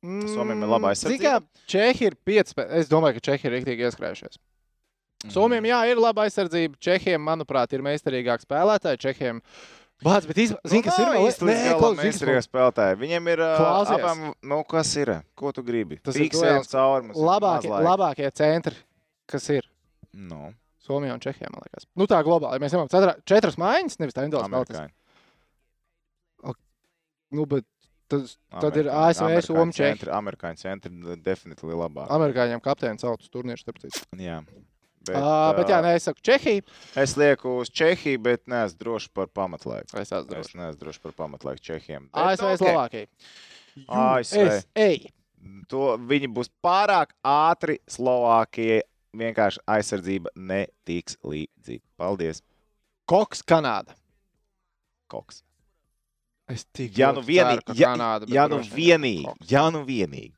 Somijam 0.00 0.62
ir 0.64 0.70
laba 0.70 0.92
aizsardzība? 0.94 1.18
Zini 1.18 1.26
kā, 1.26 1.64
Čehi 1.68 2.06
ir 2.06 2.14
pieci. 2.24 2.54
spē- 2.54 2.68
Es 2.78 2.88
domāju, 2.88 3.18
ka 3.18 3.20
Čehi 3.30 3.44
ir 3.44 3.52
rīktīgi 3.58 3.84
ieskrējušies. 3.90 4.38
Mhm. 5.24 5.32
Somijam, 5.34 5.64
jā, 5.68 5.80
ir 5.90 5.96
laba 6.00 6.22
aizsardzība. 6.24 6.78
Čehiem, 6.80 7.20
manuprāt, 7.20 7.72
ir 7.76 7.80
meistarīgāki 7.82 8.46
spēlētāji. 8.46 8.98
Čehiem, 8.98 9.42
Bāc, 10.00 10.24
bet 10.26 10.36
īstenībā, 10.36 10.64
zini, 10.64 10.82
kas 10.82 10.98
ir 10.98 11.04
Nu, 11.04 11.12
vēl- 11.12 11.26
īsti 11.28 11.44
līdz 11.44 11.60
Nē, 11.60 11.70
galam 11.76 11.96
spēlētāji. 12.48 12.96
Viņiem 13.02 13.26
ir 13.28 13.36
Klausies. 13.36 13.98
abām, 14.00 14.34
nu, 14.42 14.64
kas 14.64 14.96
ir? 14.96 15.22
Ko 15.36 15.52
tu 15.52 15.62
gribi? 15.62 15.98
Tas 16.02 16.16
ir 16.16 16.22
mums. 17.04 17.16
ir 17.18 17.22
labākie, 17.22 17.68
maz 17.68 17.84
laika. 17.84 17.90
labākie 18.16 18.32
centri, 18.32 18.76
kas 19.28 19.50
ir 19.50 19.62
Nu, 20.14 20.54
Somijā 20.86 21.12
un 21.12 21.20
Čehijā, 21.20 21.50
man 21.52 21.60
liekas. 21.66 21.84
Nu, 21.96 22.06
tā 22.08 22.22
globāli. 22.24 22.60
Mēs 22.62 22.72
ņemam 22.72 22.88
cetra- 22.88 23.18
četras 23.28 23.56
mājiņas, 23.60 23.98
nevis 24.00 24.14
tā 24.16 24.24
individuāls 24.24 24.48
spēlētājs. 24.48 24.80
amerikāņi. 24.80 24.96
Nu, 27.30 27.44
bet 27.46 27.64
tas, 28.10 28.32
tad 28.60 28.74
ir 28.76 28.88
Amerikāņi- 28.88 29.10
ASV, 29.10 29.22
amerikāņu 29.22 29.46
Somija, 29.46 29.76
Čehija. 29.94 30.14
Amerikāņu 30.18 30.58
centri 30.58 30.90
definitīvi 31.22 31.76
labāk. 31.78 32.08
Amerikāņiem 32.10 32.60
kapteinis 32.64 33.04
sauc 33.04 33.20
uz 33.22 33.28
turnīru, 33.30 33.60
starp 33.60 33.78
citu. 33.84 34.02
Jā. 34.18 34.40
Bet, 35.06 35.16
Uh, 35.16 35.52
bet 35.56 35.68
jā, 35.68 35.78
nē, 35.80 35.94
es 35.96 36.02
saku 36.04 36.20
Čehija. 36.20 36.62
Es 36.96 37.14
lieku 37.16 37.60
uz 37.62 37.70
Čehiju, 37.70 38.18
bet 38.22 38.42
neesmu 38.46 38.78
drošs 38.82 39.08
par 39.14 39.28
pamatlaiku. 39.28 39.94
Es 39.96 40.10
esmu 40.10 40.26
Es 40.26 40.26
drošs. 40.26 40.54
neesmu 40.58 40.78
drošs 40.82 40.98
par 41.00 41.12
pamatlaiku 41.12 41.60
Čehijam. 41.60 42.10
Bet, 42.12 42.20
ASV, 42.20 42.42
nu, 42.42 42.52
ok. 42.52 42.58
Slovākija. 42.58 43.06
ASV. 43.88 44.36
Es, 44.48 44.66
ej. 44.74 45.06
To 45.68 45.96
viņi 45.96 46.28
būs 46.34 46.50
pārāk 46.62 47.14
ātri 47.24 47.78
Slovākijai. 47.88 48.82
Vienkārši 49.16 49.58
aizsardzība 49.66 50.30
netiks 50.36 51.16
līdzi. 51.26 51.80
Paldies, 51.98 52.42
Koks, 53.10 53.42
Kanāda. 53.42 53.96
Koks. 55.10 55.42
Es 56.50 56.64
tik 56.74 56.96
Ja 56.98 57.10
nu 57.14 57.22
vienīgi, 57.22 57.62
ceru, 57.66 57.78
ja, 57.78 57.88
Kanāda, 57.94 58.28
ja 58.30 58.44
nu 58.50 58.58
vienīgi, 58.62 59.24
Koks. 59.26 59.50
ja 59.50 59.64
nu 59.70 59.84
vienīgi. 59.86 60.32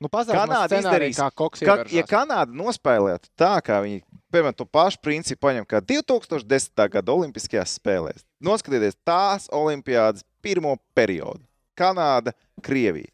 Nu, 0.00 0.08
Kanāda 0.12 0.76
izdarīs- 0.76 1.16
kā 1.16 1.30
Koks 1.32 1.60
Ka, 1.64 1.76
ja. 1.88 2.02
Kanāda 2.04 2.52
nospēlētu 2.52 3.30
tā, 3.36 3.54
kā 3.64 3.80
viņi 3.84 4.02
piemēram 4.32 4.56
to 4.56 4.66
pašu 4.68 4.98
principu 5.00 5.46
paņem, 5.48 5.64
kā 5.64 5.80
2010. 5.80 6.88
gada 6.92 7.12
Olimpiskajās 7.12 7.78
spēlēs, 7.80 8.24
noskatieties 8.44 8.96
tās 9.06 9.48
Olimpiādas 9.48 10.22
pirmo 10.42 10.76
periodu. 10.94 11.40
Kanāda, 11.76 12.32
Krievija. 12.62 13.08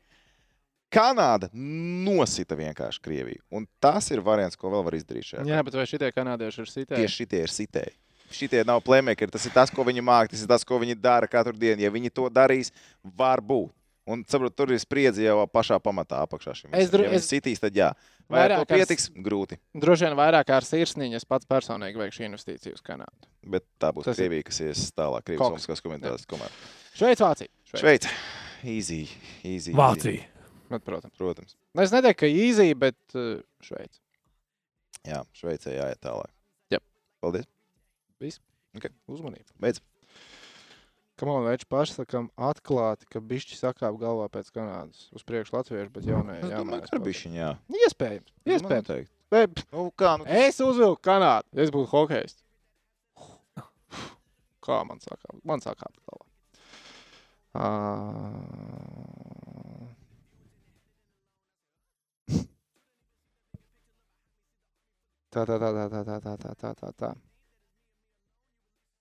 Kanāda 0.93 1.49
nosita 1.55 2.57
vienkārši 2.59 3.01
Krieviju. 3.05 3.43
Un 3.55 3.67
tas 3.81 4.11
ir 4.13 4.21
variants, 4.25 4.57
ko 4.61 4.71
vēl 4.73 4.85
var 4.85 4.97
izdarīt 4.99 5.31
šajā. 5.31 5.45
Jā, 5.49 5.63
bet 5.65 5.77
vai 5.79 5.87
šitie 5.89 6.11
kanādieši 6.13 6.65
ir 6.65 6.71
sitēji? 6.73 7.03
Tieši 7.03 7.21
šitie 7.23 7.43
ir 7.47 7.53
sitēji. 7.53 7.95
Šitie 8.33 8.63
nav 8.69 8.81
plēmēkeri. 8.85 9.33
Tas 9.33 9.45
ir 9.49 9.53
tas, 9.53 9.71
ko 9.73 9.85
viņi 9.89 10.05
māca. 10.05 10.31
Tas 10.33 10.43
ir 10.45 10.49
tas, 10.49 10.65
ko 10.65 10.79
viņi 10.81 10.97
dara 11.01 11.29
katru 11.29 11.53
dienu. 11.57 11.81
Ja 11.85 11.91
viņi 11.93 12.13
to 12.17 12.29
darīs, 12.33 12.71
var 13.05 13.41
būt. 13.45 13.73
Un 14.09 14.25
saprot, 14.27 14.51
tur 14.59 14.73
ir 14.75 14.81
spriedzi 14.83 15.23
jau 15.29 15.45
pašā 15.47 15.77
pamatā 15.79 16.25
apakšā. 16.27 16.57
šim 16.59 16.73
Es 16.75 16.91
dro- 16.91 17.05
ja 17.05 17.13
es- 17.21 17.29
sitīs, 17.31 17.61
tad 17.63 17.73
jā. 17.77 17.93
Vai 18.29 18.41
ar 18.49 18.55
to 18.57 18.65
ar- 18.65 18.67
pietiks? 18.67 19.11
Grūti. 19.15 19.59
Droši 19.79 20.09
vien 20.09 20.17
vairāk 20.19 20.51
ar 20.51 20.63
sirsniņu 20.67 21.15
es 21.21 21.25
pats 21.25 21.47
personīgi 21.47 22.01
veikšu 22.01 22.25
investīciju 22.27 22.73
uz 22.75 22.83
Kanādu. 22.83 23.29
Bet 23.47 23.63
tā 23.79 23.93
būs 23.95 24.05
Tas 24.11 24.17
Krievija, 24.17 24.43
kas 24.45 24.59
ies 24.61 24.91
tālāk. 24.91 25.23
Krievijas 25.23 25.77
komanda. 26.27 26.51
Šveic, 26.97 27.19
Vācija. 27.23 27.49
Šveic. 27.69 27.81
Šveice. 27.81 28.09
Easy. 28.65 29.09
Easy. 29.45 29.73
Vācija. 29.73 30.25
Bet, 30.73 30.85
protams. 30.87 31.17
Protams. 31.21 31.57
Nu, 31.75 31.85
Es 31.85 31.93
neteiktu, 31.93 32.23
ka 32.25 32.31
īzija, 32.31 32.79
bet 32.81 33.17
uh, 33.19 33.43
Šveic. 33.65 33.99
Jā, 35.09 35.23
Šveicē 35.37 35.75
jāiet 35.75 36.01
tālāk. 36.05 36.31
Jep. 36.73 36.85
Paldies. 37.25 37.49
Viss. 38.23 38.41
Ok. 38.77 38.89
Uzmanību. 39.11 39.53
Beidz. 39.61 39.83
Kam 41.21 41.29
on 41.29 41.45
veči 41.47 41.67
paši 41.71 41.99
sakam 41.99 42.31
atklāti, 42.41 43.07
ka 43.13 43.21
bišķi 43.23 43.59
sakāp 43.59 43.99
galvā 44.01 44.27
pēc 44.33 44.49
Kanādas. 44.55 45.05
Uz 45.15 45.23
priekšu 45.29 45.55
latviešu, 45.59 45.93
bet 45.95 46.09
jaunie 46.09 46.39
Es 46.41 46.49
domāju, 46.51 46.87
ka 46.87 46.97
ar 46.97 47.03
bišķiņu, 47.05 47.37
jā. 47.39 47.51
Iespējams. 47.83 48.33
Iespējams. 48.49 48.89
Noteikti. 48.89 49.13
Bet 49.33 49.63
Nu, 49.73 49.87
kā, 49.97 50.17
nu, 50.21 50.27
es 50.27 50.59
uzvilku 50.65 50.99
Kanādu. 51.05 51.47
Es 51.63 51.71
būtu 51.75 51.91
hokejs. 51.93 52.39
Kā 54.63 54.81
man 54.89 55.03
sākā? 55.03 55.37
Man 55.47 55.63
sākā 55.65 55.89
galvā. 56.01 56.27
Uh... 57.53 59.22
Tā, 65.33 65.47
tā, 65.49 65.57
tā, 65.57 65.71
tā, 65.73 65.87
tā, 65.89 66.03
tā, 66.05 66.17
tā, 66.21 66.35
tā, 66.37 66.55
tā, 66.61 66.73
tā, 66.77 66.91
tā. 67.01 67.13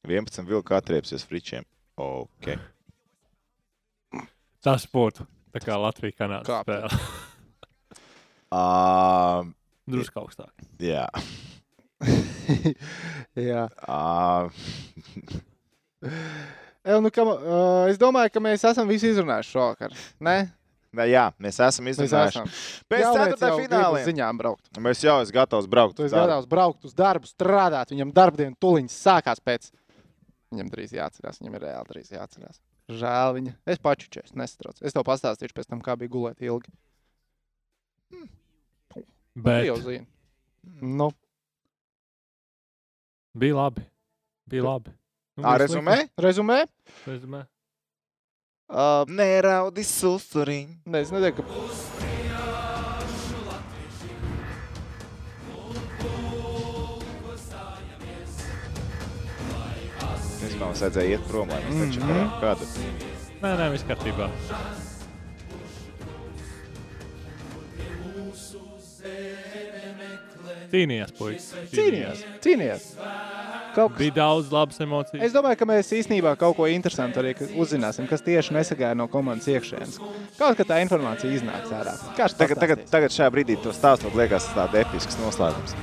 11 0.08 0.48
vilka 0.48 0.78
atriepsies 0.80 1.26
fričiem. 1.28 1.68
Ok. 2.00 2.54
Tas 4.66 4.88
būtu 4.90 5.26
tā 5.52 5.62
kā 5.64 5.76
Latvija 5.82 6.16
kanāla 6.22 6.48
Kā 6.48 6.62
spēle. 6.64 6.90
Uh, 8.52 9.52
Drusku 9.92 10.24
augstāk. 10.24 10.54
jā. 10.80 11.06
Jā. 13.52 13.68
Uh, 13.86 14.50
E, 16.82 16.96
nu, 16.98 17.12
kam, 17.14 17.30
uh, 17.30 17.86
es 17.92 18.00
domāju, 18.02 18.32
ka 18.34 18.42
mēs 18.42 18.64
esam 18.66 18.88
visi 18.90 19.12
izrunājuši 19.12 19.52
šovakar. 19.54 19.92
Nē, 20.26 20.34
nē, 20.98 21.06
jā, 21.12 21.26
mēs 21.42 21.60
esam 21.64 21.88
izdarījuši. 21.92 22.44
Pēc 22.92 23.06
ceturtā 23.06 23.52
fināla. 23.60 24.02
Ziņām 24.08 24.42
braukt. 24.42 24.72
Mēs 24.84 25.04
jau 25.06 25.20
esam 25.24 25.36
gatavi 25.38 25.72
braukt. 25.72 26.02
Darbu. 26.02 26.16
gatavs 26.18 26.50
braukt 26.52 26.90
uz 26.90 26.96
darbu, 26.98 27.30
strādāt. 27.30 27.94
Viņam 27.94 28.12
darbdiena 28.16 28.58
tuliņš 28.62 28.98
sākās 28.98 29.44
pēc. 29.44 29.72
Viņam 30.52 30.72
drīz 30.74 30.96
jāatcerās, 30.98 31.40
viņam 31.40 31.58
ir 31.58 31.66
reāli 31.70 31.94
drīz 31.94 32.12
jāatcerās. 32.12 32.60
Žēl 32.92 33.36
viņa. 33.38 33.54
Es 33.72 33.80
pačučos, 33.80 34.34
nesatrauc. 34.36 34.82
Es 34.84 34.96
tev 34.96 35.06
pastāstīšu 35.08 35.56
pēc 35.56 35.70
tam, 35.70 35.84
kā 35.86 35.96
bija 36.00 36.12
gulēt 36.12 36.44
ilgi. 36.44 36.74
Tu 38.92 39.06
Bet 39.36 39.64
jau 39.70 39.78
zini. 39.80 40.04
Nu, 40.84 41.08
bija 43.34 43.56
labi. 43.62 43.86
Bija 44.52 44.66
labi. 44.68 44.92
Nu, 45.40 45.48
rezumē? 45.58 45.96
rezumē. 46.20 46.66
Rezumē. 47.08 47.46
Uh, 48.72 49.04
Neraudi 49.12 49.84
susuriņ. 49.84 50.68
ne, 50.86 51.00
es 51.04 51.12
nedomāju, 51.12 51.36
ka. 51.36 52.52
Domāju, 59.32 60.60
mums 60.62 60.82
vajadzēja 60.84 61.16
iet 61.16 61.26
prom, 61.30 61.50
lai 61.52 61.60
mēs 61.66 61.80
taču 61.82 62.00
Mhm. 62.02 62.12
varam 62.12 62.32
kādu. 62.42 62.68
Nē, 63.42 63.52
nē, 63.58 63.72
viss 63.72 63.84
kārtībā. 63.90 64.30
Cīnījās, 70.72 71.14
puisis. 71.18 71.54
Cīnījās, 71.74 72.26
cīnījās. 72.44 72.88
Kaut 73.76 73.94
kas. 73.94 74.00
Bija 74.02 74.16
daudz 74.18 74.52
labas 74.52 74.80
emocijas. 74.84 75.24
Es 75.24 75.36
domāju, 75.36 75.60
ka 75.62 75.68
mēs 75.70 75.92
īstenībā 75.96 76.34
kaut 76.40 76.58
ko 76.58 76.68
interesantu 76.68 77.22
arī 77.22 77.34
uzzināsim, 77.60 78.08
kas 78.10 78.24
tieši 78.26 78.56
nesagāja 78.58 78.98
no 79.00 79.08
komandas 79.12 79.48
iekšienes. 79.52 80.00
Kaut 80.40 80.60
kā 80.60 80.68
tā 80.68 80.82
informācija 80.84 81.32
iznāks 81.32 81.72
ārā. 81.76 81.96
Kāds 82.18 82.36
Tagad, 82.40 82.60
tagad, 82.60 82.84
tagad 82.92 83.16
šajā 83.16 83.32
brīdī 83.32 83.56
to 83.64 83.72
stāstot 83.76 84.16
liekas 84.18 84.50
tāds 84.58 84.76
episks 84.84 85.20
noslēgums. 85.24 85.76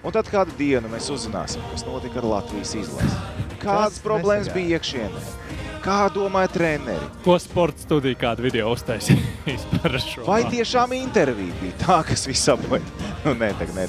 Un 0.00 0.16
tad 0.16 0.30
kādu 0.32 0.54
dienu 0.56 0.88
mēs 0.88 1.10
uzzināsim, 1.12 1.64
kas 1.74 1.84
notika 1.84 2.22
ar 2.22 2.30
Latvijas 2.38 2.72
izlasi. 2.80 3.16
Kādas 3.60 4.00
problēmas 4.00 4.48
nesagāja? 4.48 4.56
bija 4.56 4.78
iekšienē? 4.80 5.59
Kā 5.80 6.10
domāja 6.12 6.50
treneri? 6.52 7.06
Ko 7.24 7.38
sporta 7.40 7.80
studija 7.80 8.18
kādu 8.20 8.44
video 8.44 8.68
uztaisījis 8.74 9.62
par 9.78 9.94
šo? 10.04 10.24
Vai 10.28 10.42
tiešām 10.52 10.92
intervija 10.98 11.54
bija 11.62 11.76
tā, 11.80 11.98
kas 12.10 12.26
visu 12.28 12.52
apgāja? 12.52 12.84
Nu, 13.24 13.32
nē, 13.40 13.48
tagad 13.56 13.78
nē. 13.78 13.86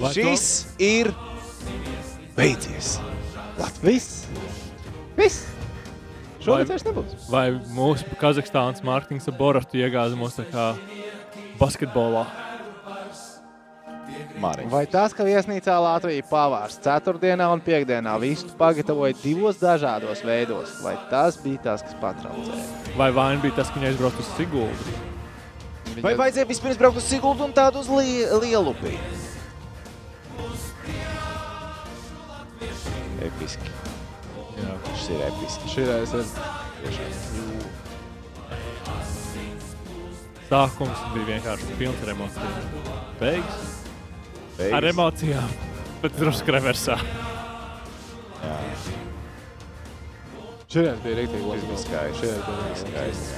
Vai 0.00 0.10
to- 0.12 0.14
Šis 0.18 0.46
ir 0.82 1.12
beidzies. 2.36 2.98
Viss! 3.80 4.26
Viss! 5.16 5.38
Šogad 6.44 6.66
Vai- 6.66 6.68
vairs 6.74 6.84
nebūs. 6.86 7.14
Vai 7.32 7.46
mūsu 7.74 8.18
Kazahstānas 8.20 8.84
mārketings 8.84 9.24
ar 9.32 9.38
Borotu 9.40 9.80
iegāza 9.80 10.18
mūs 10.20 10.36
tā 10.36 10.44
kā 10.52 10.66
basketbolā? 11.58 12.26
Māriņ. 14.40 14.68
Vai 14.72 14.84
tas, 14.90 15.14
ka 15.16 15.24
viesnīcā 15.26 15.74
Latvija 15.80 16.24
pavārs 16.28 16.76
ceturtdienā 16.84 17.46
un 17.52 17.62
piekdienā 17.64 18.16
visu 18.20 18.50
pagatavoja 18.58 19.16
divos 19.22 19.60
dažādos 19.60 20.22
veidos, 20.26 20.74
vai 20.84 20.96
tas 21.10 21.38
bija 21.40 21.62
tas, 21.70 21.84
kas 21.86 21.96
patraucēja? 22.02 22.64
Vai 22.98 23.10
vaina 23.16 23.40
bija 23.42 23.56
tas, 23.60 23.70
ka 23.70 23.80
viņi 23.80 23.90
aizbrauca 23.92 24.20
uz 24.20 24.32
Siguldu? 24.36 24.96
Vai 26.04 26.12
vajadzēja 26.18 26.48
vispirms 26.50 26.80
braukt 26.80 27.00
uz 27.00 27.08
Siguldu 27.08 27.46
un 27.46 27.54
tādu 27.56 27.80
uz 27.80 27.88
li 27.88 28.26
Lielupi? 28.42 28.92
Episki. 33.26 33.72
Jā. 34.56 34.76
Šis 34.92 35.08
ir 35.14 35.24
episki. 35.30 35.72
Širais 35.72 36.12
ir 36.16 36.28
Sākums 40.46 41.00
bija 41.10 41.32
vienkārši 41.32 41.80
pilns 41.80 42.04
ar 42.04 42.12
emocijām. 42.12 42.52
Beigas 43.18 43.85
Beigas. 44.56 44.76
Ar 44.78 44.84
emocijām, 44.88 45.50
bet 46.02 46.12
drusku 46.16 46.54
reversā. 46.54 46.96
Jā. 48.40 48.56
Šis 50.72 51.02
bija 51.04 51.14
rīktīgi 51.20 51.44
labs. 51.50 51.62
Šis 51.62 51.68
bija 51.68 51.80
skaists. 51.84 52.80
skaists. 52.84 53.28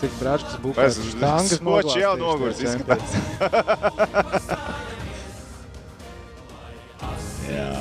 Cik 0.00 0.12
brāčkas 0.16 0.54
būtu? 0.62 0.80
Es 0.80 0.96
domāju, 1.12 1.58
ka 1.58 1.64
moči 1.66 1.98
jau 2.00 2.14
nogurs 2.16 2.58
izskatās. 2.64 3.10
Jā. 7.50 7.74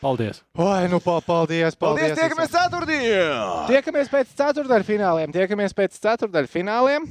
Paldies! 0.00 0.40
Oi, 0.56 0.86
nu 0.88 0.98
pa- 1.04 1.20
paldies, 1.20 1.74
paldies. 1.76 1.76
Paldies, 1.76 2.14
tiekamies 2.16 2.48
visiem. 2.48 2.62
ceturtdien! 2.70 3.66
Tiekamies 3.68 4.08
pēc 4.12 4.30
ceturdaļfināliem. 4.38 5.34
Tiekamies 5.34 5.74
pēc 5.76 5.98
ceturdaļfināliem. 6.00 7.04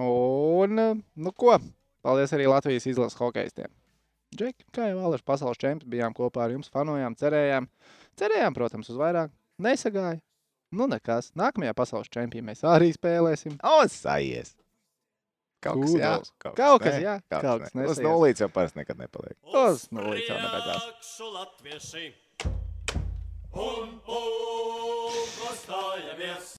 Un, 0.00 0.80
nu 1.20 1.32
ko, 1.36 1.58
paldies 2.06 2.32
arī 2.32 2.46
Latvijas 2.48 2.86
izlases 2.88 3.18
hokeistiem. 3.20 3.68
Džeki, 4.32 4.64
kā 4.72 4.86
jau 4.88 5.00
Vālers 5.02 5.24
pasaules 5.26 5.58
čempions, 5.60 5.90
bijām 5.90 6.14
kopā 6.16 6.46
ar 6.46 6.54
jums, 6.54 6.70
fanojām, 6.72 7.16
cerējām. 7.18 7.66
Cerējām, 8.20 8.54
protams, 8.56 8.88
uz 8.92 8.96
vairāk. 8.96 9.32
Nesagāja. 9.60 10.20
Nu, 10.72 10.86
nekas. 10.86 11.32
Nākamajā 11.36 11.74
pasaules 11.76 12.08
čempionā 12.14 12.52
mēs 12.52 12.62
arī 12.64 12.92
spēlēsim. 12.94 13.58
O, 13.66 13.82
sajies! 13.90 14.54
Kaut 15.60 15.82
kas, 15.82 15.92
jā. 15.92 16.10
Kūdos. 16.14 16.30
Kaut 16.56 16.80
kas, 16.80 16.94
jā, 17.02 17.18
Kaut 17.28 17.66
kas. 17.66 17.74
Uz 17.74 17.76
nesaies. 17.76 18.06
nulītes 18.06 18.40
jau 18.40 18.48
parasti 18.54 18.80
nekad 18.80 18.96
nepaliek. 19.02 19.36
Uz 19.44 19.82
nulītes 19.92 20.30
jau 20.30 20.38
nebeidzās. 20.40 20.86
Он, 23.52 24.00
он, 24.06 25.12
простая 25.38 26.16
без. 26.16 26.40